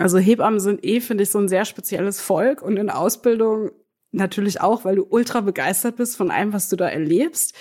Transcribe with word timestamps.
Also 0.00 0.18
Hebammen 0.18 0.60
sind 0.60 0.84
eh, 0.84 1.00
finde 1.00 1.24
ich, 1.24 1.30
so 1.30 1.38
ein 1.38 1.48
sehr 1.48 1.64
spezielles 1.64 2.20
Volk 2.20 2.62
und 2.62 2.76
in 2.76 2.90
Ausbildung 2.90 3.70
natürlich 4.12 4.60
auch, 4.60 4.84
weil 4.84 4.96
du 4.96 5.06
ultra 5.08 5.40
begeistert 5.40 5.96
bist 5.96 6.16
von 6.16 6.30
allem, 6.30 6.52
was 6.52 6.68
du 6.68 6.76
da 6.76 6.88
erlebst. 6.88 7.54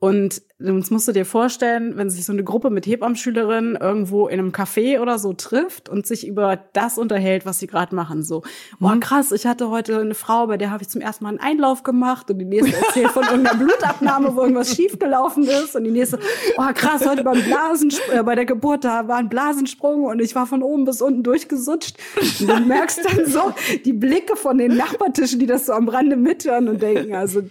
Und 0.00 0.42
das 0.60 0.90
musst 0.90 1.08
du 1.08 1.12
dir 1.12 1.24
vorstellen, 1.24 1.96
wenn 1.96 2.08
sich 2.08 2.24
so 2.24 2.32
eine 2.32 2.44
Gruppe 2.44 2.70
mit 2.70 2.86
Hebammenschülerinnen 2.86 3.74
irgendwo 3.74 4.28
in 4.28 4.38
einem 4.38 4.52
Café 4.52 5.00
oder 5.00 5.18
so 5.18 5.32
trifft 5.32 5.88
und 5.88 6.06
sich 6.06 6.24
über 6.24 6.56
das 6.72 6.98
unterhält, 6.98 7.44
was 7.46 7.58
sie 7.58 7.66
gerade 7.66 7.96
machen. 7.96 8.22
So, 8.22 8.42
boah, 8.78 8.94
mhm. 8.94 9.00
krass, 9.00 9.32
ich 9.32 9.44
hatte 9.44 9.70
heute 9.70 9.98
eine 9.98 10.14
Frau, 10.14 10.46
bei 10.46 10.56
der 10.56 10.70
habe 10.70 10.84
ich 10.84 10.88
zum 10.88 11.00
ersten 11.00 11.24
Mal 11.24 11.30
einen 11.30 11.40
Einlauf 11.40 11.82
gemacht 11.82 12.30
und 12.30 12.38
die 12.38 12.44
nächste 12.44 12.76
erzählt 12.76 13.10
von 13.10 13.24
irgendeiner 13.24 13.58
Blutabnahme, 13.58 14.36
wo 14.36 14.42
irgendwas 14.42 14.74
schiefgelaufen 14.76 15.44
ist 15.44 15.74
und 15.74 15.82
die 15.82 15.90
nächste, 15.90 16.20
boah, 16.56 16.72
krass, 16.72 17.04
heute 17.04 17.24
beim 17.24 17.42
Blasensprung, 17.42 18.18
äh, 18.18 18.22
bei 18.22 18.36
der 18.36 18.46
Geburt, 18.46 18.84
da 18.84 19.08
war 19.08 19.16
ein 19.16 19.28
Blasensprung 19.28 20.04
und 20.04 20.20
ich 20.20 20.36
war 20.36 20.46
von 20.46 20.62
oben 20.62 20.84
bis 20.84 21.02
unten 21.02 21.24
durchgesutscht. 21.24 21.96
Und 22.40 22.48
du 22.48 22.60
merkst 22.60 23.00
dann 23.04 23.26
so 23.26 23.52
die 23.84 23.92
Blicke 23.92 24.36
von 24.36 24.58
den 24.58 24.76
Nachbartischen, 24.76 25.40
die 25.40 25.46
das 25.46 25.66
so 25.66 25.72
am 25.72 25.88
Rande 25.88 26.16
mithören 26.16 26.68
und 26.68 26.82
denken, 26.82 27.16
also 27.16 27.42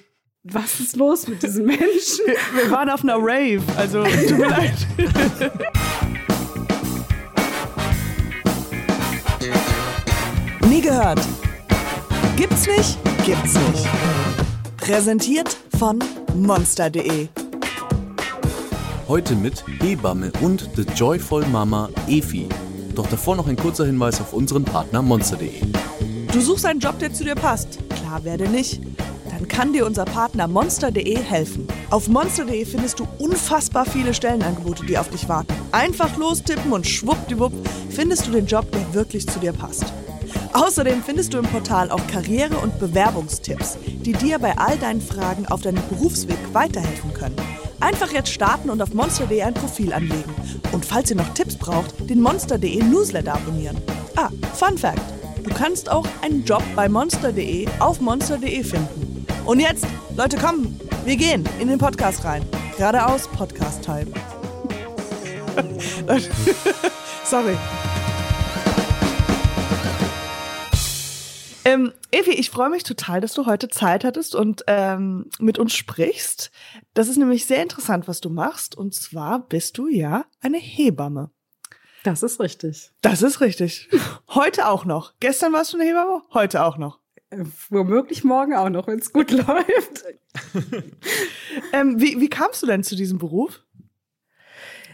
was 0.52 0.80
ist 0.80 0.96
los 0.96 1.28
mit 1.28 1.44
diesen 1.44 1.66
Menschen? 1.66 2.26
Wir 2.56 2.72
waren 2.72 2.90
auf 2.90 3.04
einer 3.04 3.18
Rave, 3.18 3.62
also 3.76 4.04
tut 4.04 4.38
mir 4.38 4.50
leid. 4.50 4.88
Nie 10.70 10.82
gehört. 10.82 11.20
Gibt's 12.36 12.68
nicht? 12.68 12.98
Gibt's 13.26 13.54
nicht. 13.54 13.88
Präsentiert 14.78 15.58
von 15.78 16.00
monster.de. 16.36 17.28
Heute 19.08 19.36
mit 19.36 19.64
Hebamme 19.82 20.32
und 20.42 20.70
The 20.76 20.84
Joyful 20.96 21.46
Mama 21.48 21.90
Efi. 22.08 22.48
Doch 22.94 23.08
davor 23.08 23.36
noch 23.36 23.48
ein 23.48 23.56
kurzer 23.56 23.86
Hinweis 23.86 24.20
auf 24.22 24.34
unseren 24.34 24.64
Partner 24.64 25.02
monster.de. 25.02 25.62
Du 26.32 26.42
suchst 26.42 26.66
einen 26.66 26.80
Job, 26.80 27.00
der 27.00 27.14
zu 27.14 27.24
dir 27.24 27.36
passt. 27.36 27.80
Klar 27.90 28.24
werde 28.24 28.50
nicht 28.50 28.82
dann 29.38 29.48
kann 29.48 29.72
dir 29.72 29.86
unser 29.86 30.06
Partner 30.06 30.48
monster.de 30.48 31.16
helfen. 31.16 31.68
Auf 31.92 32.08
monster.de 32.08 32.66
findest 32.66 33.00
du 33.00 33.08
unfassbar 33.20 33.86
viele 33.86 34.14
Stellenangebote, 34.16 34.84
die 34.86 34.98
auf 34.98 35.10
dich 35.10 35.30
warten. 35.30 35.54
Einfach 35.72 36.18
lostippen 36.18 36.72
und 36.74 36.88
schwuppdiwupp 36.88 37.54
findest 37.90 38.26
du 38.26 38.32
den 38.32 38.48
Job, 38.48 38.72
der 38.72 38.94
wirklich 38.96 39.28
zu 39.28 39.40
dir 39.40 39.54
passt. 39.54 39.86
Außerdem 40.54 41.04
findest 41.04 41.34
du 41.34 41.38
im 41.38 41.46
Portal 41.46 41.92
auch 41.92 42.02
Karriere- 42.08 42.58
und 42.58 42.80
Bewerbungstipps, 42.80 43.78
die 43.86 44.14
dir 44.14 44.40
bei 44.40 44.58
all 44.58 44.76
deinen 44.78 45.02
Fragen 45.02 45.46
auf 45.46 45.62
deinem 45.62 45.84
Berufsweg 45.90 46.40
weiterhelfen 46.54 47.14
können. 47.14 47.36
Einfach 47.80 48.12
jetzt 48.12 48.34
starten 48.34 48.72
und 48.72 48.82
auf 48.82 48.96
monster.de 48.96 49.44
ein 49.44 49.54
Profil 49.54 49.94
anlegen. 49.94 50.34
Und 50.72 50.84
falls 50.84 51.12
ihr 51.12 51.16
noch 51.16 51.32
Tipps 51.36 51.56
braucht, 51.56 52.10
den 52.10 52.22
monster.de 52.22 52.84
Newsletter 52.84 53.36
abonnieren. 53.36 53.78
Ah, 54.16 54.30
Fun 54.56 54.80
Fact: 54.80 55.02
Du 55.44 55.54
kannst 55.54 55.92
auch 55.92 56.08
einen 56.24 56.44
Job 56.44 56.64
bei 56.76 56.90
monster.de 56.90 57.68
auf 57.80 58.02
monster.de 58.02 58.64
finden. 58.64 59.07
Und 59.48 59.62
jetzt, 59.62 59.88
Leute, 60.18 60.36
kommen, 60.36 60.78
wir 61.06 61.16
gehen 61.16 61.48
in 61.58 61.70
den 61.70 61.80
Podcast 61.80 62.26
rein. 62.26 62.46
Geradeaus 62.78 63.30
Podcast-Time. 63.30 64.08
Sorry. 67.24 67.56
Ähm, 71.64 71.94
Evi, 72.12 72.32
ich 72.32 72.50
freue 72.50 72.70
mich 72.70 72.84
total, 72.84 73.22
dass 73.22 73.32
du 73.36 73.46
heute 73.46 73.70
Zeit 73.70 74.04
hattest 74.04 74.36
und 74.36 74.66
ähm, 74.68 75.30
mit 75.40 75.58
uns 75.58 75.74
sprichst. 75.74 76.52
Das 76.94 77.08
ist 77.08 77.16
nämlich 77.16 77.46
sehr 77.46 77.64
interessant, 77.64 78.10
was 78.10 78.20
du 78.20 78.30
machst. 78.30 78.76
Und 78.76 78.96
zwar 78.96 79.48
bist 79.48 79.78
du 79.78 79.88
ja 79.88 80.26
eine 80.42 80.58
Hebamme. 80.58 81.32
Das 82.04 82.22
ist 82.22 82.42
richtig. 82.42 82.92
Das 83.02 83.22
ist 83.22 83.40
richtig. 83.40 83.88
Heute 84.28 84.68
auch 84.68 84.84
noch. 84.84 85.14
Gestern 85.22 85.54
warst 85.54 85.72
du 85.72 85.78
eine 85.78 85.88
Hebamme, 85.88 86.24
heute 86.34 86.66
auch 86.66 86.78
noch. 86.78 87.00
Äh, 87.30 87.44
womöglich 87.70 88.24
morgen 88.24 88.56
auch 88.56 88.70
noch, 88.70 88.88
wenn 88.88 89.00
es 89.00 89.12
gut 89.12 89.32
läuft. 89.32 90.06
ähm, 91.74 92.00
wie, 92.00 92.20
wie 92.20 92.30
kamst 92.30 92.64
du 92.64 92.68
denn 92.68 92.84
zu 92.84 92.96
diesem 92.96 93.18
Beruf? 93.18 93.64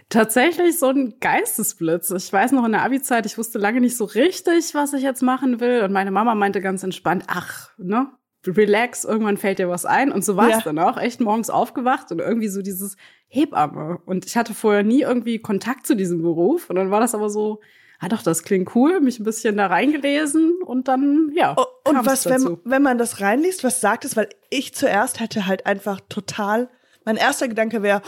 Tatsächlich 0.09 0.77
so 0.77 0.89
ein 0.89 1.15
Geistesblitz. 1.19 2.11
Ich 2.11 2.31
weiß 2.31 2.51
noch 2.51 2.65
in 2.65 2.73
der 2.73 2.83
Abi-Zeit, 2.83 3.25
ich 3.25 3.37
wusste 3.37 3.57
lange 3.57 3.81
nicht 3.81 3.97
so 3.97 4.05
richtig, 4.05 4.73
was 4.73 4.93
ich 4.93 5.01
jetzt 5.01 5.21
machen 5.21 5.59
will. 5.59 5.81
Und 5.83 5.91
meine 5.91 6.11
Mama 6.11 6.35
meinte 6.35 6.61
ganz 6.61 6.83
entspannt, 6.83 7.25
ach, 7.27 7.71
ne, 7.77 8.11
relax, 8.45 9.05
irgendwann 9.05 9.37
fällt 9.37 9.59
dir 9.59 9.69
was 9.69 9.85
ein. 9.85 10.11
Und 10.11 10.23
so 10.23 10.35
war 10.35 10.49
es 10.49 10.57
ja. 10.57 10.61
dann 10.61 10.79
auch. 10.79 10.97
Echt 10.97 11.19
morgens 11.19 11.49
aufgewacht 11.49 12.11
und 12.11 12.19
irgendwie 12.19 12.49
so 12.49 12.61
dieses 12.61 12.97
Hebamme. 13.27 14.01
Und 14.05 14.25
ich 14.25 14.37
hatte 14.37 14.53
vorher 14.53 14.83
nie 14.83 15.01
irgendwie 15.01 15.39
Kontakt 15.39 15.87
zu 15.87 15.95
diesem 15.95 16.21
Beruf. 16.21 16.69
Und 16.69 16.75
dann 16.75 16.91
war 16.91 16.99
das 16.99 17.15
aber 17.15 17.29
so, 17.29 17.61
ah 18.03 18.09
doch, 18.09 18.21
das 18.21 18.43
klingt 18.43 18.75
cool, 18.75 18.99
mich 18.99 19.19
ein 19.19 19.23
bisschen 19.23 19.55
da 19.55 19.67
reingelesen 19.67 20.61
und 20.61 20.89
dann, 20.89 21.31
ja. 21.33 21.55
Oh, 21.57 21.65
und 21.89 22.05
was, 22.05 22.25
wenn, 22.25 22.57
wenn 22.65 22.81
man 22.81 22.97
das 22.97 23.21
reinliest, 23.21 23.63
was 23.63 23.79
sagt 23.79 24.03
es? 24.03 24.17
Weil 24.17 24.27
ich 24.49 24.75
zuerst 24.75 25.21
hätte 25.21 25.45
halt 25.47 25.65
einfach 25.65 26.01
total, 26.09 26.69
mein 27.05 27.15
erster 27.15 27.47
Gedanke 27.47 27.81
wäre, 27.81 28.01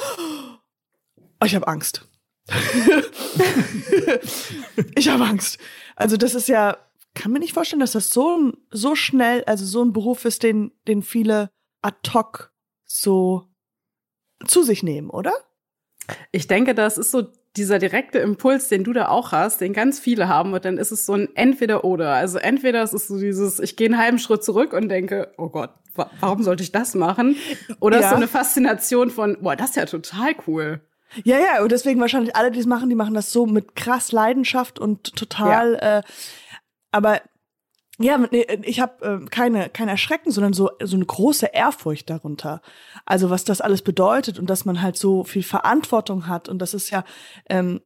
oh, 1.39 1.45
ich 1.45 1.55
habe 1.55 1.67
Angst. 1.67 2.09
ich 4.95 5.07
habe 5.07 5.23
Angst. 5.23 5.59
Also 5.95 6.17
das 6.17 6.35
ist 6.35 6.49
ja, 6.49 6.77
kann 7.13 7.31
mir 7.31 7.39
nicht 7.39 7.53
vorstellen, 7.53 7.79
dass 7.79 7.93
das 7.93 8.09
so, 8.09 8.51
so 8.71 8.95
schnell, 8.95 9.45
also 9.45 9.63
so 9.65 9.81
ein 9.81 9.93
Beruf 9.93 10.25
ist, 10.25 10.43
den, 10.43 10.73
den 10.89 11.03
viele 11.03 11.49
ad 11.81 12.11
hoc 12.13 12.51
so 12.83 13.47
zu 14.45 14.61
sich 14.63 14.83
nehmen, 14.83 15.09
oder? 15.09 15.31
Ich 16.33 16.47
denke, 16.47 16.75
das 16.75 16.97
ist 16.97 17.11
so 17.11 17.31
dieser 17.57 17.79
direkte 17.79 18.19
Impuls, 18.19 18.67
den 18.67 18.83
du 18.83 18.93
da 18.93 19.07
auch 19.07 19.31
hast, 19.31 19.61
den 19.61 19.73
ganz 19.73 19.99
viele 19.99 20.27
haben, 20.27 20.53
und 20.53 20.65
dann 20.65 20.77
ist 20.77 20.91
es 20.91 21.05
so 21.05 21.13
ein 21.13 21.29
Entweder-Oder. 21.35 22.13
Also 22.13 22.37
entweder 22.37 22.83
es 22.83 22.93
ist 22.93 23.07
so 23.07 23.17
dieses, 23.17 23.59
ich 23.59 23.75
gehe 23.75 23.87
einen 23.87 23.97
halben 23.97 24.19
Schritt 24.19 24.43
zurück 24.43 24.73
und 24.73 24.89
denke, 24.89 25.31
oh 25.37 25.49
Gott, 25.49 25.71
wa 25.95 26.09
warum 26.19 26.43
sollte 26.43 26.63
ich 26.63 26.71
das 26.71 26.95
machen? 26.95 27.35
Oder 27.79 28.01
ja. 28.01 28.09
so 28.09 28.15
eine 28.15 28.27
Faszination 28.27 29.09
von, 29.09 29.37
boah, 29.41 29.55
das 29.55 29.71
ist 29.71 29.75
ja 29.77 29.85
total 29.85 30.33
cool. 30.47 30.81
Ja, 31.23 31.37
ja, 31.37 31.63
und 31.63 31.71
deswegen 31.71 32.01
wahrscheinlich 32.01 32.35
alle, 32.35 32.51
die 32.51 32.59
es 32.59 32.65
machen, 32.65 32.89
die 32.89 32.95
machen 32.95 33.13
das 33.13 33.31
so 33.31 33.45
mit 33.45 33.75
krass 33.75 34.11
Leidenschaft 34.11 34.79
und 34.79 35.15
total, 35.15 35.73
ja. 35.73 35.99
äh, 35.99 36.01
aber 36.91 37.21
ja, 37.97 38.19
ich 38.31 38.81
habe 38.81 39.21
äh, 39.23 39.25
keine 39.29 39.69
kein 39.69 39.87
Erschrecken, 39.87 40.31
sondern 40.31 40.53
so 40.53 40.71
so 40.83 40.97
eine 40.97 41.05
große 41.05 41.47
Ehrfurcht 41.47 42.09
darunter. 42.09 42.61
Also 43.05 43.29
was 43.29 43.45
das 43.45 43.61
alles 43.61 43.81
bedeutet 43.81 44.37
und 44.37 44.49
dass 44.49 44.65
man 44.65 44.81
halt 44.81 44.97
so 44.97 45.23
viel 45.23 45.43
Verantwortung 45.43 46.27
hat 46.27 46.49
und 46.49 46.59
das 46.59 46.73
ist 46.73 46.89
ja 46.89 47.05
ähm, 47.49 47.81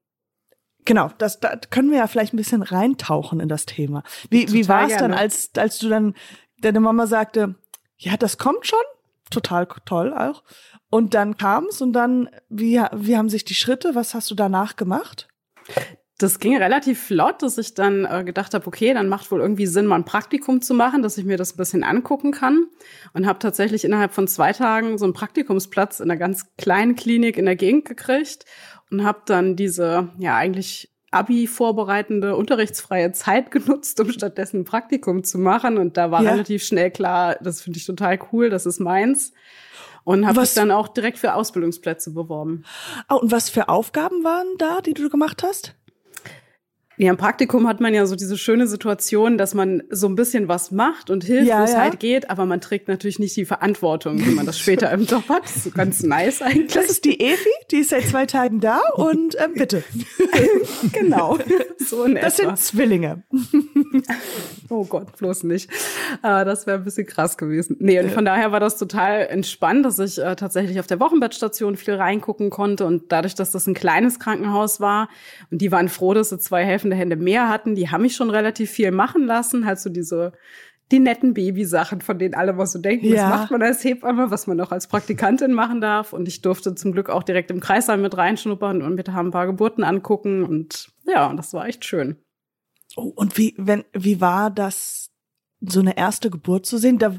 genau, 0.86 1.12
das 1.20 1.40
da 1.40 1.56
können 1.58 1.92
wir 1.92 2.00
ja 2.00 2.08
vielleicht 2.08 2.34
ein 2.34 2.38
bisschen 2.38 2.64
reintauchen 2.64 3.40
in 3.40 3.50
das 3.50 3.66
Thema. 3.66 4.04
Wie 4.32 4.52
wie 4.52 4.68
war 4.68 4.88
es 4.88 4.98
dann, 4.98 5.14
als 5.14 5.52
als 5.56 5.78
du 5.78 5.90
dann 5.90 6.16
deine 6.58 6.80
Mama 6.80 7.06
sagte, 7.06 7.56
ja, 7.98 8.18
das 8.18 8.40
kommt 8.40 8.66
schon, 8.66 8.80
total 9.30 9.68
toll 9.86 10.14
auch. 10.14 10.44
Und 10.90 11.14
dann 11.14 11.38
kam's 11.38 11.82
und 11.82 11.94
dann 11.94 12.30
wie 12.50 12.82
wie 12.94 13.16
haben 13.16 13.30
sich 13.30 13.46
die 13.46 13.54
Schritte, 13.54 13.94
was 13.94 14.16
hast 14.16 14.32
du 14.32 14.36
danach 14.36 14.76
gemacht? 14.76 15.28
Das 16.20 16.40
ging 16.40 16.56
relativ 16.58 17.02
flott, 17.02 17.42
dass 17.42 17.58
ich 17.58 17.74
dann 17.76 18.06
äh, 18.06 18.24
gedacht 18.26 18.54
habe, 18.54 18.68
okay, 18.68 18.94
dann 18.94 19.08
macht 19.08 19.32
wohl 19.32 19.40
irgendwie 19.40 19.66
Sinn, 19.66 19.86
mal 19.86 19.96
ein 19.96 20.06
Praktikum 20.06 20.62
zu 20.62 20.74
machen, 20.74 21.02
dass 21.02 21.18
ich 21.18 21.24
mir 21.24 21.38
das 21.38 21.54
ein 21.54 21.58
bisschen 21.58 21.84
angucken 21.84 22.32
kann. 22.32 22.68
Und 23.14 23.26
habe 23.26 23.40
tatsächlich 23.40 23.86
innerhalb 23.86 24.14
von 24.14 24.28
zwei 24.28 24.52
Tagen 24.52 24.98
so 24.98 25.06
einen 25.06 25.14
Praktikumsplatz 25.14 26.02
in 26.02 26.12
einer 26.12 26.20
ganz 26.20 26.46
kleinen 26.58 26.96
Klinik 26.96 27.38
in 27.38 27.46
der 27.46 27.56
Gegend 27.56 27.86
gekriegt 27.86 28.46
und 28.92 29.06
habe 29.06 29.22
dann 29.26 29.56
diese, 29.56 30.10
ja 30.18 30.36
eigentlich 30.36 30.92
Abi 31.12 31.48
vorbereitende 31.48 32.36
unterrichtsfreie 32.36 33.14
Zeit 33.14 33.50
genutzt, 33.52 34.00
um 34.02 34.12
stattdessen 34.12 34.62
ein 34.62 34.66
Praktikum 34.66 35.24
zu 35.24 35.38
machen. 35.38 35.78
Und 35.78 35.96
da 35.96 36.12
war 36.12 36.22
ja. 36.22 36.32
relativ 36.32 36.64
schnell 36.64 36.92
klar, 36.92 37.38
das 37.42 37.62
finde 37.62 37.80
ich 37.80 37.86
total 37.86 38.20
cool, 38.34 38.50
das 38.50 38.66
ist 38.66 38.80
meins. 38.80 39.32
Und 40.04 40.26
habe 40.26 40.42
mich 40.42 40.54
dann 40.54 40.72
auch 40.72 40.88
direkt 40.88 41.18
für 41.18 41.36
Ausbildungsplätze 41.36 42.14
beworben. 42.14 42.64
Oh, 43.10 43.16
und 43.16 43.32
was 43.32 43.50
für 43.50 43.70
Aufgaben 43.70 44.24
waren 44.24 44.48
da, 44.58 44.82
die 44.82 44.94
du 44.94 45.10
gemacht 45.10 45.44
hast? 45.44 45.76
Ja, 47.02 47.12
im 47.12 47.16
Praktikum 47.16 47.66
hat 47.66 47.80
man 47.80 47.94
ja 47.94 48.06
so 48.06 48.18
diese 48.18 48.38
schöne 48.38 48.68
Situation, 48.68 49.38
dass 49.38 49.54
man 49.54 49.84
so 49.90 50.06
ein 50.08 50.16
bisschen 50.16 50.50
was 50.50 50.70
macht 50.70 51.10
und 51.10 51.24
hilft, 51.24 51.48
ja, 51.48 51.62
wo 51.62 51.64
es 51.64 51.72
ja. 51.72 51.80
halt 51.80 52.02
geht, 52.02 52.30
aber 52.30 52.46
man 52.46 52.60
trägt 52.60 52.90
natürlich 52.90 53.20
nicht 53.20 53.38
die 53.38 53.46
Verantwortung, 53.46 54.20
wie 54.20 54.32
man 54.32 54.46
das 54.46 54.60
später 54.60 54.92
im 54.92 55.06
Job 55.06 55.30
hat. 55.30 55.46
Das 55.46 55.56
ist 55.56 55.64
so 55.64 55.72
ganz 55.72 56.04
nice 56.04 56.42
eigentlich. 56.42 56.74
Das 56.74 56.90
ist 56.90 57.06
die 57.06 57.22
Evi, 57.22 57.54
die 57.72 57.78
ist 57.78 57.92
seit 57.92 58.04
zwei 58.04 58.26
Tagen 58.26 58.60
da 58.60 58.82
und 58.96 59.38
ähm, 59.42 59.54
bitte. 59.54 59.82
genau. 60.92 61.38
So 61.78 62.04
in 62.04 62.16
das 62.16 62.38
etwa. 62.38 62.58
sind 62.58 62.60
Zwillinge. 62.60 63.24
oh 64.70 64.84
Gott, 64.84 65.16
bloß 65.16 65.44
nicht. 65.44 65.72
Äh, 66.22 66.44
das 66.44 66.68
wäre 66.68 66.80
ein 66.80 66.84
bisschen 66.84 67.06
krass 67.06 67.38
gewesen. 67.38 67.78
Nee, 67.80 68.02
und 68.02 68.12
von 68.12 68.26
daher 68.26 68.52
war 68.52 68.60
das 68.60 68.78
total 68.78 69.26
entspannt, 69.28 69.86
dass 69.86 70.00
ich 70.00 70.18
äh, 70.18 70.36
tatsächlich 70.36 70.82
auf 70.82 70.88
der 70.88 71.00
Wochenbettstation 71.00 71.78
viel 71.78 71.94
reingucken 71.94 72.50
konnte 72.50 72.86
und 72.86 73.10
dadurch, 73.14 73.36
dass 73.36 73.52
das 73.52 73.68
ein 73.68 73.74
kleines 73.74 74.20
Krankenhaus 74.20 74.82
war 74.82 75.08
und 75.50 75.62
die 75.62 75.72
waren 75.72 75.88
froh, 75.88 76.14
dass 76.14 76.28
sie 76.28 76.40
zwei 76.40 76.66
helfende 76.92 76.96
Hände 76.96 77.16
mehr 77.16 77.50
hatten, 77.50 77.76
die 77.76 77.90
haben 77.90 78.02
mich 78.02 78.16
schon 78.16 78.30
relativ 78.30 78.72
viel 78.72 78.92
machen 78.92 79.26
lassen, 79.26 79.66
halt 79.66 79.80
so 79.80 79.90
diese 79.90 80.34
die 80.92 81.00
netten 81.00 81.36
Babysachen, 81.36 82.02
von 82.02 82.18
denen 82.18 82.34
alle 82.34 82.52
mal 82.52 82.66
so 82.66 82.80
denken, 82.80 83.06
ja. 83.06 83.30
was 83.30 83.30
macht 83.30 83.52
man 83.52 83.62
als 83.62 83.84
Hebamme, 83.84 84.32
was 84.32 84.48
man 84.48 84.60
auch 84.60 84.72
als 84.72 84.88
Praktikantin 84.88 85.54
machen 85.54 85.82
darf. 85.82 86.14
Und 86.14 86.28
ich 86.28 86.42
durfte 86.42 86.74
zum 86.74 86.94
Glück 86.94 87.12
auch 87.12 87.22
direkt 87.22 87.52
im 87.52 87.60
Kreissaal 87.60 88.00
mit 88.00 88.18
reinschnuppern 88.18 88.82
und 88.82 88.96
mit 88.96 89.08
haben 89.10 89.28
ein 89.28 89.32
paar 89.32 89.46
Geburten 89.46 89.84
angucken. 89.84 90.44
Und 90.44 90.90
ja, 91.06 91.32
das 91.36 91.54
war 91.54 91.68
echt 91.68 91.86
schön. 91.86 92.16
Oh, 92.96 93.04
und 93.16 93.38
wie, 93.38 93.54
wenn, 93.60 93.86
wie 93.94 94.20
war 94.20 94.50
das, 94.50 95.12
so 95.62 95.80
eine 95.80 95.96
erste 95.96 96.32
Geburt 96.32 96.66
zu 96.66 96.80
sehen? 96.80 96.98
Da, 96.98 97.16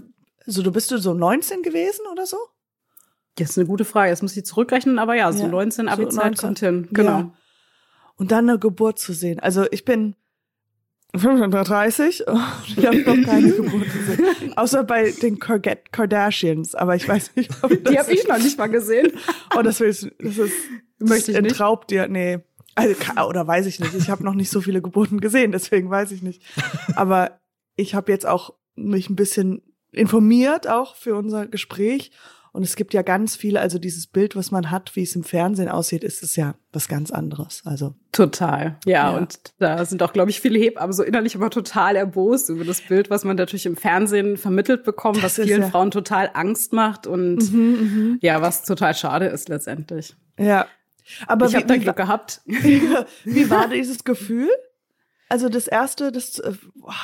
so, 0.46 0.62
du 0.62 0.72
bist 0.72 0.90
du 0.90 0.98
so 0.98 1.14
19 1.14 1.62
gewesen 1.62 2.06
oder 2.10 2.26
so? 2.26 2.38
Das 3.36 3.50
ist 3.50 3.58
eine 3.58 3.68
gute 3.68 3.84
Frage. 3.84 4.10
Jetzt 4.10 4.22
muss 4.22 4.36
ich 4.36 4.44
zurückrechnen, 4.44 4.98
aber 4.98 5.14
ja, 5.14 5.30
so 5.32 5.44
Ja, 5.44 5.48
19 5.48 5.86
so 5.86 5.92
Abi-Zeit 5.92 6.24
19. 6.24 6.36
kommt 6.36 6.58
hin. 6.58 6.88
Genau. 6.90 7.10
Ja. 7.10 7.32
Und 8.20 8.30
dann 8.32 8.48
eine 8.50 8.58
Geburt 8.58 8.98
zu 8.98 9.12
sehen. 9.14 9.40
Also 9.40 9.64
ich 9.70 9.84
bin 9.86 10.14
35 11.16 12.26
und 12.28 12.40
ich 12.76 12.86
habe 12.86 12.98
noch 12.98 13.26
keine 13.26 13.50
Geburt 13.56 13.82
gesehen. 13.84 14.56
Außer 14.56 14.84
bei 14.84 15.10
den 15.10 15.38
Kar- 15.38 15.58
Kardashians. 15.58 16.74
Aber 16.74 16.94
ich 16.96 17.08
weiß 17.08 17.34
nicht, 17.36 17.50
ob 17.62 17.70
das 17.82 17.92
Die 17.92 17.98
habe 17.98 18.12
ich 18.12 18.28
noch 18.28 18.38
nicht 18.38 18.58
mal 18.58 18.68
gesehen. 18.68 19.12
Oh, 19.56 19.62
das 19.62 19.80
willst 19.80 20.04
du, 20.04 20.10
das 20.20 20.38
ist, 20.38 20.54
Möchte 21.00 21.32
ich 21.32 21.40
nicht. 21.40 21.50
entraubt 21.52 21.90
dir, 21.90 22.06
nee. 22.06 22.38
Also, 22.76 22.94
oder 23.26 23.46
weiß 23.46 23.66
ich 23.66 23.80
nicht. 23.80 23.94
Ich 23.94 24.10
habe 24.10 24.22
noch 24.22 24.34
nicht 24.34 24.50
so 24.50 24.60
viele 24.60 24.80
Geburten 24.80 25.20
gesehen, 25.20 25.50
deswegen 25.50 25.90
weiß 25.90 26.12
ich 26.12 26.22
nicht. 26.22 26.42
Aber 26.94 27.40
ich 27.74 27.94
habe 27.96 28.12
jetzt 28.12 28.26
auch 28.26 28.54
mich 28.76 29.10
ein 29.10 29.16
bisschen 29.16 29.62
informiert, 29.90 30.68
auch 30.68 30.94
für 30.94 31.16
unser 31.16 31.46
Gespräch. 31.48 32.12
Und 32.52 32.64
es 32.64 32.74
gibt 32.74 32.94
ja 32.94 33.02
ganz 33.02 33.36
viele, 33.36 33.60
also 33.60 33.78
dieses 33.78 34.06
Bild, 34.08 34.34
was 34.34 34.50
man 34.50 34.70
hat, 34.72 34.96
wie 34.96 35.02
es 35.02 35.14
im 35.14 35.22
Fernsehen 35.22 35.68
aussieht, 35.68 36.02
ist 36.02 36.22
es 36.24 36.34
ja 36.34 36.54
was 36.72 36.88
ganz 36.88 37.10
anderes. 37.12 37.62
Also 37.64 37.94
Total. 38.12 38.76
Ja, 38.84 39.12
Ja. 39.12 39.16
und 39.18 39.38
da 39.58 39.84
sind 39.84 40.02
auch, 40.02 40.12
glaube 40.12 40.30
ich, 40.30 40.40
viele 40.40 40.58
Hebammen 40.58 40.92
so 40.92 41.02
innerlich 41.04 41.36
immer 41.36 41.50
total 41.50 41.94
erbost 41.94 42.48
über 42.48 42.64
das 42.64 42.80
Bild, 42.80 43.08
was 43.08 43.22
man 43.24 43.36
natürlich 43.36 43.66
im 43.66 43.76
Fernsehen 43.76 44.36
vermittelt 44.36 44.82
bekommt, 44.84 45.18
Das 45.18 45.38
was 45.38 45.46
vielen 45.46 45.62
ja- 45.62 45.70
Frauen 45.70 45.90
total 45.92 46.30
Angst 46.34 46.72
macht 46.72 47.06
und 47.06 47.52
Mhm, 47.52 48.18
ja, 48.20 48.42
was 48.42 48.64
total 48.64 48.94
schade 48.94 49.26
ist 49.26 49.48
letztendlich. 49.48 50.16
ja. 50.38 50.66
Aber 51.26 51.46
ich 51.46 51.56
habe 51.56 51.66
da 51.66 51.76
Glück 51.76 51.96
gehabt. 51.96 52.40
wie 52.46 53.50
war 53.50 53.66
dieses 53.72 54.04
Gefühl? 54.04 54.48
Also 55.28 55.48
das 55.48 55.66
erste, 55.66 56.12
das, 56.12 56.38
äh, 56.38 56.52
boah, 56.76 56.94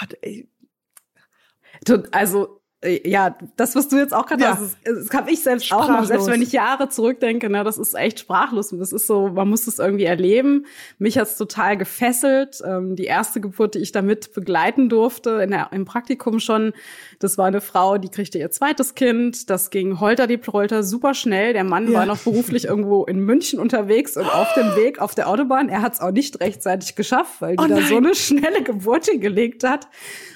Also 2.13 2.61
ja, 2.85 3.37
das, 3.57 3.75
was 3.75 3.89
du 3.89 3.97
jetzt 3.97 4.13
auch 4.15 4.27
gerade 4.27 4.43
Ja. 4.43 4.51
hast, 4.59 4.77
das, 4.85 5.07
das 5.09 5.11
habe 5.17 5.31
ich 5.31 5.41
selbst 5.43 5.73
auch 5.73 5.89
noch. 5.89 6.05
Selbst 6.05 6.25
Sprachlos. 6.25 6.29
wenn 6.29 6.43
ich 6.43 6.53
Jahre 6.53 6.89
zurückdenke, 6.91 7.49
ne, 7.49 7.65
das 7.65 7.79
ist 7.79 7.95
echt 7.95 8.21
sprachlos. 8.21 8.71
Und 8.73 8.79
das 8.81 8.93
ist 8.93 9.07
so, 9.07 9.29
man 9.29 9.49
muss 9.49 9.65
das 9.65 9.79
irgendwie 9.79 10.05
erleben. 10.05 10.67
Mich 10.99 11.17
hat's 11.19 11.37
total 11.39 11.77
gefesselt. 11.79 12.61
Ähm, 12.65 12.95
die 12.95 13.05
erste 13.05 13.41
Geburt, 13.41 13.75
die 13.75 13.79
ich 13.79 13.93
damit 13.93 14.35
begleiten 14.35 14.89
durfte, 14.91 15.31
in 15.43 15.51
der, 15.53 15.71
im 15.73 15.87
Praktikum 15.87 16.39
schon, 16.39 16.75
das 17.19 17.39
war 17.39 17.47
eine 17.47 17.63
Frau, 17.63 17.97
die 17.97 18.11
kriegte 18.11 18.39
ihr 18.39 18.51
zweites 18.51 18.95
Kind. 18.95 19.49
Das 19.49 19.71
ging 19.71 19.99
holter 19.99 20.27
die 20.27 20.37
Polter 20.37 20.83
super 20.83 21.15
schnell. 21.15 21.55
Der 21.55 21.65
Mann 21.65 21.91
Ja. 21.91 22.01
war 22.01 22.07
noch 22.07 22.19
beruflich 22.19 22.65
irgendwo 22.67 23.05
in 23.05 23.21
München 23.21 23.59
unterwegs 23.59 24.17
und 24.19 24.27
auf 24.33 24.53
dem 24.53 24.77
Weg 24.77 25.01
auf 25.01 25.15
der 25.15 25.29
Autobahn. 25.31 25.71
Er 25.71 25.81
hat's 25.81 26.01
auch 26.01 26.13
nicht 26.13 26.41
rechtzeitig 26.41 26.95
geschafft, 26.95 27.41
weil 27.41 27.57
die 27.57 27.65
Oh 27.65 27.69
da 27.69 27.81
so 27.81 27.97
eine 27.97 28.15
schnelle 28.15 28.63
Geburt 28.63 29.07
hingelegt 29.07 29.65
hat. 29.65 29.89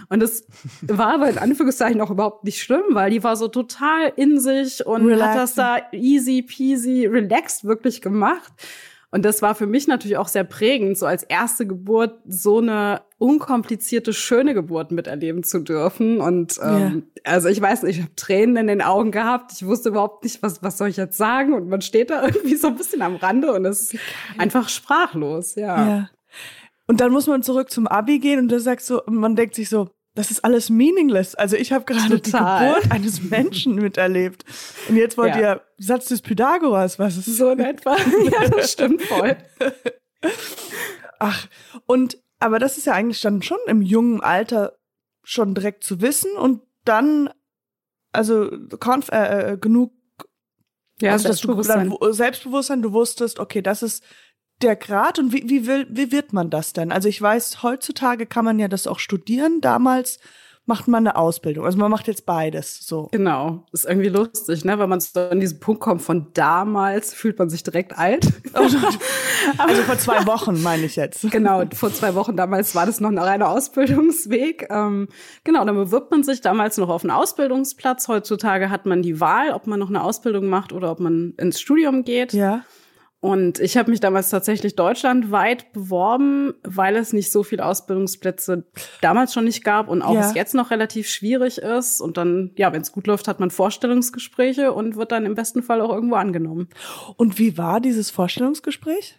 Und 0.08 0.22
es 0.22 0.44
war 0.82 1.14
aber 1.14 1.28
in 1.28 1.38
Anführungszeichen 1.38 2.00
auch 2.00 2.10
überhaupt 2.10 2.29
nicht 2.42 2.62
schlimm, 2.62 2.84
weil 2.90 3.10
die 3.10 3.22
war 3.22 3.36
so 3.36 3.48
total 3.48 4.12
in 4.16 4.40
sich 4.40 4.84
und 4.86 5.10
hat 5.20 5.36
das 5.36 5.54
da 5.54 5.78
easy 5.92 6.42
peasy 6.42 7.06
relaxed 7.06 7.64
wirklich 7.64 8.00
gemacht. 8.00 8.52
Und 9.12 9.24
das 9.24 9.42
war 9.42 9.56
für 9.56 9.66
mich 9.66 9.88
natürlich 9.88 10.16
auch 10.16 10.28
sehr 10.28 10.44
prägend, 10.44 10.96
so 10.96 11.04
als 11.04 11.24
erste 11.24 11.66
Geburt 11.66 12.20
so 12.28 12.58
eine 12.58 13.02
unkomplizierte, 13.18 14.12
schöne 14.12 14.54
Geburt 14.54 14.92
miterleben 14.92 15.42
zu 15.42 15.58
dürfen. 15.58 16.20
Und 16.20 16.60
ähm, 16.62 17.08
also 17.24 17.48
ich 17.48 17.60
weiß 17.60 17.82
nicht, 17.82 17.96
ich 17.96 18.02
habe 18.02 18.14
Tränen 18.14 18.56
in 18.56 18.66
den 18.68 18.82
Augen 18.82 19.10
gehabt. 19.10 19.50
Ich 19.52 19.66
wusste 19.66 19.88
überhaupt 19.88 20.22
nicht, 20.22 20.42
was, 20.44 20.62
was 20.62 20.78
soll 20.78 20.88
ich 20.88 20.96
jetzt 20.96 21.16
sagen. 21.16 21.54
Und 21.54 21.68
man 21.68 21.80
steht 21.80 22.10
da 22.10 22.22
irgendwie 22.26 22.54
so 22.54 22.68
ein 22.68 22.76
bisschen 22.76 23.02
am 23.02 23.16
Rande 23.16 23.52
und 23.52 23.64
ist 23.64 23.96
einfach 24.38 24.68
sprachlos, 24.68 25.56
ja. 25.56 25.88
Ja. 25.88 26.10
Und 26.86 27.00
dann 27.00 27.12
muss 27.12 27.26
man 27.26 27.42
zurück 27.42 27.70
zum 27.70 27.88
Abi 27.88 28.20
gehen 28.20 28.38
und 28.38 28.48
du 28.48 28.60
sagst 28.60 28.86
so, 28.86 29.02
man 29.06 29.34
denkt 29.34 29.56
sich 29.56 29.68
so, 29.68 29.90
das 30.14 30.30
ist 30.30 30.44
alles 30.44 30.70
meaningless. 30.70 31.34
Also 31.34 31.56
ich 31.56 31.72
habe 31.72 31.84
gerade 31.84 32.18
die. 32.20 32.30
Geburt 32.30 32.90
eines 32.90 33.22
Menschen 33.22 33.76
miterlebt. 33.76 34.44
Und 34.88 34.96
jetzt 34.96 35.16
wollt 35.16 35.34
Ja. 35.36 35.40
ihr 35.40 35.60
Satz 35.78 36.06
des 36.06 36.20
Pythagoras, 36.22 36.98
was 36.98 37.16
ist 37.16 37.26
So 37.36 37.50
in 37.50 37.60
etwa. 37.60 37.96
ja, 38.30 38.48
das 38.48 38.72
stimmt 38.72 39.02
voll. 39.02 39.36
Ach, 41.18 41.46
und 41.86 42.18
aber 42.38 42.58
das 42.58 42.78
ist 42.78 42.86
ja 42.86 42.94
eigentlich 42.94 43.20
dann 43.20 43.42
schon 43.42 43.58
im 43.66 43.82
jungen 43.82 44.20
Alter 44.22 44.78
schon 45.22 45.54
direkt 45.54 45.84
zu 45.84 46.00
wissen 46.00 46.32
und 46.36 46.62
dann 46.84 47.30
also 48.12 48.50
konf 48.80 49.10
äh, 49.12 49.52
äh, 49.52 49.58
genug 49.58 49.92
Ja, 51.00 51.12
also, 51.12 51.24
du 51.28 51.34
Selbstbewusstsein. 51.34 51.90
wo- 51.90 52.10
Selbstbewusstsein, 52.12 52.82
du 52.82 52.92
wusstest, 52.92 53.38
okay, 53.38 53.62
das 53.62 53.82
ist 53.82 54.02
der 54.62 54.76
Grad 54.76 55.18
und 55.18 55.32
wie, 55.32 55.48
wie, 55.48 55.66
will, 55.66 55.86
wie 55.90 56.12
wird 56.12 56.32
man 56.32 56.50
das 56.50 56.72
denn? 56.72 56.92
Also 56.92 57.08
ich 57.08 57.20
weiß, 57.20 57.62
heutzutage 57.62 58.26
kann 58.26 58.44
man 58.44 58.58
ja 58.58 58.68
das 58.68 58.86
auch 58.86 58.98
studieren. 58.98 59.60
Damals 59.60 60.18
macht 60.66 60.86
man 60.86 61.04
eine 61.04 61.16
Ausbildung. 61.16 61.64
Also 61.64 61.78
man 61.78 61.90
macht 61.90 62.06
jetzt 62.06 62.26
beides 62.26 62.86
so. 62.86 63.08
Genau, 63.10 63.64
ist 63.72 63.86
irgendwie 63.86 64.08
lustig, 64.08 64.64
ne? 64.64 64.78
Wenn 64.78 64.88
man 64.88 65.00
so 65.00 65.18
an 65.18 65.40
diesen 65.40 65.58
Punkt 65.58 65.80
kommt 65.80 66.00
von 66.00 66.28
damals, 66.32 67.12
fühlt 67.12 67.38
man 67.40 67.50
sich 67.50 67.62
direkt 67.62 67.98
alt. 67.98 68.26
Also 69.56 69.82
vor 69.82 69.98
zwei 69.98 70.26
Wochen 70.26 70.62
meine 70.62 70.84
ich 70.84 70.96
jetzt. 70.96 71.28
genau, 71.30 71.64
vor 71.72 71.92
zwei 71.92 72.14
Wochen 72.14 72.36
damals 72.36 72.74
war 72.74 72.84
das 72.84 73.00
noch 73.00 73.08
ein 73.08 73.18
reiner 73.18 73.48
Ausbildungsweg. 73.48 74.68
Ähm, 74.70 75.08
genau, 75.44 75.64
dann 75.64 75.74
bewirbt 75.74 76.10
man 76.10 76.22
sich 76.22 76.42
damals 76.42 76.76
noch 76.76 76.90
auf 76.90 77.02
einen 77.02 77.10
Ausbildungsplatz. 77.10 78.06
Heutzutage 78.08 78.68
hat 78.68 78.84
man 78.84 79.00
die 79.02 79.18
Wahl, 79.18 79.52
ob 79.52 79.66
man 79.66 79.78
noch 79.80 79.88
eine 79.88 80.04
Ausbildung 80.04 80.46
macht 80.46 80.72
oder 80.72 80.90
ob 80.90 81.00
man 81.00 81.32
ins 81.38 81.60
Studium 81.60 82.04
geht. 82.04 82.34
Ja. 82.34 82.64
Und 83.22 83.60
ich 83.60 83.76
habe 83.76 83.90
mich 83.90 84.00
damals 84.00 84.30
tatsächlich 84.30 84.76
deutschlandweit 84.76 85.74
beworben, 85.74 86.54
weil 86.62 86.96
es 86.96 87.12
nicht 87.12 87.30
so 87.30 87.42
viele 87.42 87.66
Ausbildungsplätze 87.66 88.64
damals 89.02 89.34
schon 89.34 89.44
nicht 89.44 89.62
gab 89.62 89.88
und 89.88 90.00
auch 90.00 90.14
Ja. 90.14 90.26
es 90.26 90.34
jetzt 90.34 90.54
noch 90.54 90.70
relativ 90.70 91.06
schwierig 91.06 91.58
ist. 91.58 92.00
Und 92.00 92.16
dann, 92.16 92.52
ja, 92.56 92.72
wenn 92.72 92.80
es 92.80 92.92
gut 92.92 93.06
läuft, 93.06 93.28
hat 93.28 93.38
man 93.38 93.50
Vorstellungsgespräche 93.50 94.72
und 94.72 94.96
wird 94.96 95.12
dann 95.12 95.26
im 95.26 95.34
besten 95.34 95.62
Fall 95.62 95.82
auch 95.82 95.92
irgendwo 95.92 96.14
angenommen. 96.16 96.68
Und 97.16 97.38
wie 97.38 97.58
war 97.58 97.80
dieses 97.82 98.10
Vorstellungsgespräch? 98.10 99.18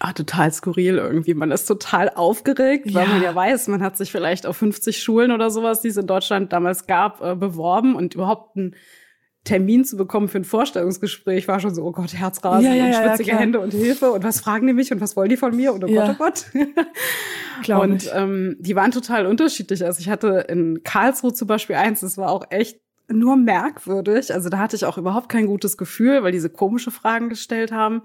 Ah, 0.00 0.12
total 0.14 0.52
skurril 0.52 0.96
irgendwie. 0.96 1.34
Man 1.34 1.52
ist 1.52 1.66
total 1.66 2.08
aufgeregt, 2.08 2.92
weil 2.92 3.06
Ja. 3.06 3.12
man 3.12 3.22
ja 3.22 3.34
weiß, 3.36 3.68
man 3.68 3.84
hat 3.84 3.96
sich 3.96 4.10
vielleicht 4.10 4.46
auf 4.46 4.56
50 4.56 5.00
Schulen 5.00 5.30
oder 5.30 5.48
sowas, 5.50 5.80
die 5.80 5.88
es 5.88 5.96
in 5.96 6.08
Deutschland 6.08 6.52
damals 6.52 6.88
gab, 6.88 7.20
äh, 7.22 7.36
beworben 7.36 7.94
und 7.94 8.14
überhaupt 8.14 8.56
einen 8.56 8.74
Termin 9.44 9.84
zu 9.84 9.96
bekommen 9.96 10.28
für 10.28 10.38
ein 10.38 10.44
Vorstellungsgespräch 10.44 11.48
war 11.48 11.58
schon 11.58 11.74
so, 11.74 11.82
oh 11.84 11.90
Gott, 11.92 12.14
Herzrasen 12.14 12.64
Ja, 12.64 12.74
ja, 12.74 12.84
und 12.84 12.92
ja, 12.92 13.00
ja, 13.00 13.08
schwitzige 13.08 13.30
klar. 13.30 13.40
Hände 13.40 13.60
und 13.60 13.72
Hilfe 13.72 14.12
und 14.12 14.22
was 14.22 14.40
fragen 14.40 14.66
die 14.68 14.72
mich 14.72 14.92
und 14.92 15.00
was 15.00 15.16
wollen 15.16 15.30
die 15.30 15.36
von 15.36 15.54
mir 15.56 15.72
und 15.72 15.82
oh 15.84 15.88
Ja. 15.88 16.12
Gott, 16.12 16.46
oh 16.54 16.58
Gott. 16.64 16.86
Glaub 17.64 17.82
und 17.82 18.10
ähm, 18.14 18.56
die 18.60 18.76
waren 18.76 18.92
total 18.92 19.26
unterschiedlich. 19.26 19.84
Also 19.84 20.00
ich 20.00 20.08
hatte 20.08 20.46
in 20.48 20.82
Karlsruhe 20.84 21.32
zum 21.32 21.48
Beispiel 21.48 21.76
eins, 21.76 22.00
das 22.00 22.18
war 22.18 22.30
auch 22.30 22.44
echt 22.50 22.80
nur 23.08 23.36
merkwürdig. 23.36 24.32
Also 24.32 24.48
da 24.48 24.58
hatte 24.58 24.76
ich 24.76 24.84
auch 24.84 24.96
überhaupt 24.96 25.28
kein 25.28 25.46
gutes 25.46 25.76
Gefühl, 25.76 26.22
weil 26.22 26.32
diese 26.32 26.48
komische 26.50 26.90
Fragen 26.90 27.28
gestellt 27.28 27.72
haben. 27.72 28.02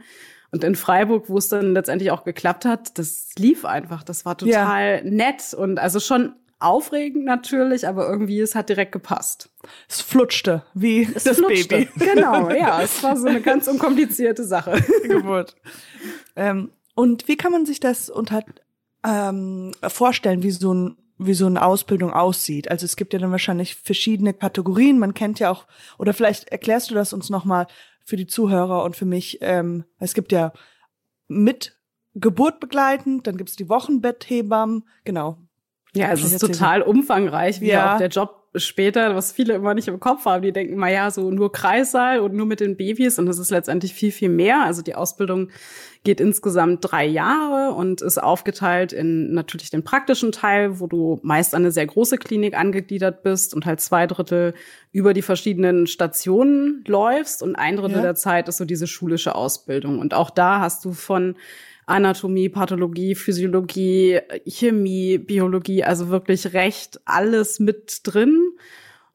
Und 0.51 0.63
in 0.63 0.75
Freiburg, 0.75 1.29
wo 1.29 1.37
es 1.37 1.49
dann 1.49 1.73
letztendlich 1.73 2.09
auch 2.11 2.23
geklappt 2.23 2.65
hat, 2.65 2.97
das 2.97 3.29
lief 3.37 3.63
einfach. 3.65 4.03
Das 4.03 4.25
war 4.25 4.35
Ja. 4.41 4.63
total 4.63 5.03
nett 5.03 5.53
und 5.53 5.77
also 5.79 5.99
schon 5.99 6.33
aufregend 6.59 7.25
natürlich, 7.25 7.87
aber 7.87 8.09
irgendwie 8.09 8.39
es 8.39 8.55
hat 8.55 8.69
direkt 8.69 8.91
gepasst. 8.91 9.49
Es 9.87 10.01
flutschte 10.01 10.63
wie 10.73 11.07
Es 11.13 11.23
das 11.23 11.37
flutschte. 11.37 11.77
Baby. 11.77 11.89
Genau, 12.13 12.49
ja, 12.49 12.81
es 12.81 13.03
war 13.03 13.15
so 13.15 13.27
eine 13.27 13.41
ganz 13.41 13.67
unkomplizierte 13.67 14.43
Sache. 14.43 14.83
Geburt. 15.03 15.55
ähm, 16.35 16.71
und 16.95 17.27
wie 17.27 17.37
kann 17.37 17.51
man 17.51 17.65
sich 17.65 17.79
das 17.79 18.09
unter, 18.09 18.43
ähm, 19.05 19.71
vorstellen, 19.87 20.41
wie 20.41 20.51
so, 20.51 20.73
ein, 20.73 20.97
wie 21.19 21.35
so 21.35 21.45
eine 21.45 21.63
Ausbildung 21.63 22.11
aussieht? 22.11 22.71
Also 22.71 22.85
es 22.85 22.95
gibt 22.95 23.13
ja 23.13 23.19
dann 23.19 23.31
wahrscheinlich 23.31 23.75
verschiedene 23.75 24.33
Kategorien. 24.33 24.97
Man 24.97 25.13
kennt 25.13 25.39
ja 25.39 25.51
auch, 25.51 25.67
oder 25.99 26.13
vielleicht 26.13 26.49
erklärst 26.49 26.89
du 26.89 26.95
das 26.95 27.13
uns 27.13 27.29
nochmal 27.29 27.67
für 28.03 28.15
die 28.15 28.27
Zuhörer 28.27 28.83
und 28.83 28.95
für 28.95 29.05
mich. 29.05 29.37
Ähm, 29.41 29.83
es 29.99 30.15
gibt 30.15 30.31
ja 30.31 30.53
mit 31.27 31.77
Geburt 32.15 32.59
begleitend, 32.59 33.27
dann 33.27 33.37
gibt's 33.37 33.55
die 33.55 33.69
Wochenbetthebammen, 33.69 34.87
genau. 35.03 35.37
Ja, 35.97 36.11
es 36.11 36.23
ist 36.23 36.39
total 36.39 36.81
umfangreich, 36.81 37.61
wie 37.61 37.69
Ja. 37.69 37.93
auch 37.95 37.97
der 37.97 38.09
Job 38.09 38.35
später, 38.55 39.13
was 39.15 39.31
viele 39.31 39.53
immer 39.53 39.73
nicht 39.75 39.87
im 39.87 39.99
Kopf 39.99 40.25
haben. 40.25 40.41
Die 40.41 40.51
denken 40.51 40.77
mal, 40.77 40.91
ja, 40.91 41.11
so 41.11 41.29
nur 41.29 41.51
Kreissaal 41.51 42.19
und 42.21 42.33
nur 42.33 42.45
mit 42.47 42.59
den 42.59 42.75
Babys. 42.75 43.19
Und 43.19 43.27
das 43.27 43.37
ist 43.37 43.51
letztendlich 43.51 43.93
viel, 43.93 44.11
viel 44.11 44.29
mehr. 44.29 44.63
Also 44.63 44.81
die 44.81 44.95
Ausbildung 44.95 45.49
geht 46.03 46.19
insgesamt 46.21 46.79
drei 46.81 47.05
Jahre 47.05 47.73
und 47.75 48.01
ist 48.01 48.17
aufgeteilt 48.17 48.93
in 48.93 49.33
natürlich 49.33 49.69
den 49.69 49.83
praktischen 49.83 50.31
Teil, 50.31 50.79
wo 50.79 50.87
du 50.87 51.19
meist 51.21 51.53
an 51.53 51.63
eine 51.63 51.71
sehr 51.71 51.85
große 51.85 52.17
Klinik 52.17 52.57
angegliedert 52.57 53.21
bist 53.21 53.53
und 53.53 53.65
halt 53.65 53.79
zwei 53.81 54.07
Drittel 54.07 54.53
über 54.91 55.13
die 55.13 55.21
verschiedenen 55.21 55.85
Stationen 55.85 56.83
läufst 56.87 57.43
und 57.43 57.55
ein 57.57 57.75
Drittel 57.75 57.97
Ja. 57.97 58.01
der 58.01 58.15
Zeit 58.15 58.47
ist 58.47 58.57
so 58.57 58.65
diese 58.65 58.87
schulische 58.87 59.35
Ausbildung. 59.35 59.99
Und 59.99 60.13
auch 60.15 60.29
da 60.31 60.61
hast 60.61 60.83
du 60.85 60.93
von 60.93 61.35
Anatomie, 61.87 62.49
Pathologie, 62.49 63.15
Physiologie, 63.15 64.19
Chemie, 64.45 65.17
Biologie, 65.17 65.83
also 65.83 66.09
wirklich 66.09 66.53
recht 66.53 66.99
alles 67.05 67.59
mit 67.59 68.01
drin. 68.03 68.51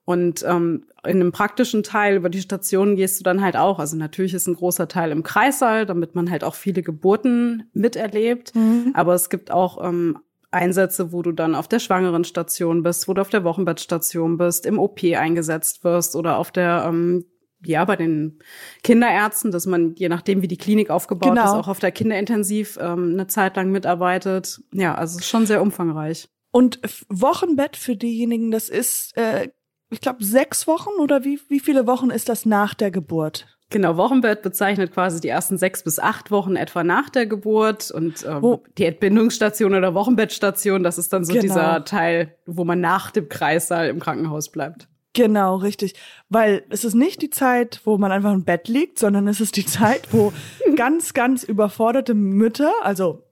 Und 0.04 0.44
ähm, 0.48 0.86
in 1.04 1.20
einem 1.20 1.32
praktischen 1.32 1.84
Teil 1.84 2.16
über 2.16 2.28
die 2.28 2.40
Stationen 2.40 2.96
gehst 2.96 3.20
du 3.20 3.24
dann 3.24 3.40
halt 3.40 3.56
auch. 3.56 3.78
Also 3.78 3.96
natürlich 3.96 4.34
ist 4.34 4.48
ein 4.48 4.56
großer 4.56 4.88
Teil 4.88 5.12
im 5.12 5.22
Kreissaal, 5.22 5.86
damit 5.86 6.14
man 6.14 6.30
halt 6.30 6.42
auch 6.42 6.54
viele 6.54 6.82
Geburten 6.82 7.70
miterlebt. 7.72 8.52
Aber 8.94 9.14
es 9.14 9.30
gibt 9.30 9.52
auch 9.52 9.84
ähm, 9.84 10.18
Einsätze, 10.50 11.12
wo 11.12 11.22
du 11.22 11.32
dann 11.32 11.54
auf 11.54 11.68
der 11.68 11.78
Schwangerenstation 11.78 12.82
bist, 12.82 13.06
wo 13.06 13.14
du 13.14 13.20
auf 13.20 13.30
der 13.30 13.44
Wochenbettstation 13.44 14.38
bist, 14.38 14.66
im 14.66 14.78
OP 14.78 15.04
eingesetzt 15.04 15.84
wirst 15.84 16.16
oder 16.16 16.38
auf 16.38 16.50
der 16.50 16.84
ähm, 16.88 17.24
ja, 17.64 17.84
bei 17.84 17.96
den 17.96 18.38
Kinderärzten, 18.82 19.50
dass 19.50 19.66
man, 19.66 19.94
je 19.94 20.08
nachdem, 20.08 20.42
wie 20.42 20.48
die 20.48 20.56
Klinik 20.56 20.90
aufgebaut 20.90 21.30
genau. 21.30 21.44
ist, 21.44 21.50
auch 21.50 21.68
auf 21.68 21.78
der 21.78 21.92
Kinderintensiv 21.92 22.78
ähm, 22.80 23.12
eine 23.12 23.26
Zeit 23.26 23.56
lang 23.56 23.70
mitarbeitet. 23.70 24.60
Ja, 24.72 24.94
also 24.94 25.20
schon 25.20 25.46
sehr 25.46 25.62
umfangreich. 25.62 26.28
Und 26.50 26.80
Wochenbett 27.08 27.76
für 27.76 27.96
diejenigen, 27.96 28.50
das 28.50 28.68
ist, 28.68 29.16
äh, 29.16 29.48
ich 29.90 30.00
glaube, 30.00 30.24
sechs 30.24 30.66
Wochen 30.66 30.90
oder 31.00 31.24
wie, 31.24 31.40
wie 31.48 31.60
viele 31.60 31.86
Wochen 31.86 32.10
ist 32.10 32.28
das 32.28 32.44
nach 32.46 32.74
der 32.74 32.90
Geburt? 32.90 33.46
Genau, 33.70 33.96
Wochenbett 33.96 34.42
bezeichnet 34.42 34.92
quasi 34.92 35.20
die 35.22 35.28
ersten 35.28 35.56
sechs 35.56 35.82
bis 35.82 35.98
acht 35.98 36.30
Wochen 36.30 36.56
etwa 36.56 36.84
nach 36.84 37.08
der 37.08 37.26
Geburt 37.26 37.90
und 37.90 38.22
ähm, 38.28 38.44
oh. 38.44 38.62
die 38.76 38.84
Entbindungsstation 38.84 39.74
oder 39.74 39.94
Wochenbettstation, 39.94 40.82
das 40.82 40.98
ist 40.98 41.10
dann 41.14 41.24
so 41.24 41.32
genau. 41.32 41.42
dieser 41.42 41.84
Teil, 41.84 42.36
wo 42.44 42.64
man 42.64 42.80
nach 42.80 43.10
dem 43.10 43.30
Kreissaal 43.30 43.88
im 43.88 43.98
Krankenhaus 43.98 44.50
bleibt. 44.50 44.88
Genau, 45.14 45.56
richtig. 45.56 45.94
Weil 46.28 46.64
es 46.70 46.84
ist 46.84 46.94
nicht 46.94 47.20
die 47.20 47.30
Zeit, 47.30 47.80
wo 47.84 47.98
man 47.98 48.12
einfach 48.12 48.32
im 48.32 48.44
Bett 48.44 48.68
liegt, 48.68 48.98
sondern 48.98 49.28
es 49.28 49.40
ist 49.40 49.56
die 49.56 49.66
Zeit, 49.66 50.08
wo 50.12 50.32
ganz, 50.76 51.12
ganz 51.12 51.42
überforderte 51.42 52.14
Mütter, 52.14 52.72
also 52.82 53.22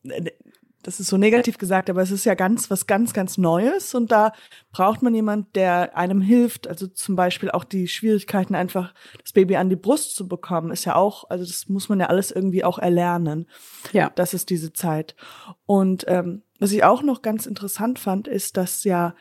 das 0.82 0.98
ist 0.98 1.08
so 1.08 1.18
negativ 1.18 1.58
gesagt, 1.58 1.90
aber 1.90 2.00
es 2.00 2.10
ist 2.10 2.24
ja 2.24 2.34
ganz 2.34 2.70
was 2.70 2.86
ganz, 2.86 3.12
ganz 3.12 3.36
Neues 3.36 3.94
und 3.94 4.10
da 4.10 4.32
braucht 4.72 5.02
man 5.02 5.14
jemand, 5.14 5.54
der 5.54 5.96
einem 5.96 6.22
hilft. 6.22 6.68
Also 6.68 6.86
zum 6.86 7.16
Beispiel 7.16 7.50
auch 7.50 7.64
die 7.64 7.86
Schwierigkeiten, 7.86 8.54
einfach 8.54 8.94
das 9.22 9.32
Baby 9.32 9.56
an 9.56 9.68
die 9.68 9.76
Brust 9.76 10.16
zu 10.16 10.26
bekommen, 10.26 10.70
ist 10.70 10.86
ja 10.86 10.96
auch, 10.96 11.28
also 11.28 11.44
das 11.44 11.68
muss 11.68 11.88
man 11.90 12.00
ja 12.00 12.06
alles 12.06 12.30
irgendwie 12.30 12.64
auch 12.64 12.78
erlernen. 12.78 13.46
Ja. 13.92 14.10
Das 14.14 14.32
ist 14.32 14.48
diese 14.48 14.72
Zeit. 14.72 15.14
Und 15.66 16.04
ähm, 16.08 16.42
was 16.58 16.72
ich 16.72 16.82
auch 16.82 17.02
noch 17.02 17.20
ganz 17.20 17.46
interessant 17.46 17.98
fand, 17.98 18.26
ist, 18.26 18.56
dass 18.56 18.84
ja 18.84 19.14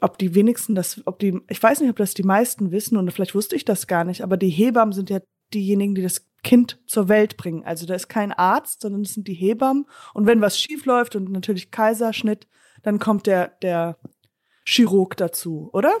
ob 0.00 0.18
die 0.18 0.34
wenigsten 0.34 0.74
das, 0.74 1.02
ob 1.06 1.18
die, 1.18 1.40
ich 1.48 1.62
weiß 1.62 1.80
nicht, 1.80 1.90
ob 1.90 1.96
das 1.96 2.14
die 2.14 2.22
meisten 2.22 2.70
wissen 2.70 2.96
und 2.96 3.10
vielleicht 3.12 3.34
wusste 3.34 3.56
ich 3.56 3.64
das 3.64 3.86
gar 3.86 4.04
nicht, 4.04 4.22
aber 4.22 4.36
die 4.36 4.50
Hebammen 4.50 4.92
sind 4.92 5.10
ja 5.10 5.20
diejenigen, 5.52 5.94
die 5.94 6.02
das 6.02 6.26
Kind 6.42 6.78
zur 6.86 7.08
Welt 7.08 7.36
bringen. 7.36 7.64
Also 7.64 7.86
da 7.86 7.94
ist 7.94 8.08
kein 8.08 8.32
Arzt, 8.32 8.80
sondern 8.80 9.02
es 9.02 9.14
sind 9.14 9.28
die 9.28 9.34
Hebammen. 9.34 9.86
Und 10.14 10.26
wenn 10.26 10.40
was 10.40 10.58
schief 10.58 10.86
läuft 10.86 11.16
und 11.16 11.30
natürlich 11.30 11.70
Kaiserschnitt, 11.70 12.46
dann 12.82 12.98
kommt 12.98 13.26
der, 13.26 13.48
der 13.62 13.98
Chirurg 14.64 15.16
dazu, 15.16 15.70
oder? 15.72 15.92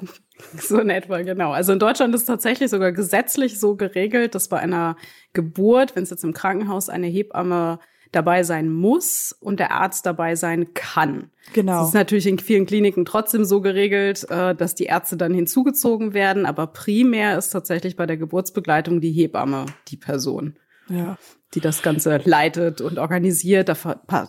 So 0.56 0.78
in 0.78 0.88
etwa, 0.88 1.20
genau. 1.20 1.52
Also 1.52 1.74
in 1.74 1.78
Deutschland 1.78 2.14
ist 2.14 2.24
tatsächlich 2.24 2.70
sogar 2.70 2.92
gesetzlich 2.92 3.60
so 3.60 3.76
geregelt, 3.76 4.34
dass 4.34 4.48
bei 4.48 4.58
einer 4.58 4.96
Geburt, 5.34 5.94
wenn 5.94 6.02
es 6.02 6.08
jetzt 6.08 6.24
im 6.24 6.32
Krankenhaus 6.32 6.88
eine 6.88 7.08
Hebamme 7.08 7.78
dabei 8.12 8.42
sein 8.42 8.70
muss 8.70 9.36
und 9.40 9.60
der 9.60 9.72
Arzt 9.72 10.06
dabei 10.06 10.34
sein 10.34 10.74
kann. 10.74 11.30
Genau. 11.52 11.80
Das 11.80 11.88
ist 11.88 11.94
natürlich 11.94 12.26
in 12.26 12.38
vielen 12.38 12.66
Kliniken 12.66 13.04
trotzdem 13.04 13.44
so 13.44 13.60
geregelt, 13.60 14.28
äh, 14.30 14.54
dass 14.54 14.74
die 14.74 14.84
Ärzte 14.84 15.16
dann 15.16 15.34
hinzugezogen 15.34 16.14
werden, 16.14 16.46
aber 16.46 16.66
primär 16.68 17.38
ist 17.38 17.50
tatsächlich 17.50 17.96
bei 17.96 18.06
der 18.06 18.16
Geburtsbegleitung 18.16 19.00
die 19.00 19.12
Hebamme 19.12 19.66
die 19.88 19.96
Person. 19.96 20.56
Ja 20.90 21.16
die 21.54 21.60
das 21.60 21.82
Ganze 21.82 22.20
leitet 22.24 22.80
und 22.80 22.98
organisiert. 22.98 23.68
Da 23.68 23.76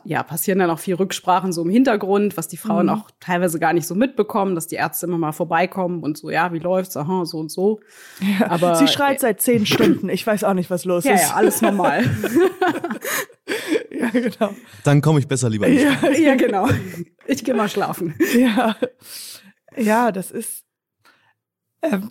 ja, 0.06 0.24
passieren 0.24 0.60
dann 0.60 0.72
auch 0.72 0.80
viel 0.80 0.96
Rücksprachen 0.96 1.53
so 1.53 1.62
im 1.62 1.70
Hintergrund, 1.70 2.36
was 2.36 2.48
die 2.48 2.58
Frauen 2.58 2.88
mhm. 2.88 2.94
auch 2.94 3.12
teilweise 3.20 3.60
gar 3.60 3.74
nicht 3.74 3.86
so 3.86 3.94
mitbekommen, 3.94 4.56
dass 4.56 4.68
die 4.68 4.75
Ärzte 4.75 5.06
immer 5.06 5.20
mal 5.20 5.32
vorbeikommen 5.32 6.01
und 6.01 6.18
so, 6.18 6.32
ja, 6.32 6.51
wie 6.51 6.60
läuft's? 6.60 6.98
Aha, 6.98 7.25
so 7.25 7.38
und 7.38 7.51
so. 7.51 7.80
Ja, 8.39 8.50
Aber 8.50 8.75
sie 8.75 8.88
schreit 8.88 9.18
äh, 9.18 9.22
seit 9.22 9.41
zehn 9.41 9.68
Stunden. 9.68 10.10
Ich 10.10 10.25
weiß 10.25 10.44
auch 10.44 10.56
nicht, 10.56 10.72
was 10.72 10.84
los 10.86 11.03
ja, 11.03 11.13
ist. 11.13 11.30
Ja, 11.30 11.36
alles 11.36 11.62
normal. 11.62 12.03
ja, 13.91 14.10
genau. 14.10 14.56
Dann 14.84 15.01
komme 15.01 15.20
ich 15.20 15.27
besser 15.27 15.50
lieber 15.50 15.68
nicht. 15.68 15.84
Ja, 15.84 16.10
ja 16.10 16.36
genau. 16.36 16.68
Ich 17.27 17.44
gehe 17.44 17.53
mal 17.53 17.70
schlafen. 17.70 18.15
Ja, 18.36 18.75
ja, 19.77 20.12
das 20.12 20.32
ist. 20.32 20.63
Ähm, 21.84 22.10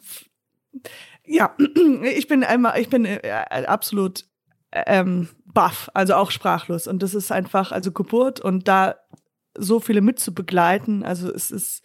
ja, 1.25 1.57
ich 2.17 2.29
bin 2.29 2.45
einmal, 2.45 2.81
ich 2.81 2.89
bin 2.89 3.05
äh, 3.05 3.21
absolut 3.67 4.30
ähm, 4.73 5.29
baff, 5.45 5.91
also 5.95 6.15
auch 6.15 6.31
sprachlos. 6.31 6.87
Und 6.87 7.03
das 7.03 7.15
ist 7.15 7.33
einfach, 7.33 7.73
also 7.73 7.93
Geburt 7.93 8.41
und 8.41 8.69
da 8.69 8.97
so 9.57 9.81
viele 9.81 10.01
mitzubegleiten, 10.01 11.03
also 11.03 11.33
es 11.33 11.51
ist, 11.51 11.83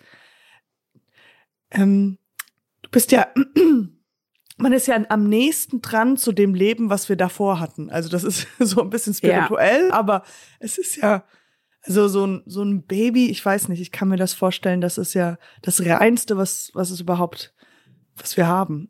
ähm, 1.72 2.18
du 2.84 2.89
bist 2.92 3.12
ja, 3.12 3.27
man 4.58 4.74
ist 4.74 4.88
ja 4.88 5.04
am 5.10 5.27
nächsten 5.27 5.82
dran 5.82 6.15
zu 6.18 6.32
dem 6.32 6.54
Leben, 6.54 6.89
was 6.89 7.10
wir 7.10 7.15
davor 7.15 7.60
hatten. 7.60 7.89
Also 7.89 8.10
das 8.10 8.24
ist 8.24 8.48
so 8.60 8.82
ein 8.82 8.89
bisschen 8.89 9.13
spirituell, 9.13 9.88
ja. 9.89 9.94
aber 9.94 10.24
es 10.60 10.77
ist 10.77 10.98
ja, 10.98 11.25
also 11.82 12.08
so 12.08 12.25
ein, 12.25 12.44
so 12.46 12.63
ein 12.63 12.84
Baby, 12.84 13.30
ich 13.30 13.44
weiß 13.46 13.68
nicht, 13.68 13.82
ich 13.82 13.92
kann 13.92 14.08
mir 14.08 14.18
das 14.18 14.34
vorstellen, 14.34 14.82
das 14.82 14.98
ist 14.98 15.13
ja 15.13 15.38
das 15.62 15.86
Reinste, 15.86 16.38
was, 16.38 16.72
was 16.74 16.89
es 16.89 17.00
überhaupt 17.00 17.54
was 18.15 18.38
wir 18.38 18.48
haben. 18.48 18.89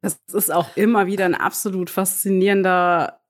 Das 0.00 0.20
ist 0.32 0.52
auch 0.52 0.76
immer 0.76 1.06
wieder 1.06 1.24
ein 1.24 1.34
absolut 1.34 1.90
faszinierender, 1.90 3.20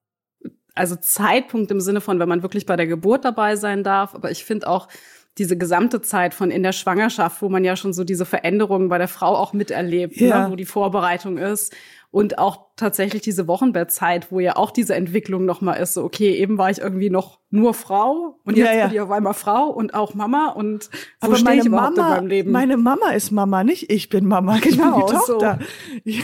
also 0.75 0.97
Zeitpunkt 0.97 1.71
im 1.71 1.81
Sinne 1.81 2.01
von, 2.01 2.19
wenn 2.19 2.29
man 2.29 2.43
wirklich 2.43 2.67
bei 2.67 2.77
der 2.77 2.87
Geburt 2.87 3.25
dabei 3.25 3.57
sein 3.57 3.85
darf. 3.85 4.15
Aber 4.15 4.31
ich 4.31 4.45
finde 4.45 4.69
auch 4.69 4.89
diese 5.39 5.57
gesamte 5.57 6.01
Zeit 6.01 6.33
von 6.33 6.51
in 6.51 6.63
der 6.63 6.73
Schwangerschaft, 6.73 7.43
wo 7.43 7.49
man 7.49 7.65
ja 7.65 7.77
schon 7.77 7.93
so 7.93 8.05
diese 8.05 8.25
Veränderungen 8.25 8.89
bei 8.89 8.99
der 8.99 9.09
Frau 9.09 9.35
auch 9.35 9.53
miterlebt, 9.53 10.21
ne, 10.21 10.29
ja. 10.29 10.45
ne, 10.45 10.53
wo 10.53 10.57
die 10.57 10.65
Vorbereitung 10.65 11.39
ist 11.39 11.75
und 12.15 12.39
auch 12.39 12.67
tatsächlich 12.77 13.23
diese 13.23 13.49
Wochenbettzeit, 13.49 14.31
wo 14.31 14.39
ja 14.39 14.55
auch 14.55 14.71
diese 14.71 14.95
Entwicklung 14.95 15.45
nochmal 15.45 15.81
ist, 15.81 15.95
so, 15.95 16.05
okay, 16.05 16.37
eben 16.37 16.59
war 16.59 16.71
ich 16.71 16.79
irgendwie 16.79 17.11
noch 17.11 17.41
nur 17.51 17.75
Frau 17.75 18.39
und 18.45 18.57
jetzt 18.57 18.69
ja, 18.69 18.75
ja. 18.75 18.87
bin 18.87 18.95
ich 18.95 19.01
auf 19.01 19.11
einmal 19.11 19.35
Frau 19.35 19.71
und 19.71 19.95
auch 19.95 20.15
Mama 20.15 20.51
und 20.51 20.91
wo 21.21 21.33
Aber 21.33 21.39
meine 21.41 21.63
ich 21.63 21.69
Mama, 21.69 21.89
in 21.89 21.97
meinem 21.97 22.27
Leben? 22.29 22.53
Meine 22.53 22.77
Mama 22.77 23.11
ist 23.11 23.33
Mama, 23.33 23.65
nicht 23.65 23.91
ich 23.91 24.11
bin 24.11 24.27
Mama, 24.27 24.59
genau, 24.63 25.07
die 25.07 25.13
Tochter. 25.13 25.59
So. 26.05 26.09
Ja. 26.09 26.23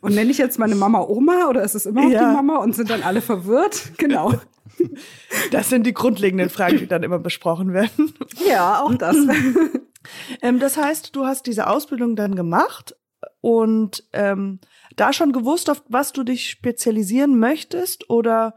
Und 0.00 0.16
nenne 0.16 0.32
ich 0.32 0.38
jetzt 0.38 0.58
meine 0.58 0.74
Mama 0.74 1.00
Oma 1.00 1.46
oder 1.48 1.62
ist 1.62 1.76
es 1.76 1.86
immer 1.86 2.02
noch 2.02 2.10
die 2.10 2.16
Mama 2.16 2.56
und 2.56 2.74
sind 2.74 2.90
dann 2.90 3.04
alle 3.04 3.20
verwirrt? 3.20 3.92
Genau. 3.98 4.32
Das 5.50 5.68
sind 5.68 5.86
die 5.86 5.94
grundlegenden 5.94 6.50
Fragen, 6.50 6.78
die 6.78 6.86
dann 6.86 7.02
immer 7.02 7.18
besprochen 7.18 7.72
werden. 7.72 8.14
Ja, 8.48 8.82
auch 8.82 8.94
das. 8.94 9.16
ähm, 10.42 10.58
das 10.58 10.76
heißt, 10.76 11.14
du 11.14 11.26
hast 11.26 11.46
diese 11.46 11.68
Ausbildung 11.68 12.16
dann 12.16 12.34
gemacht 12.34 12.96
und 13.40 14.04
ähm, 14.12 14.60
da 14.96 15.12
schon 15.12 15.32
gewusst, 15.32 15.70
auf 15.70 15.82
was 15.88 16.12
du 16.12 16.22
dich 16.22 16.50
spezialisieren 16.50 17.38
möchtest 17.38 18.10
oder? 18.10 18.54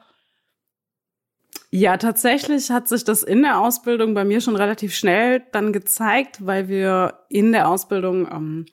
Ja, 1.69 1.97
tatsächlich 1.97 2.69
hat 2.69 2.87
sich 2.87 3.03
das 3.03 3.23
in 3.23 3.41
der 3.41 3.59
Ausbildung 3.59 4.13
bei 4.13 4.25
mir 4.25 4.41
schon 4.41 4.55
relativ 4.55 4.95
schnell 4.95 5.43
dann 5.51 5.73
gezeigt, 5.73 6.45
weil 6.45 6.67
wir 6.67 7.25
in 7.29 7.51
der 7.51 7.67
Ausbildung 7.67 8.27
ähm, 8.31 8.65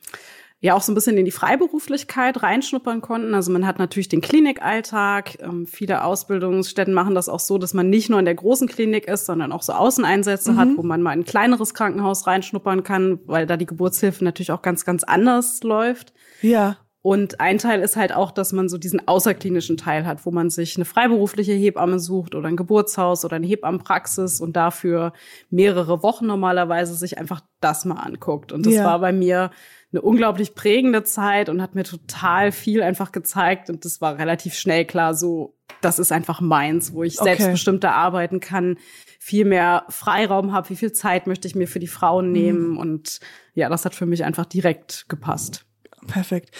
ja 0.61 0.75
auch 0.75 0.83
so 0.83 0.93
ein 0.93 0.95
bisschen 0.95 1.17
in 1.17 1.25
die 1.25 1.31
Freiberuflichkeit 1.31 2.43
reinschnuppern 2.43 3.00
konnten. 3.00 3.35
Also 3.35 3.50
man 3.50 3.67
hat 3.67 3.79
natürlich 3.79 4.09
den 4.09 4.21
Klinikalltag. 4.21 5.38
Ähm, 5.40 5.67
viele 5.67 6.05
Ausbildungsstätten 6.05 6.93
machen 6.93 7.14
das 7.14 7.31
auch 7.31 7.40
so, 7.40 7.57
dass 7.57 7.73
man 7.73 7.88
nicht 7.88 8.11
nur 8.11 8.19
in 8.19 8.26
der 8.26 8.35
großen 8.35 8.69
Klinik 8.69 9.07
ist, 9.07 9.25
sondern 9.25 9.52
auch 9.52 9.62
so 9.62 9.73
Außeneinsätze 9.73 10.52
mhm. 10.52 10.57
hat, 10.59 10.69
wo 10.76 10.83
man 10.83 11.00
mal 11.00 11.14
in 11.14 11.21
ein 11.21 11.25
kleineres 11.25 11.73
Krankenhaus 11.73 12.26
reinschnuppern 12.26 12.83
kann, 12.83 13.21
weil 13.25 13.47
da 13.47 13.57
die 13.57 13.67
Geburtshilfe 13.67 14.23
natürlich 14.23 14.52
auch 14.52 14.62
ganz, 14.62 14.85
ganz 14.85 15.02
anders 15.02 15.62
läuft. 15.62 16.12
Ja. 16.43 16.76
Und 17.02 17.40
ein 17.40 17.57
Teil 17.57 17.81
ist 17.81 17.97
halt 17.97 18.14
auch, 18.14 18.31
dass 18.31 18.52
man 18.52 18.69
so 18.69 18.76
diesen 18.76 19.09
außerklinischen 19.09 19.79
Teil 19.79 20.05
hat, 20.05 20.26
wo 20.26 20.31
man 20.31 20.50
sich 20.50 20.76
eine 20.76 20.85
freiberufliche 20.85 21.52
Hebamme 21.52 21.99
sucht 21.99 22.35
oder 22.35 22.49
ein 22.49 22.59
Geburtshaus 22.59 23.25
oder 23.25 23.37
eine 23.37 23.47
Hebammenpraxis 23.47 24.38
und 24.43 24.55
dafür 24.55 25.14
mehrere 25.49 26.02
Wochen 26.02 26.26
normalerweise 26.26 26.95
sich 26.95 27.17
einfach 27.17 27.40
das 27.62 27.87
mal 27.87 27.95
anguckt. 27.95 28.52
Und 28.52 28.67
das 28.67 28.75
ja. 28.75 28.85
war 28.85 28.99
bei 28.99 29.12
mir 29.12 29.50
eine 29.92 30.02
unglaublich 30.02 30.54
prägende 30.54 31.02
Zeit 31.02 31.49
und 31.49 31.61
hat 31.61 31.75
mir 31.75 31.85
total 31.85 32.52
viel 32.52 32.82
einfach 32.82 33.11
gezeigt. 33.12 33.70
Und 33.70 33.85
das 33.85 34.00
war 34.00 34.18
relativ 34.18 34.54
schnell 34.54 34.85
klar, 34.85 35.14
so, 35.14 35.56
das 35.80 35.99
ist 35.99 36.12
einfach 36.12 36.40
meins, 36.40 36.92
wo 36.92 37.02
ich 37.02 37.20
okay. 37.20 37.30
selbstbestimmter 37.30 37.92
arbeiten 37.92 38.40
kann, 38.40 38.78
viel 39.18 39.44
mehr 39.44 39.85
Freiraum 39.88 40.52
habe, 40.52 40.70
wie 40.70 40.76
viel 40.76 40.92
Zeit 40.92 41.26
möchte 41.26 41.49
ich 41.49 41.54
mir 41.54 41.66
für 41.66 41.80
die 41.80 41.88
Frauen 41.88 42.28
mhm. 42.28 42.32
nehmen. 42.32 42.68
Mhm. 42.70 42.78
Und 42.78 43.20
ja, 43.54 43.68
das 43.68 43.85
hat 43.85 43.94
für 43.94 44.06
mich 44.06 44.25
einfach 44.25 44.47
direkt 44.47 45.06
gepasst. 45.09 45.66
Perfekt. 46.06 46.54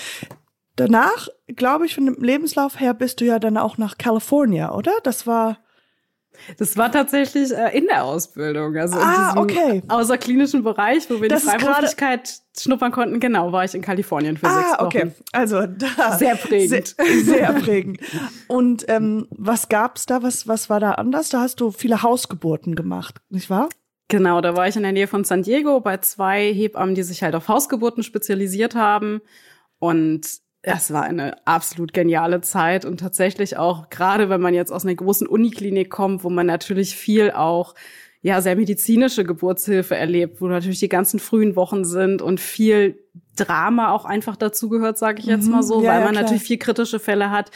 Danach, 0.76 1.28
glaube 1.46 1.87
ich, 1.87 1.94
von 1.94 2.06
dem 2.06 2.22
Lebenslauf 2.22 2.80
her 2.80 2.94
bist 2.94 3.20
du 3.20 3.26
ja 3.26 3.38
dann 3.38 3.58
auch 3.58 3.78
nach 3.78 3.99
California, 3.99 4.75
oder? 4.75 4.92
Das 5.04 5.26
war 5.26 5.58
das 6.59 6.76
war 6.76 6.90
tatsächlich 6.90 7.52
äh, 7.52 7.76
in 7.76 7.87
der 7.87 8.04
Ausbildung, 8.04 8.76
also 8.76 8.99
ah, 8.99 9.35
in 9.37 9.47
diesem 9.49 9.62
okay. 9.62 9.82
außerklinischen 9.88 10.62
Bereich, 10.62 11.09
wo 11.11 11.20
wir 11.20 11.28
das 11.28 11.42
die 11.42 11.49
Freiberuflichkeit 11.49 12.40
schnuppern 12.59 12.92
konnten. 12.92 13.20
Genau, 13.20 13.52
war 13.52 13.64
ich 13.64 13.75
in 13.75 13.82
Kalifornien 13.82 14.37
für 14.37 14.47
ah, 14.47 14.54
sechs 14.54 14.70
Wochen. 14.73 14.85
okay. 14.85 15.11
Also 15.32 15.66
da 15.66 16.18
sehr 16.18 16.37
prägend, 16.37 16.94
sehr, 16.97 17.23
sehr 17.23 17.52
prägend. 17.54 18.00
Und 18.49 18.85
ähm, 18.88 19.26
was 19.30 19.68
gab's 19.68 20.06
da? 20.06 20.23
Was 20.23 20.49
was 20.49 20.70
war 20.70 20.80
da 20.80 20.92
anders? 20.92 21.28
Da 21.28 21.40
hast 21.40 21.61
du 21.61 21.70
viele 21.70 22.02
Hausgeburten 22.02 22.75
gemacht, 22.75 23.20
nicht 23.28 23.50
wahr? 23.50 23.68
Genau, 24.11 24.40
da 24.40 24.56
war 24.56 24.66
ich 24.66 24.75
in 24.75 24.82
der 24.82 24.92
Nähe 24.92 25.06
von 25.06 25.23
San 25.23 25.44
Diego 25.44 25.80
bei 25.80 25.99
zwei 25.99 26.52
Hebammen, 26.52 26.97
die 26.97 27.04
sich 27.04 27.23
halt 27.23 27.37
auf 27.37 27.47
Hausgeburten 27.47 28.02
spezialisiert 28.02 28.75
haben. 28.75 29.20
Und 29.78 30.26
es 30.62 30.92
war 30.92 31.02
eine 31.04 31.46
absolut 31.46 31.92
geniale 31.92 32.40
Zeit 32.42 32.84
und 32.84 33.00
tatsächlich 33.00 33.56
auch, 33.56 33.88
gerade 33.90 34.28
wenn 34.28 34.40
man 34.40 34.54
jetzt 34.54 34.72
aus 34.72 34.84
einer 34.84 34.94
großen 34.94 35.26
Uniklinik 35.26 35.90
kommt, 35.90 36.22
wo 36.24 36.30
man 36.30 36.46
natürlich 36.46 36.94
viel 36.96 37.30
auch 37.30 37.74
ja 38.22 38.42
sehr 38.42 38.56
medizinische 38.56 39.24
Geburtshilfe 39.24 39.96
erlebt, 39.96 40.40
wo 40.42 40.48
natürlich 40.48 40.80
die 40.80 40.90
ganzen 40.90 41.18
frühen 41.18 41.56
Wochen 41.56 41.84
sind 41.84 42.20
und 42.20 42.38
viel 42.40 42.98
Drama 43.36 43.92
auch 43.92 44.04
einfach 44.04 44.36
dazugehört, 44.36 44.98
sage 44.98 45.20
ich 45.20 45.26
jetzt 45.26 45.48
mal 45.48 45.62
so, 45.62 45.78
Mhm. 45.78 45.84
Ja, 45.84 45.90
weil 45.92 45.98
ja, 46.00 46.04
man 46.04 46.12
klar. 46.12 46.22
natürlich 46.24 46.42
viel 46.42 46.58
kritische 46.58 46.98
Fälle 46.98 47.30
hat. 47.30 47.50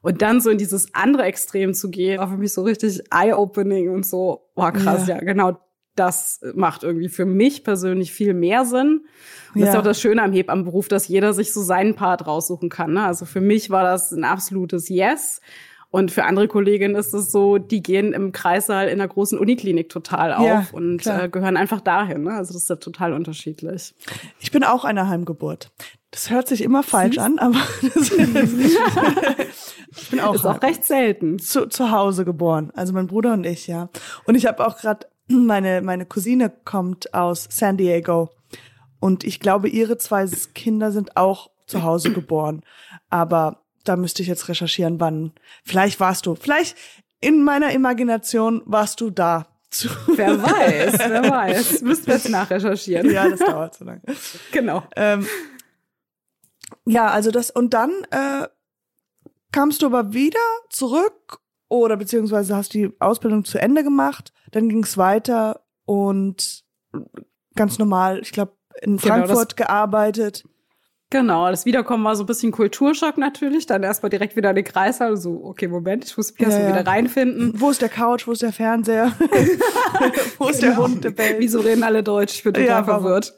Und 0.00 0.22
dann 0.22 0.40
so 0.40 0.50
in 0.50 0.58
dieses 0.58 0.94
andere 0.94 1.24
Extrem 1.24 1.74
zu 1.74 1.90
gehen, 1.90 2.18
war 2.18 2.28
für 2.28 2.36
mich 2.36 2.52
so 2.52 2.62
richtig 2.62 3.00
eye-opening 3.12 3.90
und 3.90 4.06
so, 4.06 4.48
boah 4.54 4.72
krass, 4.72 5.06
Ja. 5.08 5.16
ja, 5.16 5.20
genau. 5.20 5.58
Das 5.98 6.40
macht 6.54 6.82
irgendwie 6.84 7.08
für 7.08 7.24
mich 7.26 7.64
persönlich 7.64 8.12
viel 8.12 8.34
mehr 8.34 8.64
Sinn. 8.64 9.06
Und 9.54 9.60
das 9.60 9.68
ist 9.70 9.74
Ja. 9.74 9.80
auch 9.80 9.84
das 9.84 10.00
Schöne 10.00 10.22
am 10.22 10.32
Hebammenberuf, 10.32 10.88
dass 10.88 11.08
jeder 11.08 11.32
sich 11.34 11.52
so 11.52 11.62
seinen 11.62 11.94
Part 11.94 12.26
raussuchen 12.26 12.68
kann. 12.68 12.92
Ne? 12.94 13.04
Also 13.04 13.24
für 13.24 13.40
mich 13.40 13.70
war 13.70 13.82
das 13.84 14.12
ein 14.12 14.24
absolutes 14.24 14.88
Yes. 14.88 15.40
Und 15.90 16.10
für 16.10 16.24
andere 16.24 16.48
Kolleginnen 16.48 16.94
ist 16.96 17.14
es 17.14 17.32
so, 17.32 17.56
die 17.56 17.82
gehen 17.82 18.12
im 18.12 18.30
Kreissaal 18.32 18.88
in 18.88 18.98
der 18.98 19.08
großen 19.08 19.38
Uniklinik 19.38 19.88
total 19.88 20.34
auf 20.34 20.44
Ja, 20.46 20.66
und 20.72 21.06
äh, 21.06 21.30
gehören 21.30 21.56
einfach 21.56 21.80
dahin. 21.80 22.24
Ne? 22.24 22.32
Also 22.34 22.52
das 22.52 22.64
ist 22.64 22.68
ja 22.68 22.76
total 22.76 23.14
unterschiedlich. 23.14 23.94
Ich 24.38 24.50
bin 24.50 24.64
auch 24.64 24.84
eine 24.84 25.08
Heimgeburt. 25.08 25.70
Das 26.10 26.28
hört 26.30 26.46
sich 26.46 26.62
immer 26.62 26.82
falsch 26.82 27.16
an, 27.16 27.38
aber 27.38 27.56
das 27.94 28.10
ich 29.96 30.10
bin 30.10 30.20
auch, 30.20 30.34
Ist 30.34 30.46
auch 30.46 30.60
recht 30.62 30.84
selten. 30.84 31.38
zu, 31.38 31.66
zu 31.68 31.90
Hause 31.90 32.24
geboren. 32.26 32.70
Also 32.74 32.92
mein 32.92 33.06
Bruder 33.06 33.32
und 33.32 33.44
ich, 33.44 33.66
ja. 33.66 33.88
Und 34.24 34.34
ich 34.34 34.46
habe 34.46 34.66
auch 34.66 34.76
gerade 34.76 35.06
meine 35.28 35.82
meine 35.82 36.06
Cousine 36.06 36.50
kommt 36.64 37.14
aus 37.14 37.46
San 37.50 37.76
Diego 37.76 38.30
und 39.00 39.24
ich 39.24 39.40
glaube 39.40 39.68
ihre 39.68 39.98
zwei 39.98 40.26
Kinder 40.54 40.92
sind 40.92 41.16
auch 41.16 41.50
zu 41.66 41.82
Hause 41.82 42.12
geboren. 42.12 42.62
Aber 43.10 43.62
da 43.84 43.96
müsste 43.96 44.22
ich 44.22 44.28
jetzt 44.28 44.48
recherchieren, 44.48 45.00
wann. 45.00 45.32
Vielleicht 45.64 46.00
warst 46.00 46.26
du, 46.26 46.34
vielleicht 46.34 46.76
in 47.20 47.42
meiner 47.42 47.72
Imagination 47.72 48.62
warst 48.64 49.00
du 49.00 49.10
da. 49.10 49.46
Zu 49.70 49.90
Wer 50.16 50.42
weiß, 50.42 50.98
wer 50.98 51.30
weiß. 51.30 51.82
Müssten 51.82 52.06
wir 52.06 52.14
jetzt 52.14 52.30
nachrecherchieren. 52.30 53.10
ja, 53.10 53.28
das 53.28 53.40
dauert 53.40 53.74
so 53.74 53.84
lange. 53.84 54.00
Genau. 54.50 54.82
Ähm, 54.96 55.26
ja, 56.86 57.08
also 57.08 57.30
das 57.30 57.50
und 57.50 57.74
dann 57.74 57.90
äh, 58.10 58.48
kamst 59.52 59.82
du 59.82 59.86
aber 59.86 60.14
wieder 60.14 60.40
zurück 60.70 61.40
oder 61.68 61.96
beziehungsweise 61.96 62.56
hast 62.56 62.74
die 62.74 62.90
Ausbildung 62.98 63.44
zu 63.44 63.58
Ende 63.60 63.82
gemacht, 63.84 64.32
dann 64.52 64.68
ging 64.68 64.82
es 64.84 64.96
weiter 64.96 65.60
und 65.84 66.64
ganz 67.54 67.78
normal, 67.78 68.20
ich 68.20 68.32
glaube, 68.32 68.52
in 68.80 68.96
Genau, 68.96 69.14
Frankfurt 69.14 69.56
gearbeitet. 69.56 70.44
Genau, 71.10 71.50
das 71.50 71.64
Wiederkommen 71.64 72.04
war 72.04 72.14
so 72.16 72.24
ein 72.24 72.26
bisschen 72.26 72.52
Kulturschock 72.52 73.16
natürlich. 73.16 73.64
Dann 73.64 73.82
erstmal 73.82 74.10
direkt 74.10 74.36
wieder 74.36 74.50
in 74.50 74.56
den 74.56 74.64
Kreissaal. 74.66 75.16
So, 75.16 75.42
okay, 75.42 75.66
Moment, 75.66 76.04
ich 76.04 76.14
muss 76.18 76.32
mich 76.32 76.40
Ja, 76.40 76.48
erstmal 76.48 76.68
ja. 76.68 76.74
wieder 76.76 76.86
reinfinden. 76.86 77.52
Wo 77.58 77.70
ist 77.70 77.80
der 77.80 77.88
Couch, 77.88 78.26
wo 78.26 78.32
ist 78.32 78.42
der 78.42 78.52
Fernseher? 78.52 79.12
wo 80.38 80.48
ist 80.48 80.60
der 80.60 80.76
Hund, 80.76 81.04
der? 81.04 81.14
Wieso 81.38 81.60
reden 81.60 81.82
alle 81.82 82.02
Deutsch? 82.02 82.34
Ich 82.34 82.44
bin 82.44 82.52
total 82.52 82.66
Ja, 82.68 82.84
verwirrt. 82.84 83.34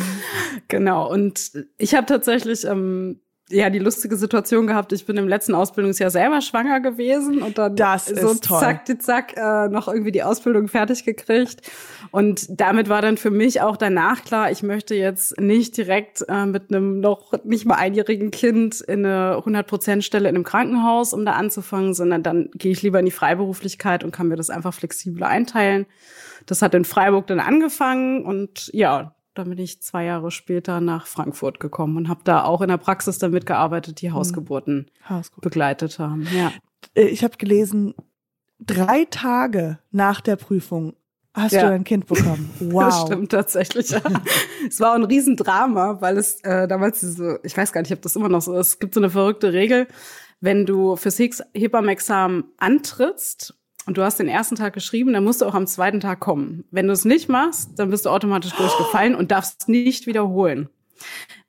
genau. 0.68 1.10
Und 1.10 1.66
ich 1.78 1.94
habe 1.94 2.04
tatsächlich 2.06 2.64
ähm, 2.66 3.20
ja 3.50 3.70
die 3.70 3.78
lustige 3.78 4.16
Situation 4.16 4.66
gehabt. 4.66 4.92
Ich 4.92 5.06
bin 5.06 5.16
im 5.16 5.28
letzten 5.28 5.54
Ausbildungsjahr 5.54 6.10
selber 6.10 6.40
schwanger 6.40 6.80
gewesen 6.80 7.42
und 7.42 7.58
dann 7.58 7.76
Das 7.76 8.06
so 8.06 8.34
toll. 8.34 8.60
zack, 8.60 8.84
die 8.84 8.98
zack 8.98 9.36
äh, 9.36 9.68
noch 9.68 9.88
irgendwie 9.88 10.12
die 10.12 10.22
Ausbildung 10.22 10.68
fertig 10.68 11.04
gekriegt. 11.04 11.62
Und 12.10 12.46
damit 12.48 12.88
war 12.88 13.02
dann 13.02 13.16
für 13.16 13.30
mich 13.30 13.60
auch 13.60 13.76
danach 13.76 14.24
klar, 14.24 14.50
ich 14.50 14.62
möchte 14.62 14.94
jetzt 14.94 15.40
nicht 15.40 15.76
direkt 15.76 16.24
äh, 16.28 16.46
mit 16.46 16.70
einem 16.70 17.00
noch 17.00 17.32
nicht 17.44 17.64
mal 17.64 17.76
einjährigen 17.76 18.30
Kind 18.30 18.80
in 18.80 19.04
eine 19.04 19.36
100% 19.38 20.02
Stelle 20.02 20.28
in 20.28 20.34
einem 20.34 20.44
Krankenhaus, 20.44 21.12
um 21.12 21.24
da 21.24 21.32
anzufangen, 21.32 21.94
sondern 21.94 22.22
dann 22.22 22.50
gehe 22.54 22.72
ich 22.72 22.82
lieber 22.82 22.98
in 22.98 23.06
die 23.06 23.10
Freiberuflichkeit 23.10 24.04
und 24.04 24.12
kann 24.12 24.28
mir 24.28 24.36
das 24.36 24.50
einfach 24.50 24.74
flexibler 24.74 25.28
einteilen. 25.28 25.86
Das 26.46 26.62
hat 26.62 26.74
in 26.74 26.84
Freiburg 26.84 27.26
dann 27.26 27.40
angefangen 27.40 28.24
und 28.24 28.70
ja, 28.72 29.14
dann 29.38 29.48
bin 29.50 29.58
ich 29.58 29.80
zwei 29.82 30.04
Jahre 30.04 30.30
später 30.30 30.80
nach 30.80 31.06
Frankfurt 31.06 31.60
gekommen 31.60 31.96
und 31.96 32.08
habe 32.08 32.20
da 32.24 32.44
auch 32.44 32.60
in 32.60 32.68
der 32.68 32.76
Praxis 32.76 33.18
dann 33.18 33.30
mitgearbeitet, 33.30 34.00
die 34.02 34.12
Hausgeburten 34.12 34.90
Hausgut. 35.08 35.42
begleitet 35.42 35.98
haben. 35.98 36.26
Ja. 36.34 36.52
Äh, 36.94 37.04
Ich 37.08 37.24
habe 37.24 37.36
gelesen, 37.36 37.94
drei 38.60 39.06
Tage 39.10 39.78
nach 39.90 40.20
der 40.20 40.36
Prüfung 40.36 40.94
hast 41.34 41.52
Ja. 41.52 41.62
du 41.68 41.72
ein 41.74 41.84
Kind 41.84 42.06
bekommen. 42.06 42.50
Wow. 42.60 42.84
Das 42.84 43.02
stimmt 43.02 43.30
tatsächlich. 43.32 43.90
Ja. 43.90 44.00
es 44.68 44.80
war 44.80 44.94
ein 44.94 45.04
Riesendrama, 45.04 46.00
weil 46.00 46.18
es 46.18 46.40
äh, 46.42 46.66
damals 46.66 47.00
diese, 47.00 47.38
ich 47.44 47.56
weiß 47.56 47.72
gar 47.72 47.82
nicht, 47.82 47.92
ob 47.92 48.02
das 48.02 48.16
immer 48.16 48.28
noch 48.28 48.42
so 48.42 48.54
ist, 48.58 48.66
es 48.68 48.78
gibt 48.80 48.94
so 48.94 49.00
eine 49.00 49.10
verrückte 49.10 49.52
Regel, 49.52 49.86
wenn 50.40 50.66
du 50.66 50.96
fürs 50.96 51.18
Hebammenexamen 51.18 52.44
antrittst 52.58 53.54
und 53.88 53.96
du 53.98 54.02
hast 54.02 54.20
den 54.20 54.28
ersten 54.28 54.54
Tag 54.54 54.72
geschrieben, 54.74 55.12
dann 55.12 55.24
musst 55.24 55.40
du 55.40 55.46
auch 55.46 55.54
am 55.54 55.66
zweiten 55.66 55.98
Tag 56.00 56.20
kommen. 56.20 56.64
Wenn 56.70 56.86
du 56.86 56.92
es 56.92 57.04
nicht 57.04 57.28
machst, 57.28 57.70
dann 57.76 57.90
bist 57.90 58.06
du 58.06 58.10
automatisch 58.10 58.52
durchgefallen 58.52 59.14
und 59.16 59.30
darfst 59.32 59.68
nicht 59.68 60.06
wiederholen. 60.06 60.68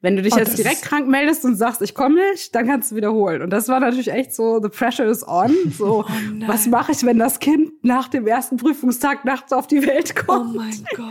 Wenn 0.01 0.15
du 0.15 0.21
dich 0.21 0.33
Oh, 0.33 0.37
jetzt 0.37 0.57
direkt 0.57 0.81
krank 0.83 1.07
meldest 1.07 1.43
und 1.43 1.55
sagst, 1.55 1.81
ich 1.81 1.93
komme 1.93 2.15
nicht, 2.31 2.55
dann 2.55 2.65
kannst 2.67 2.91
du 2.91 2.95
wiederholen. 2.95 3.41
Und 3.41 3.49
das 3.49 3.67
war 3.67 3.79
natürlich 3.79 4.09
echt 4.11 4.33
so, 4.33 4.61
the 4.61 4.69
pressure 4.69 5.05
is 5.05 5.27
on. 5.27 5.53
So, 5.77 6.05
Oh 6.07 6.11
was 6.47 6.67
mache 6.67 6.91
ich, 6.93 7.03
wenn 7.05 7.19
das 7.19 7.39
Kind 7.39 7.71
nach 7.83 8.07
dem 8.07 8.25
ersten 8.25 8.57
Prüfungstag 8.57 9.25
nachts 9.25 9.51
auf 9.51 9.67
die 9.67 9.85
Welt 9.85 10.13
Oh 10.19 10.25
kommt? 10.25 10.55
mein 10.55 10.85
Gott. 10.95 11.07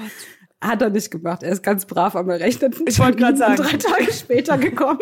Hat 0.60 0.80
er 0.82 0.90
nicht 0.90 1.10
gemacht. 1.10 1.42
Er 1.42 1.52
ist 1.52 1.62
ganz 1.62 1.84
brav 1.84 2.16
am 2.16 2.30
errechneten 2.30 2.84
Ich 2.88 2.98
wollte 2.98 3.18
grad 3.18 3.36
Termin 3.36 3.56
sagen. 3.58 3.68
Drei 3.70 3.76
Tage 3.76 4.12
später 4.12 4.56
gekommen. 4.58 5.00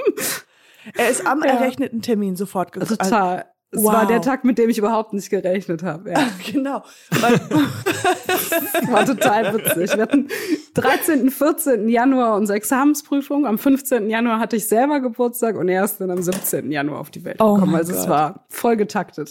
Er 0.95 1.09
ist 1.09 1.27
am 1.27 1.41
Ja. 1.43 1.51
errechneten 1.51 2.03
Termin 2.03 2.37
sofort 2.37 2.73
gekommen. 2.73 2.99
Total. 2.99 3.45
Es 3.73 3.83
Wow. 3.83 3.93
war 3.93 4.07
der 4.07 4.23
Tag, 4.23 4.45
mit 4.45 4.59
dem 4.59 4.71
ich 4.71 4.79
überhaupt 4.79 5.13
nicht 5.13 5.29
gerechnet 5.29 5.83
habe. 5.83 6.13
Ja. 6.13 6.29
Genau. 6.53 6.83
War 8.91 9.05
total 9.05 9.55
witzig. 9.55 9.95
Wir 9.97 10.03
hatten 10.03 10.29
13., 10.75 11.31
14. 11.31 11.89
Januar 11.89 12.37
unsere 12.37 12.57
Examensprüfung. 12.57 13.47
Am 13.47 13.59
15. 13.59 14.09
Januar 14.09 14.39
hatte 14.39 14.57
ich 14.57 14.69
selber 14.69 15.01
Geburtstag 15.01 15.57
und 15.57 15.69
er 15.69 15.85
ist 15.85 15.99
dann 16.01 16.11
am 16.11 16.23
17. 16.23 16.71
Januar 16.71 17.01
auf 17.01 17.11
die 17.11 17.25
Welt 17.25 17.41
Oh 17.41 17.55
gekommen. 17.55 17.73
mein 17.73 17.81
also 17.81 17.93
es 17.93 18.01
Gott. 18.01 18.09
war 18.09 18.45
voll 18.49 18.77
getaktet. 18.77 19.31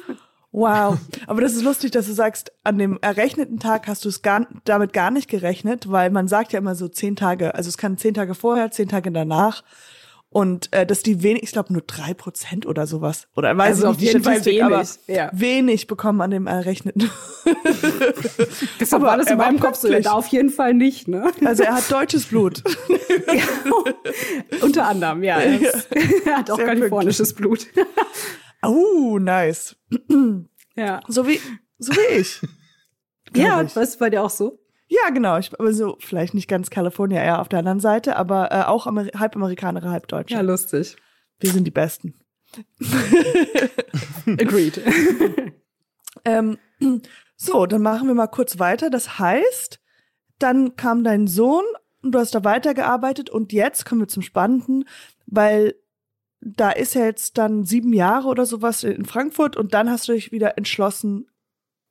wow. 0.52 0.96
Aber 1.26 1.40
das 1.40 1.52
ist 1.54 1.62
lustig, 1.62 1.90
dass 1.90 2.06
du 2.06 2.12
sagst, 2.12 2.52
an 2.64 2.78
dem 2.78 2.98
errechneten 3.02 3.58
Tag 3.58 3.86
hast 3.86 4.04
du 4.04 4.08
es 4.08 4.22
gar, 4.22 4.46
damit 4.64 4.92
gar 4.92 5.10
nicht 5.10 5.28
gerechnet, 5.28 5.90
weil 5.90 6.10
man 6.10 6.28
sagt 6.28 6.52
ja 6.52 6.58
immer 6.58 6.74
so 6.74 6.88
zehn 6.88 7.16
Tage, 7.16 7.54
also 7.54 7.68
es 7.68 7.76
kann 7.78 7.98
zehn 7.98 8.14
Tage 8.14 8.34
vorher, 8.34 8.70
zehn 8.70 8.88
Tage 8.88 9.12
danach. 9.12 9.62
Und 10.34 10.72
äh, 10.72 10.84
dass 10.84 11.04
die 11.04 11.22
wenig, 11.22 11.44
ich 11.44 11.52
glaube 11.52 11.72
nur 11.72 11.82
drei 11.82 12.12
Prozent 12.12 12.66
oder 12.66 12.88
sowas. 12.88 13.28
Oder 13.36 13.56
weiß 13.56 13.68
Also 13.68 13.82
ich 13.82 13.88
auf 13.88 13.98
nicht 14.00 14.14
die 14.14 14.18
Statistik, 14.18 14.62
aber 14.64 14.78
wenig, 14.78 14.98
ja. 15.06 15.30
wenig 15.32 15.86
bekommen 15.86 16.20
an 16.22 16.32
dem 16.32 16.48
errechneten. 16.48 17.02
Deshalb 18.80 19.00
Aber 19.00 19.12
war 19.12 19.16
das 19.16 19.28
er 19.28 19.34
in 19.34 19.38
meinem 19.38 19.60
Kopf 19.60 19.76
so, 19.76 19.86
ja, 19.86 20.00
da 20.00 20.10
auf 20.10 20.26
jeden 20.26 20.50
Fall 20.50 20.74
nicht, 20.74 21.06
ne? 21.06 21.30
Also 21.44 21.62
er 21.62 21.76
hat 21.76 21.88
deutsches 21.88 22.26
Blut. 22.26 22.64
Unter 24.60 24.88
anderem, 24.88 25.22
ja. 25.22 25.38
Er, 25.38 25.60
er 26.26 26.36
hat 26.38 26.50
auch 26.50 26.56
Sehr 26.56 26.66
kalifornisches 26.66 27.32
Blut. 27.32 27.68
Oh, 28.66 29.18
nice. 29.20 29.76
ja. 30.74 31.00
So 31.06 31.28
wie, 31.28 31.38
so 31.78 31.92
wie 31.92 32.18
ich. 32.18 32.40
Ja, 33.36 33.62
was 33.76 33.98
bei 33.98 34.08
dir 34.10 34.22
auch 34.22 34.30
so? 34.30 34.58
Ja, 34.88 35.10
genau. 35.10 35.38
Ich, 35.38 35.58
also 35.58 35.96
vielleicht 36.00 36.34
nicht 36.34 36.48
ganz 36.48 36.70
California, 36.70 37.22
eher 37.22 37.40
auf 37.40 37.48
der 37.48 37.60
anderen 37.60 37.80
Seite, 37.80 38.16
aber 38.16 38.52
äh, 38.52 38.62
auch 38.64 38.86
Amer 38.86 39.06
halb 39.18 39.34
Amerikaner, 39.36 39.82
halb 39.90 40.08
Deutsche. 40.08 40.34
Ja, 40.34 40.40
lustig. 40.40 40.96
Wir 41.40 41.50
sind 41.50 41.64
die 41.64 41.70
Besten. 41.70 42.14
Agreed. 44.26 44.80
Ähm, 46.26 46.56
so, 47.36 47.66
dann 47.66 47.82
machen 47.82 48.08
wir 48.08 48.14
mal 48.14 48.28
kurz 48.28 48.58
weiter. 48.58 48.88
Das 48.88 49.18
heißt, 49.18 49.78
dann 50.38 50.76
kam 50.76 51.04
dein 51.04 51.26
Sohn 51.26 51.64
und 52.02 52.12
du 52.12 52.18
hast 52.18 52.34
da 52.34 52.44
weitergearbeitet 52.44 53.30
und 53.30 53.52
jetzt 53.52 53.84
kommen 53.84 54.02
wir 54.02 54.08
zum 54.08 54.22
Spannenden, 54.22 54.84
weil 55.26 55.74
da 56.40 56.70
ist 56.70 56.94
ja 56.94 57.04
jetzt 57.04 57.38
dann 57.38 57.64
sieben 57.64 57.92
Jahre 57.92 58.28
oder 58.28 58.46
sowas 58.46 58.84
in 58.84 59.04
Frankfurt 59.04 59.56
und 59.56 59.74
dann 59.74 59.90
hast 59.90 60.08
du 60.08 60.12
dich 60.12 60.32
wieder 60.32 60.58
entschlossen, 60.58 61.28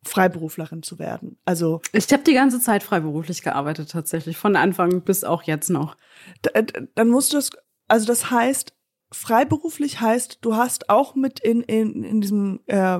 Freiberuflerin 0.05 0.83
zu 0.83 0.99
werden. 0.99 1.37
Also 1.45 1.81
Ich 1.91 2.11
habe 2.11 2.23
die 2.23 2.33
ganze 2.33 2.59
Zeit 2.59 2.83
freiberuflich 2.83 3.41
gearbeitet, 3.41 3.91
tatsächlich. 3.91 4.37
Von 4.37 4.55
Anfang 4.55 5.01
bis 5.01 5.23
auch 5.23 5.43
jetzt 5.43 5.69
noch. 5.69 5.95
d- 6.45 6.87
dann 6.95 7.09
musst 7.09 7.33
du 7.33 7.37
es, 7.37 7.51
also 7.87 8.05
das 8.05 8.29
heißt, 8.31 8.73
freiberuflich 9.11 10.01
heißt, 10.01 10.39
du 10.41 10.55
hast 10.55 10.89
auch 10.89 11.15
mit 11.15 11.39
in, 11.39 11.61
in, 11.61 12.03
in 12.03 12.21
diesem 12.21 12.59
äh, 12.67 12.95
äh, 12.97 12.99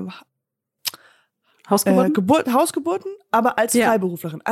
Hausgeburten? 1.68 2.12
Geburt, 2.12 2.52
Hausgeburten, 2.52 3.10
aber 3.30 3.58
als 3.58 3.72
Ja. 3.74 3.86
Freiberuflerin. 3.88 4.42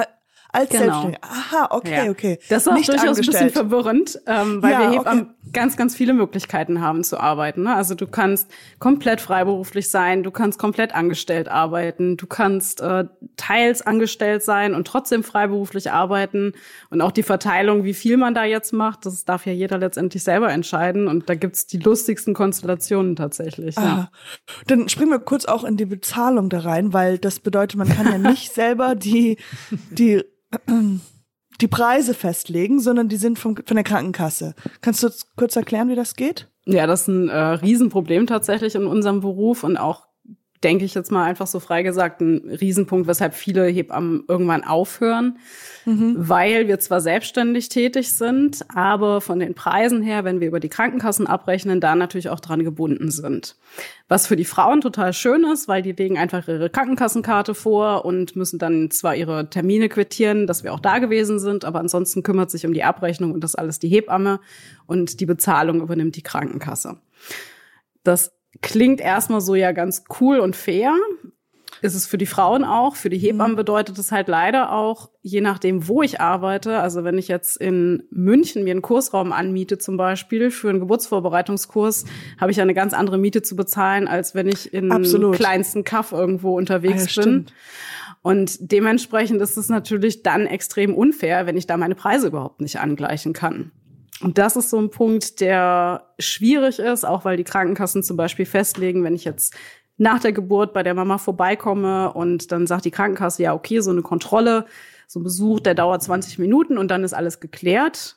Als 0.54 0.68
Genau. 0.68 0.82
Selbstständige. 0.82 1.22
Aha, 1.22 1.68
okay, 1.70 2.04
Ja. 2.04 2.10
okay. 2.10 2.38
Das 2.50 2.62
ist 2.62 2.68
auch 2.68 2.74
durchaus 2.74 3.00
ein 3.00 3.00
bisschen 3.16 3.34
angestellt. 3.36 3.52
verwirrend, 3.52 4.20
ähm, 4.26 4.62
weil 4.62 4.72
Ja, 4.72 4.80
wir 4.80 4.88
okay. 4.88 4.98
Hebammen 4.98 5.34
ganz, 5.52 5.76
ganz 5.78 5.94
viele 5.96 6.12
Möglichkeiten 6.12 6.80
haben 6.82 7.04
zu 7.04 7.18
arbeiten. 7.18 7.62
Ne? 7.62 7.74
Also 7.74 7.94
du 7.94 8.06
kannst 8.06 8.50
komplett 8.78 9.22
freiberuflich 9.22 9.90
sein, 9.90 10.22
du 10.22 10.30
kannst 10.30 10.58
komplett 10.58 10.94
angestellt 10.94 11.48
arbeiten, 11.48 12.16
du 12.18 12.26
kannst 12.26 12.82
äh, 12.82 13.04
teils 13.36 13.80
angestellt 13.82 14.42
sein 14.42 14.74
und 14.74 14.86
trotzdem 14.86 15.24
freiberuflich 15.24 15.90
arbeiten. 15.90 16.52
Und 16.90 17.00
auch 17.00 17.12
die 17.12 17.22
Verteilung, 17.22 17.84
wie 17.84 17.94
viel 17.94 18.18
man 18.18 18.34
da 18.34 18.44
jetzt 18.44 18.72
macht, 18.72 19.06
das 19.06 19.24
darf 19.24 19.46
ja 19.46 19.52
jeder 19.52 19.78
letztendlich 19.78 20.22
selber 20.22 20.50
entscheiden. 20.52 21.08
Und 21.08 21.30
da 21.30 21.34
gibt's 21.34 21.66
die 21.66 21.78
lustigsten 21.78 22.34
Konstellationen 22.34 23.16
tatsächlich. 23.16 23.76
Ja. 23.76 24.10
Dann 24.66 24.88
springen 24.90 25.10
wir 25.10 25.18
kurz 25.18 25.46
auch 25.46 25.64
in 25.64 25.78
die 25.78 25.86
Bezahlung 25.86 26.50
da 26.50 26.60
rein, 26.60 26.92
weil 26.92 27.16
das 27.18 27.40
bedeutet, 27.40 27.78
man 27.78 27.88
kann 27.88 28.06
ja 28.06 28.18
nicht 28.30 28.52
selber 28.52 28.94
die, 28.94 29.38
die, 29.90 30.22
die 31.60 31.68
Preise 31.68 32.14
festlegen, 32.14 32.80
sondern 32.80 33.08
die 33.08 33.16
sind 33.16 33.38
vom, 33.38 33.56
von 33.56 33.76
der 33.76 33.84
Krankenkasse. 33.84 34.54
Kannst 34.80 35.02
du 35.02 35.10
kurz 35.36 35.56
erklären, 35.56 35.88
wie 35.88 35.94
das 35.94 36.16
geht? 36.16 36.48
Ja, 36.64 36.86
das 36.86 37.02
ist 37.02 37.08
ein 37.08 37.28
äh, 37.28 37.36
Riesenproblem 37.36 38.26
tatsächlich 38.26 38.74
in 38.74 38.86
unserem 38.86 39.20
Beruf 39.20 39.64
und 39.64 39.76
auch, 39.76 40.06
denke 40.62 40.84
ich 40.84 40.94
jetzt 40.94 41.10
mal 41.10 41.24
einfach 41.24 41.48
so 41.48 41.58
frei 41.58 41.82
gesagt, 41.82 42.20
ein 42.20 42.48
Riesenpunkt, 42.48 43.08
weshalb 43.08 43.34
viele 43.34 43.66
Hebammen 43.66 44.24
irgendwann 44.28 44.62
aufhören, 44.62 45.38
weil 45.84 46.68
wir 46.68 46.78
zwar 46.78 47.00
selbstständig 47.00 47.68
tätig 47.68 48.12
sind, 48.12 48.64
aber 48.74 49.20
von 49.20 49.38
den 49.38 49.54
Preisen 49.54 50.02
her, 50.02 50.24
wenn 50.24 50.40
wir 50.40 50.48
über 50.48 50.60
die 50.60 50.68
Krankenkassen 50.68 51.26
abrechnen, 51.26 51.80
da 51.80 51.94
natürlich 51.94 52.28
auch 52.28 52.40
dran 52.40 52.64
gebunden 52.64 53.10
sind. 53.10 53.56
Was 54.08 54.26
für 54.26 54.36
die 54.36 54.44
Frauen 54.44 54.80
total 54.80 55.12
schön 55.12 55.44
ist, 55.44 55.68
weil 55.68 55.82
die 55.82 55.92
legen 55.92 56.18
einfach 56.18 56.46
ihre 56.46 56.70
Krankenkassenkarte 56.70 57.54
vor 57.54 58.04
und 58.04 58.36
müssen 58.36 58.58
dann 58.58 58.90
zwar 58.90 59.16
ihre 59.16 59.48
Termine 59.50 59.88
quittieren, 59.88 60.46
dass 60.46 60.64
wir 60.64 60.72
auch 60.72 60.80
da 60.80 60.98
gewesen 60.98 61.38
sind, 61.38 61.64
aber 61.64 61.80
ansonsten 61.80 62.22
kümmert 62.22 62.50
sich 62.50 62.66
um 62.66 62.72
die 62.72 62.84
Abrechnung 62.84 63.32
und 63.32 63.42
das 63.42 63.54
alles 63.54 63.78
die 63.78 63.88
Hebamme 63.88 64.40
und 64.86 65.20
die 65.20 65.26
Bezahlung 65.26 65.80
übernimmt 65.80 66.16
die 66.16 66.22
Krankenkasse. 66.22 66.96
Das 68.04 68.32
klingt 68.60 69.00
erstmal 69.00 69.40
so 69.40 69.54
ja 69.54 69.72
ganz 69.72 70.04
cool 70.20 70.38
und 70.38 70.56
fair. 70.56 70.94
Ist 71.82 71.94
es 71.96 72.06
für 72.06 72.16
die 72.16 72.26
Frauen 72.26 72.64
auch. 72.64 72.94
Für 72.94 73.10
die 73.10 73.18
Hebammen 73.18 73.56
bedeutet 73.56 73.98
es 73.98 74.12
halt 74.12 74.28
leider 74.28 74.72
auch, 74.72 75.10
je 75.20 75.40
nachdem, 75.40 75.88
wo 75.88 76.00
ich 76.00 76.20
arbeite. 76.20 76.78
Also 76.78 77.02
wenn 77.02 77.18
ich 77.18 77.26
jetzt 77.26 77.56
in 77.56 78.04
München 78.10 78.62
mir 78.62 78.70
einen 78.70 78.82
Kursraum 78.82 79.32
anmiete 79.32 79.78
zum 79.78 79.96
Beispiel 79.96 80.52
für 80.52 80.70
einen 80.70 80.78
Geburtsvorbereitungskurs, 80.78 82.04
habe 82.40 82.52
ich 82.52 82.60
eine 82.60 82.72
ganz 82.72 82.94
andere 82.94 83.18
Miete 83.18 83.42
zu 83.42 83.56
bezahlen, 83.56 84.06
als 84.06 84.34
wenn 84.34 84.46
ich 84.46 84.72
in 84.72 84.92
Absolut. 84.92 85.34
kleinsten 85.34 85.82
Kaff 85.82 86.12
irgendwo 86.12 86.56
unterwegs 86.56 86.92
Ah, 86.94 86.96
ja, 86.98 87.04
bin. 87.04 87.08
stimmt. 87.10 87.52
Und 88.22 88.70
dementsprechend 88.72 89.42
ist 89.42 89.56
es 89.56 89.68
natürlich 89.68 90.22
dann 90.22 90.46
extrem 90.46 90.94
unfair, 90.94 91.46
wenn 91.46 91.56
ich 91.56 91.66
da 91.66 91.76
meine 91.76 91.96
Preise 91.96 92.28
überhaupt 92.28 92.60
nicht 92.60 92.78
angleichen 92.78 93.32
kann. 93.32 93.72
Und 94.20 94.38
das 94.38 94.54
ist 94.54 94.70
so 94.70 94.78
ein 94.78 94.90
Punkt, 94.90 95.40
der 95.40 96.06
schwierig 96.20 96.78
ist, 96.78 97.04
auch 97.04 97.24
weil 97.24 97.36
die 97.36 97.42
Krankenkassen 97.42 98.04
zum 98.04 98.16
Beispiel 98.16 98.46
festlegen, 98.46 99.02
wenn 99.02 99.16
ich 99.16 99.24
jetzt 99.24 99.54
nach 100.02 100.18
der 100.20 100.32
Geburt 100.32 100.72
bei 100.72 100.82
der 100.82 100.94
Mama 100.94 101.16
vorbeikomme 101.18 102.12
und 102.12 102.50
dann 102.50 102.66
sagt 102.66 102.84
die 102.84 102.90
Krankenkasse, 102.90 103.42
ja, 103.44 103.54
okay, 103.54 103.80
so 103.80 103.90
eine 103.90 104.02
Kontrolle, 104.02 104.66
so 105.06 105.20
ein 105.20 105.22
Besuch, 105.22 105.60
der 105.60 105.74
dauert 105.74 106.02
20 106.02 106.38
Minuten 106.38 106.76
und 106.76 106.90
dann 106.90 107.04
ist 107.04 107.12
alles 107.14 107.38
geklärt. 107.38 108.16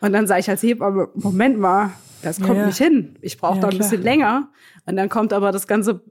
Und 0.00 0.12
dann 0.14 0.26
sage 0.26 0.40
ich 0.40 0.48
als 0.48 0.62
Hebamme, 0.62 1.08
Moment 1.14 1.58
mal, 1.58 1.90
das 2.22 2.40
kommt 2.40 2.56
Ja. 2.60 2.66
nicht 2.66 2.78
hin. 2.78 3.18
Ich 3.20 3.36
brauche 3.38 3.56
Ja, 3.56 3.60
da 3.60 3.68
ein 3.68 3.74
klar. 3.76 3.88
bisschen 3.90 4.02
länger. 4.02 4.48
Und 4.86 4.96
dann 4.96 5.08
kommt 5.10 5.32
aber 5.32 5.52
das 5.52 5.66
ganze 5.66 6.02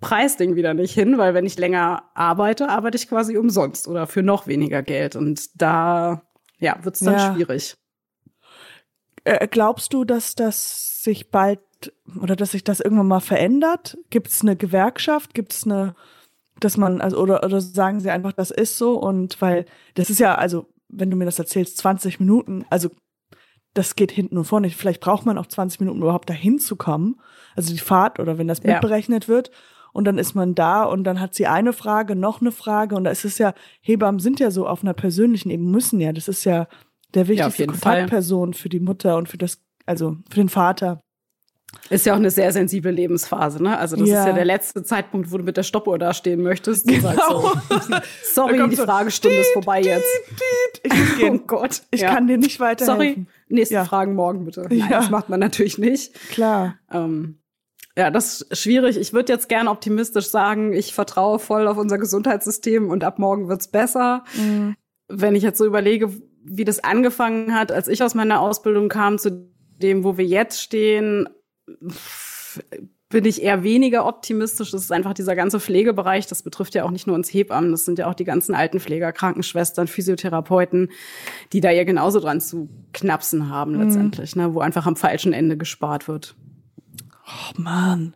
Preisding 0.00 0.54
wieder 0.54 0.74
nicht 0.74 0.92
hin, 0.92 1.16
weil 1.16 1.32
wenn 1.32 1.46
ich 1.46 1.58
länger 1.58 2.02
arbeite, 2.14 2.68
arbeite 2.68 2.96
ich 2.96 3.08
quasi 3.08 3.38
umsonst 3.38 3.88
oder 3.88 4.06
für 4.06 4.22
noch 4.22 4.46
weniger 4.46 4.82
Geld. 4.82 5.16
Und 5.16 5.60
da 5.60 6.22
ja, 6.58 6.76
wird 6.82 6.96
es 6.96 7.00
dann 7.00 7.14
Ja. 7.14 7.32
schwierig. 7.34 7.76
Äh, 9.24 9.46
glaubst 9.48 9.92
du, 9.94 10.04
dass 10.04 10.34
das 10.34 11.02
sich 11.02 11.30
bald 11.30 11.60
oder 12.20 12.36
dass 12.36 12.52
sich 12.52 12.64
das 12.64 12.80
irgendwann 12.80 13.08
mal 13.08 13.20
verändert? 13.20 13.98
Gibt 14.10 14.28
es 14.28 14.42
eine 14.42 14.56
Gewerkschaft? 14.56 15.34
Gibt 15.34 15.52
es 15.52 15.64
eine, 15.64 15.94
dass 16.60 16.76
man, 16.76 17.00
also, 17.00 17.18
oder, 17.18 17.42
oder 17.44 17.60
sagen 17.60 18.00
sie 18.00 18.10
einfach, 18.10 18.32
das 18.32 18.50
ist 18.50 18.78
so? 18.78 18.98
Und 18.98 19.40
weil, 19.40 19.64
das 19.94 20.10
ist 20.10 20.20
ja, 20.20 20.34
also, 20.34 20.66
wenn 20.88 21.10
du 21.10 21.16
mir 21.16 21.24
das 21.24 21.38
erzählst, 21.38 21.78
20 21.78 22.20
Minuten, 22.20 22.64
also 22.70 22.90
das 23.74 23.96
geht 23.96 24.12
hinten 24.12 24.36
und 24.36 24.44
vorne. 24.44 24.68
Vielleicht 24.70 25.00
braucht 25.00 25.24
man 25.24 25.38
auch 25.38 25.46
20 25.46 25.80
Minuten, 25.80 25.98
um 25.98 26.02
überhaupt 26.04 26.28
dahin 26.28 26.58
zu 26.58 26.76
kommen. 26.76 27.18
Also 27.56 27.72
die 27.72 27.78
Fahrt 27.78 28.20
oder 28.20 28.36
wenn 28.36 28.48
das 28.48 28.62
Ja. 28.62 28.72
mitberechnet 28.74 29.28
wird. 29.28 29.50
Und 29.94 30.04
dann 30.04 30.18
ist 30.18 30.34
man 30.34 30.54
da 30.54 30.84
und 30.84 31.04
dann 31.04 31.20
hat 31.20 31.34
sie 31.34 31.46
eine 31.46 31.72
Frage, 31.72 32.16
noch 32.16 32.40
eine 32.40 32.52
Frage. 32.52 32.94
Und 32.94 33.04
da 33.04 33.10
ist 33.10 33.24
es 33.24 33.38
ja, 33.38 33.54
Hebammen 33.80 34.20
sind 34.20 34.40
ja 34.40 34.50
so 34.50 34.66
auf 34.66 34.82
einer 34.82 34.94
persönlichen 34.94 35.50
Ebene, 35.50 35.70
müssen 35.70 36.00
ja. 36.00 36.12
Das 36.12 36.28
ist 36.28 36.44
ja 36.44 36.66
der 37.14 37.28
wichtigste 37.28 37.64
Fall. 37.64 37.76
Kontaktperson 38.00 38.54
für 38.54 38.68
die 38.68 38.80
Mutter 38.80 39.16
und 39.16 39.28
für 39.28 39.38
das, 39.38 39.62
also 39.86 40.16
für 40.30 40.40
den 40.40 40.48
Vater. 40.48 41.00
Ist 41.90 42.06
ja 42.06 42.12
auch 42.12 42.18
eine 42.18 42.30
sehr 42.30 42.52
sensible 42.52 42.90
Lebensphase, 42.92 43.62
ne? 43.62 43.76
Also 43.78 43.96
das 43.96 44.08
Ja. 44.08 44.20
ist 44.20 44.26
ja 44.28 44.32
der 44.32 44.44
letzte 44.44 44.82
Zeitpunkt, 44.82 45.30
wo 45.32 45.38
du 45.38 45.44
mit 45.44 45.56
der 45.56 45.62
Stoppuhr 45.62 45.98
da 45.98 46.14
stehen 46.14 46.42
möchtest. 46.42 46.88
Sagst 46.90 47.20
so, 47.28 47.52
sorry, 48.34 48.68
die 48.68 48.76
so, 48.76 48.84
Fragestunde 48.84 49.38
ist 49.38 49.52
vorbei 49.52 49.80
jetzt. 49.82 50.06
Ich 50.82 50.92
muss 50.92 51.08
Oh 51.14 51.16
gehen. 51.18 51.46
Gott. 51.46 51.82
Ich 51.90 52.00
ja. 52.02 52.14
kann 52.14 52.26
dir 52.26 52.38
nicht 52.38 52.60
weiterhelfen. 52.60 52.96
Sorry, 53.14 53.26
nächste 53.48 53.74
Ja. 53.74 53.84
Fragen 53.84 54.14
morgen 54.14 54.44
bitte. 54.44 54.62
Nein, 54.68 54.78
Ja. 54.78 55.00
das 55.00 55.10
macht 55.10 55.28
man 55.28 55.40
natürlich 55.40 55.78
nicht. 55.78 56.14
Klar. 56.30 56.76
Ähm, 56.90 57.38
ja, 57.96 58.10
das 58.10 58.40
ist 58.42 58.58
schwierig. 58.58 58.96
Ich 58.96 59.12
würde 59.12 59.32
jetzt 59.32 59.48
gerne 59.48 59.70
optimistisch 59.70 60.28
sagen, 60.30 60.72
ich 60.72 60.94
vertraue 60.94 61.38
voll 61.38 61.66
auf 61.68 61.76
unser 61.76 61.98
Gesundheitssystem 61.98 62.88
und 62.88 63.04
ab 63.04 63.18
morgen 63.18 63.48
wird's 63.48 63.68
besser. 63.68 64.24
Mhm. 64.36 64.76
Wenn 65.08 65.34
ich 65.34 65.42
jetzt 65.42 65.58
so 65.58 65.66
überlege, 65.66 66.10
wie 66.44 66.64
das 66.64 66.82
angefangen 66.82 67.54
hat, 67.54 67.70
als 67.70 67.88
ich 67.88 68.02
aus 68.02 68.14
meiner 68.14 68.40
Ausbildung 68.40 68.88
kam, 68.88 69.18
zu 69.18 69.50
dem, 69.82 70.04
wo 70.04 70.16
wir 70.16 70.24
jetzt 70.24 70.62
stehen, 70.62 71.28
bin 73.12 73.24
ich 73.24 73.42
eher 73.42 73.62
weniger 73.62 74.06
optimistisch. 74.06 74.70
Das 74.70 74.82
ist 74.82 74.90
einfach 74.90 75.14
dieser 75.14 75.36
ganze 75.36 75.60
Pflegebereich. 75.60 76.26
Das 76.26 76.42
betrifft 76.42 76.74
ja 76.74 76.84
auch 76.84 76.90
nicht 76.90 77.06
nur 77.06 77.14
uns 77.14 77.32
Hebammen, 77.32 77.70
das 77.70 77.84
sind 77.84 77.98
ja 77.98 78.08
auch 78.08 78.14
die 78.14 78.24
ganzen 78.24 78.54
Altenpfleger, 78.54 79.12
Krankenschwestern, 79.12 79.86
Physiotherapeuten, 79.86 80.90
die 81.52 81.60
da 81.60 81.70
ja 81.70 81.84
genauso 81.84 82.18
dran 82.18 82.40
zu 82.40 82.68
knapsen 82.92 83.48
haben 83.48 83.74
letztendlich, 83.74 84.34
ne, 84.34 84.54
wo 84.54 84.60
einfach 84.60 84.86
am 84.86 84.96
falschen 84.96 85.32
Ende 85.32 85.56
gespart 85.56 86.08
wird. 86.08 86.34
Oh 87.26 87.60
man. 87.60 88.14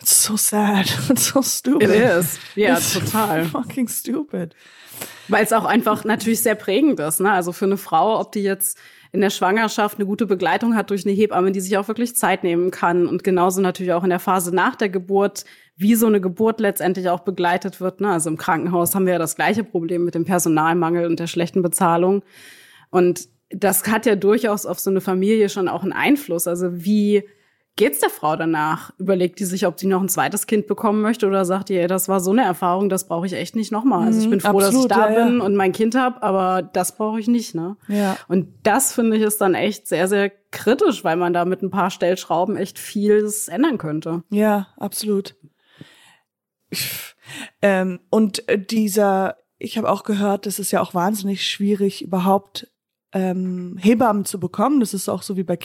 It's 0.00 0.22
so 0.22 0.36
sad. 0.36 0.86
It's 1.10 1.26
so 1.26 1.42
stupid. 1.42 1.90
It 1.90 1.96
is. 1.96 2.38
Ja, 2.54 2.76
It's 2.76 2.92
total. 2.92 3.44
Fucking 3.46 3.88
stupid. 3.88 4.54
Weil 5.26 5.44
es 5.44 5.52
auch 5.52 5.64
einfach 5.64 6.04
natürlich 6.04 6.40
sehr 6.40 6.54
prägend 6.54 7.00
ist. 7.00 7.20
Ne? 7.20 7.32
Also 7.32 7.52
für 7.52 7.64
eine 7.64 7.76
Frau, 7.76 8.20
ob 8.20 8.32
die 8.32 8.42
jetzt 8.42 8.78
in 9.12 9.20
der 9.20 9.30
Schwangerschaft 9.30 9.98
eine 9.98 10.06
gute 10.06 10.26
Begleitung 10.26 10.74
hat 10.74 10.90
durch 10.90 11.06
eine 11.06 11.14
Hebamme, 11.14 11.52
die 11.52 11.60
sich 11.60 11.76
auch 11.78 11.88
wirklich 11.88 12.16
Zeit 12.16 12.44
nehmen 12.44 12.70
kann 12.70 13.06
und 13.06 13.24
genauso 13.24 13.60
natürlich 13.60 13.92
auch 13.92 14.04
in 14.04 14.10
der 14.10 14.18
Phase 14.18 14.54
nach 14.54 14.76
der 14.76 14.88
Geburt, 14.88 15.44
wie 15.76 15.94
so 15.94 16.06
eine 16.06 16.20
Geburt 16.20 16.60
letztendlich 16.60 17.08
auch 17.08 17.20
begleitet 17.20 17.80
wird. 17.80 18.00
Ne? 18.00 18.10
Also 18.10 18.28
im 18.28 18.36
Krankenhaus 18.36 18.94
haben 18.94 19.06
wir 19.06 19.14
ja 19.14 19.18
das 19.18 19.36
gleiche 19.36 19.64
Problem 19.64 20.04
mit 20.04 20.14
dem 20.14 20.24
Personalmangel 20.24 21.06
und 21.06 21.20
der 21.20 21.26
schlechten 21.26 21.62
Bezahlung. 21.62 22.22
Und 22.90 23.28
das 23.50 23.86
hat 23.86 24.04
ja 24.04 24.16
durchaus 24.16 24.66
auf 24.66 24.78
so 24.78 24.90
eine 24.90 25.00
Familie 25.00 25.48
schon 25.48 25.68
auch 25.68 25.82
einen 25.82 25.92
Einfluss. 25.92 26.46
Also 26.46 26.84
wie 26.84 27.24
geht's 27.78 28.00
der 28.00 28.10
Frau 28.10 28.36
danach? 28.36 28.92
Überlegt 28.98 29.38
die 29.38 29.46
sich, 29.46 29.66
ob 29.66 29.80
sie 29.80 29.86
noch 29.86 30.02
ein 30.02 30.10
zweites 30.10 30.46
Kind 30.46 30.66
bekommen 30.66 31.00
möchte 31.00 31.26
oder 31.26 31.46
sagt 31.46 31.70
die, 31.70 31.78
ey, 31.78 31.86
das 31.86 32.08
war 32.08 32.20
so 32.20 32.32
eine 32.32 32.42
Erfahrung, 32.42 32.90
das 32.90 33.06
brauche 33.06 33.24
ich 33.24 33.32
echt 33.32 33.56
nicht 33.56 33.72
nochmal. 33.72 34.06
Also 34.06 34.20
ich 34.20 34.28
bin 34.28 34.40
froh, 34.40 34.60
dass 34.60 34.70
ich 34.70 34.76
absolut, 34.76 34.90
da 34.90 35.08
ja, 35.08 35.18
ja. 35.18 35.24
bin 35.24 35.40
und 35.40 35.56
mein 35.56 35.72
Kind 35.72 35.94
habe, 35.94 36.22
aber 36.22 36.60
das 36.60 36.96
brauche 36.96 37.18
ich 37.18 37.28
nicht, 37.28 37.54
ne? 37.54 37.76
Ja. 37.86 38.18
Und 38.28 38.48
das 38.64 38.92
finde 38.92 39.16
ich 39.16 39.22
ist 39.22 39.40
dann 39.40 39.54
echt 39.54 39.88
sehr, 39.88 40.08
sehr 40.08 40.30
kritisch, 40.50 41.04
weil 41.04 41.16
man 41.16 41.32
da 41.32 41.44
mit 41.44 41.62
ein 41.62 41.70
paar 41.70 41.90
Stellschrauben 41.90 42.56
echt 42.56 42.78
vieles 42.78 43.48
ändern 43.48 43.78
könnte. 43.78 44.24
Ja, 44.28 44.68
absolut. 44.76 45.36
Ähm, 47.62 48.00
und 48.10 48.48
äh, 48.48 48.58
dieser, 48.58 49.36
ich 49.58 49.78
habe 49.78 49.88
auch 49.88 50.02
gehört, 50.02 50.46
es 50.46 50.58
ist 50.58 50.70
ja 50.70 50.80
auch 50.80 50.94
wahnsinnig 50.94 51.48
schwierig, 51.48 52.02
überhaupt 52.02 52.68
ähm, 53.12 53.76
Hebammen 53.78 54.24
zu 54.24 54.40
bekommen. 54.40 54.80
Das 54.80 54.94
ist 54.94 55.08
auch 55.08 55.22
so 55.22 55.36
wie 55.36 55.44
bei 55.44 55.56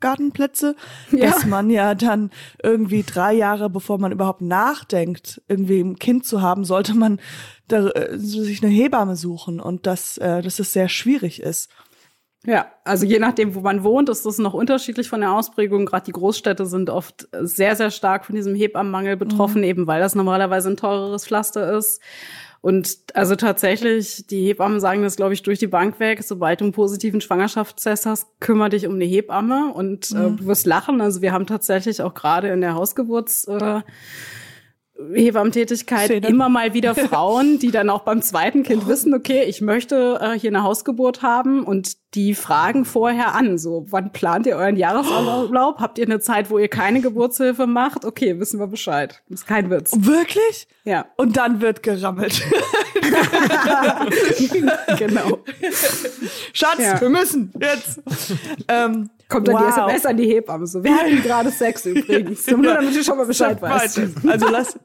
Kindergartenplätze, 0.00 0.76
Ja. 1.10 1.26
dass 1.26 1.46
man 1.46 1.70
ja 1.70 1.94
dann 1.94 2.30
irgendwie 2.62 3.02
drei 3.02 3.34
Jahre, 3.34 3.70
bevor 3.70 3.98
man 3.98 4.12
überhaupt 4.12 4.42
nachdenkt, 4.42 5.42
irgendwie 5.48 5.80
ein 5.80 5.98
Kind 5.98 6.24
zu 6.24 6.42
haben, 6.42 6.64
sollte 6.64 6.94
man 6.94 7.20
da, 7.68 7.88
äh, 7.88 8.18
sich 8.18 8.62
eine 8.62 8.72
Hebamme 8.72 9.16
suchen 9.16 9.60
und 9.60 9.86
dass, 9.86 10.18
äh, 10.18 10.42
dass 10.42 10.58
es 10.58 10.72
sehr 10.72 10.88
schwierig 10.88 11.40
ist. 11.40 11.70
Ja, 12.44 12.70
also 12.84 13.06
je 13.06 13.18
nachdem, 13.18 13.56
wo 13.56 13.60
man 13.60 13.82
wohnt, 13.82 14.08
ist 14.08 14.24
das 14.24 14.38
noch 14.38 14.54
unterschiedlich 14.54 15.08
von 15.08 15.20
der 15.20 15.32
Ausprägung. 15.32 15.84
Gerade 15.84 16.04
die 16.04 16.12
Großstädte 16.12 16.64
sind 16.66 16.90
oft 16.90 17.26
sehr, 17.40 17.74
sehr 17.74 17.90
stark 17.90 18.24
von 18.24 18.36
diesem 18.36 18.54
Hebammenmangel 18.54 19.16
betroffen, 19.16 19.64
eben 19.64 19.88
weil 19.88 20.00
das 20.00 20.14
normalerweise 20.14 20.70
ein 20.70 20.76
teureres 20.76 21.26
Pflaster 21.26 21.76
ist. 21.76 22.00
Und 22.60 22.98
also 23.14 23.36
tatsächlich, 23.36 24.26
die 24.26 24.46
Hebammen 24.46 24.80
sagen 24.80 25.02
das, 25.02 25.16
glaube 25.16 25.34
ich, 25.34 25.42
durch 25.42 25.58
die 25.58 25.66
Bank 25.66 26.00
weg. 26.00 26.22
Sobald 26.22 26.60
du 26.60 26.64
einen 26.64 26.72
positiven 26.72 27.20
Schwangerschaftstest 27.20 28.06
hast, 28.06 28.40
kümmere 28.40 28.70
dich 28.70 28.86
um 28.86 28.94
eine 28.94 29.04
Hebamme 29.04 29.72
und 29.72 30.10
äh, 30.10 30.30
du 30.32 30.46
wirst 30.46 30.66
lachen. 30.66 31.00
Also 31.00 31.22
wir 31.22 31.32
haben 31.32 31.46
tatsächlich 31.46 32.02
auch 32.02 32.14
gerade 32.14 32.48
in 32.48 32.60
der 32.60 32.74
Hausgeburts 32.74 33.46
äh, 33.46 33.82
Hebammentätigkeit 35.12 36.06
Szene. 36.06 36.26
immer 36.26 36.48
mal 36.48 36.74
wieder 36.74 36.94
Frauen, 36.94 37.58
die 37.58 37.70
dann 37.70 37.90
auch 37.90 38.00
beim 38.00 38.22
zweiten 38.22 38.62
Kind 38.62 38.86
wissen, 38.86 39.14
okay, 39.14 39.44
ich 39.44 39.60
möchte 39.60 40.18
äh, 40.20 40.38
hier 40.38 40.50
eine 40.50 40.62
Hausgeburt 40.62 41.22
haben 41.22 41.64
und 41.64 41.96
die 42.16 42.34
fragen 42.34 42.84
vorher 42.84 43.34
an, 43.34 43.58
so, 43.58 43.84
wann 43.90 44.10
plant 44.10 44.46
ihr 44.46 44.56
euren 44.56 44.76
Jahresurlaub? 44.76 45.76
Habt 45.80 45.98
ihr 45.98 46.06
eine 46.06 46.18
Zeit, 46.18 46.50
wo 46.50 46.58
ihr 46.58 46.68
keine 46.68 47.00
Geburtshilfe 47.02 47.66
macht? 47.66 48.04
Okay, 48.04 48.40
wissen 48.40 48.58
wir 48.58 48.66
Bescheid. 48.66 49.22
ist 49.28 49.46
kein 49.46 49.70
Witz. 49.70 49.92
Wirklich? 49.94 50.66
Ja, 50.84 51.04
Und 51.16 51.36
dann 51.36 51.60
wird 51.60 51.82
gerammelt. 51.82 52.42
genau. 54.98 55.38
Schatz, 56.52 56.78
Ja. 56.78 57.00
wir 57.00 57.10
müssen 57.10 57.52
jetzt. 57.60 58.00
ähm, 58.68 59.10
Kommt 59.28 59.48
dann 59.48 59.56
wow. 59.56 59.62
die 59.64 59.68
SMS 59.68 60.06
an 60.06 60.16
die 60.16 60.26
Hebamme. 60.26 60.66
So, 60.66 60.82
wir 60.84 60.94
hatten 60.96 61.22
gerade 61.22 61.50
Sex 61.50 61.84
übrigens. 61.84 62.46
Nur 62.46 62.62
damit 62.62 62.94
du 62.94 63.02
schon 63.02 63.18
mal 63.18 63.26
Bescheid 63.26 63.60
weißt. 63.60 64.00
Also 64.26 64.48
lass 64.48 64.78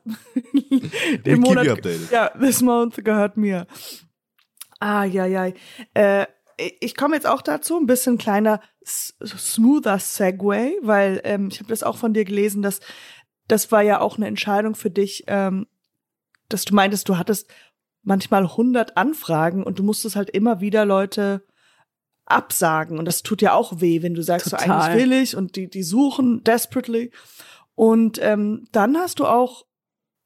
den 1.26 1.40
Monat. 1.40 1.68
Ja, 2.12 2.30
this 2.40 2.62
month 2.62 3.04
gehört 3.04 3.38
mir. 3.38 3.68
Ah, 4.80 5.04
ja, 5.06 5.26
ja. 5.28 5.52
Äh, 5.94 6.26
ich 6.80 6.96
komme 6.96 7.16
jetzt 7.16 7.28
auch 7.28 7.42
dazu, 7.42 7.78
ein 7.78 7.88
bisschen 7.88 8.18
kleiner, 8.18 8.62
smoother 8.84 10.00
Segway, 10.00 10.78
weil 10.82 11.22
ähm, 11.24 11.50
ich 11.52 11.60
habe 11.60 11.70
das 11.70 11.84
auch 11.84 11.98
von 11.98 12.14
dir 12.14 12.26
gelesen, 12.26 12.62
dass 12.62 12.80
das 13.48 13.72
war 13.72 13.82
ja 13.82 14.00
auch 14.00 14.18
eine 14.18 14.28
Entscheidung 14.28 14.76
für 14.76 14.90
dich, 14.90 15.26
ähm, 15.28 15.68
dass 16.50 16.66
du 16.66 16.74
meintest, 16.74 17.10
du 17.10 17.18
hattest 17.18 17.50
manchmal 18.04 18.44
100 18.44 18.98
Anfragen 18.98 19.64
und 19.64 19.80
du 19.80 19.84
musstest 19.84 20.16
halt 20.16 20.30
immer 20.30 20.62
wieder 20.62 20.86
Leute 20.86 21.46
absagen. 22.26 22.98
Und 22.98 23.06
das 23.06 23.24
tut 23.24 23.42
ja 23.42 23.54
auch 23.54 23.82
weh, 23.82 24.02
wenn 24.02 24.14
du 24.14 24.24
sagst, 24.24 24.50
so 24.50 24.58
eigentlich 24.58 24.96
will 24.96 25.12
ich 25.12 25.36
und 25.36 25.56
die 25.56 25.70
die 25.70 25.84
suchen 25.84 26.44
desperately. 26.44 27.12
Und 27.76 28.20
ähm, 28.22 28.68
dann 28.72 28.98
hast 28.98 29.20
du 29.20 29.26
auch 29.26 29.66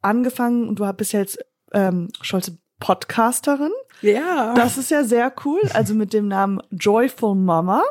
angefangen 0.01 0.67
und 0.67 0.79
du 0.79 0.93
bist 0.93 1.13
ja 1.13 1.19
jetzt 1.19 1.39
ähm, 1.73 2.09
Scholze 2.21 2.57
Podcasterin. 2.79 3.71
Ja. 4.05 4.53
Das 4.53 4.77
ist 4.77 4.91
ja 4.91 5.03
sehr 5.03 5.33
cool. 5.45 5.61
Also 5.73 5.93
mit 5.93 6.13
dem 6.13 6.27
Namen 6.27 6.61
Joyful 6.71 7.35
Mama, 7.35 7.83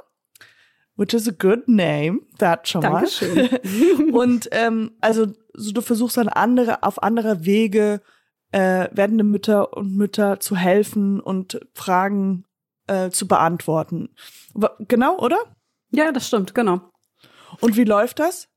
which 0.96 1.14
is 1.14 1.28
a 1.28 1.32
good 1.32 1.68
name, 1.68 2.20
that 2.38 2.68
schon 2.68 2.82
mal. 2.82 3.04
Dankeschön. 3.04 4.12
Und 4.12 4.48
ähm, 4.52 4.92
also 5.00 5.26
so, 5.54 5.72
du 5.72 5.80
versuchst 5.80 6.16
dann 6.16 6.28
andere 6.28 6.82
auf 6.82 7.02
andere 7.02 7.44
Wege 7.44 8.00
äh, 8.54 8.88
werdende 8.92 9.24
Mütter 9.24 9.76
und 9.76 9.96
Mütter 9.96 10.38
zu 10.38 10.54
helfen 10.54 11.20
und 11.20 11.60
Fragen 11.74 12.44
äh, 12.86 13.10
zu 13.10 13.26
beantworten. 13.26 14.10
Genau, 14.78 15.18
oder? 15.18 15.38
ja, 15.90 16.12
das 16.12 16.28
stimmt, 16.28 16.54
genau. 16.54 16.80
Und 17.60 17.76
wie 17.76 17.84
läuft 17.84 18.20
das? 18.20 18.48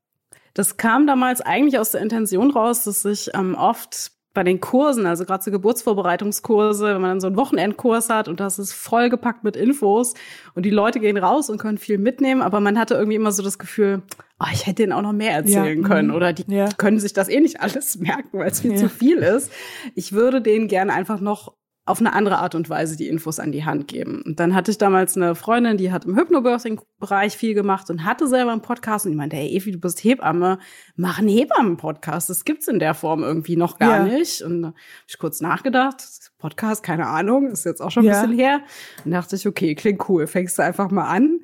Das 0.53 0.77
kam 0.77 1.07
damals 1.07 1.41
eigentlich 1.41 1.79
aus 1.79 1.91
der 1.91 2.01
Intention 2.01 2.51
raus, 2.51 2.83
dass 2.83 3.05
ich 3.05 3.31
ähm, 3.33 3.55
oft 3.55 4.11
bei 4.37 4.43
den 4.43 4.59
Kursen, 4.61 5.07
also 5.07 5.25
gerade 5.25 5.43
so 5.43 5.49
Geburtsvorbereitungskurse, 5.49 6.93
wenn 6.93 7.01
man 7.01 7.09
dann 7.09 7.21
so 7.21 7.25
einen 7.25 7.37
Wochenendkurs 7.37 8.09
hat 8.11 8.27
und 8.27 8.39
das 8.39 8.59
ist 8.59 8.71
vollgepackt 8.71 9.43
mit 9.43 9.55
Infos 9.55 10.13
und 10.53 10.63
die 10.63 10.69
Leute 10.69 10.99
gehen 10.99 11.17
raus 11.17 11.49
und 11.49 11.57
können 11.57 11.79
viel 11.79 11.97
mitnehmen, 11.97 12.43
aber 12.43 12.59
man 12.59 12.77
hatte 12.77 12.93
irgendwie 12.93 13.15
immer 13.15 13.31
so 13.31 13.41
das 13.41 13.57
Gefühl, 13.57 14.03
oh, 14.39 14.45
ich 14.53 14.67
hätte 14.67 14.83
denen 14.83 14.93
auch 14.93 15.01
noch 15.01 15.11
mehr 15.11 15.31
erzählen 15.31 15.81
Ja, 15.81 15.87
können 15.87 16.09
mhm. 16.09 16.15
oder 16.15 16.33
die 16.33 16.43
Ja. 16.53 16.69
können 16.77 16.99
sich 16.99 17.13
das 17.13 17.29
eh 17.29 17.39
nicht 17.39 17.61
alles 17.61 17.97
merken, 17.99 18.37
weil 18.37 18.51
es 18.51 18.59
viel 18.61 18.73
Ja. 18.73 18.77
zu 18.77 18.89
viel 18.89 19.17
ist. 19.17 19.51
Ich 19.95 20.13
würde 20.13 20.39
denen 20.39 20.67
gerne 20.67 20.93
einfach 20.93 21.19
noch 21.19 21.53
auf 21.87 21.99
eine 21.99 22.13
andere 22.13 22.37
Art 22.39 22.53
und 22.55 22.69
Weise 22.69 22.97
die 22.97 23.07
Infos 23.07 23.39
an 23.39 23.51
die 23.51 23.65
Hand 23.65 23.87
geben. 23.87 24.21
Und 24.25 24.39
dann 24.39 24.53
hatte 24.53 24.71
ich 24.71 24.77
damals 24.77 25.15
eine 25.15 25.35
Freundin, 25.35 25.77
die 25.77 25.91
hat 25.91 26.05
im 26.05 26.15
Hypnobirthing-Bereich 26.17 27.37
viel 27.37 27.53
gemacht 27.53 27.89
und 27.89 28.03
hatte 28.03 28.27
selber 28.27 28.51
einen 28.51 28.61
Podcast 28.61 29.05
und 29.05 29.11
die 29.11 29.17
meinte, 29.17 29.35
hey 29.35 29.55
Evi, 29.55 29.71
du 29.71 29.79
bist 29.79 30.03
Hebamme, 30.03 30.59
mach 30.95 31.19
einen 31.19 31.29
Hebammen-Podcast. 31.29 32.29
Das 32.29 32.45
gibt's 32.45 32.67
in 32.67 32.79
der 32.79 32.93
Form 32.93 33.23
irgendwie 33.23 33.55
noch 33.55 33.77
gar 33.79 34.05
Ja. 34.07 34.17
nicht. 34.17 34.41
Und 34.41 34.61
da 34.61 34.67
habe 34.69 34.77
ich 35.07 35.17
kurz 35.17 35.41
nachgedacht, 35.41 36.03
Podcast, 36.39 36.83
keine 36.83 37.07
Ahnung, 37.07 37.47
ist 37.47 37.65
jetzt 37.65 37.81
auch 37.81 37.91
schon 37.91 38.03
ein 38.03 38.07
Ja. 38.13 38.21
bisschen 38.21 38.37
her. 38.37 38.59
Und 39.05 39.11
dachte 39.11 39.35
ich, 39.35 39.47
okay, 39.47 39.73
klingt 39.75 40.07
cool, 40.09 40.27
fängst 40.27 40.57
du 40.59 40.63
einfach 40.63 40.91
mal 40.91 41.07
an. 41.07 41.39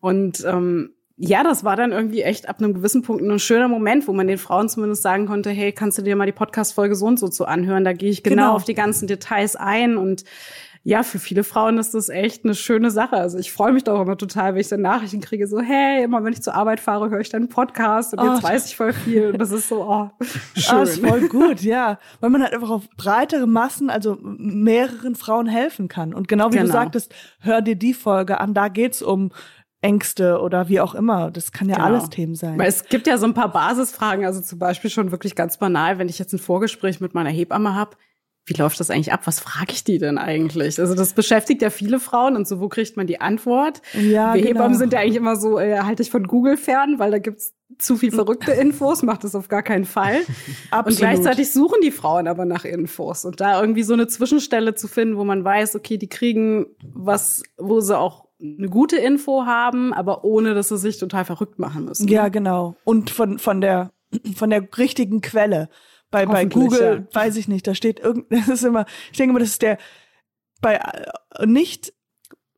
Und 0.00 0.44
ähm, 0.46 0.94
ja, 1.24 1.44
das 1.44 1.62
war 1.62 1.76
dann 1.76 1.92
irgendwie 1.92 2.22
echt 2.22 2.48
ab 2.48 2.56
einem 2.58 2.74
gewissen 2.74 3.02
Punkt 3.02 3.22
ein 3.22 3.38
schöner 3.38 3.68
Moment, 3.68 4.08
wo 4.08 4.12
man 4.12 4.26
den 4.26 4.38
Frauen 4.38 4.68
zumindest 4.68 5.02
sagen 5.02 5.26
konnte, 5.26 5.50
hey, 5.50 5.70
kannst 5.70 5.96
du 5.98 6.02
dir 6.02 6.16
mal 6.16 6.26
die 6.26 6.32
Podcast-Folge 6.32 6.96
so 6.96 7.06
und 7.06 7.18
so 7.20 7.28
zu 7.28 7.44
anhören? 7.46 7.84
Da 7.84 7.92
gehe 7.92 8.10
ich 8.10 8.24
genau, 8.24 8.34
Genau. 8.42 8.54
auf 8.56 8.64
die 8.64 8.74
ganzen 8.74 9.06
Details 9.06 9.54
ein 9.54 9.96
und 9.96 10.24
ja, 10.84 11.04
für 11.04 11.20
viele 11.20 11.44
Frauen 11.44 11.78
ist 11.78 11.94
das 11.94 12.08
echt 12.08 12.44
eine 12.44 12.56
schöne 12.56 12.90
Sache. 12.90 13.14
Also 13.16 13.38
ich 13.38 13.52
freue 13.52 13.72
mich 13.72 13.84
doch 13.84 14.00
immer 14.02 14.18
total, 14.18 14.54
wenn 14.54 14.60
ich 14.60 14.66
dann 14.66 14.80
Nachrichten 14.80 15.20
kriege, 15.20 15.46
so, 15.46 15.60
hey, 15.60 16.02
immer 16.02 16.24
wenn 16.24 16.32
ich 16.32 16.42
zur 16.42 16.56
Arbeit 16.56 16.80
fahre, 16.80 17.08
höre 17.08 17.20
ich 17.20 17.28
deinen 17.28 17.48
Podcast 17.48 18.12
und 18.14 18.18
Oh. 18.18 18.32
jetzt 18.32 18.42
weiß 18.42 18.66
ich 18.66 18.74
voll 18.76 18.92
viel. 18.92 19.28
Und 19.30 19.38
das 19.38 19.52
ist 19.52 19.68
so, 19.68 19.84
oh, 19.88 20.10
schön. 20.56 20.74
Ah, 20.78 20.82
ist 20.82 20.98
voll 20.98 21.28
gut, 21.28 21.60
ja. 21.60 22.00
Weil 22.18 22.30
man 22.30 22.42
halt 22.42 22.52
einfach 22.52 22.70
auf 22.70 22.88
breitere 22.96 23.46
Massen, 23.46 23.90
also 23.90 24.18
mehreren 24.22 25.14
Frauen 25.14 25.46
helfen 25.46 25.86
kann. 25.86 26.12
Und 26.14 26.26
genau 26.26 26.48
wie 26.52 26.56
du 26.56 26.62
Genau. 26.62 26.72
sagtest, 26.72 27.14
hör 27.38 27.62
dir 27.62 27.76
die 27.76 27.94
Folge 27.94 28.40
an, 28.40 28.52
da 28.52 28.66
geht's 28.66 29.02
um 29.02 29.30
Ängste 29.82 30.40
oder 30.40 30.68
wie 30.68 30.80
auch 30.80 30.94
immer. 30.94 31.30
Das 31.30 31.52
kann 31.52 31.68
ja 31.68 31.74
Genau. 31.76 31.86
alles 31.86 32.08
Themen 32.08 32.34
sein. 32.34 32.58
Weil 32.58 32.68
es 32.68 32.84
gibt 32.86 33.06
ja 33.06 33.18
so 33.18 33.26
ein 33.26 33.34
paar 33.34 33.52
Basisfragen, 33.52 34.24
also 34.24 34.40
zum 34.40 34.58
Beispiel 34.58 34.90
schon 34.90 35.10
wirklich 35.10 35.34
ganz 35.34 35.58
banal, 35.58 35.98
wenn 35.98 36.08
ich 36.08 36.18
jetzt 36.18 36.32
ein 36.32 36.38
Vorgespräch 36.38 37.00
mit 37.00 37.14
meiner 37.14 37.30
Hebamme 37.30 37.74
habe, 37.74 37.96
wie 38.44 38.54
läuft 38.54 38.80
das 38.80 38.90
eigentlich 38.90 39.12
ab? 39.12 39.20
Was 39.24 39.38
frage 39.38 39.70
ich 39.72 39.84
die 39.84 39.98
denn 39.98 40.18
eigentlich? 40.18 40.80
Also 40.80 40.96
das 40.96 41.12
beschäftigt 41.14 41.62
ja 41.62 41.70
viele 41.70 42.00
Frauen 42.00 42.34
und 42.34 42.48
so, 42.48 42.58
wo 42.60 42.68
kriegt 42.68 42.96
man 42.96 43.06
die 43.06 43.20
Antwort? 43.20 43.82
Ja, 43.94 44.34
Wir 44.34 44.42
genau. 44.42 44.54
Hebammen 44.60 44.78
sind 44.78 44.92
ja 44.92 44.98
eigentlich 44.98 45.14
immer 45.16 45.36
so, 45.36 45.60
äh, 45.60 45.78
halte 45.80 46.02
ich 46.02 46.10
von 46.10 46.26
Google 46.26 46.56
fern, 46.56 46.98
weil 46.98 47.12
da 47.12 47.18
gibt's 47.20 47.54
zu 47.78 47.96
viel 47.96 48.10
verrückte 48.10 48.50
Infos, 48.50 49.02
macht 49.04 49.22
das 49.22 49.36
auf 49.36 49.46
gar 49.48 49.62
keinen 49.62 49.84
Fall. 49.84 50.16
Und 50.26 50.26
Absolut. 50.72 50.98
gleichzeitig 50.98 51.52
suchen 51.52 51.78
die 51.84 51.92
Frauen 51.92 52.26
aber 52.26 52.44
nach 52.44 52.64
Infos. 52.64 53.24
Und 53.24 53.40
da 53.40 53.60
irgendwie 53.60 53.84
so 53.84 53.94
eine 53.94 54.08
Zwischenstelle 54.08 54.74
zu 54.74 54.88
finden, 54.88 55.16
wo 55.16 55.24
man 55.24 55.44
weiß, 55.44 55.76
okay, 55.76 55.96
die 55.96 56.08
kriegen 56.08 56.66
was, 56.94 57.44
wo 57.56 57.78
sie 57.80 57.96
auch 57.96 58.26
eine 58.42 58.68
gute 58.68 58.96
Info 58.96 59.46
haben, 59.46 59.94
aber 59.94 60.24
ohne, 60.24 60.54
dass 60.54 60.68
sie 60.68 60.78
sich 60.78 60.98
total 60.98 61.24
verrückt 61.24 61.58
machen 61.58 61.84
müssen. 61.84 62.08
Ja, 62.08 62.28
genau. 62.28 62.76
Und 62.84 63.10
von, 63.10 63.38
von 63.38 63.60
der, 63.60 63.92
von 64.34 64.50
der 64.50 64.66
richtigen 64.76 65.20
Quelle. 65.20 65.68
Bei, 66.10 66.26
bei 66.26 66.44
Google 66.44 67.08
weiß 67.12 67.36
ich 67.36 67.48
nicht, 67.48 67.66
da 67.66 67.74
steht 67.74 68.00
irgend, 68.00 68.26
das 68.30 68.48
ist 68.48 68.64
immer, 68.64 68.84
ich 69.10 69.16
denke 69.16 69.30
immer, 69.30 69.40
das 69.40 69.50
ist 69.50 69.62
der, 69.62 69.78
bei 70.60 70.74
äh, 70.74 71.46
nicht, 71.46 71.94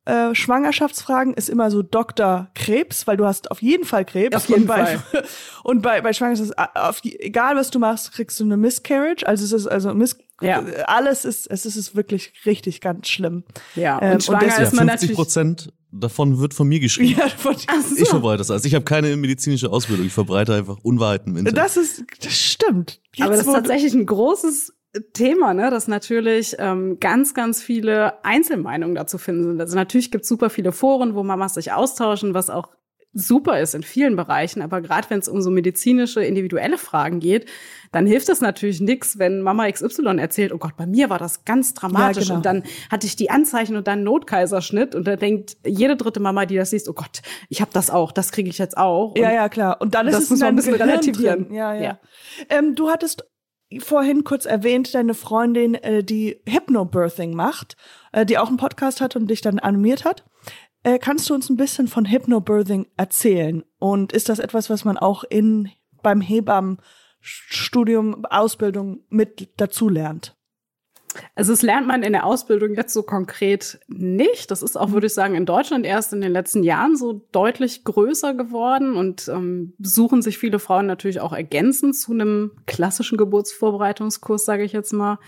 äh, 0.07 0.35
Schwangerschaftsfragen 0.35 1.33
ist 1.33 1.49
immer 1.49 1.71
so 1.71 1.83
Dr. 1.83 2.49
Krebs, 2.55 3.07
weil 3.07 3.17
du 3.17 3.25
hast 3.25 3.51
auf 3.51 3.63
jeden 3.63 3.85
Fall 3.85 4.05
Krebs. 4.05 4.37
Auf 4.37 4.49
jeden 4.49 4.63
und 4.63 4.67
bei, 4.67 4.99
Fall. 4.99 5.25
Und 5.65 5.81
bei, 5.81 6.01
bei 6.03 6.13
Schwangerschaft, 6.13 6.51
ist, 6.51 6.59
äh, 6.59 6.79
auf 6.79 7.01
egal 7.05 7.57
was 7.57 7.71
du 7.71 7.79
machst, 7.79 8.13
kriegst 8.13 8.39
du 8.39 8.45
eine 8.45 8.59
Miscarriage. 8.59 9.27
Also 9.27 9.45
es 9.45 9.53
ist, 9.53 9.67
also 9.67 9.95
Miss, 9.95 10.19
Ja. 10.47 10.61
alles 10.87 11.25
ist, 11.25 11.51
es 11.51 11.65
ist, 11.67 11.95
wirklich 11.97 12.33
richtig 12.47 12.81
ganz 12.81 13.09
schlimm. 13.09 13.45
Ja, 13.75 13.99
Ähm, 14.01 14.09
und 14.09 14.15
und 14.15 14.23
schwanger 14.25 14.41
deswegen- 14.41 14.61
Ja, 14.63 14.67
ist 14.69 14.73
man 14.75 14.89
50 14.89 15.09
natürlich. 15.11 15.17
Prozent 15.17 15.73
davon 15.93 16.39
wird 16.41 16.55
von 16.55 16.67
mir 16.69 16.81
geschrieben. 16.81 17.19
Ja, 17.21 17.29
von, 17.29 17.57
so. 17.57 17.97
Ich 17.97 18.09
verbreite 18.09 18.39
das 18.39 18.51
alles. 18.51 18.65
Ich 18.65 18.75
habe 18.75 18.85
keine 18.85 19.17
medizinische 19.17 19.71
Ausbildung. 19.71 20.07
Ich 20.07 20.13
verbreite 20.13 20.55
einfach 20.55 20.79
Unwahrheiten 20.83 21.33
im 21.33 21.39
Internet. 21.39 21.59
das 21.65 21.77
ist, 21.77 22.03
das 22.21 22.33
stimmt. 22.33 23.01
Jetzt, 23.15 23.27
Aber 23.27 23.37
das 23.37 23.47
ist 23.47 23.53
tatsächlich 23.53 23.95
ein 23.95 24.07
großes 24.07 24.73
Thema, 25.13 25.55
ne, 25.55 25.71
dass 25.71 25.89
natürlich 25.89 26.55
ähm, 26.59 26.99
ganz, 27.01 27.35
ganz 27.35 27.61
viele 27.63 28.25
Einzelmeinungen 28.25 28.95
dazu 28.95 29.19
finden 29.19 29.45
sind. 29.45 29.61
Also 29.61 29.75
natürlich 29.77 30.11
gibt 30.13 30.23
es 30.23 30.29
super 30.29 30.51
viele 30.51 30.71
Foren, 30.73 31.15
wo 31.15 31.23
Mamas 31.25 31.55
sich 31.55 31.73
austauschen, 31.73 32.33
was 32.35 32.49
auch 32.51 32.69
super 33.15 33.61
ist 33.61 33.75
in 33.75 33.83
vielen 33.83 34.17
Bereichen. 34.17 34.61
Aber 34.61 34.81
gerade 34.81 35.09
wenn 35.09 35.21
es 35.21 35.29
um 35.29 35.41
so 35.41 35.51
medizinische, 35.51 36.23
individuelle 36.23 36.79
Fragen 36.79 37.21
geht, 37.21 37.47
dann 37.93 38.07
hilft 38.07 38.29
es 38.29 38.41
natürlich 38.41 38.81
nichts, 38.81 39.19
wenn 39.19 39.41
Mama 39.41 39.71
XY 39.71 40.19
erzählt, 40.19 40.53
oh 40.53 40.59
Gott, 40.59 40.77
bei 40.77 40.87
mir 40.87 41.11
war 41.11 41.19
das 41.19 41.45
ganz 41.45 41.75
dramatisch 41.75 42.25
genau. 42.25 42.37
und 42.37 42.47
dann 42.47 42.65
hatte 42.91 43.07
ich 43.07 43.17
die 43.17 43.31
Anzeichen 43.31 43.77
und 43.77 43.87
dann 43.87 44.03
Notkaiserschnitt 44.03 44.95
und 44.95 45.07
da 45.07 45.17
denkt 45.17 45.57
jede 45.65 45.97
dritte 45.97 46.21
Mama, 46.21 46.45
die 46.45 46.57
das 46.57 46.73
liest, 46.73 46.89
oh 46.89 46.93
Gott, 46.93 47.23
ich 47.49 47.61
habe 47.61 47.71
das 47.73 47.91
auch, 47.91 48.11
das 48.11 48.33
kriege 48.33 48.51
ich 48.51 48.59
jetzt 48.59 48.77
auch. 48.77 49.15
Ja, 49.17 49.29
Und 49.29 49.35
ja, 49.35 49.49
klar. 49.49 49.81
Und 49.81 49.95
dann 49.95 50.09
ist 50.09 50.15
das 50.15 50.25
es 50.25 50.31
muss 50.31 50.41
man 50.41 50.49
ein 50.49 50.57
bisschen 50.57 50.73
Gehirn 50.73 50.91
relativieren. 50.91 51.45
Drin. 51.47 51.55
Ja, 51.55 51.75
ja. 51.75 51.83
Ja. 51.83 51.99
Ähm, 52.49 52.75
du 52.75 52.91
hattest 52.91 53.25
vorhin 53.79 54.25
kurz 54.25 54.45
erwähnt, 54.45 54.95
deine 54.95 55.15
Freundin, 55.15 55.75
äh, 55.75 56.05
die 56.05 56.41
Hypnobirthing 56.49 57.35
macht, 57.35 57.77
äh, 58.13 58.27
die 58.27 58.39
auch 58.39 58.49
einen 58.49 58.57
Podcast 58.57 59.01
hat 59.01 59.17
und 59.17 59.29
dich 59.29 59.41
dann 59.41 59.59
animiert 59.59 60.05
hat. 60.05 60.25
Äh, 60.85 60.99
kannst 60.99 61.29
du 61.29 61.35
uns 61.35 61.49
ein 61.49 61.57
bisschen 61.57 61.89
von 61.89 62.05
Hypnobirthing 62.05 62.87
erzählen? 62.97 63.65
Und 63.79 64.13
ist 64.13 64.29
das 64.29 64.39
etwas, 64.39 64.71
was 64.71 64.85
man 64.85 64.99
auch 64.99 65.25
in 65.25 65.71
beim 66.03 66.21
Hebammenstudium, 66.21 68.27
Ausbildung 68.27 69.01
mit 69.09 69.49
dazu 69.57 69.89
lernt? 69.89 70.37
Also 71.35 71.53
es 71.53 71.63
lernt 71.63 71.87
man 71.87 72.03
in 72.03 72.13
der 72.13 72.25
Ausbildung 72.25 72.75
jetzt 72.75 72.93
so 72.93 73.03
konkret 73.03 73.79
nicht. 73.89 74.51
Das 74.51 74.63
ist 74.63 74.77
auch, 74.77 74.93
würde 74.93 75.07
ich 75.07 75.15
sagen, 75.15 75.35
in 75.35 75.47
Deutschland 75.47 75.87
erst 75.87 76.13
in 76.13 76.21
den 76.21 76.33
letzten 76.33 76.63
Jahren 76.63 76.97
so 76.97 77.25
deutlich 77.33 77.85
größer 77.85 78.35
geworden 78.35 78.97
und 78.97 79.29
ähm, 79.29 79.75
suchen 79.81 80.23
sich 80.23 80.39
viele 80.39 80.59
Frauen 80.59 80.87
natürlich 80.87 81.21
auch 81.21 81.33
ergänzend 81.33 81.97
zu 81.97 82.13
einem 82.13 82.53
klassischen 82.67 83.19
Geburtsvorbereitungskurs, 83.19 84.45
sage 84.45 84.65
ich 84.65 84.73
jetzt 84.73 84.93
mal. 84.93 85.19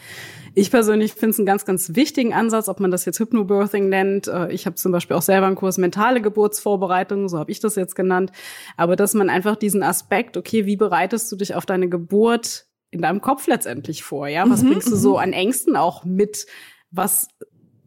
Ich 0.55 0.71
persönlich 0.71 1.13
finde 1.15 1.31
es 1.31 1.39
einen 1.39 1.47
ganz, 1.47 1.65
ganz 1.65 1.95
wichtigen 1.97 2.33
Ansatz, 2.33 2.69
ob 2.69 2.81
man 2.81 2.91
das 2.91 3.05
jetzt 3.05 3.21
Hypnobirthing 3.21 3.89
nennt. 3.89 4.29
Äh, 4.29 4.53
Ich 4.53 4.67
habe 4.67 4.77
zum 4.77 4.93
Beispiel 4.93 5.17
auch 5.17 5.23
selber 5.23 5.47
einen 5.47 5.57
Kurs 5.57 5.79
mentale 5.79 6.21
Geburtsvorbereitung, 6.21 7.29
so 7.29 7.39
habe 7.39 7.51
ich 7.51 7.61
das 7.61 7.77
jetzt 7.77 7.95
genannt. 7.95 8.33
Aber 8.77 8.97
dass 8.97 9.15
man 9.15 9.29
einfach 9.29 9.57
diesen 9.57 9.83
Aspekt, 9.83 10.37
okay, 10.37 10.67
wie 10.67 10.77
bereitest 10.77 11.31
du 11.31 11.37
dich 11.37 11.55
auf 11.55 11.67
deine 11.67 11.89
Geburt 11.89 12.66
in 12.97 13.03
deinem 13.03 13.21
Kopf 13.21 13.47
letztendlich 13.47 14.03
vor? 14.03 14.29
Ja, 14.29 14.49
was 14.49 14.63
Mhm, 14.63 14.71
bringst 14.71 14.91
du 14.91 14.97
so 14.97 15.13
mhm. 15.13 15.19
an 15.19 15.33
Ängsten 15.33 15.77
auch 15.77 16.05
mit? 16.05 16.47
Was 16.91 17.29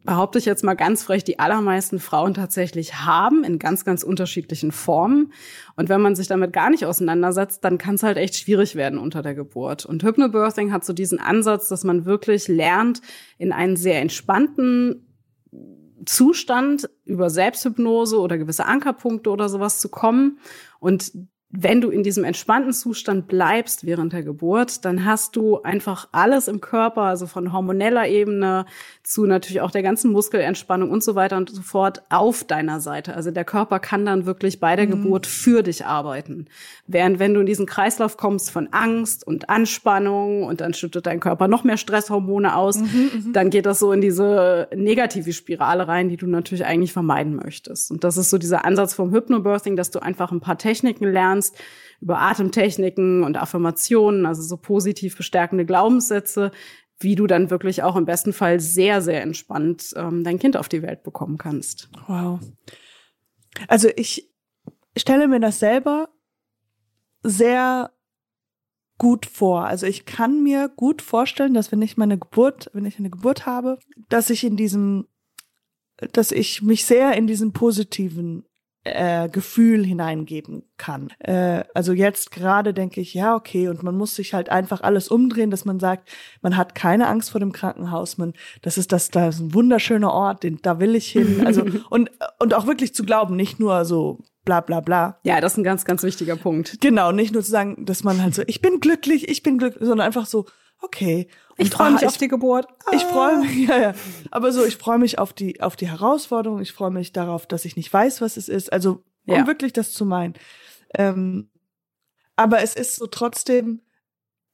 behaupte 0.04 0.38
ich 0.38 0.44
jetzt 0.44 0.64
mal 0.64 0.74
ganz 0.74 1.02
frech, 1.02 1.24
die 1.24 1.38
allermeisten 1.38 1.98
Frauen 1.98 2.34
tatsächlich 2.34 2.94
haben 2.94 3.44
in 3.44 3.58
ganz, 3.58 3.84
ganz 3.84 4.02
unterschiedlichen 4.02 4.72
Formen. 4.72 5.32
Und 5.76 5.88
wenn 5.88 6.00
man 6.00 6.16
sich 6.16 6.26
damit 6.26 6.52
gar 6.52 6.70
nicht 6.70 6.86
auseinandersetzt, 6.86 7.64
dann 7.64 7.78
kann 7.78 7.96
es 7.96 8.02
halt 8.02 8.16
echt 8.16 8.36
schwierig 8.36 8.76
werden 8.76 8.98
unter 8.98 9.22
der 9.22 9.34
Geburt. 9.34 9.84
Und 9.84 10.02
Hypnobirthing 10.02 10.72
hat 10.72 10.84
so 10.84 10.92
diesen 10.92 11.20
Ansatz, 11.20 11.68
dass 11.68 11.84
man 11.84 12.06
wirklich 12.06 12.48
lernt, 12.48 13.02
in 13.38 13.52
einen 13.52 13.76
sehr 13.76 14.00
entspannten 14.00 15.06
Zustand 16.06 16.88
über 17.04 17.28
Selbsthypnose 17.28 18.18
oder 18.18 18.38
gewisse 18.38 18.64
Ankerpunkte 18.64 19.30
oder 19.30 19.48
sowas 19.48 19.80
zu 19.80 19.90
kommen. 19.90 20.38
Und 20.78 21.12
wenn 21.52 21.80
du 21.80 21.90
in 21.90 22.04
diesem 22.04 22.22
entspannten 22.22 22.72
Zustand 22.72 23.26
bleibst 23.26 23.84
während 23.84 24.12
der 24.12 24.22
Geburt, 24.22 24.84
dann 24.84 25.04
hast 25.04 25.34
du 25.34 25.60
einfach 25.62 26.06
alles 26.12 26.46
im 26.46 26.60
Körper, 26.60 27.02
also 27.02 27.26
von 27.26 27.52
hormoneller 27.52 28.06
Ebene 28.06 28.66
zu 29.02 29.26
natürlich 29.26 29.60
auch 29.60 29.72
der 29.72 29.82
ganzen 29.82 30.12
Muskelentspannung 30.12 30.90
und 30.90 31.02
so 31.02 31.16
weiter 31.16 31.36
und 31.36 31.50
so 31.50 31.62
fort 31.62 32.02
auf 32.08 32.44
deiner 32.44 32.80
Seite. 32.80 33.14
Also 33.14 33.32
der 33.32 33.44
Körper 33.44 33.80
kann 33.80 34.06
dann 34.06 34.26
wirklich 34.26 34.60
bei 34.60 34.76
der 34.76 34.86
Geburt 34.86 35.26
für 35.26 35.64
dich 35.64 35.84
arbeiten. 35.84 36.46
Während 36.86 37.18
wenn 37.18 37.34
du 37.34 37.40
in 37.40 37.46
diesen 37.46 37.66
Kreislauf 37.66 38.16
kommst 38.16 38.52
von 38.52 38.68
Angst 38.70 39.26
und 39.26 39.50
Anspannung 39.50 40.44
und 40.44 40.60
dann 40.60 40.72
schüttet 40.72 41.06
dein 41.06 41.18
Körper 41.18 41.48
noch 41.48 41.64
mehr 41.64 41.78
Stresshormone 41.78 42.54
aus, 42.54 42.78
dann 43.32 43.50
geht 43.50 43.66
das 43.66 43.80
so 43.80 43.90
in 43.90 44.00
diese 44.00 44.68
negative 44.72 45.32
Spirale 45.32 45.88
rein, 45.88 46.08
die 46.08 46.16
du 46.16 46.28
natürlich 46.28 46.64
eigentlich 46.64 46.92
vermeiden 46.92 47.34
möchtest. 47.34 47.90
Und 47.90 48.04
das 48.04 48.16
ist 48.16 48.30
so 48.30 48.38
dieser 48.38 48.64
Ansatz 48.64 48.94
vom 48.94 49.10
Hypnobirthing, 49.12 49.74
dass 49.74 49.90
du 49.90 49.98
einfach 49.98 50.30
ein 50.30 50.40
paar 50.40 50.56
Techniken 50.56 51.10
lernst, 51.10 51.39
über 52.00 52.20
Atemtechniken 52.20 53.22
und 53.24 53.36
Affirmationen, 53.36 54.26
also 54.26 54.42
so 54.42 54.56
positiv 54.56 55.16
bestärkende 55.16 55.66
Glaubenssätze, 55.66 56.50
wie 56.98 57.14
du 57.14 57.26
dann 57.26 57.50
wirklich 57.50 57.82
auch 57.82 57.96
im 57.96 58.04
besten 58.04 58.32
Fall 58.32 58.60
sehr, 58.60 59.00
sehr 59.00 59.22
entspannt 59.22 59.92
ähm, 59.96 60.22
dein 60.22 60.38
Kind 60.38 60.56
auf 60.56 60.68
die 60.68 60.82
Welt 60.82 61.02
bekommen 61.02 61.38
kannst. 61.38 61.88
Wow. 62.06 62.40
Also 63.68 63.88
ich 63.96 64.30
stelle 64.96 65.28
mir 65.28 65.40
das 65.40 65.58
selber 65.58 66.10
sehr 67.22 67.92
gut 68.98 69.24
vor. 69.24 69.64
Also 69.64 69.86
ich 69.86 70.04
kann 70.04 70.42
mir 70.42 70.68
gut 70.68 71.00
vorstellen, 71.00 71.54
dass 71.54 71.72
wenn 71.72 71.80
ich 71.80 71.96
meine 71.96 72.18
Geburt, 72.18 72.70
wenn 72.74 72.84
ich 72.84 72.98
eine 72.98 73.10
Geburt 73.10 73.46
habe, 73.46 73.78
dass 74.10 74.28
ich 74.28 74.44
in 74.44 74.56
diesem, 74.56 75.06
dass 76.12 76.32
ich 76.32 76.60
mich 76.60 76.84
sehr 76.84 77.14
in 77.16 77.26
diesen 77.26 77.52
positiven 77.52 78.44
äh, 78.84 79.28
Gefühl 79.28 79.84
hineingeben 79.84 80.62
kann. 80.78 81.10
Äh, 81.18 81.64
also 81.74 81.92
jetzt 81.92 82.30
gerade 82.30 82.72
denke 82.72 83.00
ich, 83.00 83.12
ja, 83.12 83.34
okay, 83.34 83.68
und 83.68 83.82
man 83.82 83.96
muss 83.96 84.14
sich 84.14 84.32
halt 84.32 84.48
einfach 84.48 84.80
alles 84.80 85.08
umdrehen, 85.08 85.50
dass 85.50 85.64
man 85.64 85.78
sagt, 85.78 86.08
man 86.40 86.56
hat 86.56 86.74
keine 86.74 87.08
Angst 87.08 87.30
vor 87.30 87.40
dem 87.40 87.52
Krankenhaus, 87.52 88.16
man, 88.16 88.32
das 88.62 88.78
ist 88.78 88.92
das, 88.92 89.10
da 89.10 89.28
ist 89.28 89.40
ein 89.40 89.54
wunderschöner 89.54 90.12
Ort, 90.12 90.42
den, 90.44 90.60
da 90.62 90.80
will 90.80 90.94
ich 90.94 91.10
hin. 91.10 91.42
Also, 91.46 91.64
und, 91.90 92.10
und 92.38 92.54
auch 92.54 92.66
wirklich 92.66 92.94
zu 92.94 93.04
glauben, 93.04 93.36
nicht 93.36 93.60
nur 93.60 93.84
so 93.84 94.18
bla 94.46 94.60
bla 94.60 94.80
bla. 94.80 95.18
Ja, 95.24 95.40
das 95.40 95.52
ist 95.52 95.58
ein 95.58 95.64
ganz, 95.64 95.84
ganz 95.84 96.02
wichtiger 96.02 96.36
Punkt. 96.36 96.78
Genau, 96.80 97.12
nicht 97.12 97.34
nur 97.34 97.42
zu 97.42 97.50
sagen, 97.50 97.84
dass 97.84 98.02
man 98.02 98.22
halt 98.22 98.34
so, 98.34 98.42
ich 98.46 98.62
bin 98.62 98.80
glücklich, 98.80 99.28
ich 99.28 99.42
bin 99.42 99.58
glücklich, 99.58 99.86
sondern 99.86 100.06
einfach 100.06 100.26
so, 100.26 100.46
okay. 100.80 101.28
Ich 101.56 101.66
Und, 101.66 101.74
freue 101.74 101.86
ah, 101.88 101.90
mich 101.90 102.02
ich, 102.02 102.08
auf 102.08 102.16
die 102.16 102.28
Geburt. 102.28 102.66
ich 102.92 103.02
freue 103.04 103.38
mich, 103.38 103.56
ja, 103.68 103.78
ja. 103.78 103.94
Aber 104.30 104.52
so, 104.52 104.64
ich 104.64 104.76
freue 104.76 104.98
mich 104.98 105.18
auf 105.18 105.32
die, 105.32 105.60
auf 105.60 105.76
die 105.76 105.88
Herausforderung, 105.88 106.60
ich 106.60 106.72
freue 106.72 106.90
mich 106.90 107.12
darauf, 107.12 107.46
dass 107.46 107.64
ich 107.64 107.76
nicht 107.76 107.92
weiß, 107.92 108.20
was 108.20 108.36
es 108.36 108.48
ist. 108.48 108.72
Also, 108.72 109.02
um 109.26 109.34
Ja. 109.34 109.46
wirklich 109.46 109.72
das 109.72 109.92
zu 109.92 110.04
meinen. 110.04 110.34
Ähm, 110.94 111.50
aber 112.36 112.62
es 112.62 112.74
ist 112.74 112.96
so 112.96 113.06
trotzdem, 113.06 113.82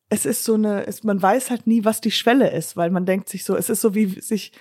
es 0.09 0.27
ist 0.27 0.45
so 0.45 0.55
eine, 0.55 0.87
es, 0.87 1.05
man 1.05 1.21
weiß 1.21 1.51
halt 1.51 1.67
nie, 1.67 1.85
was 1.85 2.01
die 2.01 2.11
Schwelle 2.11 2.51
ist, 2.53 2.77
weil 2.77 2.91
man 2.91 3.07
denkt 3.07 3.29
sich 3.29 3.45
so, 3.45 3.57
es 3.57 3.71
ist 3.71 3.81
so 3.81 3.95
wie 3.95 4.21
sich, 4.21 4.53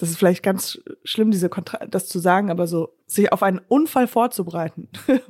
das 0.00 0.10
ist 0.10 0.16
vielleicht 0.16 0.42
ganz 0.42 0.80
schlimm, 1.04 1.30
diese 1.30 1.48
Kontra 1.48 1.86
das 1.86 2.08
zu 2.08 2.18
sagen, 2.18 2.50
aber 2.50 2.66
so, 2.66 2.94
sich 3.06 3.32
auf 3.32 3.42
einen 3.42 3.60
Unfall 3.68 4.06
vorzubereiten. 4.06 4.88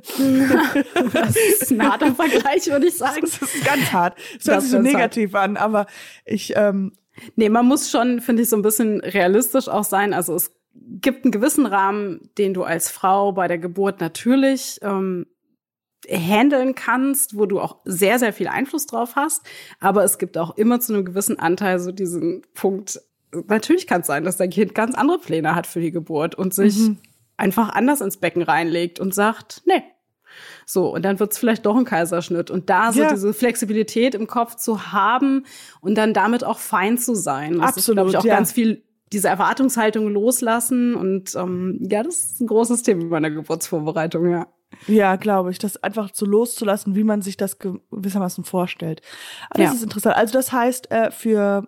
Das 1.13 1.35
ist 1.35 1.71
ein 1.71 1.87
harter 1.87 2.15
Vergleich, 2.15 2.67
würde 2.67 2.87
ich 2.87 2.97
sagen. 2.97 3.21
Das 3.21 3.41
ist 3.41 3.65
ganz 3.65 3.91
hart. 3.91 4.17
Das 4.37 4.47
hört 4.47 4.61
sich 4.61 4.71
so 4.71 4.77
ist 4.77 4.85
hart. 4.85 4.93
negativ 4.93 5.35
an, 5.35 5.57
aber 5.57 5.87
ich, 6.25 6.53
ähm, 6.55 6.93
Nee, 7.35 7.49
man 7.49 7.65
muss 7.65 7.91
schon, 7.91 8.21
finde 8.21 8.43
ich, 8.43 8.49
so 8.49 8.55
ein 8.55 8.61
bisschen 8.61 9.01
realistisch 9.01 9.67
auch 9.67 9.83
sein. 9.83 10.13
Also 10.13 10.33
es 10.33 10.53
gibt 10.73 11.25
einen 11.25 11.31
gewissen 11.31 11.65
Rahmen, 11.65 12.29
den 12.37 12.53
du 12.53 12.63
als 12.63 12.89
Frau 12.89 13.33
bei 13.33 13.47
der 13.47 13.57
Geburt 13.57 13.99
natürlich 13.99 14.79
ähm, 14.81 15.27
handeln 16.09 16.73
kannst, 16.73 17.37
wo 17.37 17.45
du 17.45 17.59
auch 17.59 17.77
sehr, 17.85 18.17
sehr 18.17 18.33
viel 18.33 18.47
Einfluss 18.47 18.87
drauf 18.87 19.15
hast. 19.15 19.45
Aber 19.79 20.03
es 20.03 20.17
gibt 20.17 20.37
auch 20.37 20.57
immer 20.57 20.79
zu 20.79 20.93
einem 20.93 21.05
gewissen 21.05 21.37
Anteil 21.37 21.79
so 21.79 21.91
diesen 21.91 22.43
Punkt, 22.53 22.99
natürlich 23.47 23.87
kann 23.87 24.01
es 24.01 24.07
sein, 24.07 24.23
dass 24.23 24.37
dein 24.37 24.49
Kind 24.49 24.75
ganz 24.75 24.95
andere 24.95 25.19
Pläne 25.19 25.55
hat 25.55 25.67
für 25.67 25.79
die 25.81 25.91
Geburt 25.91 26.35
und 26.35 26.53
sich 26.53 26.77
Mhm. 26.77 26.97
einfach 27.37 27.69
anders 27.69 28.01
ins 28.01 28.17
Becken 28.17 28.41
reinlegt 28.43 28.99
und 28.99 29.13
sagt, 29.13 29.61
nee. 29.65 29.83
So, 30.65 30.93
und 30.93 31.03
dann 31.03 31.19
wird 31.19 31.33
es 31.33 31.37
vielleicht 31.37 31.65
doch 31.65 31.75
ein 31.75 31.83
Kaiserschnitt. 31.85 32.49
Und 32.49 32.69
da 32.69 32.93
so 32.93 33.01
Ja. 33.01 33.09
diese 33.11 33.33
Flexibilität 33.33 34.15
im 34.15 34.27
Kopf 34.27 34.55
zu 34.55 34.91
haben 34.93 35.45
und 35.81 35.95
dann 35.95 36.13
damit 36.13 36.43
auch 36.45 36.59
fein 36.59 36.97
zu 36.97 37.15
sein. 37.15 37.59
Das 37.59 37.75
Absolut, 37.77 37.95
glaube 37.97 38.09
ich, 38.11 38.17
auch 38.17 38.23
ja. 38.25 38.35
ganz 38.35 38.51
viel 38.53 38.83
diese 39.11 39.27
Erwartungshaltung 39.27 40.07
loslassen. 40.07 40.95
Und 40.95 41.35
ähm, 41.35 41.79
ja, 41.91 42.01
das 42.03 42.15
ist 42.23 42.41
ein 42.41 42.47
großes 42.47 42.83
Thema 42.83 43.09
bei 43.09 43.17
einer 43.17 43.29
Geburtsvorbereitung, 43.29 44.29
ja. 44.29 44.47
ja, 44.87 45.17
glaube 45.17 45.51
ich, 45.51 45.59
das 45.59 45.75
einfach 45.83 46.11
so 46.13 46.25
loszulassen, 46.25 46.95
wie 46.95 47.03
man 47.03 47.21
sich 47.21 47.35
das 47.35 47.59
gewissermaßen 47.59 48.45
vorstellt. 48.45 49.01
Aber 49.49 49.63
Das 49.63 49.71
Ja. 49.71 49.75
ist 49.77 49.83
interessant. 49.83 50.15
Also 50.15 50.31
das 50.31 50.53
heißt, 50.53 50.91
äh, 50.91 51.11
für 51.11 51.67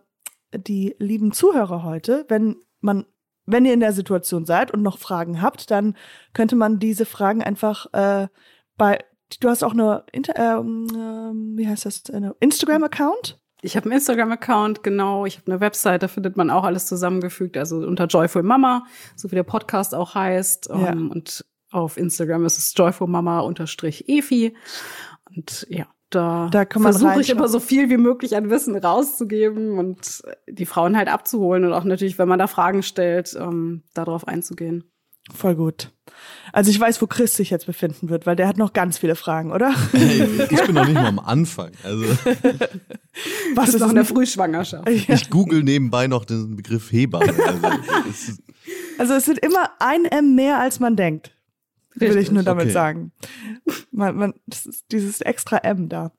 die 0.57 0.95
lieben 0.99 1.31
Zuhörer 1.31 1.83
heute, 1.83 2.25
wenn 2.29 2.57
man, 2.81 3.05
wenn 3.45 3.65
ihr 3.65 3.73
in 3.73 3.79
der 3.79 3.93
Situation 3.93 4.45
seid 4.45 4.71
und 4.71 4.81
noch 4.81 4.97
Fragen 4.97 5.41
habt, 5.41 5.71
dann 5.71 5.95
könnte 6.33 6.55
man 6.55 6.79
diese 6.79 7.05
Fragen 7.05 7.43
einfach 7.43 7.87
äh, 7.93 8.27
bei, 8.77 8.99
du 9.39 9.49
hast 9.49 9.63
auch 9.63 9.73
eine, 9.73 10.03
Inter, 10.11 10.35
ähm, 10.37 10.87
ähm, 10.95 11.53
wie 11.57 11.67
heißt 11.67 11.85
das, 11.85 12.09
eine 12.11 12.35
Instagram-Account? 12.39 13.39
Ich 13.61 13.77
habe 13.77 13.85
einen 13.85 13.93
Instagram-Account, 13.93 14.83
genau. 14.83 15.25
Ich 15.25 15.37
habe 15.37 15.49
eine 15.51 15.61
Website, 15.61 16.03
da 16.03 16.09
findet 16.09 16.35
man 16.35 16.49
auch 16.49 16.65
alles 16.65 16.85
zusammengefügt, 16.85 17.55
also 17.55 17.77
unter 17.77 18.07
Joyful 18.07 18.43
Mama, 18.43 18.85
so 19.15 19.31
wie 19.31 19.35
der 19.35 19.43
Podcast 19.43 19.95
auch 19.95 20.15
heißt. 20.15 20.69
Ja. 20.69 20.89
Ähm, 20.89 21.11
und 21.11 21.45
auf 21.71 21.97
Instagram 21.97 22.45
ist 22.45 22.57
es 22.57 22.73
joyfulmama-efi. 22.75 24.53
Und 25.35 25.65
ja, 25.69 25.87
da, 26.15 26.49
Da 26.51 26.65
kann 26.65 26.81
man 26.81 26.93
versuche 26.93 27.21
ich 27.21 27.29
immer 27.29 27.47
so 27.47 27.59
viel 27.59 27.89
wie 27.89 27.97
möglich 27.97 28.35
an 28.35 28.49
Wissen 28.49 28.75
rauszugeben 28.75 29.77
und 29.77 30.23
die 30.47 30.65
Frauen 30.65 30.97
halt 30.97 31.07
abzuholen 31.07 31.65
und 31.65 31.73
auch 31.73 31.83
natürlich, 31.83 32.17
wenn 32.17 32.27
man 32.27 32.39
da 32.39 32.47
Fragen 32.47 32.83
stellt, 32.83 33.35
ähm, 33.39 33.83
darauf 33.93 34.27
einzugehen. 34.27 34.83
Voll 35.33 35.55
gut. 35.55 35.91
Also 36.51 36.69
ich 36.69 36.77
weiß, 36.77 37.01
wo 37.01 37.07
Chris 37.07 37.35
sich 37.35 37.49
jetzt 37.49 37.65
befinden 37.65 38.09
wird, 38.09 38.25
weil 38.25 38.35
der 38.35 38.47
hat 38.47 38.57
noch 38.57 38.73
ganz 38.73 38.97
viele 38.97 39.15
Fragen, 39.15 39.53
oder? 39.53 39.73
Hey, 39.93 40.27
ich 40.49 40.65
bin 40.65 40.75
noch 40.75 40.85
nicht 40.85 40.95
mal 40.95 41.05
am 41.05 41.19
Anfang. 41.19 41.71
Also 41.83 42.03
Was 43.55 43.69
ist 43.73 43.79
noch 43.79 43.89
in 43.89 43.95
der 43.95 44.05
Frühschwangerschaft. 44.05 44.89
ich 44.89 45.29
google 45.29 45.63
nebenbei 45.63 46.07
noch 46.07 46.25
den 46.25 46.57
Begriff 46.57 46.91
Hebamme. 46.91 47.33
Also, 47.45 48.33
Also 48.97 49.13
es 49.13 49.25
sind 49.25 49.39
immer 49.39 49.69
ein 49.79 50.05
M 50.05 50.35
mehr, 50.35 50.59
als 50.59 50.79
man 50.79 50.95
denkt. 50.95 51.31
Will 51.95 52.17
ich 52.17 52.31
nur 52.31 52.43
damit 52.43 52.63
okay. 52.65 52.71
sagen. 52.73 53.11
Man, 53.91 54.15
man, 54.15 54.33
das 54.47 54.65
ist 54.65 54.85
dieses 54.91 55.21
extra 55.21 55.57
M 55.57 55.89
da. 55.89 56.11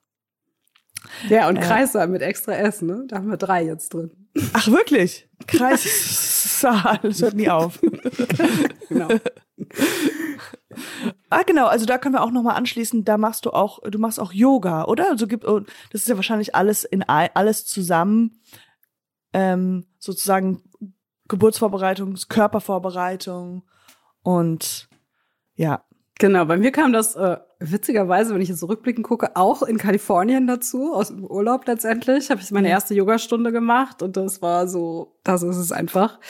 Ja, 1.28 1.48
und 1.48 1.56
Äh. 1.56 1.60
Kreissaal 1.60 2.08
mit 2.08 2.22
extra 2.22 2.52
S, 2.54 2.80
ne? 2.80 3.04
Da 3.08 3.16
haben 3.16 3.28
wir 3.28 3.36
drei 3.36 3.64
jetzt 3.64 3.92
drin. 3.92 4.10
Ach 4.52 4.68
wirklich? 4.68 5.28
Kreissaal, 5.46 6.98
das 7.02 7.20
hört 7.22 7.34
nie 7.34 7.48
auf. 7.50 7.80
Genau. 8.88 9.08
Ah, 11.30 11.42
genau, 11.42 11.66
also 11.66 11.86
da 11.86 11.98
können 11.98 12.14
wir 12.14 12.22
auch 12.22 12.30
nochmal 12.30 12.56
anschließen, 12.56 13.04
da 13.04 13.16
machst 13.16 13.46
du 13.46 13.50
auch, 13.50 13.78
du 13.88 13.98
machst 13.98 14.20
auch 14.20 14.32
Yoga, 14.32 14.84
oder? 14.84 15.10
Also 15.10 15.26
gibt, 15.26 15.44
das 15.44 15.62
ist 16.02 16.08
ja 16.08 16.16
wahrscheinlich 16.16 16.54
alles 16.54 16.84
in 16.84 17.02
all- 17.02 17.30
alles 17.34 17.64
zusammen, 17.64 18.40
ähm, 19.32 19.86
sozusagen 19.98 20.62
Geburtsvorbereitung, 21.28 22.16
Körpervorbereitung 22.28 23.62
und 24.22 24.88
ja. 25.56 25.84
Genau, 26.20 26.44
bei 26.44 26.56
mir 26.56 26.70
kam 26.70 26.92
das 26.92 27.16
äh, 27.16 27.38
witzigerweise, 27.58 28.34
wenn 28.34 28.40
ich 28.40 28.48
jetzt 28.48 28.60
zurückblickend 28.60 29.04
gucke, 29.04 29.34
auch 29.34 29.62
in 29.62 29.78
Kalifornien 29.78 30.46
dazu, 30.46 30.94
aus 30.94 31.08
dem 31.08 31.24
Urlaub 31.24 31.66
letztendlich, 31.66 32.30
habe 32.30 32.40
ich 32.40 32.52
meine 32.52 32.68
erste 32.68 32.94
Yogastunde 32.94 33.50
gemacht 33.50 34.00
und 34.00 34.16
das 34.16 34.40
war 34.40 34.68
so, 34.68 35.18
das 35.24 35.42
ist 35.42 35.56
es 35.56 35.72
einfach. 35.72 36.20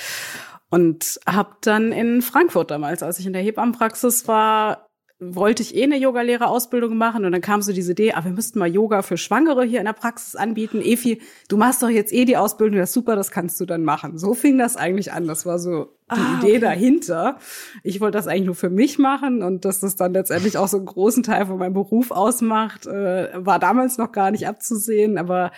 Und 0.70 1.20
habe 1.26 1.56
dann 1.60 1.92
in 1.92 2.22
Frankfurt 2.22 2.70
damals, 2.70 3.02
als 3.02 3.18
ich 3.18 3.26
in 3.26 3.34
der 3.34 3.42
Hebammenpraxis 3.42 4.26
war, 4.26 4.88
wollte 5.20 5.62
ich 5.62 5.76
eh 5.76 5.84
eine 5.84 5.96
Yogalehrerausbildung 5.96 6.96
machen 6.96 7.24
und 7.24 7.32
dann 7.32 7.40
kam 7.40 7.62
so 7.62 7.72
diese 7.72 7.92
Idee, 7.92 8.12
ah, 8.12 8.24
wir 8.24 8.32
müssten 8.32 8.58
mal 8.58 8.68
Yoga 8.68 9.02
für 9.02 9.16
Schwangere 9.16 9.64
hier 9.64 9.78
in 9.78 9.86
der 9.86 9.92
Praxis 9.92 10.34
anbieten. 10.34 10.80
Efi, 10.80 11.22
du 11.48 11.56
machst 11.56 11.82
doch 11.82 11.88
jetzt 11.88 12.12
eh 12.12 12.24
die 12.24 12.36
Ausbildung, 12.36 12.78
das 12.78 12.90
ist 12.90 12.94
super, 12.94 13.14
das 13.14 13.30
kannst 13.30 13.60
du 13.60 13.64
dann 13.64 13.84
machen. 13.84 14.18
So 14.18 14.34
fing 14.34 14.58
das 14.58 14.76
eigentlich 14.76 15.12
an. 15.12 15.26
Das 15.26 15.46
war 15.46 15.58
so 15.58 15.96
die 16.10 16.20
Ah, 16.20 16.38
Idee 16.38 16.56
okay. 16.56 16.58
dahinter. 16.60 17.38
Ich 17.82 18.00
wollte 18.00 18.18
das 18.18 18.26
eigentlich 18.26 18.46
nur 18.46 18.54
für 18.54 18.70
mich 18.70 18.98
machen 18.98 19.42
und 19.42 19.64
dass 19.64 19.80
das 19.80 19.96
dann 19.96 20.12
letztendlich 20.12 20.58
auch 20.58 20.68
so 20.68 20.76
einen 20.78 20.86
großen 20.86 21.22
Teil 21.22 21.46
von 21.46 21.58
meinem 21.58 21.74
Beruf 21.74 22.10
ausmacht, 22.10 22.86
äh, 22.86 23.30
war 23.34 23.58
damals 23.58 23.96
noch 23.98 24.12
gar 24.12 24.30
nicht 24.30 24.46
abzusehen, 24.46 25.16
aber 25.16 25.52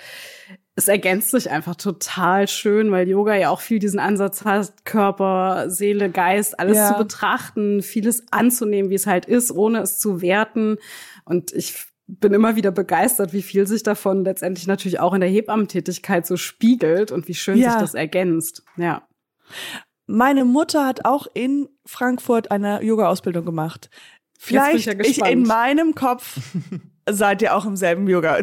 es 0.78 0.88
ergänzt 0.88 1.30
sich 1.30 1.50
einfach 1.50 1.74
total 1.74 2.46
schön, 2.48 2.90
weil 2.92 3.08
Yoga 3.08 3.34
ja 3.34 3.48
auch 3.48 3.60
viel 3.60 3.78
diesen 3.78 3.98
Ansatz 3.98 4.44
hat, 4.44 4.84
Körper, 4.84 5.70
Seele, 5.70 6.10
Geist, 6.10 6.60
alles 6.60 6.76
Ja. 6.76 6.92
zu 6.92 6.98
betrachten, 6.98 7.80
vieles 7.82 8.24
anzunehmen, 8.30 8.90
wie 8.90 8.94
es 8.94 9.06
halt 9.06 9.24
ist, 9.24 9.50
ohne 9.50 9.80
es 9.80 9.98
zu 9.98 10.20
werten. 10.20 10.76
Und 11.24 11.52
ich 11.52 11.86
bin 12.06 12.34
immer 12.34 12.56
wieder 12.56 12.70
begeistert, 12.72 13.32
wie 13.32 13.40
viel 13.42 13.66
sich 13.66 13.82
davon 13.82 14.22
letztendlich 14.24 14.66
natürlich 14.66 15.00
auch 15.00 15.14
in 15.14 15.20
der 15.22 15.30
Hebammentätigkeit 15.30 16.26
so 16.26 16.36
spiegelt 16.36 17.10
und 17.10 17.26
wie 17.26 17.34
schön 17.34 17.56
Ja. 17.58 17.72
sich 17.72 17.80
das 17.80 17.94
ergänzt. 17.94 18.62
Ja. 18.76 19.08
Meine 20.06 20.44
Mutter 20.44 20.86
hat 20.86 21.04
auch 21.04 21.26
in 21.34 21.68
Frankfurt 21.84 22.50
eine 22.50 22.82
Yoga-Ausbildung 22.82 23.44
gemacht. 23.44 23.88
bin 23.90 23.98
ich 24.38 24.44
Vielleicht 24.44 24.86
ja 24.86 24.92
ich, 25.00 25.24
in 25.24 25.42
meinem 25.44 25.94
Kopf 25.94 26.38
seid 27.08 27.40
ihr 27.42 27.56
auch 27.56 27.64
im 27.64 27.76
selben 27.76 28.06
Yoga. 28.08 28.36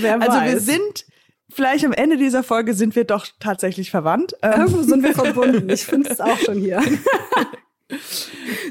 Wer 0.00 0.20
also 0.20 0.40
wir 0.40 0.56
weiß. 0.56 0.66
sind 0.66 1.06
vielleicht 1.54 1.84
am 1.84 1.92
Ende 1.92 2.16
dieser 2.16 2.42
Folge 2.42 2.74
sind 2.74 2.96
wir 2.96 3.04
doch 3.04 3.26
tatsächlich 3.40 3.90
verwandt. 3.90 4.34
Ähm, 4.42 4.60
Irgendwo 4.60 4.82
sind 4.82 5.02
wir 5.02 5.14
verbunden. 5.14 5.68
Ich 5.70 5.86
finde 5.86 6.10
es 6.10 6.20
auch 6.20 6.38
schon 6.38 6.58
hier. 6.58 6.82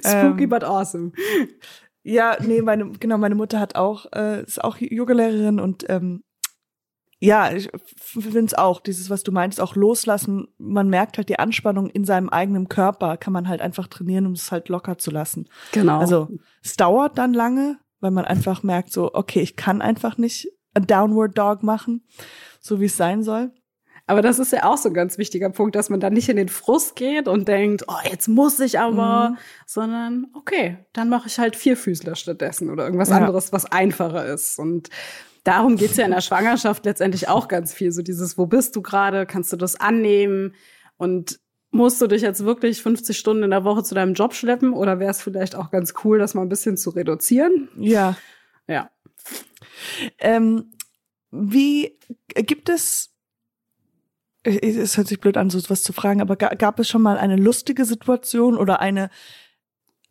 Spooky 0.05 0.43
Ähm, 0.43 0.49
but 0.49 0.63
awesome. 0.63 1.11
Ja, 2.03 2.37
nee, 2.41 2.61
meine, 2.61 2.91
genau, 2.91 3.17
meine 3.17 3.35
Mutter 3.35 3.59
hat 3.59 3.75
auch, 3.75 4.05
äh, 4.13 4.43
ist 4.43 4.63
auch 4.63 4.77
Yogalehrerin 4.77 5.59
und 5.59 5.85
ähm, 5.89 6.23
ja, 7.19 7.53
ich 7.53 7.69
finde 7.95 8.39
es 8.39 8.53
auch, 8.53 8.81
dieses, 8.81 9.09
was 9.09 9.23
du 9.23 9.31
meinst, 9.31 9.61
auch 9.61 9.77
loslassen. 9.77 10.49
Man 10.57 10.89
merkt 10.89 11.15
halt 11.15 11.29
die 11.29 11.39
Anspannung 11.39 11.89
in 11.89 12.03
seinem 12.03 12.27
eigenen 12.27 12.67
Körper, 12.67 13.15
kann 13.15 13.31
man 13.31 13.47
halt 13.47 13.61
einfach 13.61 13.87
trainieren, 13.87 14.25
um 14.25 14.33
es 14.33 14.51
halt 14.51 14.67
locker 14.67 14.97
zu 14.97 15.09
lassen. 15.09 15.47
Genau. 15.71 15.99
Also 15.99 16.27
es 16.61 16.75
dauert 16.75 17.17
dann 17.17 17.33
lange, 17.33 17.79
weil 18.01 18.11
man 18.11 18.25
einfach 18.25 18.61
merkt, 18.61 18.91
so, 18.91 19.13
okay, 19.13 19.39
ich 19.39 19.55
kann 19.55 19.81
einfach 19.81 20.17
nicht 20.17 20.49
a 20.73 20.79
Downward 20.79 21.37
Dog 21.37 21.63
machen, 21.63 22.03
so 22.59 22.79
wie 22.79 22.85
es 22.85 22.97
sein 22.97 23.23
soll. 23.23 23.51
Aber 24.05 24.21
das 24.21 24.37
ist 24.37 24.51
ja 24.51 24.65
auch 24.65 24.75
so 24.77 24.89
ein 24.89 24.93
ganz 24.93 25.17
wichtiger 25.17 25.49
Punkt, 25.49 25.75
dass 25.75 25.89
man 25.89 26.01
dann 26.01 26.11
nicht 26.11 26.27
in 26.27 26.35
den 26.35 26.49
Frust 26.49 26.97
geht 26.97 27.29
und 27.29 27.47
denkt, 27.47 27.85
oh, 27.87 27.93
jetzt 28.09 28.27
muss 28.27 28.59
ich 28.59 28.77
aber, 28.77 29.29
Mhm. 29.29 29.37
sondern 29.65 30.27
okay, 30.33 30.77
dann 30.91 31.07
mache 31.07 31.27
ich 31.27 31.39
halt 31.39 31.55
Vierfüßler 31.55 32.15
stattdessen 32.15 32.69
oder 32.69 32.83
irgendwas 32.83 33.09
Ja. 33.09 33.17
anderes, 33.17 33.53
was 33.53 33.63
einfacher 33.65 34.25
ist. 34.25 34.59
Und 34.59 34.89
darum 35.45 35.77
geht's 35.77 35.95
ja 35.95 36.03
in 36.03 36.11
der 36.11 36.19
Schwangerschaft 36.21 36.83
letztendlich 36.85 37.29
auch 37.29 37.47
ganz 37.47 37.73
viel. 37.73 37.93
So 37.93 38.01
dieses, 38.01 38.37
wo 38.37 38.45
bist 38.45 38.75
du 38.75 38.81
gerade? 38.81 39.25
Kannst 39.25 39.53
du 39.53 39.57
das 39.57 39.79
annehmen? 39.79 40.53
Und 40.97 41.39
musst 41.71 42.01
du 42.01 42.07
dich 42.07 42.21
jetzt 42.23 42.43
wirklich 42.43 42.81
50 42.83 43.17
Stunden 43.17 43.43
in 43.43 43.51
der 43.51 43.63
Woche 43.63 43.83
zu 43.83 43.95
deinem 43.95 44.15
Job 44.15 44.33
schleppen? 44.33 44.73
Oder 44.73 44.99
wäre 44.99 45.11
es 45.11 45.21
vielleicht 45.21 45.55
auch 45.55 45.71
ganz 45.71 45.93
cool, 46.03 46.19
das 46.19 46.33
mal 46.33 46.41
ein 46.41 46.49
bisschen 46.49 46.75
zu 46.75 46.89
reduzieren? 46.89 47.69
Ja. 47.77 48.17
Ja. 48.67 48.89
Ähm, 50.19 50.71
wie 51.31 51.99
äh, 52.35 52.43
gibt 52.43 52.69
es 52.69 53.13
äh, 54.43 54.59
es 54.59 54.97
hört 54.97 55.07
sich 55.07 55.19
blöd 55.19 55.37
an, 55.37 55.49
so 55.49 55.59
was 55.69 55.83
zu 55.83 55.93
fragen, 55.93 56.21
aber 56.21 56.35
ga, 56.35 56.49
gab 56.49 56.79
es 56.79 56.89
schon 56.89 57.01
mal 57.01 57.17
eine 57.17 57.35
lustige 57.35 57.85
Situation 57.85 58.57
oder 58.57 58.79
eine 58.79 59.09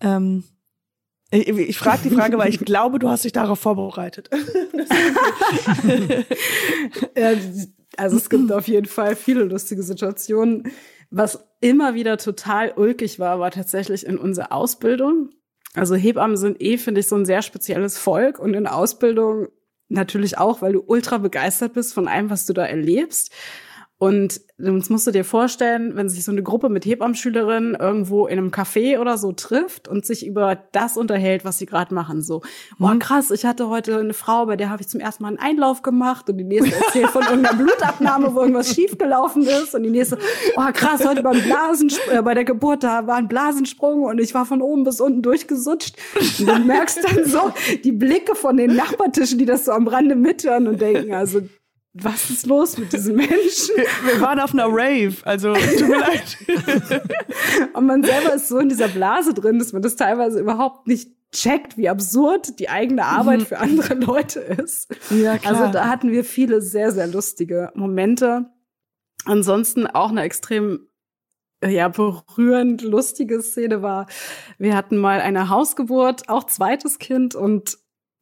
ähm, 0.01 0.45
ich, 1.31 1.49
ich 1.49 1.79
frage 1.79 2.09
die 2.09 2.15
Frage, 2.15 2.37
weil 2.37 2.51
ich 2.51 2.59
glaube, 2.65 2.99
du 2.99 3.09
hast 3.09 3.25
dich 3.25 3.33
darauf 3.33 3.59
vorbereitet. 3.59 4.29
Also 7.97 8.17
es 8.17 8.31
gibt 8.31 8.51
auf 8.53 8.69
jeden 8.69 8.87
Fall 8.87 9.17
viele 9.17 9.45
lustige 9.45 9.83
Situationen. 9.83 10.73
Was 11.11 11.47
immer 11.61 11.95
wieder 11.95 12.17
total 12.17 12.73
ulkig 12.73 13.19
war, 13.19 13.39
war 13.39 13.51
tatsächlich 13.51 14.07
in 14.07 14.17
unserer 14.17 14.53
Ausbildung. 14.53 15.31
Also 15.75 15.95
Hebammen 15.95 16.37
sind 16.37 16.61
eh, 16.61 16.77
finde 16.77 17.01
ich, 17.01 17.09
so 17.09 17.17
ein 17.17 17.25
sehr 17.25 17.43
spezielles 17.43 17.99
Volk 17.99 18.39
und 18.39 18.55
in 18.55 18.67
Ausbildung 18.67 19.49
natürlich 19.89 20.39
auch, 20.39 20.63
weil 20.63 20.73
du 20.73 20.83
ultra 20.87 21.19
begeistert 21.19 21.75
bist 21.75 21.95
von 21.95 22.09
allem, 22.09 22.31
was 22.31 22.47
du 22.47 22.53
da 22.53 22.65
erlebst. 22.65 23.33
Und 24.03 24.41
das 24.59 24.91
musst 24.91 25.07
du 25.07 25.13
dir 25.13 25.25
vorstellen, 25.25 25.95
wenn 25.95 26.09
sich 26.09 26.25
so 26.25 26.33
eine 26.33 26.43
Gruppe 26.43 26.69
mit 26.69 26.85
Hebammenschülerinnen 26.85 27.77
irgendwo 27.77 28.27
in 28.27 28.37
einem 28.37 28.51
Café 28.51 28.99
oder 28.99 29.17
so 29.17 29.31
trifft 29.31 29.87
und 29.87 30.05
sich 30.05 30.27
über 30.27 30.59
das 30.73 30.97
unterhält, 30.97 31.45
was 31.45 31.59
sie 31.59 31.67
gerade 31.67 31.95
machen. 31.95 32.21
So, 32.21 32.43
boah, 32.81 32.99
krass, 32.99 33.31
ich 33.31 33.45
hatte 33.45 33.69
heute 33.69 34.01
eine 34.01 34.13
Frau, 34.13 34.47
bei 34.47 34.57
der 34.57 34.71
habe 34.71 34.83
ich 34.83 34.89
zum 34.89 34.99
ersten 34.99 35.23
Mal 35.23 35.29
einen 35.29 35.39
Einlauf 35.39 35.83
gemacht 35.83 36.29
und 36.29 36.37
die 36.37 36.43
nächste 36.43 36.75
erzählt 36.75 37.11
von 37.11 37.23
irgendeiner 37.23 37.57
Blutabnahme, 37.57 38.35
wo 38.35 38.41
irgendwas 38.41 38.75
schiefgelaufen 38.75 39.45
ist 39.45 39.73
und 39.77 39.85
die 39.85 39.91
nächste, 39.91 40.19
oh 40.57 40.73
krass, 40.73 41.07
heute 41.07 41.23
beim 41.23 41.41
Blasensp 41.41 42.01
äh, 42.11 42.23
bei 42.23 42.35
der 42.35 42.45
Geburt, 42.45 42.83
da 42.83 43.07
war 43.07 43.19
ein 43.19 43.29
Blasensprung 43.29 44.03
und 44.03 44.19
ich 44.19 44.35
war 44.35 44.47
von 44.47 44.63
oben 44.63 44.83
bis 44.83 45.01
unten 45.01 45.23
durchgesutscht. 45.23 45.97
Und 46.41 46.49
du 46.49 46.59
merkst 46.59 47.05
dann 47.05 47.25
so 47.25 47.53
die 47.85 47.93
Blicke 47.93 48.35
von 48.35 48.57
den 48.57 48.75
Nachbartischen, 48.75 49.39
die 49.39 49.47
das 49.47 49.67
so 49.67 49.71
am 49.71 49.87
Rande 49.87 50.17
mithören 50.17 50.67
und 50.67 50.81
denken, 50.81 51.15
also 51.15 51.43
was 51.95 52.31
ist 52.31 52.47
los 52.47 52.79
mit 52.79 52.93
diesen 52.93 53.17
Menschen? 53.17 53.77
Wir 54.05 54.21
waren 54.21 54.41
auf 54.41 54.55
einer 54.55 54.67
Rave, 54.69 55.15
also 55.25 55.53
tut 55.53 55.89
mir 55.89 55.99
leid. 56.01 56.39
Und 57.75 57.87
man 57.87 58.03
selber 58.03 58.35
ist 58.35 58.49
so 58.49 58.59
in 58.59 58.71
dieser 58.71 58.89
Blase 58.89 59.35
drin, 59.35 59.59
dass 59.59 59.73
man 59.73 59.83
das 59.83 59.97
teilweise 59.97 60.41
überhaupt 60.41 60.87
nicht 60.87 61.11
checkt, 61.33 61.77
wie 61.77 61.89
absurd 61.89 62.59
die 62.59 62.69
eigene 62.69 63.05
Arbeit 63.05 63.43
für 63.43 63.59
andere 63.59 63.95
Leute 63.95 64.41
ist. 64.41 64.95
Ja, 65.11 65.39
klar. 65.39 65.55
Also 65.55 65.73
da 65.73 65.89
hatten 65.89 66.11
wir 66.11 66.25
viele 66.25 66.61
sehr, 66.61 66.93
sehr 66.93 67.07
lustige 67.07 67.71
Momente. 67.75 68.51
Ansonsten 69.25 69.87
auch 69.87 70.11
eine 70.11 70.23
extrem 70.23 70.89
ja, 71.65 71.89
berührend 71.89 72.83
lustige 72.83 73.41
Szene 73.41 73.83
war, 73.83 74.07
wir 74.59 74.75
hatten 74.75 74.97
mal 74.97 75.21
eine 75.21 75.49
Hausgeburt, 75.49 76.29
auch 76.29 76.45
zweites 76.45 76.99
Kind 76.99 77.35
und 77.35 77.79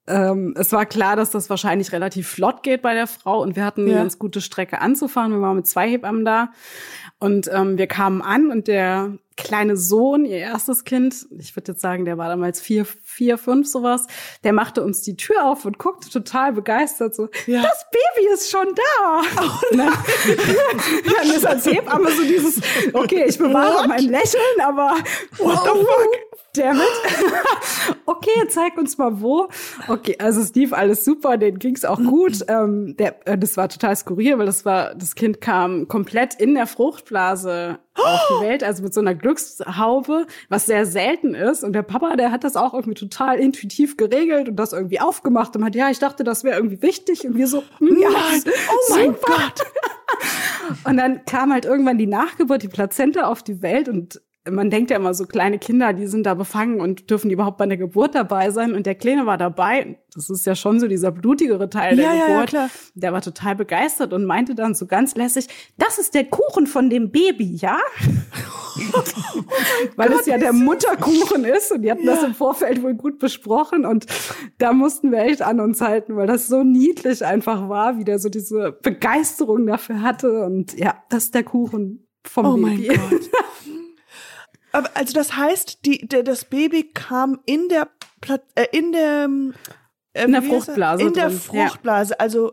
ähm, 0.06 0.54
es 0.56 0.72
war 0.72 0.86
klar, 0.86 1.16
dass 1.16 1.30
das 1.30 1.50
wahrscheinlich 1.50 1.92
relativ 1.92 2.28
flott 2.28 2.62
geht 2.62 2.82
bei 2.82 2.94
der 2.94 3.06
Frau 3.06 3.40
und 3.42 3.56
wir 3.56 3.64
hatten 3.64 3.82
eine 3.82 3.90
Ja. 3.92 3.98
ganz 3.98 4.18
gute 4.18 4.40
Strecke 4.40 4.80
anzufahren. 4.80 5.32
Wir 5.32 5.40
waren 5.40 5.56
mit 5.56 5.66
zwei 5.66 5.88
Hebammen 5.88 6.24
da 6.24 6.50
und 7.18 7.48
ähm, 7.52 7.78
wir 7.78 7.86
kamen 7.86 8.22
an 8.22 8.50
und 8.50 8.66
der 8.68 9.12
kleine 9.42 9.76
Sohn, 9.76 10.24
ihr 10.24 10.38
erstes 10.38 10.84
Kind, 10.84 11.26
ich 11.38 11.54
würde 11.56 11.72
jetzt 11.72 11.80
sagen, 11.80 12.04
der 12.04 12.18
war 12.18 12.28
damals 12.28 12.60
vier, 12.60 12.84
vier, 12.84 13.38
fünf 13.38 13.66
sowas, 13.68 14.06
der 14.44 14.52
machte 14.52 14.82
uns 14.82 15.02
die 15.02 15.16
Tür 15.16 15.46
auf 15.46 15.64
und 15.64 15.78
guckte 15.78 16.08
total 16.10 16.52
begeistert 16.52 17.14
so, 17.14 17.28
Ja. 17.46 17.62
das 17.62 17.86
Baby 17.90 18.28
ist 18.32 18.50
schon 18.50 18.66
da. 18.74 19.20
Und 19.70 19.78
dann, 19.78 19.92
dann 21.16 21.30
ist 21.36 21.46
als 21.46 21.66
Hebamme 21.66 22.10
so 22.12 22.22
dieses, 22.22 22.60
okay, 22.92 23.24
ich 23.28 23.38
bewahre 23.38 23.86
mein 23.88 24.04
Lächeln, 24.04 24.60
aber 24.62 24.94
what 25.38 25.60
the 25.64 25.70
fuck? 25.80 26.08
Damit. 26.54 26.82
okay, 28.06 28.48
zeig 28.48 28.76
uns 28.76 28.98
mal 28.98 29.20
wo. 29.20 29.48
Okay, 29.86 30.16
also 30.18 30.42
lief 30.52 30.72
alles 30.72 31.04
super, 31.04 31.36
denen 31.38 31.60
ging's 31.60 31.84
auch 31.84 31.98
gut. 32.02 32.38
Ähm, 32.48 32.96
der, 32.98 33.24
äh, 33.26 33.38
das 33.38 33.56
war 33.56 33.68
total 33.68 33.94
skurril, 33.94 34.36
weil 34.36 34.46
das 34.46 34.64
war, 34.64 34.96
das 34.96 35.14
Kind 35.14 35.40
kam 35.40 35.86
komplett 35.86 36.34
in 36.34 36.54
der 36.54 36.66
Fruchtblase 36.66 37.78
auf 37.94 38.20
die 38.30 38.44
Welt, 38.46 38.64
also 38.64 38.82
mit 38.82 38.94
so 38.94 39.00
einer 39.00 39.14
Glückshaube, 39.14 40.26
was 40.48 40.66
sehr 40.66 40.86
selten 40.86 41.34
ist. 41.34 41.64
Und 41.64 41.72
der 41.72 41.82
Papa, 41.82 42.16
der 42.16 42.30
hat 42.30 42.44
das 42.44 42.56
auch 42.56 42.74
irgendwie 42.74 42.94
total 42.94 43.38
intuitiv 43.38 43.96
geregelt 43.96 44.48
und 44.48 44.56
das 44.56 44.72
irgendwie 44.72 45.00
aufgemacht 45.00 45.56
und 45.56 45.64
hat, 45.64 45.74
ja, 45.74 45.90
ich 45.90 45.98
dachte, 45.98 46.24
das 46.24 46.44
wäre 46.44 46.56
irgendwie 46.56 46.82
wichtig. 46.82 47.26
Und 47.26 47.36
wir 47.36 47.46
so, 47.46 47.62
hm, 47.78 47.98
ja, 48.00 48.08
oh 48.08 48.94
mein 48.94 49.14
super. 49.14 49.18
Gott. 49.26 49.66
Und 50.84 50.98
dann 50.98 51.24
kam 51.24 51.52
halt 51.52 51.64
irgendwann 51.64 51.98
die 51.98 52.06
Nachgeburt, 52.06 52.62
die 52.62 52.68
Plazenta 52.68 53.24
auf 53.24 53.42
die 53.42 53.60
Welt 53.60 53.88
und 53.88 54.20
man 54.48 54.70
denkt 54.70 54.90
ja 54.90 54.96
immer 54.96 55.12
so, 55.12 55.26
kleine 55.26 55.58
Kinder, 55.58 55.92
die 55.92 56.06
sind 56.06 56.24
da 56.24 56.32
befangen 56.34 56.80
und 56.80 57.10
dürfen 57.10 57.28
die 57.28 57.34
überhaupt 57.34 57.58
bei 57.58 57.66
der 57.66 57.76
Geburt 57.76 58.14
dabei 58.14 58.50
sein. 58.50 58.74
Und 58.74 58.86
der 58.86 58.94
Kleine 58.94 59.26
war 59.26 59.36
dabei. 59.36 59.98
Das 60.14 60.30
ist 60.30 60.46
ja 60.46 60.54
schon 60.54 60.80
so 60.80 60.88
dieser 60.88 61.12
blutigere 61.12 61.68
Teil 61.68 61.96
der 61.96 62.06
Ja, 62.06 62.14
ja, 62.14 62.18
ja, 62.20 62.26
Geburt. 62.28 62.48
klar. 62.48 62.70
Der 62.94 63.12
war 63.12 63.20
total 63.20 63.54
begeistert 63.56 64.12
und 64.14 64.24
meinte 64.24 64.54
dann 64.54 64.74
so 64.74 64.86
ganz 64.86 65.14
lässig, 65.14 65.46
das 65.76 65.98
ist 65.98 66.14
der 66.14 66.24
Kuchen 66.24 66.66
von 66.66 66.88
dem 66.88 67.10
Baby, 67.10 67.54
ja? 67.56 67.78
Weil 69.96 70.12
es 70.12 70.26
ja 70.26 70.38
der 70.38 70.52
Mutterkuchen 70.52 71.44
ist 71.44 71.72
und 71.72 71.82
die 71.82 71.90
hatten 71.90 72.06
das 72.06 72.22
im 72.22 72.34
Vorfeld 72.34 72.82
wohl 72.82 72.94
gut 72.94 73.18
besprochen 73.18 73.84
und 73.84 74.06
da 74.58 74.72
mussten 74.72 75.10
wir 75.12 75.20
echt 75.20 75.42
an 75.42 75.60
uns 75.60 75.80
halten, 75.80 76.16
weil 76.16 76.26
das 76.26 76.46
so 76.48 76.62
niedlich 76.62 77.24
einfach 77.24 77.68
war, 77.68 77.98
wie 77.98 78.04
der 78.04 78.18
so 78.18 78.28
diese 78.28 78.72
Begeisterung 78.82 79.66
dafür 79.66 80.02
hatte 80.02 80.44
und 80.44 80.78
ja, 80.78 80.94
das 81.10 81.24
ist 81.24 81.34
der 81.34 81.42
Kuchen 81.44 82.06
vom 82.24 82.46
Oh 82.46 82.56
mein 82.56 82.76
Baby. 82.78 82.88
Gott. 82.96 83.30
Aber 84.72 84.90
also 84.94 85.12
das 85.12 85.36
heißt, 85.36 85.84
die, 85.84 86.06
der, 86.06 86.22
das 86.22 86.44
Baby 86.44 86.90
kam 86.92 87.40
in 87.46 87.68
der 87.68 87.88
Pla 88.20 88.38
äh, 88.54 88.66
in 88.72 88.92
der 88.92 89.28
äh, 90.12 90.24
In 90.24 90.32
der? 90.32 90.42
Fruchtblase 90.42 91.02
In 91.02 91.12
der 91.12 91.28
drin, 91.28 91.40
ja. 91.52 91.66
Fruchtblase. 91.66 92.20
Also 92.20 92.52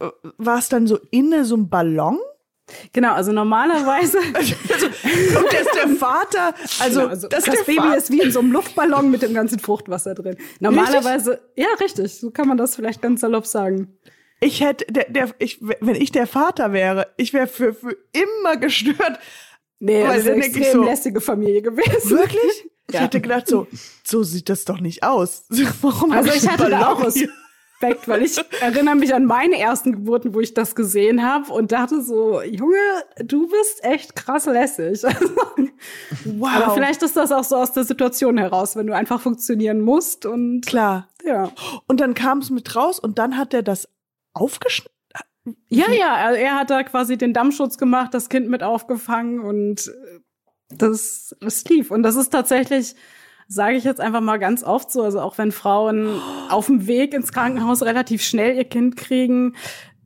äh, 0.00 0.08
war 0.36 0.58
es 0.58 0.68
dann 0.68 0.86
so 0.86 0.98
inne 1.10 1.44
so 1.44 1.56
ein 1.56 1.68
Ballon? 1.68 2.18
Genau, 2.92 3.14
also 3.14 3.32
normalerweise. 3.32 4.18
Also, 4.34 4.86
und 4.86 5.52
der 5.52 5.60
ist 5.62 5.74
der 5.74 5.88
Vater, 5.96 6.54
also, 6.80 7.00
Genau, 7.00 7.10
also 7.10 7.28
das, 7.28 7.44
das, 7.44 7.54
der 7.54 7.64
Baby 7.64 7.78
Vater. 7.78 7.96
ist 7.96 8.10
wie 8.12 8.20
in 8.20 8.30
so 8.30 8.40
einem 8.40 8.52
Luftballon 8.52 9.10
mit 9.10 9.22
dem 9.22 9.32
ganzen 9.34 9.58
Fruchtwasser 9.58 10.14
drin. 10.14 10.36
Normalerweise, 10.60 11.40
ja, 11.56 11.66
richtig, 11.80 12.14
so 12.14 12.30
kann 12.30 12.46
man 12.46 12.58
das 12.58 12.76
vielleicht 12.76 13.00
ganz 13.00 13.22
salopp 13.22 13.46
sagen. 13.46 13.96
Ich 14.40 14.60
hätte, 14.60 14.84
der, 14.92 15.10
der, 15.10 15.34
ich, 15.38 15.58
wenn 15.60 15.96
ich 15.96 16.12
der 16.12 16.26
Vater 16.26 16.72
wäre, 16.72 17.08
ich 17.16 17.32
wäre 17.32 17.46
für, 17.46 17.74
für 17.74 17.96
immer 18.12 18.56
gestört. 18.56 19.18
Nee, 19.80 20.02
Weil 20.02 20.08
das 20.08 20.16
ist 20.18 20.26
dann 20.26 20.34
eine 20.34 20.44
extrem 20.44 20.72
so- 20.72 20.82
lästige 20.84 21.20
Familie 21.20 21.62
gewesen. 21.62 22.10
Wirklich? 22.10 22.64
Ich 22.90 22.94
Ja. 22.94 23.00
hätte 23.02 23.20
gedacht, 23.20 23.46
so, 23.46 23.66
so 24.02 24.22
sieht 24.22 24.48
das 24.48 24.64
doch 24.64 24.80
nicht 24.80 25.02
aus. 25.02 25.44
Warum 25.82 26.10
Also 26.10 26.32
ich 26.32 26.48
hatte 26.48 26.70
da 26.70 26.90
auch? 26.90 27.04
Respekt, 27.04 28.08
weil 28.08 28.22
ich 28.22 28.34
erinnere 28.62 28.94
mich 28.94 29.14
an 29.14 29.26
meine 29.26 29.58
ersten 29.58 29.92
Geburten, 29.92 30.32
wo 30.32 30.40
ich 30.40 30.54
das 30.54 30.74
gesehen 30.74 31.22
habe 31.22 31.52
und 31.52 31.70
dachte 31.70 32.00
so, 32.00 32.40
Junge, 32.40 32.78
du 33.22 33.46
bist 33.46 33.84
echt 33.84 34.16
krass 34.16 34.46
lässig. 34.46 35.02
Wow. 36.24 36.48
Aber 36.48 36.74
vielleicht 36.74 37.02
ist 37.02 37.14
das 37.16 37.30
auch 37.30 37.44
so 37.44 37.56
aus 37.56 37.72
der 37.72 37.84
Situation 37.84 38.38
heraus, 38.38 38.74
wenn 38.74 38.86
du 38.86 38.94
einfach 38.94 39.20
funktionieren 39.20 39.82
musst 39.82 40.24
und 40.24 40.62
Klar. 40.64 41.08
ja. 41.24 41.52
Und 41.86 42.00
dann 42.00 42.14
kam 42.14 42.38
es 42.38 42.48
mit 42.48 42.74
raus 42.74 42.98
und 42.98 43.18
dann 43.18 43.36
hat 43.36 43.52
er 43.52 43.62
das 43.62 43.86
aufgeschnitten. 44.32 44.96
Ja, 45.68 45.90
ja, 45.92 46.14
also 46.14 46.40
er 46.40 46.56
hat 46.56 46.70
da 46.70 46.82
quasi 46.82 47.16
den 47.16 47.32
Dammschutz 47.32 47.78
gemacht, 47.78 48.14
das 48.14 48.28
Kind 48.28 48.48
mit 48.48 48.62
aufgefangen 48.62 49.40
und 49.40 49.88
äh, 49.88 50.20
das, 50.70 51.36
das 51.40 51.64
lief. 51.64 51.90
Und 51.90 52.02
das 52.02 52.16
ist 52.16 52.30
tatsächlich, 52.30 52.94
sage 53.46 53.76
ich 53.76 53.84
jetzt 53.84 54.00
einfach 54.00 54.20
mal 54.20 54.38
ganz 54.38 54.62
oft 54.62 54.90
so, 54.90 55.02
also 55.02 55.20
auch 55.20 55.38
wenn 55.38 55.52
Frauen 55.52 56.20
auf 56.50 56.66
dem 56.66 56.86
Weg 56.86 57.14
ins 57.14 57.32
Krankenhaus 57.32 57.82
relativ 57.82 58.22
schnell 58.22 58.56
ihr 58.56 58.64
Kind 58.64 58.96
kriegen, 58.96 59.54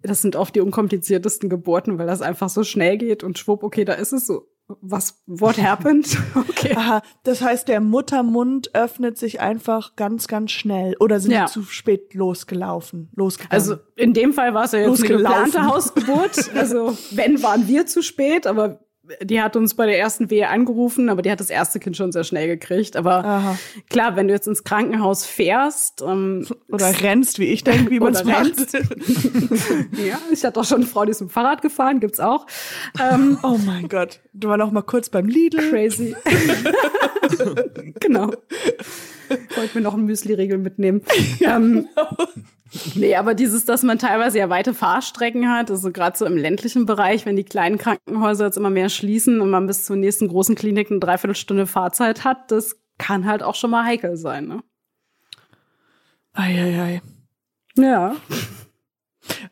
das 0.02 0.20
sind 0.20 0.36
oft 0.36 0.54
die 0.54 0.60
unkompliziertesten 0.60 1.48
Geburten, 1.48 1.98
weil 1.98 2.06
das 2.06 2.22
einfach 2.22 2.48
so 2.48 2.64
schnell 2.64 2.98
geht 2.98 3.22
und 3.22 3.38
schwupp, 3.38 3.62
okay, 3.62 3.84
da 3.84 3.92
ist 3.94 4.12
es 4.12 4.26
so. 4.26 4.48
Was, 4.80 5.22
what 5.26 5.58
happened? 5.58 6.06
Okay. 6.34 6.74
Aha, 6.76 7.02
das 7.24 7.42
heißt, 7.42 7.66
der 7.66 7.80
Muttermund 7.80 8.74
öffnet 8.74 9.18
sich 9.18 9.40
einfach 9.40 9.96
ganz, 9.96 10.28
ganz 10.28 10.52
schnell. 10.52 10.94
Oder 11.00 11.18
sind 11.18 11.32
Ja. 11.32 11.46
die 11.46 11.50
zu 11.52 11.62
spät 11.64 12.14
losgelaufen? 12.14 13.10
Losgegangen? 13.16 13.52
Also 13.52 13.76
in 13.96 14.12
dem 14.12 14.32
Fall 14.32 14.54
war 14.54 14.64
es 14.64 14.72
ja 14.72 14.80
jetzt 14.80 15.00
eine 15.04 15.16
geplante 15.16 15.66
Hausgeburt. 15.66 16.54
Also 16.54 16.96
wenn, 17.10 17.42
waren 17.42 17.66
wir 17.66 17.86
zu 17.86 18.02
spät, 18.02 18.46
aber 18.46 18.80
die 19.20 19.40
hat 19.42 19.56
uns 19.56 19.74
bei 19.74 19.86
der 19.86 19.98
ersten 19.98 20.30
Wehe 20.30 20.48
angerufen, 20.48 21.08
aber 21.08 21.22
die 21.22 21.30
hat 21.30 21.40
das 21.40 21.50
erste 21.50 21.80
Kind 21.80 21.96
schon 21.96 22.12
sehr 22.12 22.24
schnell 22.24 22.46
gekriegt. 22.48 22.96
Aber 22.96 23.24
Aha. 23.24 23.58
klar, 23.90 24.16
wenn 24.16 24.28
du 24.28 24.34
jetzt 24.34 24.46
ins 24.46 24.64
Krankenhaus 24.64 25.24
fährst, 25.26 26.02
ähm, 26.02 26.46
Oder 26.70 26.92
rennst, 27.02 27.38
wie 27.38 27.46
ich 27.46 27.64
denke, 27.64 27.90
wie 27.90 28.00
man 28.00 28.14
es 28.14 28.24
macht. 28.24 28.44
rennst. 28.58 28.72
ja, 30.06 30.18
ich 30.32 30.44
hatte 30.44 30.60
auch 30.60 30.64
schon 30.64 30.78
eine 30.78 30.86
Frau, 30.86 31.04
die 31.04 31.10
ist 31.10 31.20
mit 31.20 31.30
dem 31.30 31.32
Fahrrad 31.32 31.62
gefahren, 31.62 32.00
gibt's 32.00 32.20
auch. 32.20 32.46
Ähm, 33.00 33.38
Oh 33.42 33.58
mein 33.64 33.88
Gott. 33.88 34.20
Du 34.32 34.48
war 34.48 34.56
noch 34.56 34.70
mal 34.72 34.82
kurz 34.82 35.08
beim 35.08 35.26
Lidl. 35.26 35.70
crazy. 35.70 36.14
genau. 38.00 38.32
Wollte 39.56 39.78
mir 39.78 39.80
noch 39.82 39.94
einen 39.94 40.04
Müsli-Riegel 40.06 40.58
mitnehmen. 40.58 41.02
ähm, 41.40 41.88
nee, 42.94 43.16
aber 43.16 43.34
dieses, 43.34 43.64
dass 43.64 43.82
man 43.82 43.98
teilweise 43.98 44.38
ja 44.38 44.48
weite 44.48 44.74
Fahrstrecken 44.74 45.50
hat, 45.50 45.70
also 45.70 45.92
gerade 45.92 46.16
so 46.16 46.24
im 46.24 46.36
ländlichen 46.36 46.86
Bereich, 46.86 47.26
wenn 47.26 47.36
die 47.36 47.44
kleinen 47.44 47.78
Krankenhäuser 47.78 48.46
jetzt 48.46 48.56
immer 48.56 48.70
mehr 48.70 48.88
schließen 48.88 49.40
und 49.40 49.50
man 49.50 49.66
bis 49.66 49.84
zur 49.84 49.96
nächsten 49.96 50.28
großen 50.28 50.54
Klinik 50.54 50.90
eine 50.90 51.00
Dreiviertelstunde 51.00 51.66
Fahrzeit 51.66 52.24
hat, 52.24 52.50
das 52.50 52.76
kann 52.98 53.26
halt 53.26 53.42
auch 53.42 53.54
schon 53.54 53.70
mal 53.70 53.84
heikel 53.84 54.16
sein, 54.16 54.46
ne? 54.46 54.62
Eieiei. 56.34 57.02
Ja. 57.76 58.16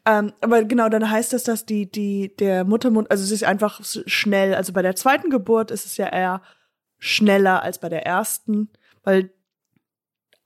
Ähm, 0.07 0.33
aber 0.41 0.65
genau, 0.65 0.89
dann 0.89 1.11
heißt 1.11 1.33
das, 1.33 1.45
dass 1.45 1.67
die, 1.67 1.91
die, 1.91 2.35
der 2.37 2.65
Muttermund, 2.65 3.11
also 3.11 3.23
es 3.23 3.31
ist 3.31 3.45
einfach 3.45 3.81
schnell. 3.85 4.55
Also 4.55 4.73
bei 4.73 4.83
der 4.83 4.97
zweiten 4.97 5.31
Geburt 5.31 5.71
ist 5.71 5.87
es 5.87 5.97
ja 5.97 6.07
eher 6.07 6.43
schneller 6.99 7.63
als 7.63 7.79
bei 7.79 7.89
der 7.89 8.05
ersten, 8.07 8.71
weil 9.05 9.31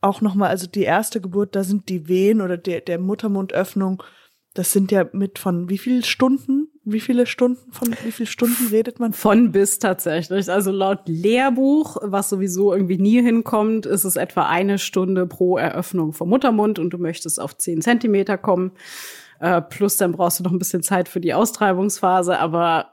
auch 0.04 0.20
nochmal, 0.20 0.50
also 0.50 0.66
die 0.66 0.82
erste 0.82 1.20
Geburt, 1.20 1.56
da 1.56 1.64
sind 1.64 1.88
die 1.88 2.08
Wehen 2.08 2.40
oder 2.40 2.56
der, 2.56 2.80
der 2.80 2.98
Muttermundöffnung, 2.98 4.02
das 4.54 4.70
sind 4.70 4.92
ja 4.92 5.06
mit 5.12 5.40
von 5.40 5.68
wie 5.68 5.78
viel 5.78 6.04
Stunden? 6.04 6.68
Wie 6.84 7.00
viele 7.00 7.26
Stunden? 7.26 7.72
Von 7.72 7.88
wie 8.04 8.12
viel 8.12 8.26
Stunden 8.26 8.68
redet 8.70 9.00
man? 9.00 9.12
Von 9.12 9.50
bis 9.50 9.80
tatsächlich. 9.80 10.48
Also 10.48 10.70
laut 10.70 11.00
Lehrbuch, 11.06 11.96
was 12.02 12.28
sowieso 12.28 12.72
irgendwie 12.72 12.98
nie 12.98 13.20
hinkommt, 13.20 13.84
ist 13.86 14.04
es 14.04 14.14
etwa 14.14 14.46
eine 14.46 14.78
Stunde 14.78 15.26
pro 15.26 15.56
Eröffnung 15.56 16.12
vom 16.12 16.28
Muttermund 16.28 16.78
und 16.78 16.90
du 16.90 16.98
möchtest 16.98 17.40
auf 17.40 17.56
zehn 17.56 17.82
Zentimeter 17.82 18.38
kommen. 18.38 18.72
Äh, 19.40 19.60
plus 19.62 19.96
dann 19.96 20.12
brauchst 20.12 20.38
du 20.38 20.44
noch 20.44 20.52
ein 20.52 20.58
bisschen 20.58 20.84
Zeit 20.84 21.08
für 21.08 21.20
die 21.20 21.34
Austreibungsphase. 21.34 22.38
Aber 22.38 22.92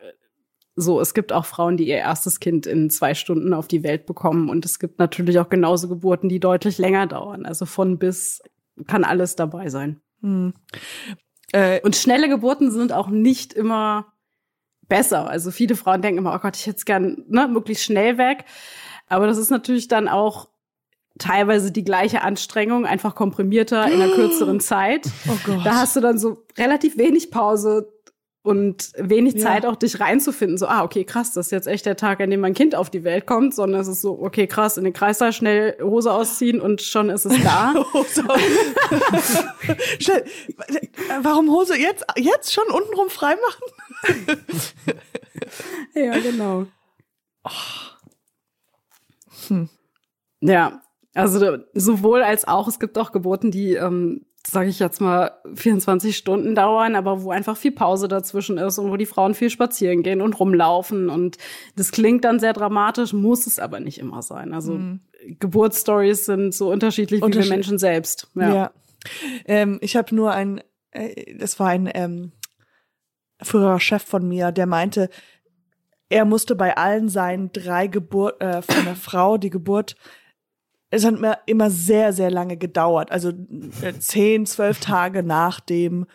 so, 0.82 1.00
es 1.00 1.14
gibt 1.14 1.32
auch 1.32 1.46
Frauen, 1.46 1.78
die 1.78 1.88
ihr 1.88 1.98
erstes 1.98 2.40
Kind 2.40 2.66
in 2.66 2.90
zwei 2.90 3.14
Stunden 3.14 3.54
auf 3.54 3.68
die 3.68 3.84
Welt 3.84 4.06
bekommen. 4.06 4.50
Und 4.50 4.66
es 4.66 4.80
gibt 4.80 5.00
natürlich 5.00 5.40
auch 5.40 5.50
genauso 5.50 5.88
Geburten, 5.88 6.30
die 6.30 6.40
deutlich 6.40 6.78
länger 6.78 7.08
dauern. 7.08 7.46
Also 7.46 7.66
von 7.66 7.98
bis 7.98 8.42
kann 8.88 9.04
alles 9.04 9.36
dabei 9.36 9.70
sein. 9.70 10.02
Hm. 10.22 10.54
Äh, 11.52 11.82
Und 11.82 11.96
schnelle 11.96 12.30
Geburten 12.30 12.72
sind 12.72 12.94
auch 12.94 13.08
nicht 13.08 13.54
immer 13.54 14.14
besser. 14.88 15.30
Also 15.30 15.52
viele 15.52 15.76
Frauen 15.76 16.02
denken 16.02 16.20
immer, 16.20 16.36
oh 16.36 16.40
Gott, 16.40 16.58
ich 16.58 16.68
hätte 16.68 16.78
es 16.78 16.86
gern 16.86 17.24
ne, 17.28 17.48
möglichst 17.48 17.86
schnell 17.86 18.18
weg. 18.18 18.46
Aber 19.08 19.28
das 19.28 19.38
ist 19.38 19.50
natürlich 19.50 19.88
dann 19.88 20.08
auch 20.08 20.50
teilweise 21.20 21.72
die 21.72 21.84
gleiche 21.84 22.22
Anstrengung, 22.22 22.86
einfach 22.86 23.16
komprimierter 23.16 23.86
in 23.88 24.02
einer 24.02 24.14
kürzeren 24.14 24.60
Zeit. 24.62 25.08
oh 25.30 25.38
Gott. 25.46 25.66
Da 25.66 25.76
hast 25.76 25.96
du 25.96 26.00
dann 26.00 26.18
so 26.18 26.46
relativ 26.58 26.98
wenig 26.98 27.32
Pause 27.32 27.92
und 28.44 28.92
wenig 28.98 29.36
Ja. 29.36 29.42
Zeit 29.42 29.66
auch 29.66 29.76
dich 29.76 30.00
reinzufinden. 30.00 30.58
So, 30.58 30.68
ah, 30.68 30.84
okay, 30.84 31.04
krass, 31.04 31.32
das 31.34 31.48
ist 31.48 31.52
jetzt 31.52 31.68
echt 31.68 31.86
der 31.86 31.96
Tag, 31.96 32.22
an 32.22 32.32
dem 32.32 32.40
mein 32.40 32.56
Kind 32.56 32.74
auf 32.74 32.90
die 32.90 33.04
Welt 33.04 33.28
kommt, 33.28 33.54
sondern 33.54 33.82
es 33.82 33.88
ist 33.88 34.02
so, 34.02 34.20
okay, 34.20 34.48
krass, 34.48 34.78
in 34.78 34.84
den 34.84 34.94
Kreissaal 34.94 35.32
schnell 35.32 35.78
Hose 35.82 36.12
ausziehen 36.12 36.60
und 36.60 36.82
schon 36.82 37.10
ist 37.10 37.26
es 37.26 37.44
da. 37.44 37.74
Hose. 37.94 38.24
Schnell. 40.00 40.26
Warum 41.22 41.52
Hose 41.52 41.78
jetzt, 41.78 42.04
jetzt 42.18 42.52
schon 42.52 42.66
untenrum 42.72 43.10
freimachen? 43.10 43.64
Ja, 45.94 46.18
genau. 46.20 46.66
Hm. 49.48 49.70
Ja, 50.42 50.82
also 51.14 51.58
sowohl 51.74 52.24
als 52.24 52.48
auch, 52.48 52.68
es 52.68 52.80
gibt 52.80 52.98
auch 52.98 53.12
Geburten, 53.12 53.52
die, 53.52 53.74
ähm, 53.74 54.26
sage 54.46 54.70
ich 54.70 54.80
jetzt 54.80 55.02
mal, 55.02 55.32
24 55.54 56.18
Stunden 56.18 56.56
dauern, 56.56 56.96
aber 56.96 57.22
wo 57.24 57.32
einfach 57.32 57.58
viel 57.58 57.72
Pause 57.72 58.08
dazwischen 58.08 58.58
ist 58.58 58.78
und 58.80 58.92
wo 58.92 58.98
die 58.98 59.06
Frauen 59.06 59.34
viel 59.34 59.50
spazieren 59.50 60.04
gehen 60.04 60.22
und 60.22 60.40
rumlaufen. 60.40 61.10
Und 61.10 61.38
das 61.76 61.92
klingt 61.92 62.26
dann 62.26 62.40
sehr 62.40 62.54
dramatisch, 62.54 63.14
muss 63.14 63.46
es 63.48 63.60
aber 63.60 63.80
nicht 63.80 64.00
immer 64.00 64.22
sein. 64.22 64.54
Also 64.54 64.80
Geburtsstories 65.40 66.26
sind 66.26 66.54
so 66.54 66.72
unterschiedlich 66.72 67.20
wie 67.20 67.22
wir 67.22 67.26
Unterschied- 67.26 67.52
Menschen 67.52 67.78
selbst. 67.78 68.30
Ja. 68.36 68.72
Ähm, 69.46 69.80
ich 69.82 69.96
habe 69.96 70.14
nur 70.16 70.32
ein, 70.32 70.62
äh, 70.92 71.36
das 71.38 71.60
war 71.60 71.70
ein 71.70 71.90
ähm, 71.94 72.32
früherer 73.42 73.80
Chef 73.80 74.04
von 74.04 74.28
mir, 74.28 74.52
der 74.52 74.66
meinte, 74.66 75.10
er 76.10 76.26
musste 76.26 76.56
bei 76.56 76.76
allen 76.76 77.10
seinen 77.10 77.52
drei 77.54 77.88
Geburt 77.88 78.42
äh, 78.42 78.62
von 78.62 78.86
der 78.86 78.96
Frau 78.96 79.38
die 79.38 79.50
Geburt 79.50 79.96
es 80.92 81.06
hat 81.06 81.20
mir 81.20 81.40
immer 81.48 81.70
sehr, 81.72 82.14
sehr 82.14 82.30
lange 82.30 82.58
gedauert. 82.58 83.12
Also 83.12 83.30
äh, 83.82 83.94
zehn, 83.98 84.46
zwölf 84.46 84.80
Tage 84.80 85.24
nachdem 85.24 86.06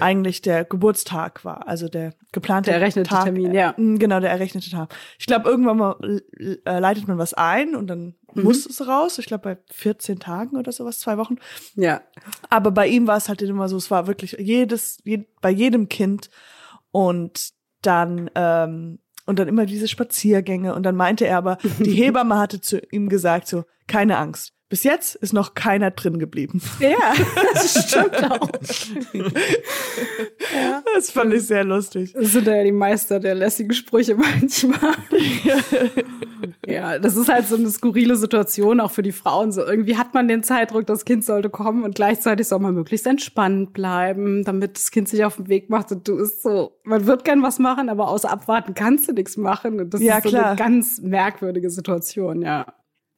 eigentlich 0.00 0.42
der 0.42 0.64
Geburtstag 0.64 1.44
war. 1.44 1.66
Also 1.68 1.88
der 1.88 2.12
geplante 2.32 2.70
Der 2.70 2.80
errechnete 2.80 3.08
Tag, 3.08 3.24
Termin, 3.24 3.52
ja. 3.54 3.70
äh, 3.70 3.96
Genau, 3.98 4.20
der 4.20 4.30
errechnete 4.30 4.68
Tag. 4.70 4.94
Ich 5.18 5.26
glaube, 5.26 5.48
irgendwann 5.48 5.76
mal 5.76 5.96
äh, 6.38 6.78
leitet 6.78 7.06
man 7.08 7.18
was 7.18 7.34
ein 7.34 7.74
und 7.74 7.86
dann 7.88 8.14
Mhm. 8.34 8.42
muss 8.42 8.66
es 8.66 8.86
raus. 8.86 9.18
Ich 9.18 9.26
glaube, 9.26 9.42
bei 9.54 9.58
14 9.72 10.18
Tagen 10.18 10.56
oder 10.58 10.70
sowas, 10.70 10.98
zwei 11.00 11.16
Wochen. 11.16 11.36
Ja. 11.74 12.02
Aber 12.50 12.70
bei 12.70 12.86
ihm 12.86 13.06
war 13.06 13.16
es 13.16 13.28
halt 13.30 13.40
immer 13.40 13.68
so, 13.68 13.76
es 13.78 13.90
war 13.90 14.06
wirklich 14.06 14.36
jedes, 14.38 14.98
je, 15.04 15.24
bei 15.40 15.48
jedem 15.50 15.88
Kind 15.88 16.28
und 16.90 17.52
dann, 17.80 18.30
ähm, 18.34 18.98
und 19.26 19.38
dann 19.38 19.48
immer 19.48 19.66
diese 19.66 19.88
Spaziergänge 19.88 20.74
und 20.74 20.84
dann 20.84 20.96
meinte 20.96 21.26
er 21.26 21.36
aber, 21.38 21.58
die 21.78 21.90
Hebamme 22.02 22.38
hatte 22.38 22.60
zu 22.60 22.80
ihm 22.90 23.08
gesagt 23.08 23.48
so, 23.48 23.64
keine 23.86 24.16
Angst. 24.16 24.52
Bis 24.68 24.82
jetzt 24.82 25.14
ist 25.14 25.32
noch 25.32 25.54
keiner 25.54 25.92
drin 25.92 26.18
geblieben. 26.18 26.60
Ja, 26.80 27.14
das 27.52 27.88
stimmt 27.88 28.32
auch. 28.32 28.50
Das 30.96 31.12
fand 31.12 31.32
ich 31.34 31.42
sehr 31.46 31.62
lustig. 31.62 32.12
Das 32.14 32.32
sind 32.32 32.48
ja 32.48 32.64
die 32.64 32.72
Meister 32.72 33.20
der 33.20 33.36
lässigen 33.36 33.72
Sprüche 33.72 34.16
manchmal. 34.16 34.96
ja, 35.44 35.54
das 36.66 37.16
ist 37.16 37.28
halt 37.28 37.46
so 37.46 37.56
eine 37.56 37.70
skurrile 37.70 38.16
Situation 38.16 38.80
auch 38.80 38.90
für 38.90 39.02
die 39.02 39.12
Frauen. 39.12 39.52
So 39.52 39.62
irgendwie 39.64 39.96
hat 39.96 40.14
man 40.14 40.28
den 40.28 40.42
Zeitdruck, 40.42 40.86
das 40.86 41.04
Kind 41.04 41.24
sollte 41.24 41.48
kommen 41.50 41.84
und 41.84 41.94
gleichzeitig 41.94 42.48
soll 42.48 42.58
man 42.58 42.74
möglichst 42.74 43.06
entspannt 43.06 43.72
bleiben, 43.72 44.44
damit 44.44 44.76
das 44.76 44.90
Kind 44.90 45.08
sich 45.08 45.24
auf 45.24 45.36
den 45.36 45.48
Weg 45.48 45.70
macht. 45.70 45.92
Und 45.92 46.06
du 46.08 46.16
ist 46.16 46.42
so, 46.42 46.72
man 46.84 47.06
wird 47.06 47.24
gern 47.24 47.42
was 47.42 47.58
machen, 47.58 47.88
aber 47.88 48.08
außer 48.08 48.30
abwarten 48.30 48.74
kannst 48.74 49.08
du 49.08 49.12
nichts 49.12 49.36
machen. 49.36 49.80
Und 49.80 49.94
das 49.94 50.00
Ja, 50.02 50.16
ist 50.18 50.24
so 50.24 50.30
klar. 50.30 50.46
eine 50.46 50.56
ganz 50.56 51.00
merkwürdige 51.00 51.70
Situation, 51.70 52.42
ja. 52.42 52.66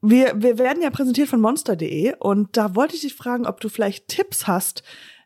Wir, 0.00 0.34
wir 0.36 0.58
werden 0.58 0.82
ja 0.82 0.90
präsentiert 0.90 1.28
von 1.28 1.40
monster.de 1.40 2.14
und 2.20 2.56
da 2.56 2.76
wollte 2.76 2.94
ich 2.94 3.00
dich 3.00 3.14
fragen, 3.14 3.46
ob 3.46 3.60
du 3.60 3.68
vielleicht 3.68 4.06
Tipps 4.08 4.46
hast 4.46 4.84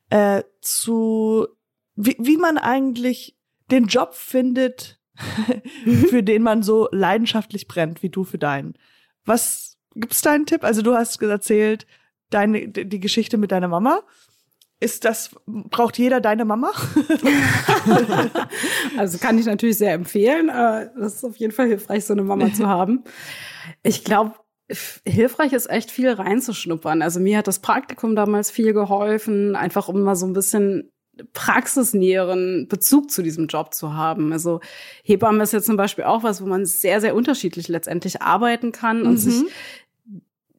äh, 0.09 0.43
zu, 0.63 1.47
wie, 1.95 2.17
wie 2.19 2.39
man 2.39 2.57
eigentlich 2.57 3.37
den 3.71 3.87
Job 3.87 4.15
findet, 4.15 4.99
für 6.09 6.23
den 6.23 6.43
man 6.43 6.63
so 6.63 6.89
leidenschaftlich 6.93 7.69
brennt, 7.69 8.03
wie 8.03 8.11
du 8.11 8.25
für 8.25 8.39
deinen. 8.39 8.75
Was 9.25 9.79
gibt's 9.95 10.23
da 10.23 10.33
einen 10.33 10.47
Tipp? 10.47 10.65
Also 10.65 10.83
du 10.83 10.95
hast 10.95 11.21
erzählt, 11.23 11.87
deine, 12.31 12.69
die 12.69 13.01
Geschichte 13.01 13.37
mit 13.37 13.53
deiner 13.53 13.69
Mama. 13.69 14.03
Ist 14.81 15.05
das, 15.05 15.31
braucht 15.47 15.97
jeder 15.97 16.21
deine 16.21 16.45
Mama? 16.45 16.73
also 18.97 19.19
kann 19.19 19.39
ich 19.39 19.47
natürlich 19.47 19.79
sehr 19.79 19.93
empfehlen. 19.93 20.49
Äh, 20.49 20.91
das 20.99 21.15
ist 21.15 21.25
auf 21.25 21.37
jeden 21.37 21.53
Fall 21.53 21.69
hilfreich, 21.69 22.05
so 22.05 22.15
eine 22.15 22.25
Mama 22.25 22.53
zu 22.53 22.67
haben. 22.67 23.05
Ich 23.85 24.03
glaube, 24.03 24.35
hilfreich 25.07 25.53
ist 25.53 25.71
echt 25.71 25.91
viel 25.91 26.11
reinzuschnuppern. 26.11 27.03
Also 27.03 27.21
mir 27.21 27.39
hat 27.39 27.47
das 27.47 27.61
Praktikum 27.61 28.17
damals 28.17 28.51
viel 28.51 28.73
geholfen, 28.73 29.55
einfach 29.55 29.89
um 29.89 30.03
mal 30.03 30.17
so 30.17 30.27
ein 30.27 30.33
bisschen 30.33 30.92
praxisnäheren 31.33 32.67
Bezug 32.69 33.11
zu 33.11 33.23
diesem 33.23 33.47
Job 33.47 33.75
zu 33.75 33.95
haben. 33.95 34.33
Also 34.33 34.61
Hebamme 35.03 35.43
ist 35.43 35.53
jetzt 35.53 35.67
zum 35.67 35.77
Beispiel 35.77 36.05
auch 36.05 36.23
was, 36.23 36.43
wo 36.43 36.47
man 36.47 36.65
sehr, 36.65 37.01
sehr 37.01 37.15
unterschiedlich 37.15 37.69
letztendlich 37.69 38.23
arbeiten 38.23 38.73
kann 38.73 39.03
und 39.03 39.13
mhm. 39.13 39.17
sich 39.19 39.45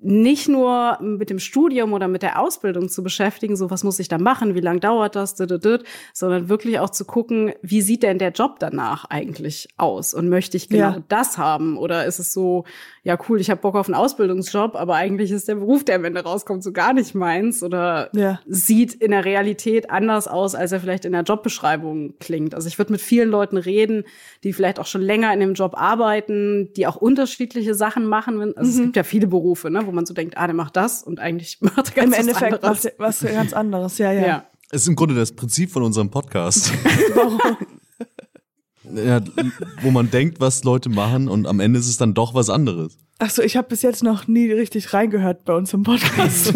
nicht 0.03 0.49
nur 0.49 0.97
mit 1.01 1.29
dem 1.29 1.39
Studium 1.39 1.93
oder 1.93 2.09
mit 2.09 2.23
der 2.23 2.39
Ausbildung 2.39 2.89
zu 2.89 3.03
beschäftigen, 3.03 3.55
so 3.55 3.71
was 3.71 3.85
muss 3.85 3.99
ich 3.99 4.09
da 4.09 4.17
machen, 4.17 4.53
wie 4.53 4.59
lange 4.59 4.81
dauert 4.81 5.15
das, 5.15 5.35
sondern 5.37 6.49
wirklich 6.49 6.79
auch 6.79 6.89
zu 6.89 7.05
gucken, 7.05 7.53
wie 7.61 7.81
sieht 7.81 8.03
denn 8.03 8.19
der 8.19 8.31
Job 8.31 8.59
danach 8.59 9.05
eigentlich 9.05 9.69
aus 9.77 10.13
und 10.13 10.27
möchte 10.27 10.57
ich 10.57 10.67
genau 10.67 10.91
ja. 10.91 11.03
das 11.07 11.37
haben 11.37 11.77
oder 11.77 12.05
ist 12.05 12.19
es 12.19 12.33
so, 12.33 12.65
ja 13.05 13.17
cool, 13.27 13.41
ich 13.41 13.49
habe 13.49 13.59
Bock 13.59 13.75
auf 13.75 13.87
einen 13.87 13.95
Ausbildungsjob, 13.95 14.75
aber 14.75 14.95
eigentlich 14.95 15.31
ist 15.31 15.49
der 15.49 15.55
Beruf, 15.55 15.83
der 15.83 15.95
am 15.95 16.05
Ende 16.05 16.23
rauskommt, 16.23 16.63
so 16.63 16.71
gar 16.71 16.93
nicht 16.93 17.13
meins 17.13 17.61
oder 17.61 18.09
ja. 18.15 18.39
sieht 18.47 18.93
in 18.93 19.11
der 19.11 19.25
Realität 19.25 19.89
anders 19.89 20.29
aus, 20.29 20.55
als 20.55 20.71
er 20.71 20.79
vielleicht 20.79 21.03
in 21.03 21.11
der 21.11 21.23
Jobbeschreibung 21.23 22.13
klingt. 22.19 22.55
Also 22.55 22.69
ich 22.69 22.77
würde 22.77 22.93
mit 22.93 23.01
vielen 23.01 23.29
Leuten 23.29 23.57
reden, 23.57 24.05
die 24.45 24.53
vielleicht 24.53 24.79
auch 24.79 24.85
schon 24.85 25.01
länger 25.01 25.33
in 25.33 25.41
dem 25.41 25.53
Job 25.53 25.73
arbeiten, 25.75 26.71
die 26.77 26.87
auch 26.87 26.95
unterschiedliche 26.95 27.75
Sachen 27.75 28.05
machen. 28.05 28.39
Also 28.55 28.71
mhm. 28.71 28.77
es 28.77 28.81
gibt 28.83 28.95
ja 28.95 29.03
viele 29.03 29.27
Berufe, 29.27 29.69
ne, 29.69 29.85
wo 29.85 29.91
man 29.91 30.05
so 30.05 30.13
denkt, 30.13 30.37
ah, 30.37 30.47
der 30.47 30.55
macht 30.55 30.77
das 30.77 31.03
und 31.03 31.19
eigentlich 31.19 31.57
macht 31.59 31.89
er 31.89 32.03
ganz 32.03 32.15
Im 32.15 32.21
Endeffekt 32.21 32.63
was, 32.63 32.87
was 32.97 33.19
ganz 33.19 33.51
anderes, 33.51 33.97
ja, 33.97 34.13
ja. 34.13 34.27
ja. 34.27 34.45
Es 34.71 34.83
ist 34.83 34.87
im 34.87 34.95
Grunde 34.95 35.13
das 35.13 35.33
Prinzip 35.33 35.71
von 35.71 35.83
unserem 35.83 36.09
Podcast. 36.09 36.71
Warum? 37.15 37.39
Ja, 38.95 39.21
wo 39.81 39.91
man 39.91 40.09
denkt, 40.11 40.39
was 40.39 40.63
Leute 40.63 40.89
machen 40.89 41.27
und 41.27 41.47
am 41.47 41.59
Ende 41.59 41.79
ist 41.79 41.87
es 41.87 41.97
dann 41.97 42.13
doch 42.13 42.33
was 42.33 42.49
anderes. 42.49 42.97
Ach 43.19 43.29
so, 43.29 43.41
ich 43.41 43.55
habe 43.55 43.67
bis 43.69 43.81
jetzt 43.81 44.03
noch 44.03 44.27
nie 44.27 44.51
richtig 44.51 44.93
reingehört 44.93 45.45
bei 45.45 45.53
uns 45.53 45.73
im 45.73 45.83
Podcast. 45.83 46.53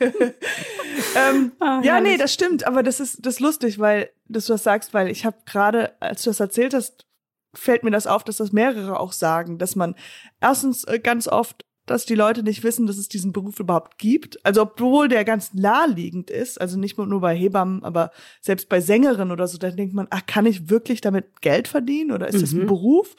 ähm, 0.00 1.52
ah, 1.60 1.80
ja, 1.82 2.00
nee, 2.00 2.16
das 2.16 2.32
stimmt, 2.32 2.66
aber 2.66 2.82
das 2.82 3.00
ist 3.00 3.26
das 3.26 3.34
ist 3.34 3.40
lustig, 3.40 3.78
weil 3.78 4.10
dass 4.28 4.46
du 4.46 4.54
das 4.54 4.62
sagst, 4.62 4.94
weil 4.94 5.08
ich 5.08 5.26
habe 5.26 5.36
gerade, 5.46 6.00
als 6.00 6.22
du 6.22 6.30
das 6.30 6.40
erzählt 6.40 6.74
hast, 6.74 7.06
fällt 7.54 7.82
mir 7.82 7.90
das 7.90 8.06
auf, 8.06 8.24
dass 8.24 8.36
das 8.36 8.52
mehrere 8.52 9.00
auch 9.00 9.12
sagen, 9.12 9.58
dass 9.58 9.76
man 9.76 9.94
erstens 10.40 10.84
äh, 10.84 10.98
ganz 10.98 11.28
oft 11.28 11.64
dass 11.86 12.04
die 12.04 12.16
Leute 12.16 12.42
nicht 12.42 12.64
wissen, 12.64 12.86
dass 12.86 12.98
es 12.98 13.08
diesen 13.08 13.32
Beruf 13.32 13.60
überhaupt 13.60 13.98
gibt. 13.98 14.44
Also 14.44 14.62
obwohl 14.62 15.08
der 15.08 15.24
ganz 15.24 15.54
naheliegend 15.54 16.30
ist, 16.30 16.60
also 16.60 16.78
nicht 16.78 16.98
nur 16.98 17.20
bei 17.20 17.34
Hebammen, 17.34 17.84
aber 17.84 18.10
selbst 18.40 18.68
bei 18.68 18.80
Sängerinnen 18.80 19.30
oder 19.30 19.46
so, 19.46 19.56
da 19.56 19.70
denkt 19.70 19.94
man, 19.94 20.08
ach, 20.10 20.26
kann 20.26 20.46
ich 20.46 20.68
wirklich 20.68 21.00
damit 21.00 21.40
Geld 21.40 21.68
verdienen 21.68 22.12
oder 22.12 22.28
ist 22.28 22.36
mhm. 22.36 22.40
das 22.40 22.52
ein 22.52 22.62
mhm. 22.62 22.66
Beruf? 22.66 23.16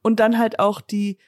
Und 0.00 0.20
dann 0.20 0.38
halt 0.38 0.58
auch 0.58 0.80
die 0.80 1.18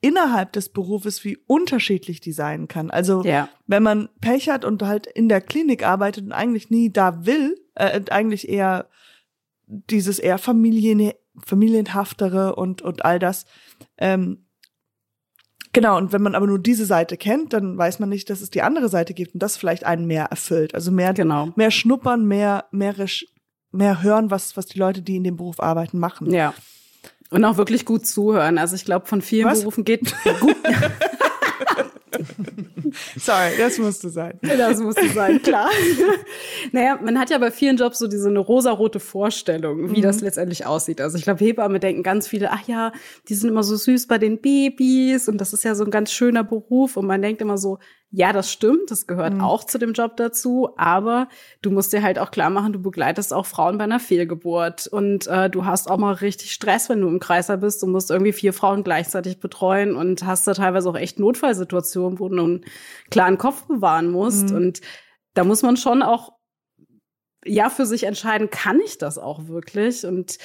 innerhalb 0.00 0.52
des 0.52 0.68
Berufes, 0.68 1.24
wie 1.24 1.38
unterschiedlich 1.46 2.20
die 2.20 2.32
sein 2.32 2.68
kann. 2.68 2.90
Also 2.90 3.24
ja. 3.24 3.48
wenn 3.66 3.82
man 3.82 4.08
Pech 4.20 4.48
hat 4.48 4.64
und 4.64 4.82
halt 4.82 5.06
in 5.06 5.28
der 5.28 5.40
Klinik 5.40 5.84
arbeitet 5.84 6.24
und 6.24 6.32
eigentlich 6.32 6.70
nie 6.70 6.92
da 6.92 7.26
will, 7.26 7.56
äh, 7.74 8.00
eigentlich 8.10 8.48
eher 8.48 8.88
dieses 9.66 10.18
eher 10.18 10.38
Familien, 10.38 11.12
familienhaftere 11.44 12.54
und 12.54 12.80
und 12.82 13.04
all 13.04 13.18
das, 13.18 13.44
ähm, 13.98 14.46
Genau, 15.72 15.96
und 15.98 16.12
wenn 16.12 16.22
man 16.22 16.34
aber 16.34 16.46
nur 16.46 16.58
diese 16.58 16.86
Seite 16.86 17.16
kennt, 17.16 17.52
dann 17.52 17.76
weiß 17.76 17.98
man 17.98 18.08
nicht, 18.08 18.30
dass 18.30 18.40
es 18.40 18.50
die 18.50 18.62
andere 18.62 18.88
Seite 18.88 19.14
gibt 19.14 19.34
und 19.34 19.42
das 19.42 19.56
vielleicht 19.56 19.84
einen 19.84 20.06
mehr 20.06 20.24
erfüllt. 20.26 20.74
Also 20.74 20.90
mehr, 20.90 21.12
genau. 21.12 21.50
mehr 21.56 21.70
schnuppern, 21.70 22.24
mehr, 22.26 22.64
mehr, 22.70 22.94
mehr 23.70 24.02
hören, 24.02 24.30
was, 24.30 24.56
was 24.56 24.66
die 24.66 24.78
Leute, 24.78 25.02
die 25.02 25.16
in 25.16 25.24
dem 25.24 25.36
Beruf 25.36 25.60
arbeiten, 25.60 25.98
machen. 25.98 26.32
Ja. 26.32 26.54
Und 27.30 27.44
auch 27.44 27.58
wirklich 27.58 27.84
gut 27.84 28.06
zuhören. 28.06 28.56
Also 28.56 28.74
ich 28.74 28.84
glaube, 28.84 29.06
von 29.06 29.20
vielen 29.20 29.46
was? 29.46 29.60
Berufen 29.60 29.84
geht 29.84 30.14
gut. 30.40 30.56
Sorry, 33.18 33.50
das 33.58 33.78
musste 33.78 34.08
sein. 34.08 34.38
Das 34.42 34.78
musste 34.78 35.08
sein, 35.08 35.42
klar. 35.42 35.70
naja, 36.72 36.98
man 37.02 37.18
hat 37.18 37.30
ja 37.30 37.38
bei 37.38 37.50
vielen 37.50 37.76
Jobs 37.76 37.98
so 37.98 38.06
diese 38.06 38.28
eine 38.28 38.38
rosarote 38.38 39.00
Vorstellung, 39.00 39.90
wie 39.90 39.98
mhm. 39.98 40.02
das 40.02 40.20
letztendlich 40.20 40.66
aussieht. 40.66 41.00
Also 41.00 41.18
ich 41.18 41.24
glaube, 41.24 41.44
Hebamme 41.44 41.80
denken 41.80 42.02
ganz 42.02 42.28
viele, 42.28 42.50
ach 42.50 42.66
ja, 42.66 42.92
die 43.28 43.34
sind 43.34 43.50
immer 43.50 43.62
so 43.62 43.76
süß 43.76 44.06
bei 44.06 44.18
den 44.18 44.40
Babys 44.40 45.28
und 45.28 45.38
das 45.38 45.52
ist 45.52 45.64
ja 45.64 45.74
so 45.74 45.84
ein 45.84 45.90
ganz 45.90 46.12
schöner 46.12 46.44
Beruf 46.44 46.96
und 46.96 47.06
man 47.06 47.22
denkt 47.22 47.40
immer 47.40 47.58
so, 47.58 47.78
ja, 48.10 48.32
das 48.32 48.50
stimmt, 48.50 48.90
das 48.90 49.06
gehört 49.06 49.34
mhm. 49.34 49.42
auch 49.42 49.64
zu 49.64 49.76
dem 49.78 49.92
Job 49.92 50.16
dazu, 50.16 50.70
aber 50.76 51.28
du 51.60 51.70
musst 51.70 51.92
dir 51.92 52.02
halt 52.02 52.18
auch 52.18 52.30
klar 52.30 52.48
machen, 52.48 52.72
du 52.72 52.80
begleitest 52.80 53.34
auch 53.34 53.44
Frauen 53.44 53.76
bei 53.76 53.84
einer 53.84 54.00
Fehlgeburt 54.00 54.86
und 54.86 55.26
äh, 55.26 55.50
du 55.50 55.66
hast 55.66 55.90
auch 55.90 55.98
mal 55.98 56.14
richtig 56.14 56.52
Stress, 56.52 56.88
wenn 56.88 57.02
du 57.02 57.08
im 57.08 57.20
Kreiser 57.20 57.58
bist. 57.58 57.82
Du 57.82 57.86
musst 57.86 58.10
irgendwie 58.10 58.32
vier 58.32 58.54
Frauen 58.54 58.82
gleichzeitig 58.82 59.40
betreuen 59.40 59.94
und 59.94 60.24
hast 60.24 60.46
da 60.46 60.54
teilweise 60.54 60.88
auch 60.88 60.96
echt 60.96 61.18
Notfallsituationen, 61.18 62.18
wo 62.18 62.30
du 62.30 62.42
einen 62.42 62.64
klaren 63.10 63.36
Kopf 63.36 63.66
bewahren 63.66 64.10
musst. 64.10 64.50
Mhm. 64.50 64.56
Und 64.56 64.80
da 65.34 65.44
muss 65.44 65.62
man 65.62 65.76
schon 65.76 66.02
auch 66.02 66.32
ja 67.44 67.68
für 67.68 67.84
sich 67.84 68.04
entscheiden, 68.04 68.48
kann 68.48 68.80
ich 68.80 68.96
das 68.96 69.18
auch 69.18 69.48
wirklich? 69.48 70.06
Und 70.06 70.38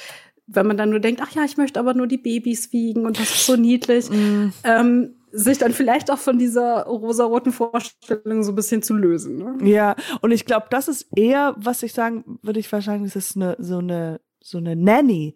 wenn 0.47 0.67
man 0.67 0.75
dann 0.75 0.89
nur 0.89 0.99
denkt, 0.99 1.21
ach 1.23 1.31
ja, 1.31 1.45
ich 1.45 1.55
möchte 1.55 1.79
aber 1.79 1.93
nur 1.93 2.07
die 2.07 2.17
Babys 2.17 2.73
wiegen 2.73 3.05
und 3.05 3.19
das 3.19 3.29
ist 3.29 3.45
so 3.45 3.55
niedlich, 3.55 4.09
mm. 4.09 4.49
ähm, 4.65 5.15
sich 5.35 5.57
dann 5.57 5.73
vielleicht 5.73 6.11
auch 6.11 6.19
von 6.19 6.37
dieser 6.37 6.83
rosaroten 6.83 7.51
Vorstellung 7.51 8.43
so 8.43 8.51
ein 8.51 8.55
bisschen 8.55 8.83
zu 8.83 8.93
lösen. 8.93 9.37
Ne? 9.37 9.69
Ja, 9.69 9.95
und 10.21 10.31
ich 10.31 10.45
glaube, 10.45 10.67
das 10.69 10.87
ist 10.87 11.07
eher, 11.15 11.55
was 11.57 11.81
ich 11.81 11.93
sagen 11.93 12.39
würde, 12.43 12.59
ich 12.59 12.71
wahrscheinlich, 12.71 13.13
das 13.13 13.31
ist 13.31 13.35
eine, 13.35 13.55
so 13.59 13.79
eine, 13.79 14.21
so 14.41 14.59
eine 14.59 14.75
Nanny. 14.75 15.35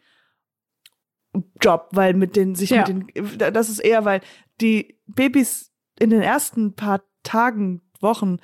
Job, 1.61 1.89
weil 1.91 2.13
mit 2.15 2.35
den 2.35 2.55
sich 2.55 2.71
ja. 2.71 2.87
mit 2.87 2.87
den 2.87 3.53
das 3.53 3.69
ist 3.69 3.79
eher, 3.79 4.05
weil 4.05 4.21
die 4.59 4.99
Babys 5.05 5.71
in 5.99 6.09
den 6.09 6.21
ersten 6.21 6.73
paar 6.73 7.03
Tagen, 7.21 7.81
Wochen 7.99 8.37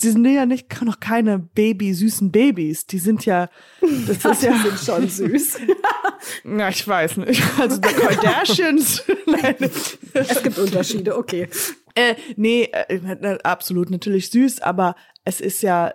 sie 0.00 0.12
sind 0.12 0.24
ja 0.24 0.46
nicht 0.46 0.82
noch 0.82 1.00
keine 1.00 1.38
Baby 1.38 1.92
süßen 1.92 2.32
Babys, 2.32 2.86
die 2.86 2.98
sind 2.98 3.26
ja 3.26 3.48
das 3.80 4.24
ist 4.24 4.42
ja 4.42 4.56
sind 4.56 4.78
schon 4.78 5.08
süß. 5.08 5.58
Na, 6.44 6.68
ich 6.70 6.86
weiß 6.86 7.18
nicht. 7.18 7.42
Also 7.58 7.78
die 7.78 7.88
Kardashians. 7.88 9.04
Nein. 9.26 9.56
Es 10.12 10.42
gibt 10.42 10.58
Unterschiede, 10.58 11.16
okay. 11.16 11.48
Äh, 11.94 12.14
nee, 12.36 12.70
äh, 12.72 13.38
absolut 13.42 13.90
natürlich 13.90 14.30
süß, 14.30 14.60
aber 14.60 14.96
es 15.24 15.40
ist 15.40 15.62
ja 15.62 15.94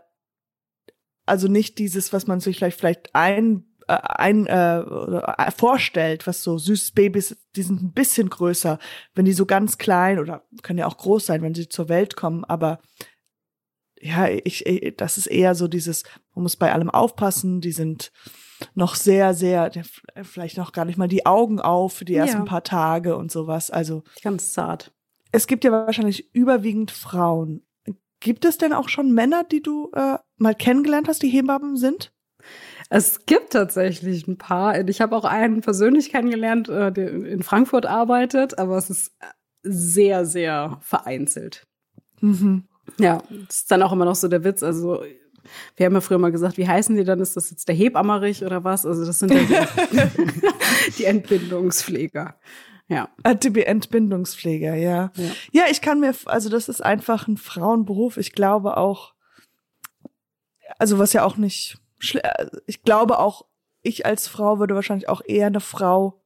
also 1.26 1.48
nicht 1.48 1.80
dieses, 1.80 2.14
was 2.14 2.28
man 2.28 2.40
sich 2.40 2.58
vielleicht 2.58 2.78
vielleicht 2.78 3.16
ein 3.16 3.66
äh, 3.88 3.98
ein 4.02 4.46
äh, 4.48 4.80
äh, 4.80 5.52
vorstellt, 5.52 6.28
was 6.28 6.44
so 6.44 6.58
süßes 6.58 6.92
Babys, 6.92 7.38
die 7.56 7.64
sind 7.64 7.82
ein 7.82 7.94
bisschen 7.94 8.30
größer, 8.30 8.80
wenn 9.14 9.26
die 9.26 9.34
so 9.34 9.46
ganz 9.46 9.78
klein 9.78 10.20
oder 10.20 10.44
können 10.64 10.80
ja 10.80 10.88
auch 10.88 10.98
groß 10.98 11.26
sein, 11.26 11.42
wenn 11.42 11.56
sie 11.56 11.70
zur 11.70 11.90
Welt 11.90 12.16
kommen, 12.16 12.44
aber 12.46 12.80
ja, 14.00 14.28
ich, 14.28 14.66
ich, 14.66 14.96
das 14.98 15.18
ist 15.18 15.28
eher 15.28 15.56
so 15.56 15.68
dieses, 15.68 16.04
man 16.34 16.44
muss 16.44 16.56
bei 16.56 16.72
allem 16.72 16.90
aufpassen, 16.90 17.62
die 17.62 17.72
sind 17.72 18.12
noch 18.74 18.96
sehr, 18.96 19.34
sehr, 19.34 19.72
vielleicht 20.22 20.58
noch 20.58 20.72
gar 20.72 20.86
nicht 20.86 20.98
mal 20.98 21.08
die 21.08 21.26
Augen 21.26 21.60
auf 21.60 21.94
für 21.94 22.06
die 22.06 22.16
ersten 22.16 22.40
ja. 22.40 22.46
paar 22.46 22.64
Tage 22.64 23.18
und 23.18 23.32
sowas. 23.32 23.72
Also 23.72 24.04
ganz 24.22 24.54
zart. 24.54 24.94
Es 25.32 25.48
gibt 25.48 25.64
ja 25.64 25.72
wahrscheinlich 25.72 26.34
überwiegend 26.34 26.92
Frauen. 26.92 27.66
Gibt 28.20 28.46
es 28.46 28.58
denn 28.58 28.74
auch 28.74 28.90
schon 28.90 29.14
Männer, 29.14 29.44
die 29.44 29.62
du 29.62 29.92
äh, 29.94 30.18
mal 30.38 30.56
kennengelernt 30.56 31.08
hast, 31.08 31.22
die 31.22 31.30
Hebammen 31.30 31.76
sind? 31.76 32.14
Es 32.90 33.26
gibt 33.26 33.54
tatsächlich 33.54 34.28
ein 34.28 34.38
paar. 34.38 34.88
Ich 34.88 35.02
habe 35.02 35.16
auch 35.16 35.26
einen 35.26 35.62
persönlich 35.62 36.12
kennengelernt, 36.12 36.70
äh, 36.70 36.92
der 36.92 37.12
in 37.12 37.44
Frankfurt 37.44 37.86
arbeitet, 37.86 38.58
aber 38.58 38.78
es 38.78 38.90
ist 38.90 39.18
sehr, 39.64 40.26
sehr 40.26 40.78
vereinzelt. 40.82 41.68
Mhm. 42.22 42.68
Ja, 43.00 43.24
das 43.48 43.58
ist 43.58 43.72
dann 43.72 43.84
auch 43.84 43.92
immer 43.92 44.06
noch 44.06 44.16
so 44.16 44.28
der 44.28 44.44
Witz. 44.44 44.64
Also, 44.64 45.04
wir 45.76 45.86
haben 45.86 45.94
ja 45.94 46.02
früher 46.02 46.18
mal 46.18 46.32
gesagt, 46.32 46.58
wie 46.58 46.68
heißen 46.68 46.96
die 46.96 47.04
dann? 47.04 47.20
Ist 47.20 47.36
das 47.36 47.52
jetzt 47.52 47.68
der 47.68 47.76
Hebammerich 47.76 48.44
oder 48.44 48.64
was? 48.64 48.86
Also, 48.86 49.06
das 49.06 49.20
sind 49.20 49.32
dann 49.32 49.48
die, 49.48 50.92
die 50.98 51.06
Entbindungspfleger. 51.06 52.36
Ja. 52.88 53.10
Die 53.44 53.66
Entbindungspfleger, 53.66 54.76
ja. 54.76 55.12
ja. 55.16 55.30
Ja, 55.52 55.64
ich 55.70 55.82
kann 55.82 56.00
mir, 56.00 56.14
also 56.26 56.50
das 56.50 56.70
ist 56.70 56.84
einfach 56.84 57.28
ein 57.28 57.38
Frauenberuf. 57.38 58.18
Ich 58.18 58.34
glaube 58.34 58.78
auch, 58.78 59.14
also 60.78 61.00
was 61.00 61.14
ja 61.14 61.24
auch 61.24 61.38
nicht, 61.38 61.80
ich 62.68 62.84
glaube 62.84 63.20
auch, 63.20 63.46
ich 63.82 64.06
als 64.06 64.28
Frau 64.28 64.60
würde 64.60 64.76
wahrscheinlich 64.76 65.10
auch 65.10 65.22
eher 65.26 65.48
eine 65.48 65.62
Frau 65.62 66.22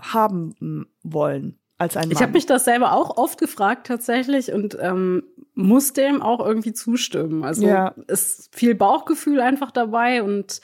haben 0.00 0.86
wollen 1.02 1.58
als 1.78 1.96
ein 1.96 2.08
Mann. 2.08 2.12
Ich 2.12 2.22
habe 2.22 2.32
mich 2.32 2.46
das 2.46 2.64
selber 2.64 2.92
auch 2.92 3.16
oft 3.16 3.38
gefragt 3.38 3.86
tatsächlich 3.86 4.52
und 4.52 4.76
ähm, 4.80 5.24
muss 5.54 5.92
dem 5.92 6.22
auch 6.22 6.44
irgendwie 6.44 6.72
zustimmen. 6.72 7.44
Also 7.44 7.66
Ja. 7.66 7.94
ist 8.06 8.48
viel 8.54 8.74
Bauchgefühl 8.74 9.40
einfach 9.40 9.70
dabei 9.70 10.22
und 10.22 10.60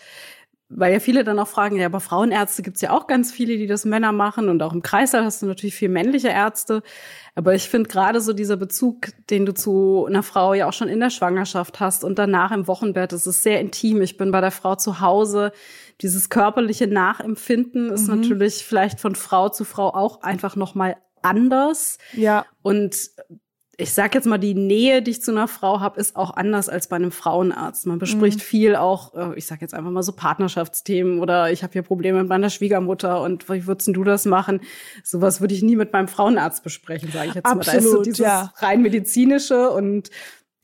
weil 0.68 0.92
ja 0.92 0.98
viele 0.98 1.22
dann 1.22 1.38
auch 1.38 1.46
fragen, 1.46 1.76
ja, 1.76 1.86
aber 1.86 2.00
Frauenärzte 2.00 2.60
gibt's 2.62 2.80
ja 2.80 2.90
auch 2.90 3.06
ganz 3.06 3.30
viele, 3.30 3.56
die 3.56 3.68
das 3.68 3.84
Männer 3.84 4.10
machen 4.10 4.48
und 4.48 4.60
auch 4.64 4.72
im 4.72 4.82
Kreißsaal 4.82 5.22
hast 5.24 5.40
du 5.40 5.46
natürlich 5.46 5.76
viel 5.76 5.88
männliche 5.88 6.26
Ärzte. 6.26 6.82
Aber 7.36 7.54
ich 7.54 7.68
finde 7.68 7.88
gerade 7.88 8.20
so 8.20 8.32
dieser 8.32 8.56
Bezug, 8.56 9.10
den 9.30 9.46
du 9.46 9.54
zu 9.54 10.06
einer 10.08 10.24
Frau 10.24 10.54
ja 10.54 10.66
auch 10.68 10.72
schon 10.72 10.88
in 10.88 10.98
der 10.98 11.10
Schwangerschaft 11.10 11.78
hast 11.78 12.02
und 12.02 12.18
danach 12.18 12.50
im 12.50 12.66
Wochenbett, 12.66 13.12
das 13.12 13.28
ist 13.28 13.44
sehr 13.44 13.60
intim. 13.60 14.02
Ich 14.02 14.16
bin 14.16 14.32
bei 14.32 14.40
der 14.40 14.50
Frau 14.50 14.74
zu 14.74 15.00
Hause. 15.00 15.52
Dieses 16.00 16.30
körperliche 16.30 16.88
Nachempfinden 16.88 17.92
ist 17.92 18.08
Mhm. 18.08 18.20
natürlich 18.22 18.64
vielleicht 18.64 18.98
von 18.98 19.14
Frau 19.14 19.48
zu 19.50 19.62
Frau 19.64 19.90
auch 19.94 20.22
einfach 20.22 20.56
noch 20.56 20.74
mal 20.74 20.96
anders. 21.22 21.98
Ja, 22.12 22.44
Und 22.62 22.96
ich 23.78 23.92
sag 23.92 24.14
jetzt 24.14 24.26
mal, 24.26 24.38
die 24.38 24.54
Nähe, 24.54 25.02
die 25.02 25.10
ich 25.10 25.22
zu 25.22 25.32
einer 25.32 25.48
Frau 25.48 25.80
habe, 25.80 26.00
ist 26.00 26.16
auch 26.16 26.34
anders 26.34 26.68
als 26.68 26.88
bei 26.88 26.96
einem 26.96 27.10
Frauenarzt. 27.10 27.86
Man 27.86 27.98
bespricht 27.98 28.40
viel 28.40 28.74
auch, 28.74 29.14
äh, 29.14 29.36
ich 29.36 29.46
sag 29.46 29.60
jetzt 29.60 29.74
einfach 29.74 29.90
mal 29.90 30.02
so 30.02 30.12
Partnerschaftsthemen 30.12 31.20
oder 31.20 31.52
ich 31.52 31.62
habe 31.62 31.74
hier 31.74 31.82
Probleme 31.82 32.20
mit 32.20 32.28
meiner 32.28 32.48
Schwiegermutter 32.48 33.20
und 33.20 33.50
wie 33.50 33.66
würdest 33.66 33.88
du 33.88 34.02
das 34.02 34.24
machen? 34.24 34.60
Sowas 35.04 35.42
würde 35.42 35.54
ich 35.54 35.62
nie 35.62 35.76
mit 35.76 35.92
meinem 35.92 36.08
Frauenarzt 36.08 36.62
besprechen, 36.62 37.10
sage 37.12 37.28
ich 37.28 37.34
jetzt 37.34 37.44
mal. 37.44 37.54
Da 37.54 37.72
ist 37.72 37.84
so 37.84 37.88
Absolut, 37.88 38.06
dieses 38.06 38.18
ja. 38.20 38.52
rein 38.56 38.80
medizinische 38.80 39.70
und 39.70 40.10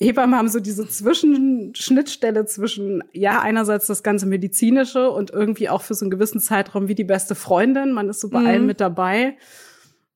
Hebammen 0.00 0.36
haben 0.36 0.48
so 0.48 0.58
diese 0.58 0.88
Zwischenschnittstelle 0.88 2.46
zwischen, 2.46 3.04
ja, 3.12 3.40
einerseits 3.40 3.86
das 3.86 4.02
ganze 4.02 4.26
medizinische 4.26 5.10
und 5.10 5.30
irgendwie 5.30 5.68
auch 5.68 5.82
für 5.82 5.94
so 5.94 6.04
einen 6.04 6.10
gewissen 6.10 6.40
Zeitraum 6.40 6.88
wie 6.88 6.94
die 6.94 7.04
beste 7.04 7.34
Freundin. 7.34 7.92
Man 7.92 8.08
ist 8.08 8.20
so 8.20 8.28
bei 8.28 8.44
allem 8.44 8.66
mit 8.66 8.80
dabei. 8.80 9.36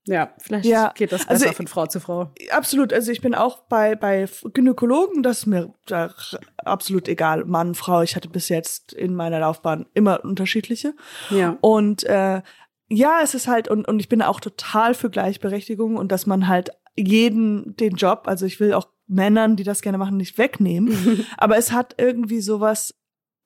Ja, 0.07 0.33
vielleicht. 0.39 0.65
Ja, 0.67 0.93
geht 0.95 1.13
das 1.13 1.27
also 1.29 1.41
besser 1.41 1.51
ich- 1.51 1.57
von 1.57 1.67
Frau 1.67 1.87
zu 1.87 2.01
Frau. 2.01 2.31
absolut. 2.51 2.93
Also 2.93 3.11
ich 3.11 3.21
bin 3.21 3.35
auch 3.35 3.63
bei, 3.65 3.97
bei 3.97 4.27
Gynäkologen, 4.55 5.23
das 5.23 5.39
ist 5.41 5.47
mir 5.47 5.75
da 5.87 6.15
absolut 6.59 7.09
egal. 7.09 7.45
Mann, 7.45 7.75
Frau, 7.75 8.03
ich 8.03 8.15
hatte 8.17 8.29
bis 8.29 8.49
jetzt 8.49 8.93
in 8.93 9.15
meiner 9.15 9.41
Laufbahn 9.41 9.87
immer 9.95 10.25
unterschiedliche. 10.25 10.95
Ja. 11.31 11.57
Und 11.61 12.05
äh, 12.05 12.43
ja, 12.89 13.21
es 13.23 13.35
ist 13.35 13.49
halt, 13.49 13.69
und, 13.69 13.89
und 13.89 13.99
ich 13.99 14.09
bin 14.09 14.23
auch 14.23 14.39
total 14.39 14.95
für 14.95 15.11
Gleichberechtigung 15.11 15.97
und 15.97 16.13
dass 16.13 16.27
man 16.27 16.47
halt 16.47 16.71
jeden 16.97 17.77
den 17.77 17.97
Job, 17.97 18.23
also 18.27 18.47
ich 18.47 18.61
will 18.61 18.73
auch 18.75 18.89
Männern, 19.09 19.57
die 19.57 19.65
das 19.65 19.83
gerne 19.83 19.99
machen, 19.99 20.17
nicht 20.17 20.39
wegnehmen. 20.39 21.27
Aber 21.37 21.57
es 21.57 21.73
hat 21.73 21.95
irgendwie 21.99 22.41
sowas, 22.41 22.95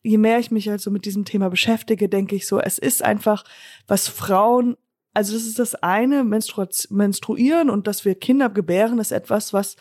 je 0.03 0.19
mehr 0.19 0.39
ich 0.39 0.51
mich 0.51 0.69
halt 0.69 0.81
so 0.81 0.91
mit 0.91 1.05
diesem 1.05 1.25
Thema 1.25 1.49
beschäftige, 1.51 2.09
denke 2.09 2.37
ich 2.37 2.47
so, 2.47 2.61
es 2.61 2.79
ist 2.79 3.03
einfach, 3.03 3.45
was 3.87 4.09
Frauen, 4.09 4.77
also 5.15 5.33
das 5.35 5.43
ist 5.45 5.59
das 5.59 5.75
eine, 5.77 6.25
Menstru 6.25 6.65
Menstruieren 6.91 7.71
und 7.71 7.87
dass 7.87 8.05
wir 8.05 8.15
Kinder 8.15 8.49
gebären, 8.49 8.99
ist 8.99 9.13
etwas, 9.13 9.53
was 9.53 9.77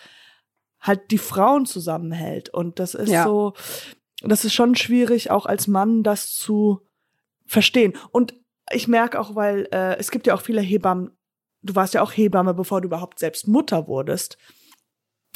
halt 0.82 1.12
die 1.12 1.18
Frauen 1.18 1.66
zusammenhält. 1.66 2.50
Und 2.50 2.80
das 2.80 2.94
ist 2.96 3.10
Ja. 3.10 3.24
so, 3.26 3.54
das 4.22 4.46
ist 4.46 4.54
schon 4.54 4.76
schwierig, 4.76 5.30
auch 5.32 5.46
als 5.46 5.68
Mann 5.68 6.04
das 6.04 6.34
zu 6.34 6.82
verstehen. 7.46 7.94
Und 8.12 8.34
ich 8.72 8.88
merke 8.88 9.20
auch, 9.20 9.36
weil 9.36 9.68
äh, 9.72 9.98
es 9.98 10.12
gibt 10.12 10.28
ja 10.28 10.34
auch 10.36 10.42
viele 10.42 10.62
Hebammen, 10.62 11.12
du 11.62 11.76
warst 11.76 11.94
ja 11.94 12.02
auch 12.02 12.12
Hebamme, 12.12 12.54
bevor 12.54 12.82
du 12.82 12.88
überhaupt 12.88 13.20
selbst 13.20 13.48
Mutter 13.48 13.88
wurdest. 13.88 14.38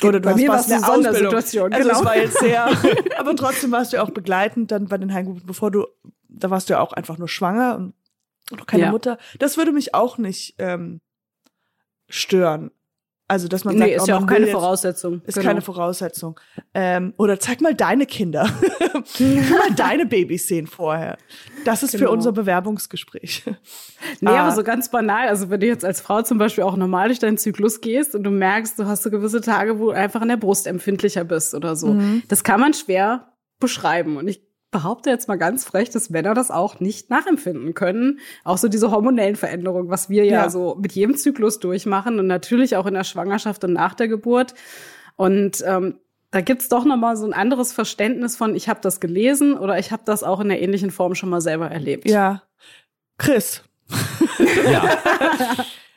Oder 0.03 0.19
du 0.19 0.25
Bei 0.25 0.31
hast 0.31 0.39
mir 0.39 0.49
warst 0.49 0.69
war's 0.69 0.77
in 0.79 0.83
eine. 0.85 0.93
Sondersituation, 1.03 1.73
Also 1.73 1.87
genau. 1.89 1.99
es 1.99 2.05
war 2.05 2.17
jetzt 2.17 2.39
sehr, 2.39 2.65
aber 3.17 3.35
trotzdem 3.35 3.71
warst 3.71 3.93
du 3.93 3.97
ja 3.97 4.03
auch 4.03 4.09
begleitend 4.11 4.71
dann 4.71 4.87
bei 4.87 4.97
den 4.97 5.13
Heimgeburten, 5.13 5.45
bevor 5.47 5.71
du, 5.71 5.85
da 6.29 6.49
warst 6.49 6.69
du 6.69 6.73
ja 6.73 6.79
auch 6.79 6.93
einfach 6.93 7.17
nur 7.17 7.27
schwanger 7.27 7.75
und 7.77 7.93
noch 8.51 8.65
keine 8.65 8.83
Ja. 8.83 8.91
Mutter. 8.91 9.17
Das 9.39 9.57
würde 9.57 9.71
mich 9.71 9.93
auch 9.93 10.17
nicht 10.17 10.55
ähm, 10.59 11.01
stören. 12.09 12.71
Also, 13.29 13.47
dass 13.47 13.63
man 13.63 13.77
sagt, 13.77 13.89
Nee, 13.89 13.95
ist 13.95 14.03
oh, 14.03 14.05
ja 14.07 14.17
auch 14.19 14.27
keine 14.27 14.47
Voraussetzung. 14.47 15.21
Ist 15.25 15.35
Genau. 15.35 15.47
keine 15.47 15.61
Voraussetzung. 15.61 16.39
Ähm, 16.73 17.13
oder 17.17 17.39
zeig 17.39 17.61
mal 17.61 17.73
deine 17.73 18.05
Kinder. 18.05 18.43
Mal 19.19 19.71
deine 19.75 20.05
Babys 20.05 20.47
sehen 20.47 20.67
vorher. 20.67 21.17
Das 21.63 21.83
ist 21.83 21.91
für 21.91 21.99
Genau. 21.99 22.11
unser 22.11 22.33
Bewerbungsgespräch. 22.33 23.43
Nee, 24.19 24.29
Ah. 24.29 24.41
aber 24.43 24.51
so 24.51 24.61
ganz 24.63 24.91
banal. 24.91 25.29
Also 25.29 25.49
wenn 25.49 25.61
du 25.61 25.67
jetzt 25.67 25.85
als 25.85 26.01
Frau 26.01 26.21
zum 26.21 26.37
Beispiel 26.37 26.65
auch 26.65 26.75
normal 26.75 27.07
durch 27.07 27.19
deinen 27.19 27.37
Zyklus 27.37 27.79
gehst 27.81 28.13
und 28.13 28.23
du 28.23 28.29
merkst, 28.29 28.77
du 28.77 28.85
hast 28.85 29.03
so 29.03 29.09
gewisse 29.09 29.39
Tage, 29.41 29.79
wo 29.79 29.85
du 29.85 29.91
einfach 29.91 30.21
in 30.21 30.27
der 30.27 30.37
Brust 30.37 30.67
empfindlicher 30.67 31.23
bist 31.23 31.55
oder 31.55 31.75
so. 31.77 31.93
Mhm. 31.93 32.23
Das 32.27 32.43
kann 32.43 32.59
man 32.59 32.73
schwer 32.73 33.33
beschreiben. 33.59 34.17
Und 34.17 34.27
ich 34.27 34.41
behaupte 34.73 35.09
jetzt 35.09 35.29
mal 35.29 35.37
ganz 35.37 35.63
frech, 35.63 35.89
dass 35.89 36.09
Männer 36.09 36.33
das 36.33 36.51
auch 36.51 36.81
nicht 36.81 37.09
nachempfinden 37.09 37.73
können. 37.73 38.19
Auch 38.43 38.57
so 38.57 38.67
diese 38.67 38.91
hormonellen 38.91 39.37
Veränderungen, 39.37 39.89
was 39.89 40.09
wir 40.09 40.25
ja, 40.25 40.43
Ja. 40.43 40.49
so 40.49 40.75
mit 40.81 40.91
jedem 40.91 41.15
Zyklus 41.15 41.59
durchmachen 41.59 42.19
und 42.19 42.27
natürlich 42.27 42.75
auch 42.75 42.85
in 42.85 42.93
der 42.93 43.05
Schwangerschaft 43.05 43.63
und 43.63 43.71
nach 43.71 43.93
der 43.93 44.09
Geburt. 44.09 44.53
Und 45.15 45.63
ähm, 45.65 45.99
da 46.31 46.41
gibt's 46.41 46.67
doch 46.67 46.83
noch 46.83 46.97
mal 46.97 47.15
so 47.15 47.25
ein 47.25 47.33
anderes 47.33 47.71
Verständnis 47.71 48.35
von, 48.35 48.55
ich 48.55 48.67
habe 48.67 48.79
das 48.81 48.99
gelesen 48.99 49.53
oder 49.57 49.79
ich 49.79 49.91
habe 49.91 50.03
das 50.05 50.23
auch 50.23 50.41
in 50.41 50.49
der 50.49 50.61
ähnlichen 50.61 50.91
Form 50.91 51.15
schon 51.15 51.29
mal 51.29 51.41
selber 51.41 51.69
erlebt. 51.69 52.09
Ja. 52.09 52.43
Chris. 53.17 53.63
Ja. 54.71 54.97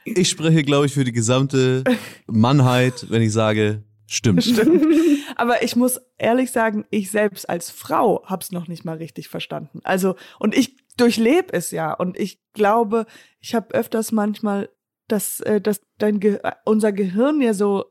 Ich 0.04 0.28
spreche, 0.28 0.62
glaube 0.62 0.86
ich, 0.86 0.94
für 0.94 1.02
die 1.04 1.12
gesamte 1.12 1.82
Mannheit, 2.26 3.06
wenn 3.08 3.22
ich 3.22 3.32
sage, 3.32 3.82
stimmt. 4.06 4.46
Aber 5.36 5.62
ich 5.62 5.76
muss 5.76 6.00
ehrlich 6.18 6.50
sagen, 6.52 6.84
ich 6.90 7.10
selbst 7.10 7.48
als 7.48 7.70
Frau 7.70 8.22
hab's 8.26 8.52
noch 8.52 8.68
nicht 8.68 8.84
mal 8.84 8.96
richtig 8.96 9.28
verstanden. 9.28 9.80
Also, 9.84 10.14
und 10.38 10.56
ich 10.56 10.76
durchlebe 10.96 11.52
es 11.52 11.70
ja. 11.70 11.92
Und 11.92 12.18
ich 12.18 12.40
glaube, 12.52 13.06
ich 13.40 13.54
habe 13.54 13.74
öfters 13.74 14.12
manchmal, 14.12 14.68
dass, 15.08 15.40
äh, 15.40 15.60
dass 15.60 15.80
dein 15.98 16.20
Ge 16.20 16.38
äh, 16.42 16.52
unser 16.64 16.92
Gehirn 16.92 17.40
ja 17.40 17.54
so 17.54 17.86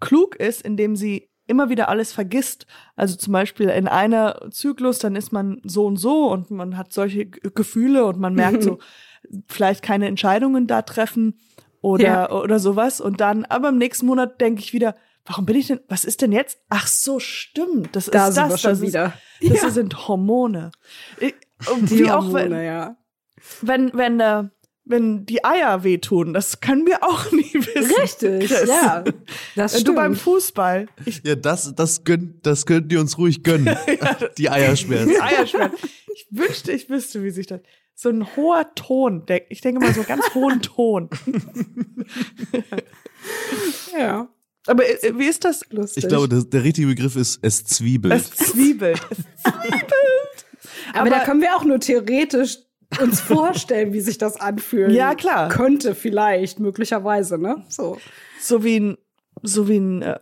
klug 0.00 0.36
ist, 0.36 0.62
indem 0.62 0.96
sie 0.96 1.30
immer 1.46 1.70
wieder 1.70 1.88
alles 1.88 2.12
vergisst. 2.12 2.66
Also 2.94 3.16
zum 3.16 3.32
Beispiel 3.32 3.68
in 3.70 3.88
einer 3.88 4.48
Zyklus, 4.50 4.98
dann 4.98 5.16
ist 5.16 5.32
man 5.32 5.60
so 5.64 5.86
und 5.86 5.96
so 5.96 6.30
und 6.30 6.50
man 6.50 6.76
hat 6.76 6.92
solche 6.92 7.26
Gefühle 7.26 8.04
und 8.04 8.18
man 8.18 8.34
merkt 8.34 8.62
so, 8.62 8.78
vielleicht 9.46 9.82
keine 9.82 10.06
Entscheidungen 10.06 10.66
da 10.66 10.82
treffen 10.82 11.38
oder, 11.80 12.04
Ja. 12.04 12.30
oder 12.32 12.58
sowas. 12.58 13.00
Und 13.00 13.20
dann, 13.20 13.44
aber 13.46 13.70
im 13.70 13.78
nächsten 13.78 14.06
Monat 14.06 14.40
denke 14.40 14.60
ich 14.60 14.72
wieder, 14.74 14.94
warum 15.28 15.46
bin 15.46 15.56
ich 15.56 15.68
denn, 15.68 15.80
was 15.88 16.04
ist 16.04 16.20
denn 16.22 16.32
jetzt? 16.32 16.58
Ach 16.68 16.86
so, 16.86 17.20
stimmt. 17.20 17.94
Das 17.94 18.06
Da 18.06 18.28
ist 18.28 18.34
sind 18.34 18.44
das. 18.44 18.50
wir 18.52 18.58
schon 18.58 18.70
das 18.72 18.80
wieder. 18.80 19.12
Ist, 19.40 19.52
das 19.52 19.62
Ja. 19.62 19.70
sind 19.70 20.08
Hormone. 20.08 20.70
Ich, 21.20 21.34
und 21.72 21.88
Die 21.90 22.00
wie 22.00 22.10
auch 22.10 22.24
Hormone, 22.24 22.50
wenn, 22.50 22.64
ja. 22.64 22.96
wenn, 23.62 23.90
wenn, 23.94 24.20
äh, 24.20 24.44
wenn 24.84 25.26
die 25.26 25.44
Eier 25.44 25.84
wehtun, 25.84 26.32
das 26.32 26.60
können 26.60 26.86
wir 26.86 27.02
auch 27.04 27.30
nie 27.32 27.52
wissen. 27.54 27.94
Richtig, 28.00 28.48
Chris. 28.50 28.68
ja. 28.68 29.04
Das 29.54 29.74
Wenn 29.76 29.84
du 29.84 29.94
beim 29.94 30.14
stimmt. 30.14 30.22
Fußball, 30.24 30.86
ich, 31.04 31.20
Ja, 31.24 31.34
das, 31.36 31.74
das 31.74 32.04
könnt, 32.04 32.46
das 32.46 32.64
könnt 32.66 32.90
ihr 32.92 32.98
uns 33.00 33.18
ruhig 33.18 33.42
gönnen. 33.44 33.76
Die 34.38 34.48
Eierschmerzen. 34.50 35.10
die 35.10 35.20
Eierschmerzen. 35.20 35.76
Ich 36.14 36.26
wünschte, 36.30 36.72
ich 36.72 36.88
wüsste, 36.88 37.22
wie 37.22 37.30
sich 37.30 37.46
das. 37.46 37.60
So 37.94 38.08
ein 38.10 38.34
hoher 38.36 38.74
Ton. 38.76 39.24
Ich 39.48 39.60
denke 39.60 39.80
mal 39.80 39.92
so 39.92 40.00
einen 40.00 40.08
ganz 40.08 40.32
hohen 40.34 40.62
Ton. 40.62 41.10
Ja, 43.98 44.28
Aber 44.66 44.84
äh, 44.84 45.12
wie 45.18 45.26
ist 45.26 45.44
das? 45.44 45.62
lustig. 45.70 46.04
Ich 46.04 46.08
glaube, 46.08 46.28
das, 46.28 46.48
der 46.50 46.62
richtige 46.64 46.88
Begriff 46.88 47.16
ist, 47.16 47.38
es 47.42 47.64
zwiebelt. 47.64 48.12
Es 48.14 48.30
zwiebelt. 48.30 49.00
Es 49.10 49.52
aber, 50.94 51.00
aber- 51.00 51.10
da 51.10 51.24
können 51.24 51.40
wir 51.40 51.54
auch 51.56 51.64
nur 51.64 51.80
theoretisch 51.80 52.58
uns 53.00 53.20
vorstellen, 53.20 53.92
wie 53.92 54.00
sich 54.00 54.16
das 54.18 54.40
anfühlen 54.40 54.90
Ja, 54.94 55.14
klar. 55.14 55.48
könnte, 55.50 55.94
vielleicht, 55.94 56.58
möglicherweise, 56.60 57.36
ne? 57.38 57.62
So. 57.68 57.98
so 58.40 58.64
wie 58.64 58.80
ein, 58.80 58.96
so 59.42 59.68
wie 59.68 59.76
ein 59.78 60.02
äh, 60.02 60.18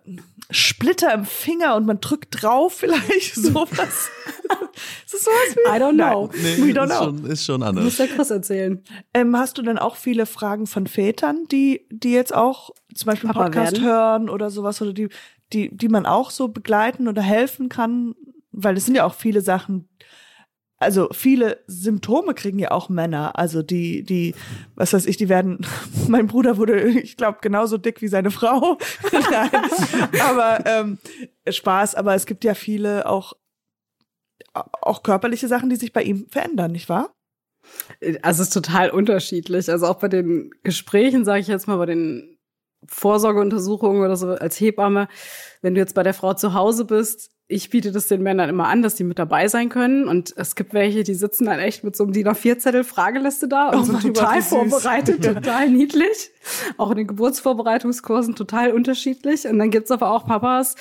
Splitter 0.50 1.12
im 1.12 1.24
Finger 1.24 1.74
und 1.76 1.86
man 1.86 2.00
drückt 2.00 2.42
drauf 2.42 2.74
vielleicht 2.74 3.34
sowas. 3.34 4.10
ist 5.04 5.14
das 5.14 5.24
sowas 5.24 5.56
wie? 5.56 5.68
I 5.68 5.80
don't 5.80 5.94
know. 5.94 6.30
Nein, 6.32 6.68
we 6.68 6.72
don't 6.72 6.84
ist, 6.84 6.90
know. 6.90 7.04
schon, 7.04 7.24
ist 7.26 7.44
schon 7.44 7.60
Muss 7.60 7.68
anders. 7.68 7.96
der 7.96 8.08
Chris 8.08 8.30
erzählen. 8.30 8.84
Ähm, 9.12 9.36
hast 9.36 9.58
du 9.58 9.62
denn 9.62 9.78
auch 9.78 9.96
viele 9.96 10.26
Fragen 10.26 10.66
von 10.66 10.86
Vätern, 10.86 11.46
die, 11.50 11.86
die 11.90 12.12
jetzt 12.12 12.34
auch 12.34 12.70
zum 12.94 13.06
Beispiel 13.06 13.30
einen 13.30 13.34
Papa 13.34 13.50
Podcast 13.50 13.72
werden? 13.72 13.84
hören 13.84 14.30
oder 14.30 14.50
sowas 14.50 14.80
oder 14.80 14.92
die, 14.92 15.08
die, 15.52 15.74
die 15.76 15.88
man 15.88 16.06
auch 16.06 16.30
so 16.30 16.48
begleiten 16.48 17.08
oder 17.08 17.22
helfen 17.22 17.68
kann? 17.68 18.14
Weil 18.52 18.76
es 18.76 18.86
sind 18.86 18.94
ja 18.94 19.04
auch 19.04 19.14
viele 19.14 19.40
Sachen, 19.40 19.88
also 20.78 21.08
viele 21.12 21.62
Symptome 21.66 22.34
kriegen 22.34 22.58
ja 22.58 22.70
auch 22.70 22.88
Männer. 22.88 23.38
Also 23.38 23.62
die, 23.62 24.02
die, 24.02 24.34
was 24.74 24.92
weiß 24.92 25.06
ich, 25.06 25.16
die 25.16 25.28
werden, 25.28 25.66
mein 26.08 26.26
Bruder 26.26 26.58
wurde, 26.58 26.88
ich 26.88 27.16
glaube, 27.16 27.38
genauso 27.40 27.78
dick 27.78 28.02
wie 28.02 28.08
seine 28.08 28.30
Frau. 28.30 28.78
Nein, 29.12 29.50
aber 30.22 30.64
ähm, 30.66 30.98
Spaß, 31.48 31.94
aber 31.94 32.14
es 32.14 32.26
gibt 32.26 32.44
ja 32.44 32.54
viele 32.54 33.08
auch, 33.08 33.32
auch 34.52 35.02
körperliche 35.02 35.48
Sachen, 35.48 35.70
die 35.70 35.76
sich 35.76 35.92
bei 35.92 36.02
ihm 36.02 36.26
verändern, 36.28 36.72
nicht 36.72 36.88
wahr? 36.88 37.14
Also 38.22 38.42
es 38.42 38.48
ist 38.48 38.54
total 38.54 38.90
unterschiedlich. 38.90 39.70
Also 39.70 39.86
auch 39.86 39.98
bei 39.98 40.08
den 40.08 40.50
Gesprächen, 40.62 41.24
sage 41.24 41.40
ich 41.40 41.48
jetzt 41.48 41.66
mal, 41.66 41.76
bei 41.76 41.86
den 41.86 42.38
Vorsorgeuntersuchungen 42.86 44.02
oder 44.02 44.16
so 44.16 44.28
als 44.28 44.60
Hebamme, 44.60 45.08
wenn 45.62 45.74
du 45.74 45.80
jetzt 45.80 45.94
bei 45.94 46.02
der 46.02 46.14
Frau 46.14 46.34
zu 46.34 46.54
Hause 46.54 46.84
bist, 46.84 47.35
ich 47.48 47.70
biete 47.70 47.92
das 47.92 48.08
den 48.08 48.22
Männern 48.22 48.48
immer 48.48 48.66
an, 48.66 48.82
dass 48.82 48.96
die 48.96 49.04
mit 49.04 49.18
dabei 49.18 49.46
sein 49.46 49.68
können. 49.68 50.08
Und 50.08 50.34
es 50.36 50.56
gibt 50.56 50.74
welche, 50.74 51.04
die 51.04 51.14
sitzen 51.14 51.46
dann 51.46 51.60
echt 51.60 51.84
mit 51.84 51.94
so 51.94 52.04
einem 52.04 52.12
DIN 52.12 52.26
A4-Zettel 52.26 52.82
Frageliste 52.82 53.46
da 53.46 53.68
und 53.68 53.78
Oh 53.78 53.82
sind 53.82 54.02
total 54.02 54.42
vorbereitet, 54.42 55.22
total 55.24 55.70
niedlich. 55.70 56.30
Auch 56.76 56.90
in 56.90 56.96
den 56.98 57.06
Geburtsvorbereitungskursen 57.06 58.34
total 58.34 58.72
unterschiedlich. 58.72 59.46
Und 59.46 59.58
dann 59.58 59.70
gibt's 59.70 59.92
aber 59.92 60.10
auch 60.10 60.26
Papas, 60.26 60.74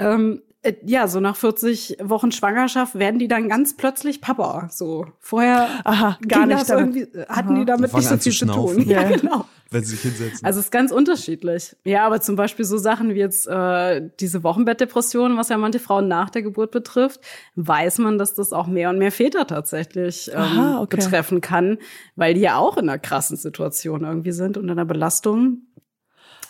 ähm, 0.00 0.40
äh, 0.55 0.55
ja, 0.84 1.08
so 1.08 1.20
nach 1.20 1.36
40 1.36 1.98
Wochen 2.02 2.32
Schwangerschaft 2.32 2.98
werden 2.98 3.18
die 3.18 3.28
dann 3.28 3.48
ganz 3.48 3.76
plötzlich 3.76 4.20
Papa. 4.20 4.68
So 4.70 5.06
vorher 5.20 5.68
Aha, 5.84 6.18
gar 6.26 6.46
nicht 6.46 6.68
damit. 6.68 6.96
irgendwie, 6.96 7.24
hatten 7.28 7.54
die 7.54 7.64
damit 7.64 7.92
nicht 7.92 8.06
so 8.06 8.14
an 8.14 8.20
zu 8.20 8.30
viel 8.30 8.38
zu 8.38 8.46
tun. 8.46 8.76
Ja. 8.88 9.02
genau. 9.02 9.46
Wenn 9.70 9.82
sie 9.82 9.96
sich 9.96 10.02
hinsetzen. 10.02 10.46
Also 10.46 10.60
es 10.60 10.66
ist 10.66 10.70
ganz 10.70 10.92
unterschiedlich. 10.92 11.76
Ja, 11.84 12.06
aber 12.06 12.20
zum 12.20 12.36
Beispiel 12.36 12.64
so 12.64 12.78
Sachen 12.78 13.14
wie 13.14 13.18
jetzt 13.18 13.48
äh, 13.48 14.08
diese 14.20 14.44
Wochenbettdepression, 14.44 15.36
was 15.36 15.48
ja 15.48 15.58
manche 15.58 15.80
Frauen 15.80 16.06
nach 16.06 16.30
der 16.30 16.42
Geburt 16.42 16.70
betrifft, 16.70 17.20
weiß 17.56 17.98
man, 17.98 18.16
dass 18.16 18.34
das 18.34 18.52
auch 18.52 18.68
mehr 18.68 18.90
und 18.90 18.98
mehr 18.98 19.10
Väter 19.10 19.46
tatsächlich 19.46 20.30
ähm, 20.32 20.38
Aha, 20.38 20.80
okay. 20.82 20.96
betreffen 20.96 21.40
kann, 21.40 21.78
weil 22.14 22.34
die 22.34 22.42
ja 22.42 22.58
auch 22.58 22.76
in 22.76 22.88
einer 22.88 22.98
krassen 22.98 23.36
Situation 23.36 24.04
irgendwie 24.04 24.32
sind 24.32 24.56
und 24.56 24.64
in 24.64 24.70
einer 24.70 24.84
Belastung. 24.84 25.62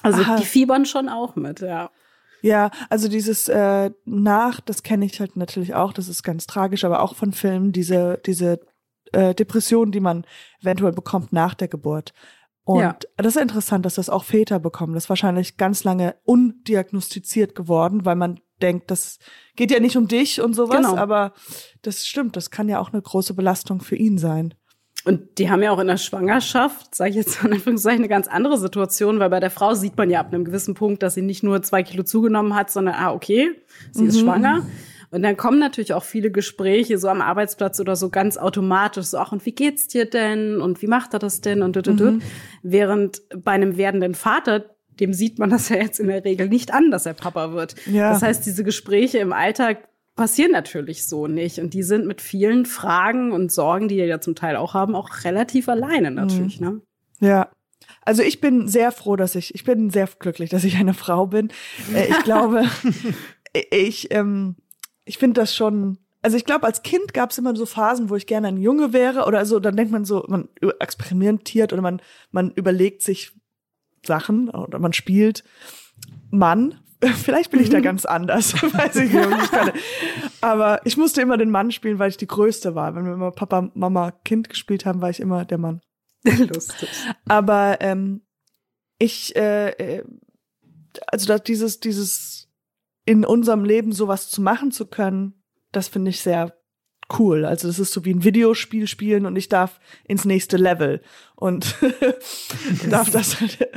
Also 0.03 0.23
Aha. 0.23 0.37
die 0.37 0.45
fiebern 0.45 0.85
schon 0.85 1.09
auch 1.09 1.37
mit, 1.37 1.61
ja. 1.61 1.91
Ja, 2.43 2.71
also 2.91 3.09
dieses 3.09 3.49
äh, 3.49 3.91
nach, 4.05 4.61
das 4.61 4.83
kenne 4.83 5.05
ich 5.07 5.19
halt 5.21 5.37
natürlich 5.37 5.75
auch, 5.75 5.93
das 5.93 6.09
ist 6.09 6.23
ganz 6.23 6.47
tragisch, 6.47 6.85
aber 6.85 7.03
auch 7.03 7.15
von 7.17 7.33
Filmen, 7.33 7.73
diese, 7.73 8.21
diese 8.25 8.61
äh, 9.13 9.35
Depression, 9.35 9.91
die 9.93 10.01
man 10.01 10.25
eventuell 10.61 10.93
bekommt 10.93 11.33
nach 11.33 11.55
der 11.55 11.69
Geburt. 11.69 12.13
Und 12.65 12.81
Ja. 12.81 12.97
das 13.17 13.37
ist 13.37 13.43
interessant, 13.43 13.85
dass 13.87 13.95
das 13.95 14.11
auch 14.11 14.25
Väter 14.25 14.59
bekommen. 14.59 14.95
Das 14.95 15.05
ist 15.05 15.09
wahrscheinlich 15.09 15.57
ganz 15.57 15.85
lange 15.85 16.17
undiagnostiziert 16.25 17.55
geworden, 17.55 18.05
weil 18.05 18.17
man 18.17 18.41
denkt, 18.63 18.91
das 18.91 19.19
geht 19.55 19.71
ja 19.71 19.81
nicht 19.81 19.97
um 19.97 20.09
dich 20.09 20.41
und 20.41 20.55
sowas, 20.55 20.77
Genau. 20.77 20.97
aber 20.97 21.33
das 21.83 22.07
stimmt, 22.07 22.37
das 22.37 22.51
kann 22.51 22.69
ja 22.69 22.81
auch 22.81 22.93
eine 22.93 23.03
große 23.03 23.35
Belastung 23.35 23.81
für 23.81 23.97
ihn 23.97 24.19
sein. 24.19 24.55
Und 25.07 25.39
die 25.39 25.49
haben 25.51 25.63
ja 25.63 25.71
auch 25.71 25.79
in 25.79 25.87
der 25.87 25.99
Schwangerschaft, 25.99 26.93
sage 26.93 27.11
ich 27.11 27.17
jetzt 27.17 27.45
in 27.45 27.53
Anführungszeichen, 27.53 28.01
eine 28.01 28.09
ganz 28.09 28.27
andere 28.27 28.59
Situation, 28.59 29.21
weil 29.21 29.31
bei 29.31 29.39
der 29.39 29.51
Frau 29.51 29.73
sieht 29.75 29.97
man 29.97 30.11
ja 30.11 30.19
ab 30.19 30.35
einem 30.35 30.45
gewissen 30.45 30.75
Punkt, 30.75 31.01
dass 31.05 31.15
sie 31.15 31.23
nicht 31.23 31.45
nur 31.45 31.63
zwei 31.63 31.85
Kilo 31.85 32.03
zugenommen 32.03 32.57
hat, 32.57 32.73
sondern, 32.73 32.97
ah, 32.97 33.13
okay, 33.13 33.51
sie 33.93 34.07
ist 34.07 34.19
schwanger. 34.19 34.67
Und 35.13 35.23
dann 35.23 35.37
kommen 35.37 35.61
natürlich 35.61 35.95
auch 35.95 36.03
viele 36.03 36.33
Gespräche 36.33 36.99
so 36.99 37.09
am 37.09 37.23
Arbeitsplatz 37.23 37.79
oder 37.79 37.95
so 37.95 38.11
ganz 38.11 38.37
automatisch, 38.37 39.07
so, 39.07 39.19
ach, 39.19 39.31
und 39.31 39.47
wie 39.47 39.53
geht's 39.53 39.87
dir 39.87 40.07
denn? 40.07 40.61
Und 40.61 40.83
wie 40.83 40.89
macht 40.89 41.15
er 41.15 41.21
das 41.21 41.41
denn? 41.41 41.63
Und 41.63 41.77
dut, 41.77 41.87
dut, 41.87 42.01
dut. 42.01 42.23
Während 42.65 43.23
bei 43.45 43.53
einem 43.53 43.77
werdenden 43.77 44.17
Vater, 44.17 44.65
dem 44.99 45.13
sieht 45.13 45.39
man 45.39 45.51
das 45.51 45.69
ja 45.69 45.77
jetzt 45.77 46.01
in 46.01 46.09
der 46.09 46.25
Regel 46.25 46.49
nicht 46.49 46.75
an, 46.75 46.91
dass 46.91 47.07
er 47.07 47.15
Papa 47.15 47.53
wird. 47.53 47.77
Ja. 47.87 48.11
Das 48.11 48.23
heißt, 48.23 48.45
diese 48.45 48.65
Gespräche 48.65 49.19
im 49.19 49.33
Alltag 49.33 49.89
passieren 50.17 50.51
natürlich 50.51 51.07
so 51.07 51.27
nicht. 51.27 51.59
Und 51.61 51.75
die 51.75 51.83
sind 51.83 52.07
mit 52.07 52.21
vielen 52.21 52.67
Fragen 52.67 53.33
und 53.33 53.53
Sorgen, 53.53 53.87
die 53.87 53.97
die 53.97 54.03
ja 54.03 54.21
zum 54.21 54.35
Teil 54.35 54.57
auch 54.57 54.75
haben, 54.75 54.97
auch 54.97 55.25
relativ 55.25 55.69
alleine 55.69 56.11
natürlich. 56.11 56.61
Ne? 56.61 56.81
Ja. 57.21 57.51
Also 58.01 58.23
ich 58.23 58.41
bin 58.41 58.67
sehr 58.67 58.93
froh, 58.93 59.17
dass 59.17 59.35
ich, 59.35 59.55
ich 59.55 59.65
bin 59.65 59.91
sehr 59.91 60.09
glücklich, 60.19 60.51
dass 60.51 60.65
ich 60.65 60.77
eine 60.77 60.95
Frau 60.95 61.27
bin. 61.27 61.53
Äh, 61.95 62.09
ich 62.09 62.19
glaube, 62.25 62.65
ich, 63.71 64.13
ähm, 64.13 64.57
ich 65.05 65.19
finde 65.19 65.41
das 65.41 65.55
schon, 65.55 65.99
also 66.23 66.37
ich 66.37 66.45
glaube, 66.45 66.67
als 66.67 66.83
Kind 66.83 67.15
gab 67.15 67.31
es 67.31 67.39
immer 67.39 67.55
so 67.55 67.67
Phasen, 67.67 68.11
wo 68.11 68.17
ich 68.17 68.27
gerne 68.27 68.49
ein 68.49 68.57
Junge 68.57 68.93
wäre 68.93 69.27
oder 69.27 69.45
so, 69.45 69.61
dann 69.61 69.77
denkt 69.77 69.93
man 69.93 70.05
so, 70.05 70.25
man 70.29 70.49
experimentiert 70.81 71.73
oder 71.73 71.83
man, 71.83 72.01
man 72.31 72.51
überlegt 72.53 73.03
sich 73.03 73.33
Sachen 74.05 74.49
oder 74.49 74.79
man 74.79 74.93
spielt 74.93 75.45
Mann. 76.31 76.81
Vielleicht 77.01 77.51
bin 77.51 77.61
ich 77.61 77.69
da 77.69 77.81
ganz 77.81 78.05
anders, 78.07 78.55
weiß 78.63 78.97
ich 78.97 79.13
nicht. 79.13 79.53
Aber 80.41 80.81
ich 80.85 80.97
musste 80.97 81.21
immer 81.21 81.37
den 81.37 81.51
Mann 81.51 81.71
spielen, 81.71 81.99
weil 81.99 82.09
ich 82.11 82.17
die 82.17 82.27
Größte 82.27 82.75
war. 82.75 82.95
Wenn 82.95 83.05
wir 83.05 83.13
immer 83.13 83.31
Papa, 83.33 83.71
Mama, 83.75 84.13
Kind 84.25 84.49
gespielt 84.49 84.87
haben, 84.87 85.01
war 85.03 85.11
ich 85.11 85.21
immer 85.21 85.45
der 85.45 85.59
Mann. 85.59 85.81
Lustig. 86.25 86.89
Aber 87.29 87.79
ähm, 87.81 88.23
ich, 88.99 89.37
äh, 89.37 89.71
äh, 89.71 90.05
also 91.07 91.27
da 91.27 91.39
dieses, 91.39 91.81
dieses 91.81 92.49
in 93.05 93.25
unserem 93.25 93.65
Leben 93.65 93.93
sowas 93.93 94.29
zu 94.31 94.41
machen 94.41 94.73
zu 94.73 94.87
können, 94.87 95.43
das 95.73 95.89
finde 95.89 96.11
ich 96.11 96.21
sehr 96.21 96.57
cool. 97.19 97.45
Also 97.45 97.69
das 97.69 97.79
ist 97.79 97.93
so 97.93 98.05
wie 98.05 98.13
ein 98.13 98.25
Videospiel 98.25 98.87
spielen 98.89 99.27
und 99.27 99.37
ich 99.37 99.49
darf 99.49 99.79
ins 100.05 100.25
nächste 100.25 100.57
Level 100.57 101.03
und 101.37 101.77
darf 102.91 103.11
das. 103.11 103.41
halt- 103.41 103.69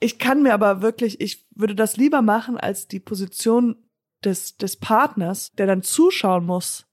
Ich 0.00 0.18
kann 0.18 0.42
mir 0.42 0.54
aber 0.54 0.82
wirklich, 0.82 1.20
ich 1.20 1.46
würde 1.54 1.74
das 1.74 1.96
lieber 1.96 2.22
machen 2.22 2.56
als 2.56 2.88
die 2.88 3.00
Position 3.00 3.76
des 4.24 4.56
des 4.56 4.76
Partners, 4.76 5.52
der 5.52 5.66
dann 5.66 5.82
zuschauen 5.82 6.46
muss, 6.46 6.86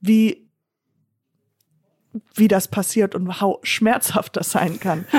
wie 0.00 0.48
wie 2.34 2.48
das 2.48 2.68
passiert 2.68 3.14
und 3.14 3.40
how 3.40 3.58
schmerzhaft 3.62 4.36
das 4.36 4.50
sein 4.50 4.80
kann. 4.80 5.06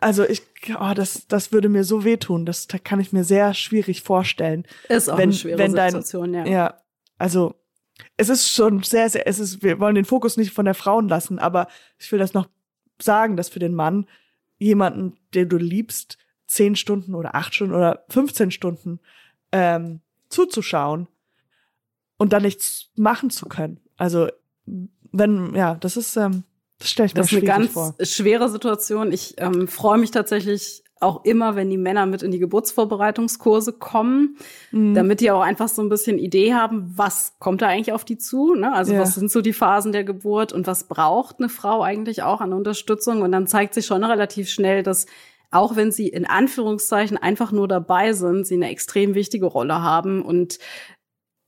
Also 0.00 0.24
ich, 0.24 0.42
oh, 0.80 0.94
das, 0.96 1.28
das 1.28 1.52
würde 1.52 1.68
mir 1.68 1.84
so 1.84 2.02
wehtun. 2.02 2.44
Das 2.44 2.66
da 2.66 2.78
kann 2.78 2.98
ich 2.98 3.12
mir 3.12 3.22
sehr 3.22 3.54
schwierig 3.54 4.02
vorstellen. 4.02 4.66
Ist 4.88 5.08
auch 5.08 5.16
wenn, 5.16 5.24
eine 5.24 5.32
schwere 5.32 5.58
wenn 5.58 5.74
dein, 5.74 5.92
Situation, 5.92 6.34
ja. 6.34 6.44
ja. 6.44 6.82
Also 7.18 7.54
es 8.16 8.28
ist 8.28 8.50
schon 8.50 8.82
sehr, 8.82 9.08
sehr, 9.08 9.28
es 9.28 9.38
ist, 9.38 9.62
wir 9.62 9.78
wollen 9.78 9.94
den 9.94 10.04
Fokus 10.04 10.36
nicht 10.36 10.52
von 10.52 10.64
der 10.64 10.74
Frauen 10.74 11.08
lassen, 11.08 11.38
aber 11.38 11.68
ich 11.98 12.10
will 12.10 12.18
das 12.18 12.34
noch 12.34 12.48
sagen, 13.00 13.36
dass 13.36 13.48
für 13.48 13.60
den 13.60 13.74
Mann 13.74 14.06
jemanden, 14.58 15.14
den 15.34 15.48
du 15.48 15.56
liebst, 15.56 16.18
zehn 16.52 16.76
Stunden 16.76 17.14
oder 17.14 17.34
acht 17.34 17.54
Stunden 17.54 17.74
oder 17.74 18.04
15 18.10 18.50
Stunden 18.50 19.00
ähm, 19.52 20.00
zuzuschauen 20.28 21.08
und 22.18 22.32
dann 22.32 22.42
nichts 22.42 22.90
machen 22.96 23.30
zu 23.30 23.46
können. 23.46 23.80
Also 23.96 24.28
wenn, 25.12 25.54
ja, 25.54 25.74
das 25.76 25.96
ist, 25.96 26.16
ähm, 26.16 26.44
das 26.78 26.90
stelle 26.90 27.06
ich 27.06 27.14
mir 27.14 27.20
Das 27.20 27.26
ist 27.28 27.32
eine 27.32 27.40
schwierig 27.40 27.56
ganz 27.56 27.72
vor. 27.72 27.94
schwere 28.02 28.48
Situation. 28.48 29.12
Ich 29.12 29.34
ähm, 29.38 29.66
freue 29.66 29.98
mich 29.98 30.10
tatsächlich 30.10 30.84
auch 31.00 31.24
immer, 31.24 31.56
wenn 31.56 31.68
die 31.68 31.78
Männer 31.78 32.06
mit 32.06 32.22
in 32.22 32.30
die 32.30 32.38
Geburtsvorbereitungskurse 32.38 33.72
kommen, 33.72 34.36
Mhm. 34.70 34.94
damit 34.94 35.20
die 35.20 35.30
auch 35.30 35.40
einfach 35.40 35.68
so 35.68 35.82
ein 35.82 35.88
bisschen 35.88 36.18
Idee 36.18 36.54
haben, 36.54 36.92
was 36.96 37.34
kommt 37.40 37.60
da 37.62 37.66
eigentlich 37.66 37.92
auf 37.92 38.04
die 38.04 38.18
zu. 38.18 38.54
Ne? 38.54 38.72
Also 38.72 38.92
Ja. 38.92 39.00
was 39.00 39.14
sind 39.16 39.30
so 39.30 39.40
die 39.40 39.52
Phasen 39.52 39.90
der 39.92 40.04
Geburt 40.04 40.52
und 40.52 40.66
was 40.66 40.84
braucht 40.86 41.40
eine 41.40 41.48
Frau 41.48 41.82
eigentlich 41.82 42.22
auch 42.22 42.40
an 42.40 42.52
Unterstützung? 42.52 43.22
Und 43.22 43.32
dann 43.32 43.46
zeigt 43.48 43.74
sich 43.74 43.86
schon 43.86 44.04
relativ 44.04 44.48
schnell, 44.48 44.82
dass 44.84 45.06
auch 45.52 45.76
wenn 45.76 45.92
sie 45.92 46.08
in 46.08 46.26
Anführungszeichen 46.26 47.16
einfach 47.16 47.52
nur 47.52 47.68
dabei 47.68 48.12
sind, 48.14 48.46
sie 48.46 48.54
eine 48.54 48.70
extrem 48.70 49.14
wichtige 49.14 49.46
Rolle 49.46 49.80
haben 49.82 50.22
und 50.22 50.58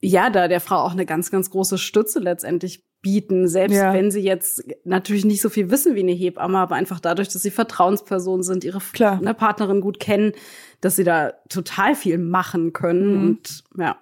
ja, 0.01 0.29
da 0.31 0.49
der 0.49 0.61
Frau 0.61 0.77
auch 0.77 0.93
eine 0.93 1.07
ganz, 1.07 1.31
ganz 1.31 1.51
große 1.51 1.79
Stütze 1.79 2.21
letztendlich 2.21 2.85
bieten, 3.03 3.49
selbst 3.49 3.77
Ja. 3.77 3.93
wenn 3.95 4.11
sie 4.11 4.21
jetzt 4.21 4.65
natürlich 4.85 5.25
nicht 5.25 5.41
so 5.43 5.49
viel 5.51 5.71
wissen 5.71 5.95
wie 5.95 6.01
eine 6.01 6.13
Hebamme, 6.13 6.59
aber 6.59 6.75
einfach 6.75 7.01
dadurch, 7.01 7.29
dass 7.29 7.43
sie 7.43 7.51
Vertrauenspersonen 7.51 8.43
sind, 8.43 8.65
ihre 8.65 8.81
ne, 9.21 9.35
Partnerin 9.35 9.81
gut 9.81 9.99
kennen, 10.01 10.33
dass 10.81 10.97
sie 10.97 11.05
da 11.05 11.33
total 11.49 11.95
viel 11.95 12.19
machen 12.19 12.73
können 12.73 13.15
Mhm. 13.17 13.25
und 13.29 13.65
ja. 13.79 13.99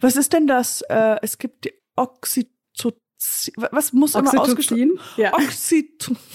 Was 0.00 0.16
ist 0.16 0.32
denn 0.32 0.46
das? 0.46 0.82
Äh, 0.82 1.16
es 1.22 1.38
gibt 1.38 1.64
die 1.64 1.72
Oxytocin. 1.96 2.57
Was 3.72 3.92
muss 3.92 4.14
immer? 4.14 4.32
Oxytocin? 4.34 4.98
Ja. 5.16 5.34
Oxytocin. 5.34 6.16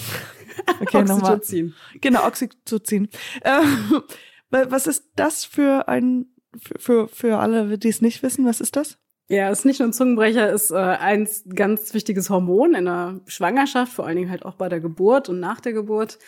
Okay. 0.80 0.98
Oxytocin. 0.98 1.74
Genau, 2.00 2.24
Oxytocin. 2.28 3.08
Ähm, 3.42 4.02
wa- 4.50 4.66
was 4.68 4.86
ist 4.86 5.04
das 5.16 5.44
für 5.44 5.88
ein, 5.88 6.26
für, 6.56 6.78
für, 6.78 7.08
für 7.08 7.38
alle, 7.38 7.76
die 7.76 7.88
es 7.88 8.00
nicht 8.00 8.22
wissen, 8.22 8.46
was 8.46 8.60
ist 8.60 8.76
das? 8.76 8.98
Ja, 9.28 9.50
ist 9.50 9.64
nicht 9.64 9.80
nur 9.80 9.88
ein 9.88 9.92
Zungenbrecher, 9.92 10.52
ist 10.52 10.70
äh, 10.70 10.76
ein 10.76 11.26
ganz 11.56 11.92
wichtiges 11.92 12.30
Hormon 12.30 12.74
in 12.74 12.84
der 12.84 13.20
Schwangerschaft, 13.26 13.92
vor 13.92 14.06
allen 14.06 14.16
Dingen 14.16 14.30
halt 14.30 14.44
auch 14.44 14.54
bei 14.54 14.68
der 14.68 14.78
Geburt 14.78 15.28
und 15.28 15.40
nach 15.40 15.60
der 15.60 15.72
Geburt. 15.72 16.18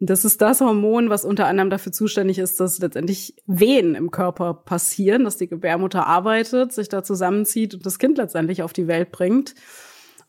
Und 0.00 0.10
das 0.10 0.24
ist 0.24 0.40
das 0.42 0.60
Hormon, 0.60 1.08
was 1.08 1.24
unter 1.24 1.46
anderem 1.46 1.70
dafür 1.70 1.92
zuständig 1.92 2.38
ist, 2.40 2.58
dass 2.58 2.78
letztendlich 2.80 3.36
Wehen 3.46 3.94
im 3.94 4.10
Körper 4.10 4.54
passieren, 4.54 5.22
dass 5.22 5.36
die 5.36 5.46
Gebärmutter 5.46 6.04
arbeitet, 6.06 6.72
sich 6.72 6.88
da 6.88 7.04
zusammenzieht 7.04 7.74
und 7.74 7.86
das 7.86 8.00
Kind 8.00 8.18
letztendlich 8.18 8.62
auf 8.64 8.72
die 8.72 8.88
Welt 8.88 9.12
bringt. 9.12 9.54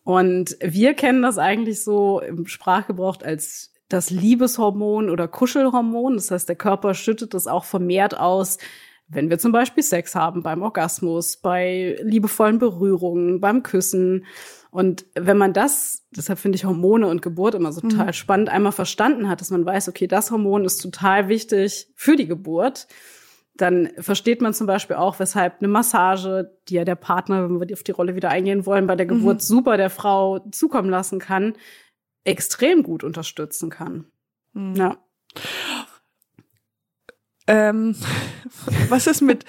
Und 0.04 0.58
wir 0.62 0.93
kennen 0.93 1.22
das 1.22 1.38
eigentlich 1.38 1.84
so 1.84 2.20
im 2.22 2.47
Sprachgebrauch 2.47 3.18
als 3.22 3.74
das 3.89 4.10
Liebeshormon 4.12 5.10
oder 5.10 5.28
Kuschelhormon. 5.28 6.16
Das 6.16 6.32
heißt, 6.32 6.47
der 6.47 6.56
Körper 6.56 6.93
schüttet 6.93 7.34
das 7.34 7.47
auch 7.47 7.66
vermehrt 7.66 8.18
aus, 8.18 8.60
wenn 9.08 9.32
wir 9.32 9.39
zum 9.39 9.52
Beispiel 9.52 9.84
Sex 9.84 10.14
haben, 10.14 10.43
beim 10.43 10.62
Orgasmus, 10.62 11.38
bei 11.38 11.97
liebevollen 12.04 12.60
Berührungen, 12.60 13.41
beim 13.41 13.64
Küssen. 13.64 14.26
Und 14.70 15.08
wenn 15.16 15.38
man 15.38 15.52
das, 15.52 16.06
deshalb 16.16 16.38
finde 16.38 16.58
ich 16.58 16.66
Hormone 16.66 17.08
und 17.08 17.24
Geburt 17.24 17.56
immer 17.56 17.72
so 17.72 17.82
total 17.82 18.14
spannend, 18.14 18.50
einmal 18.50 18.72
verstanden 18.72 19.28
hat, 19.28 19.41
dass 19.41 19.50
man 19.50 19.66
weiß, 19.66 19.89
okay, 19.89 20.06
das 20.06 20.30
Hormon 20.30 20.64
ist 20.64 20.78
total 20.78 21.28
wichtig 21.28 21.91
für 21.95 22.16
die 22.16 22.28
Geburt, 22.28 22.88
dann 23.62 23.89
versteht 23.99 24.41
man 24.41 24.53
zum 24.53 24.68
Beispiel 24.68 24.95
auch, 24.95 25.20
weshalb 25.20 25.60
eine 25.60 25.68
Massage, 25.68 26.57
die 26.68 26.76
ja 26.76 26.86
der 26.86 26.95
Partner, 26.95 27.43
wenn 27.43 27.60
wir 27.60 27.74
auf 27.74 27.84
die 27.84 27.91
Rolle 27.91 28.16
wieder 28.16 28.30
eingehen 28.30 28.66
wollen, 28.66 28.88
bei 28.88 28.95
der 28.95 29.05
Geburt 29.05 29.41
super 29.41 29.78
der 29.78 29.89
Frau 29.89 30.39
zukommen 30.51 30.89
lassen 30.89 31.20
kann, 31.20 31.53
extrem 32.24 32.84
gut 32.84 33.03
unterstützen 33.03 33.70
kann. 33.70 34.05
Ja. 34.53 34.97
Ähm, 37.47 37.95
was 38.89 39.07
ist 39.07 39.22
mit, 39.22 39.43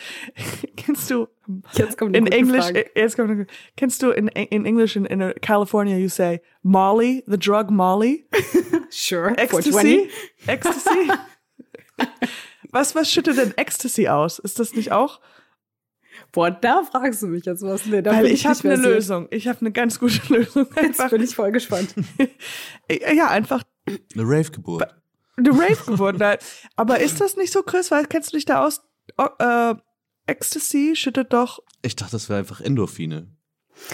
kennst 0.77 1.11
du, 1.11 1.29
Jetzt 1.75 1.99
kommt 1.99 2.17
in 2.17 2.27
English, 2.29 2.65
Frage. 2.65 2.87
jetzt 2.95 3.17
kommt, 3.17 3.31
eine- 3.31 3.47
kennst 3.77 4.03
du 4.03 4.11
in, 4.11 4.29
in 4.29 4.65
English 4.65 4.97
in, 4.97 5.05
in 5.05 5.35
California 5.43 5.99
you 5.99 6.09
say 6.09 6.41
Molly, 6.63 7.23
the 7.27 7.39
drug 7.39 7.71
Molly? 7.71 8.27
Sure. 8.93 9.37
Ecstasy? 9.39 10.11
Ecstasy? 10.49 11.11
was, 12.73 12.95
was 12.95 13.11
schüttet 13.11 13.37
denn 13.39 13.57
Ecstasy 13.57 14.09
aus? 14.09 14.39
Ist 14.39 14.59
das 14.59 14.75
nicht 14.75 14.93
auch? 14.93 15.21
Boah, 16.33 16.51
da 16.51 16.83
fragst 16.85 17.23
du 17.23 17.27
mich 17.29 17.45
jetzt 17.45 17.63
was. 17.63 17.87
Nee, 17.87 18.03
da 18.03 18.13
Weil 18.13 18.25
bin 18.25 18.33
ich 18.35 18.47
habe 18.47 18.59
eine 18.61 18.75
versiert. 18.75 18.95
Lösung. 18.95 19.29
Ich 19.31 19.49
habe 19.49 19.61
eine 19.61 19.73
ganz 19.73 19.99
gute 19.99 20.21
Lösung. 20.33 20.67
Jetzt 20.77 21.01
Einfach, 21.01 21.11
bin 21.11 21.23
ich 21.23 21.35
voll 21.35 21.51
gespannt. 21.53 21.95
ja, 23.15 23.29
einfach 23.29 23.63
Eine 24.15 24.23
Rave-Geburt. 24.25 24.87
eine 25.37 25.51
Rave-Geburt. 25.51 26.19
Nein. 26.19 26.39
Aber 26.77 27.01
ist 27.01 27.21
das 27.21 27.37
nicht 27.37 27.53
so, 27.53 27.63
Chris? 27.63 27.91
Weil 27.91 28.07
kennst 28.07 28.33
du 28.33 28.37
dich 28.37 28.45
da 28.45 28.65
aus? 28.65 28.83
Oh, 29.19 29.27
äh, 29.39 29.75
Ecstasy 30.27 30.93
schüttet 30.95 31.33
doch. 31.33 31.61
Ich 31.83 31.97
dachte, 31.97 32.13
das 32.13 32.29
wäre 32.29 32.39
einfach 32.41 32.61
Endorphine. 32.61 33.29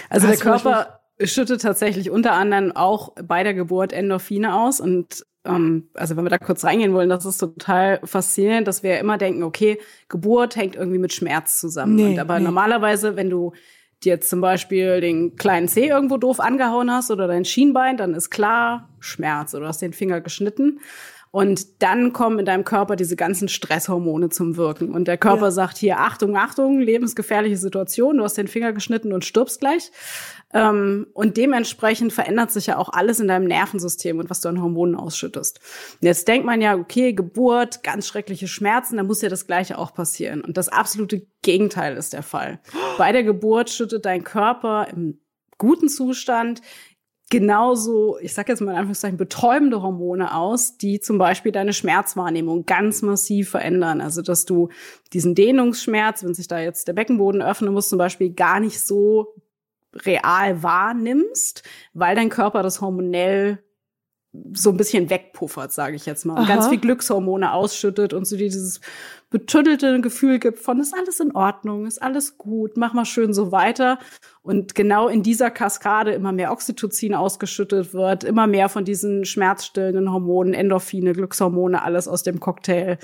Also 0.09 0.27
Was 0.27 0.35
der 0.37 0.43
Körper 0.43 0.99
schüttet 1.23 1.61
tatsächlich 1.61 2.11
unter 2.11 2.33
anderem 2.33 2.71
auch 2.75 3.15
bei 3.23 3.43
der 3.43 3.53
Geburt 3.53 3.93
Endorphine 3.93 4.55
aus 4.55 4.79
und 4.79 5.25
ähm, 5.47 5.89
also 5.93 6.15
wenn 6.15 6.25
wir 6.25 6.29
da 6.29 6.37
kurz 6.37 6.63
reingehen 6.63 6.93
wollen, 6.93 7.09
das 7.09 7.25
ist 7.25 7.37
total 7.37 7.99
faszinierend, 8.03 8.67
dass 8.67 8.83
wir 8.83 8.91
ja 8.91 8.97
immer 8.97 9.17
denken, 9.17 9.43
okay, 9.43 9.79
Geburt 10.09 10.55
hängt 10.55 10.75
irgendwie 10.75 10.99
mit 10.99 11.13
Schmerz 11.13 11.59
zusammen. 11.59 11.95
Nee, 11.95 12.13
und 12.13 12.19
aber 12.19 12.39
nee. 12.39 12.45
normalerweise, 12.45 13.15
wenn 13.15 13.29
du 13.29 13.53
dir 14.03 14.13
jetzt 14.13 14.29
zum 14.29 14.41
Beispiel 14.41 15.01
den 15.01 15.35
kleinen 15.35 15.67
Zeh 15.67 15.87
irgendwo 15.87 16.17
doof 16.17 16.39
angehauen 16.39 16.91
hast 16.91 17.09
oder 17.09 17.27
dein 17.27 17.45
Schienbein, 17.45 17.97
dann 17.97 18.13
ist 18.13 18.29
klar 18.29 18.89
Schmerz 18.99 19.53
oder 19.53 19.63
du 19.63 19.67
hast 19.69 19.81
den 19.81 19.93
Finger 19.93 20.21
geschnitten. 20.21 20.79
Und 21.37 21.83
dann 21.83 22.13
kommen 22.13 22.39
in 22.39 22.45
deinem 22.45 22.63
Körper 22.63 22.95
diese 22.95 23.15
ganzen 23.15 23.47
Stresshormone 23.47 24.29
zum 24.29 24.57
Wirken. 24.57 24.89
Und 24.91 25.07
der 25.07 25.19
Körper 25.19 25.45
Ja. 25.45 25.51
sagt 25.51 25.77
hier, 25.77 25.99
Achtung, 25.99 26.35
Achtung, 26.35 26.79
lebensgefährliche 26.79 27.57
Situation, 27.57 28.17
du 28.17 28.23
hast 28.23 28.39
den 28.39 28.47
Finger 28.47 28.73
geschnitten 28.73 29.13
und 29.13 29.23
stirbst 29.23 29.59
gleich. 29.59 29.91
Ähm, 30.51 31.05
und 31.13 31.37
dementsprechend 31.37 32.11
verändert 32.11 32.49
sich 32.49 32.65
ja 32.65 32.79
auch 32.79 32.89
alles 32.89 33.19
in 33.19 33.27
deinem 33.27 33.45
Nervensystem 33.45 34.17
und 34.17 34.31
was 34.31 34.41
du 34.41 34.49
an 34.49 34.59
Hormonen 34.63 34.95
ausschüttest. 34.95 35.59
Und 36.01 36.07
jetzt 36.07 36.27
denkt 36.27 36.47
man 36.47 36.59
ja, 36.59 36.75
okay, 36.75 37.13
Geburt, 37.13 37.83
ganz 37.83 38.07
schreckliche 38.07 38.47
Schmerzen, 38.47 38.97
da 38.97 39.03
muss 39.03 39.21
ja 39.21 39.29
das 39.29 39.45
Gleiche 39.45 39.77
auch 39.77 39.93
passieren. 39.93 40.41
Und 40.41 40.57
das 40.57 40.69
absolute 40.69 41.27
Gegenteil 41.43 41.97
ist 41.97 42.13
der 42.13 42.23
Fall. 42.23 42.59
Bei 42.97 43.11
der 43.11 43.21
Geburt 43.21 43.69
schüttet 43.69 44.05
dein 44.05 44.23
Körper 44.23 44.87
im 44.91 45.19
guten 45.59 45.87
Zustand 45.87 46.63
genauso, 47.29 48.17
ich 48.19 48.33
sag 48.33 48.49
jetzt 48.49 48.61
mal 48.61 48.71
in 48.71 48.77
Anführungszeichen, 48.77 49.17
betäubende 49.17 49.81
Hormone 49.81 50.33
aus, 50.33 50.77
die 50.77 50.99
zum 50.99 51.17
Beispiel 51.17 51.51
deine 51.51 51.73
Schmerzwahrnehmung 51.73 52.65
ganz 52.65 53.01
massiv 53.01 53.49
verändern. 53.49 54.01
Also, 54.01 54.21
dass 54.21 54.45
du 54.45 54.69
diesen 55.13 55.35
Dehnungsschmerz, 55.35 56.23
wenn 56.23 56.33
sich 56.33 56.47
da 56.47 56.59
jetzt 56.59 56.87
der 56.87 56.93
Beckenboden 56.93 57.41
öffnen 57.41 57.73
muss, 57.73 57.89
zum 57.89 57.97
Beispiel 57.97 58.33
gar 58.33 58.59
nicht 58.59 58.79
so 58.81 59.35
real 59.93 60.63
wahrnimmst, 60.63 61.63
weil 61.93 62.15
dein 62.15 62.29
Körper 62.29 62.63
das 62.63 62.81
hormonell 62.81 63.63
so 64.53 64.71
ein 64.71 64.77
bisschen 64.77 65.09
wegpuffert, 65.09 65.71
sage 65.71 65.95
ich 65.95 66.05
jetzt 66.05 66.25
mal. 66.25 66.33
Und 66.33 66.45
Aha. 66.45 66.55
ganz 66.55 66.67
viel 66.67 66.79
Glückshormone 66.79 67.53
ausschüttet 67.53 68.13
und 68.13 68.25
so 68.25 68.35
dir 68.35 68.49
dieses 68.49 68.81
betüttelte 69.29 69.99
Gefühl 69.99 70.39
gibt 70.39 70.59
von, 70.59 70.79
ist 70.79 70.95
alles 70.97 71.19
in 71.19 71.35
Ordnung, 71.35 71.85
ist 71.85 72.01
alles 72.01 72.37
gut, 72.37 72.77
mach 72.77 72.93
mal 72.93 73.05
schön 73.05 73.33
so 73.33 73.51
weiter. 73.51 73.99
Und 74.41 74.73
genau 74.73 75.09
in 75.09 75.21
dieser 75.21 75.51
Kaskade 75.51 76.11
immer 76.11 76.31
mehr 76.31 76.51
Oxytocin 76.51 77.13
ausgeschüttet 77.13 77.93
wird, 77.93 78.23
immer 78.23 78.47
mehr 78.47 78.69
von 78.69 78.85
diesen 78.85 79.25
schmerzstillenden 79.25 80.11
Hormonen, 80.11 80.53
Endorphine, 80.53 81.13
Glückshormone, 81.13 81.81
alles 81.81 82.07
aus 82.07 82.23
dem 82.23 82.39
Cocktail. 82.39 82.97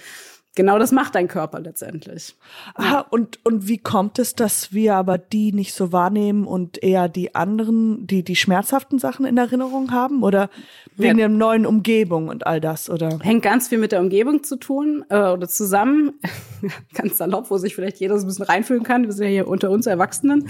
Genau 0.55 0.77
das 0.77 0.91
macht 0.91 1.15
dein 1.15 1.27
Körper 1.27 1.59
letztendlich. 1.59 2.35
Aha, 2.75 2.99
und, 3.09 3.39
und 3.43 3.67
wie 3.67 3.79
kommt 3.79 4.19
es, 4.19 4.35
dass 4.35 4.71
wir 4.71 4.93
aber 4.95 5.17
die 5.17 5.51
nicht 5.51 5.73
so 5.73 5.91
wahrnehmen 5.91 6.45
und 6.45 6.81
eher 6.83 7.09
die 7.09 7.33
anderen, 7.33 8.05
die, 8.05 8.23
die 8.23 8.35
schmerzhaften 8.35 8.99
Sachen 8.99 9.25
in 9.25 9.35
Erinnerung 9.37 9.91
haben? 9.91 10.21
Oder 10.21 10.51
wegen 10.95 11.17
Ja. 11.17 11.27
der 11.27 11.29
neuen 11.29 11.65
Umgebung 11.65 12.27
und 12.27 12.45
all 12.45 12.61
das, 12.61 12.87
oder? 12.87 13.17
Hängt 13.23 13.41
ganz 13.41 13.69
viel 13.69 13.79
mit 13.79 13.91
der 13.91 13.99
Umgebung 13.99 14.43
zu 14.43 14.57
tun 14.57 15.03
äh, 15.09 15.15
oder 15.31 15.47
zusammen. 15.47 16.13
ganz 16.93 17.17
salopp, 17.17 17.49
wo 17.49 17.57
sich 17.57 17.73
vielleicht 17.73 17.97
jeder 17.97 18.19
so 18.19 18.25
ein 18.25 18.27
bisschen 18.27 18.45
reinfühlen 18.45 18.83
kann. 18.83 19.05
Wir 19.05 19.11
sind 19.13 19.25
ja 19.25 19.31
hier 19.31 19.47
unter 19.47 19.71
uns 19.71 19.87
Erwachsenen. 19.87 20.49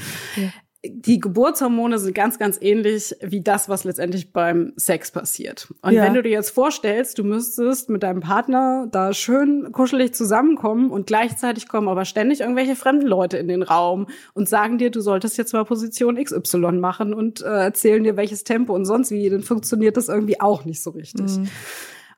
Die 0.85 1.21
Geburtshormone 1.21 1.97
sind 1.97 2.13
ganz, 2.13 2.37
ganz 2.37 2.57
ähnlich 2.61 3.15
wie 3.21 3.39
das, 3.39 3.69
was 3.69 3.85
letztendlich 3.85 4.33
beim 4.33 4.73
Sex 4.75 5.11
passiert. 5.11 5.73
Und 5.81 5.93
Ja. 5.93 6.03
wenn 6.03 6.13
du 6.13 6.21
dir 6.21 6.31
jetzt 6.31 6.49
vorstellst, 6.49 7.17
du 7.17 7.23
müsstest 7.23 7.89
mit 7.89 8.03
deinem 8.03 8.19
Partner 8.19 8.87
da 8.91 9.13
schön 9.13 9.71
kuschelig 9.71 10.13
zusammenkommen 10.13 10.91
und 10.91 11.07
gleichzeitig 11.07 11.69
kommen 11.69 11.87
aber 11.87 12.03
ständig 12.03 12.41
irgendwelche 12.41 12.75
fremden 12.75 13.07
Leute 13.07 13.37
in 13.37 13.47
den 13.47 13.63
Raum 13.63 14.07
und 14.33 14.49
sagen 14.49 14.77
dir, 14.77 14.91
du 14.91 14.99
solltest 14.99 15.37
jetzt 15.37 15.53
mal 15.53 15.63
Position 15.63 16.21
XY 16.21 16.73
machen 16.73 17.13
und 17.13 17.41
äh, 17.41 17.45
erzählen 17.45 18.03
dir, 18.03 18.17
welches 18.17 18.43
Tempo 18.43 18.75
und 18.75 18.83
sonst 18.83 19.11
wie, 19.11 19.29
dann 19.29 19.41
funktioniert 19.41 19.95
das 19.95 20.09
irgendwie 20.09 20.41
auch 20.41 20.65
nicht 20.65 20.83
so 20.83 20.89
richtig. 20.89 21.31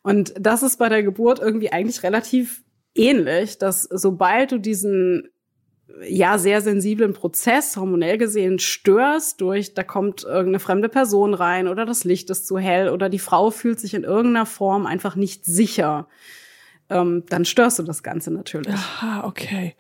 Und 0.01 0.33
das 0.39 0.63
ist 0.63 0.77
bei 0.77 0.89
der 0.89 1.03
Geburt 1.03 1.39
irgendwie 1.39 1.71
eigentlich 1.71 2.01
relativ 2.01 2.63
ähnlich, 2.95 3.57
dass 3.59 3.83
sobald 3.83 4.51
du 4.53 4.57
diesen 4.57 5.29
ja 6.07 6.37
sehr 6.37 6.61
sensiblen 6.61 7.13
Prozess 7.13 7.77
hormonell 7.77 8.17
gesehen 8.17 8.59
störst 8.59 9.41
durch 9.41 9.73
da 9.73 9.83
kommt 9.83 10.23
irgendeine 10.23 10.59
fremde 10.59 10.89
Person 10.89 11.33
rein 11.33 11.67
oder 11.67 11.85
das 11.85 12.03
Licht 12.03 12.29
ist 12.29 12.47
zu 12.47 12.57
hell 12.57 12.89
oder 12.89 13.09
die 13.09 13.19
Frau 13.19 13.51
fühlt 13.51 13.79
sich 13.79 13.93
in 13.93 14.03
irgendeiner 14.03 14.45
Form 14.45 14.85
einfach 14.85 15.15
nicht 15.15 15.45
sicher, 15.45 16.07
ähm, 16.89 17.23
dann 17.29 17.45
störst 17.45 17.79
du 17.79 17.83
das 17.83 18.03
Ganze 18.03 18.31
natürlich. 18.31 18.73
Aha, 18.73 19.27
okay. 19.27 19.75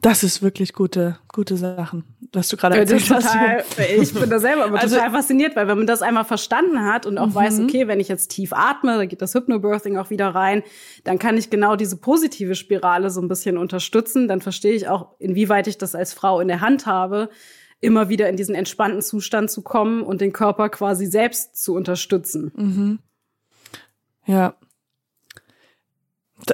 Das 0.00 0.22
ist 0.22 0.42
wirklich 0.42 0.74
gute, 0.74 1.18
gute 1.32 1.56
Sachen, 1.56 2.04
dass 2.30 2.48
du 2.48 2.56
gerade 2.56 2.76
erzählt 2.78 3.10
hast. 3.10 3.78
ich 3.80 4.14
bin 4.14 4.30
da 4.30 4.38
selber 4.38 4.66
aber 4.66 4.78
Also- 4.80 4.94
total 4.94 5.10
fasziniert, 5.10 5.56
weil 5.56 5.66
wenn 5.66 5.76
man 5.78 5.88
das 5.88 6.02
einmal 6.02 6.24
verstanden 6.24 6.84
hat 6.84 7.04
und 7.04 7.18
auch 7.18 7.34
weiß, 7.34 7.58
okay, 7.60 7.88
wenn 7.88 7.98
ich 7.98 8.06
jetzt 8.06 8.28
tief 8.28 8.52
atme, 8.52 8.96
da 8.96 9.06
geht 9.06 9.20
das 9.22 9.34
Hypnobirthing 9.34 9.96
auch 9.96 10.10
wieder 10.10 10.28
rein, 10.28 10.62
dann 11.02 11.18
kann 11.18 11.36
ich 11.36 11.50
genau 11.50 11.74
diese 11.74 11.96
positive 11.96 12.54
Spirale 12.54 13.10
so 13.10 13.20
ein 13.20 13.26
bisschen 13.26 13.58
unterstützen. 13.58 14.28
Dann 14.28 14.40
verstehe 14.40 14.72
ich 14.74 14.86
auch, 14.86 15.16
inwieweit 15.18 15.66
ich 15.66 15.78
das 15.78 15.96
als 15.96 16.12
Frau 16.12 16.38
in 16.38 16.46
der 16.46 16.60
Hand 16.60 16.86
habe, 16.86 17.28
immer 17.80 18.08
wieder 18.08 18.28
in 18.28 18.36
diesen 18.36 18.54
entspannten 18.54 19.02
Zustand 19.02 19.50
zu 19.50 19.62
kommen 19.62 20.02
und 20.02 20.20
den 20.20 20.32
Körper 20.32 20.68
quasi 20.68 21.06
selbst 21.06 21.60
zu 21.60 21.74
unterstützen. 21.74 22.52
Mhm. 22.54 22.98
Ja. 24.26 24.54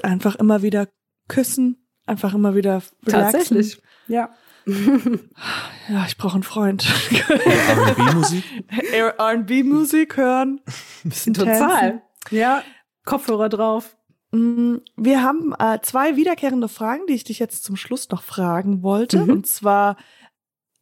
Einfach 0.03 0.35
immer 0.37 0.63
wieder 0.63 0.89
küssen, 1.29 1.84
einfach 2.07 2.35
immer 2.35 2.55
wieder 2.55 2.83
relaxen. 3.07 3.11
Tatsächlich. 3.33 3.83
Ja. 4.09 4.31
Ja, 5.91 6.07
ich 6.07 6.17
brauche 6.17 6.35
einen 6.35 6.43
Freund. 6.43 6.87
R&B-Musik? 7.29 8.45
R&B-Musik 8.93 10.17
hören. 10.17 10.63
Bisschen 11.03 11.35
tanzen. 11.35 11.59
Total. 11.59 12.03
Ja. 12.31 12.63
Kopfhörer 13.05 13.51
drauf. 13.51 13.95
Mm, 14.33 14.77
Wir 14.97 15.23
haben 15.23 15.55
äh, 15.59 15.81
zwei 15.83 16.17
wiederkehrende 16.17 16.69
Fragen, 16.69 17.03
die 17.07 17.13
ich 17.13 17.25
dich 17.25 17.39
jetzt 17.39 17.65
zum 17.65 17.77
Schluss 17.77 18.09
noch 18.09 18.23
fragen 18.23 18.83
wollte. 18.83 19.19
Mhm. 19.19 19.31
Und 19.31 19.47
zwar, 19.47 19.99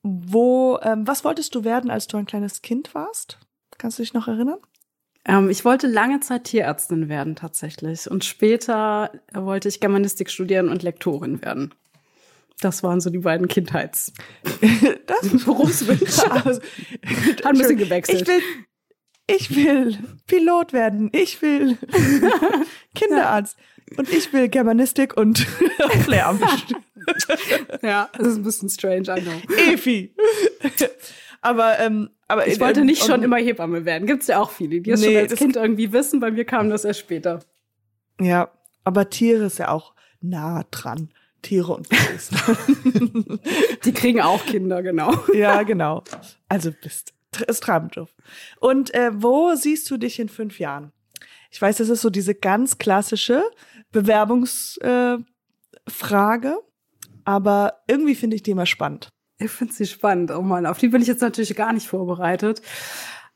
wo, 0.04 0.78
ähm, 0.82 1.04
was 1.08 1.24
wolltest 1.24 1.52
du 1.56 1.64
werden, 1.64 1.90
als 1.90 2.06
du 2.06 2.16
ein 2.16 2.26
kleines 2.26 2.62
Kind 2.62 2.94
warst? 2.94 3.40
Kannst 3.78 3.98
du 3.98 4.04
dich 4.04 4.14
noch 4.14 4.28
erinnern? 4.28 4.58
Ähm, 5.24 5.50
ich 5.50 5.64
wollte 5.64 5.86
lange 5.86 6.20
Zeit 6.20 6.44
Tierärztin 6.44 7.08
werden 7.08 7.36
tatsächlich. 7.36 8.10
Und 8.10 8.24
später 8.24 9.12
wollte 9.32 9.68
ich 9.68 9.80
Germanistik 9.80 10.30
studieren 10.30 10.68
und 10.68 10.82
Lektorin 10.82 11.42
werden. 11.42 11.74
Das 12.60 12.82
waren 12.82 13.00
so 13.00 13.10
die 13.10 13.18
beiden 13.18 13.48
Kindheits. 13.48 14.12
Das 15.06 15.44
Berufswünsche. 15.44 16.30
Also, 16.30 16.60
Hat 16.60 17.46
ein 17.46 17.58
bisschen 17.58 17.76
gewechselt. 17.76 18.22
Ich 18.22 18.28
will, 18.28 18.42
ich 19.26 19.56
will 19.56 19.98
Pilot 20.26 20.72
werden. 20.72 21.10
Ich 21.12 21.42
will 21.42 21.76
Kinderarzt. 22.94 23.56
Und 23.96 24.08
ich 24.10 24.32
will 24.32 24.48
Germanistik 24.48 25.16
und 25.16 25.46
Lehramt. 26.06 26.42
Ja, 27.82 28.08
das 28.16 28.28
ist 28.28 28.36
ein 28.38 28.42
bisschen 28.42 28.70
strange, 28.70 29.14
I 29.16 29.20
know. 29.20 29.54
Efi. 29.56 30.14
aber, 31.42 31.78
ähm, 31.80 32.10
aber 32.32 32.46
Ich 32.48 32.58
wollte 32.60 32.80
ähm, 32.80 32.86
nicht 32.86 33.02
schon 33.04 33.18
und- 33.20 33.22
immer 33.24 33.36
Hebamme 33.36 33.84
werden. 33.84 34.06
Gibt's 34.06 34.26
ja 34.26 34.40
auch 34.40 34.50
viele, 34.50 34.80
die 34.80 34.90
es 34.90 35.00
Nee, 35.00 35.06
schon 35.08 35.16
als 35.16 35.30
das- 35.30 35.38
Kind 35.38 35.56
irgendwie 35.56 35.92
wissen. 35.92 36.20
Bei 36.20 36.30
mir 36.30 36.44
kam 36.44 36.68
das 36.70 36.84
erst 36.84 37.00
später. 37.00 37.40
Ja, 38.20 38.50
aber 38.84 39.08
Tiere 39.10 39.44
ist 39.46 39.58
ja 39.58 39.68
auch 39.68 39.94
nah 40.20 40.64
dran. 40.70 41.10
Tiere 41.42 41.74
und 41.74 41.88
Babys. 41.88 42.30
Die 43.84 43.92
kriegen 43.92 44.20
auch 44.20 44.44
Kinder, 44.46 44.82
genau. 44.82 45.12
ja, 45.34 45.62
genau. 45.64 46.04
Also 46.48 46.70
bist 46.82 47.12
ist 47.48 47.62
Traumjob. 47.62 48.08
Und 48.60 48.92
äh, 48.94 49.10
wo 49.14 49.54
siehst 49.54 49.90
du 49.90 49.96
dich 49.96 50.18
in 50.20 50.28
fünf 50.28 50.58
Jahren? 50.60 50.92
Ich 51.50 51.60
weiß, 51.60 51.78
das 51.78 51.88
ist 51.88 52.02
so 52.02 52.10
diese 52.10 52.34
ganz 52.34 52.78
klassische 52.78 53.42
Bewerbungsfrage, 53.90 55.26
äh, 56.48 56.56
aber 57.24 57.82
irgendwie 57.88 58.14
finde 58.14 58.36
ich 58.36 58.42
die 58.42 58.50
immer 58.52 58.66
spannend. 58.66 59.08
Ich 59.42 59.50
finde 59.50 59.72
sie 59.72 59.86
spannend. 59.86 60.30
Oh 60.30 60.42
Mann, 60.42 60.66
auf 60.66 60.78
die 60.78 60.88
bin 60.88 61.02
ich 61.02 61.08
jetzt 61.08 61.22
natürlich 61.22 61.54
gar 61.54 61.72
nicht 61.72 61.88
vorbereitet. 61.88 62.62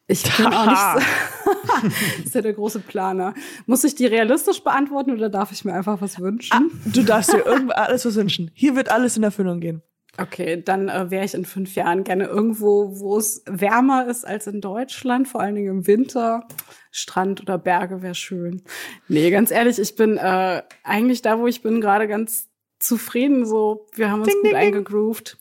Ich 0.07 0.23
bin 0.37 0.47
auch 0.47 0.67
nicht 0.67 1.05
so. 1.45 2.23
ist 2.25 2.35
ja 2.35 2.43
der 2.43 2.53
große 2.53 2.81
Planer. 2.81 3.35
Muss 3.67 3.85
ich 3.85 3.95
die 3.95 4.07
realistisch 4.07 4.63
beantworten 4.63 5.13
oder 5.13 5.29
darf 5.29 5.53
ich 5.53 5.65
mir 5.65 5.75
einfach 5.75 6.01
was 6.01 6.21
wünschen? 6.21 6.53
Ah, 6.55 6.63
du 6.87 7.03
darfst 7.03 7.33
dir 7.33 7.45
irgendwo 7.45 7.73
alles 7.75 8.07
was 8.07 8.15
wünschen. 8.15 8.51
Hier 8.55 8.77
wird 8.77 8.91
alles 8.91 9.17
in 9.17 9.23
Erfüllung 9.23 9.61
gehen. 9.61 9.83
Okay, 10.19 10.63
dann 10.63 10.89
äh, 10.89 11.11
wäre 11.11 11.27
ich 11.27 11.35
in 11.35 11.45
fünf 11.45 11.75
Jahren 11.75 12.03
gerne 12.03 12.25
irgendwo, 12.25 12.99
wo 13.01 13.19
es 13.19 13.43
wärmer 13.47 14.07
ist 14.09 14.27
als 14.27 14.47
in 14.47 14.63
Deutschland, 14.63 15.29
vor 15.29 15.43
allen 15.43 15.57
Dingen 15.57 15.69
im 15.69 15.87
Winter. 15.87 16.47
Strand 16.91 17.43
oder 17.43 17.59
Berge 17.59 18.01
wäre 18.01 18.15
schön. 18.15 18.63
Nee, 19.09 19.31
ganz 19.31 19.51
ehrlich, 19.51 19.79
ich 19.79 19.95
bin 19.97 20.17
äh, 20.17 20.63
eigentlich 20.85 21.21
da, 21.21 21.39
wo 21.39 21.47
ich 21.47 21.61
bin, 21.61 21.83
gerade 21.83 22.09
ganz 22.09 22.49
zufrieden. 22.79 23.45
So, 23.45 23.87
wir 23.95 24.11
haben 24.11 24.21
uns 24.21 24.29
Ding, 24.29 24.37
gut 24.37 24.45
ding, 24.45 24.53
ding. 24.53 24.67
eingegroovt. 24.67 25.37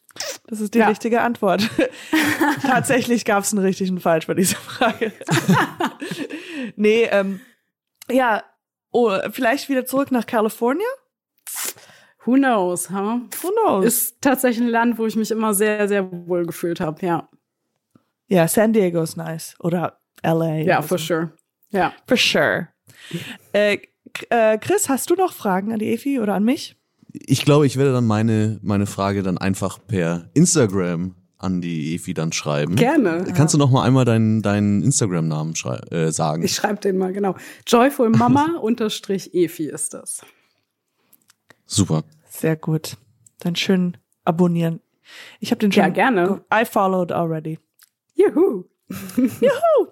Das 0.48 0.62
ist 0.62 0.74
die 0.74 0.80
Ja. 0.80 0.88
richtige 0.88 1.22
Antwort. 1.22 1.70
Tatsächlich 2.62 3.26
gab 3.26 3.44
es 3.44 3.54
einen 3.54 3.64
richtigen 3.66 4.00
Falsch 4.00 4.28
bei 4.28 4.34
dieser 4.34 4.58
Frage. 4.58 5.12
nee, 6.76 7.04
ähm, 7.12 7.42
ja, 8.10 8.44
oh, 8.92 9.12
vielleicht 9.32 9.70
wieder 9.70 9.86
zurück 9.86 10.12
nach 10.12 10.26
California? 10.26 10.86
Who 12.26 12.34
knows, 12.36 12.90
huh? 12.90 13.20
Who 13.42 13.52
knows? 13.64 13.86
Ist 13.86 14.22
tatsächlich 14.22 14.66
ein 14.66 14.70
Land, 14.72 14.98
wo 14.98 15.06
ich 15.06 15.16
mich 15.16 15.32
immer 15.32 15.54
sehr, 15.54 15.88
sehr 15.88 16.10
wohl 16.28 16.46
gefühlt 16.46 16.80
habe. 16.80 17.06
Ja, 17.06 17.30
ja, 18.28 18.48
San 18.48 18.74
Diego 18.74 19.02
ist 19.04 19.18
nice. 19.18 19.56
Oder 19.60 20.00
LA. 20.24 20.56
ja, 20.58 20.82
for 20.82 20.98
so. 20.98 21.06
sure. 21.06 21.32
Ja. 21.70 21.94
For 22.08 22.18
sure. 22.18 22.70
Äh, 23.54 23.78
äh, 24.30 24.58
Chris, 24.58 24.90
hast 24.90 25.10
du 25.12 25.16
noch 25.16 25.34
Fragen 25.34 25.72
an 25.72 25.80
die 25.80 25.92
Efi 25.94 26.20
oder 26.20 26.34
an 26.34 26.44
mich? 26.44 26.76
Ich 27.26 27.46
glaube, 27.46 27.66
ich 27.66 27.78
werde 27.78 27.94
dann 27.94 28.06
meine, 28.06 28.60
meine 28.62 28.86
Frage 28.86 29.24
dann 29.24 29.38
einfach 29.38 29.80
per 29.86 30.30
Instagram 30.34 31.16
an 31.38 31.62
die 31.62 31.96
Efi 31.96 32.14
dann 32.14 32.32
schreiben. 32.32 32.76
Gerne. 32.76 33.26
Kannst 33.36 33.54
du 33.54 33.58
noch 33.58 33.70
mal 33.70 33.84
einmal 33.84 34.06
deinen, 34.06 34.42
deinen 34.42 34.82
Instagram-Namen 34.84 35.54
äh, 35.92 36.12
sagen? 36.12 36.44
Ich 36.44 36.56
schreibe 36.56 36.80
den 36.80 36.98
mal 36.98 37.14
genau. 37.14 37.36
Joyful 37.68 38.10
Mama 38.10 38.58
unterstrich 38.62 39.34
Efi 39.34 39.66
ist 39.66 39.94
das. 39.94 40.22
Super. 41.66 42.04
Sehr 42.30 42.56
gut. 42.56 42.98
Dann 43.40 43.56
schön 43.56 43.98
abonnieren. 44.24 44.82
Ich 45.40 45.52
habe 45.52 45.60
den 45.60 45.72
schon. 45.72 45.84
Ja, 45.84 45.90
gerne. 45.90 46.42
I 46.54 46.66
followed 46.66 47.12
already. 47.12 47.60
Juhu. 48.16 48.66
Juhu. 49.18 49.30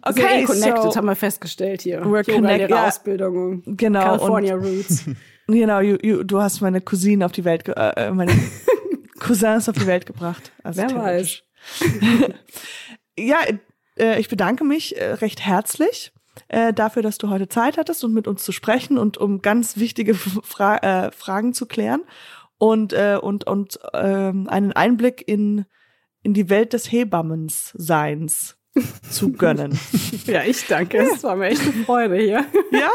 Okay, 0.00 0.22
Okay, 0.22 0.44
connected 0.44 0.92
so 0.92 0.96
haben 0.96 1.06
wir 1.06 1.16
festgestellt 1.16 1.82
hier. 1.82 2.00
We're 2.02 2.18
Yoga, 2.24 2.32
connect- 2.34 2.58
Lehre, 2.58 2.70
ja. 2.70 2.86
Ausbildung. 2.86 3.62
Genau, 3.66 4.00
California 4.00 4.54
Roots. 4.54 5.04
Genau, 5.48 5.80
you, 5.80 5.96
you, 6.02 6.22
du 6.22 6.40
hast 6.40 6.60
meine 6.60 6.80
Cousine 6.80 7.24
auf 7.24 7.32
die 7.32 7.44
Welt, 7.44 7.64
ge 7.64 7.74
äh, 7.74 8.10
meine 8.10 8.32
Cousins 9.18 9.68
auf 9.68 9.76
die 9.76 9.86
Welt 9.86 10.06
gebracht. 10.06 10.52
Also 10.62 10.82
Wer 10.82 10.88
theoretisch. 10.88 11.44
Ja, 13.18 13.38
äh, 13.98 14.20
ich 14.20 14.28
bedanke 14.28 14.62
mich 14.62 14.96
äh, 14.96 15.14
recht 15.14 15.40
herzlich 15.44 16.12
äh, 16.46 16.72
dafür, 16.72 17.02
dass 17.02 17.18
du 17.18 17.30
heute 17.30 17.48
Zeit 17.48 17.76
hattest, 17.76 18.04
um 18.04 18.12
mit 18.12 18.28
uns 18.28 18.44
zu 18.44 18.52
sprechen 18.52 18.96
und 18.96 19.18
um 19.18 19.42
ganz 19.42 19.76
wichtige 19.76 20.14
Fra 20.14 20.76
äh, 20.76 21.10
Fragen 21.10 21.52
zu 21.52 21.66
klären 21.66 22.02
und 22.58 22.92
äh, 22.92 23.18
und 23.20 23.44
und 23.44 23.80
ähm, 23.92 24.48
einen 24.48 24.72
Einblick 24.72 25.26
in 25.26 25.64
in 26.22 26.32
die 26.32 26.48
Welt 26.48 26.72
des 26.72 26.92
Hebammens-Seins 26.92 28.56
zu 29.10 29.32
gönnen. 29.32 29.78
Ja, 30.26 30.42
ich 30.42 30.66
danke. 30.66 30.98
Es 30.98 31.24
war 31.24 31.36
mir 31.36 31.46
echt 31.46 31.62
eine 31.62 31.72
Freude 31.84 32.16
hier. 32.16 32.44
ja, 32.70 32.90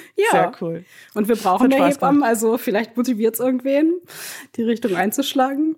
Ja. 0.16 0.30
sehr 0.30 0.52
cool. 0.60 0.84
Und 1.14 1.28
wir 1.28 1.36
brauchen 1.36 1.68
mehr 1.68 1.86
Hebammen, 1.86 2.22
also 2.22 2.56
vielleicht 2.58 2.96
motiviert 2.96 3.34
es 3.34 3.40
irgendwen, 3.40 4.00
die 4.56 4.62
Richtung 4.62 4.96
einzuschlagen. 4.96 5.76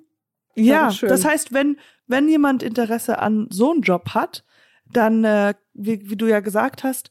Ja, 0.54 0.92
das 1.00 1.24
heißt, 1.24 1.52
wenn, 1.52 1.78
wenn 2.06 2.28
jemand 2.28 2.62
Interesse 2.62 3.18
an 3.18 3.46
so 3.50 3.72
einem 3.72 3.82
Job 3.82 4.10
hat, 4.10 4.44
dann, 4.90 5.24
äh, 5.24 5.54
wie, 5.74 6.08
wie 6.08 6.16
du 6.16 6.26
ja 6.26 6.40
gesagt 6.40 6.84
hast, 6.84 7.10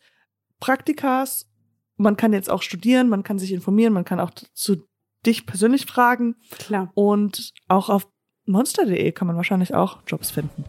Praktikas, 0.60 1.48
man 1.98 2.18
kann 2.18 2.34
jetzt 2.34 2.50
auch 2.50 2.62
studieren, 2.62 3.10
man 3.10 3.24
kann 3.24 3.40
sich 3.40 3.52
informieren, 3.52 3.94
man 3.94 4.06
kann 4.06 4.20
auch 4.20 4.32
zu 4.32 4.88
dich 5.26 5.46
persönlich 5.46 5.86
fragen 5.86 6.36
Klar. 6.58 6.92
und 6.94 7.54
auch 7.68 7.90
auf 7.90 8.08
monster.de 8.46 9.12
kann 9.12 9.28
man 9.28 9.36
wahrscheinlich 9.36 9.74
auch 9.74 10.00
Jobs 10.08 10.32
finden. 10.32 10.64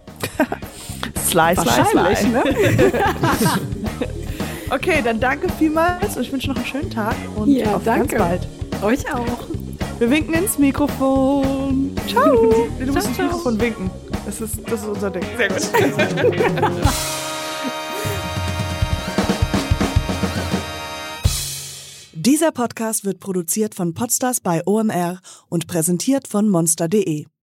sly, 1.17 1.55
sly, 1.55 2.17
sly. 2.17 2.29
ne? 2.29 2.43
Okay, 4.71 5.01
dann 5.03 5.19
danke 5.19 5.49
vielmals 5.59 6.17
und 6.17 6.23
ich 6.23 6.33
wünsche 6.33 6.49
noch 6.49 6.57
einen 6.57 6.67
schönen 6.67 6.91
Tag 6.91 7.15
und 7.37 7.51
Ja, 7.51 7.77
auf 7.77 7.85
danke. 7.85 8.17
ganz 8.17 8.49
bald. 8.73 8.83
Euch 8.83 9.13
auch. 9.13 9.49
Wir 9.99 10.11
winken 10.11 10.35
ins 10.35 10.59
Mikrofon. 10.59 11.93
Ciao. 12.07 12.67
Du 12.79 12.93
musst 12.93 13.03
Ciao, 13.03 13.09
ins 13.09 13.17
ciao. 13.17 13.27
Mikrofon 13.27 13.61
winken. 13.61 13.91
Das 14.27 14.41
ist, 14.41 14.59
das 14.71 14.81
ist 14.83 14.89
unser 14.89 15.11
Ding. 15.11 15.23
Sehr 15.37 15.49
gut. 15.49 15.63
Dieser 22.13 22.53
Podcast 22.53 23.05
wird 23.05 23.21
produziert 23.21 23.75
von 23.75 23.95
Podstars 23.95 24.41
bei 24.41 24.63
OMR 24.67 25.21
und 25.49 25.67
präsentiert 25.67 26.29
von 26.29 26.49
monster.de. 26.49 27.27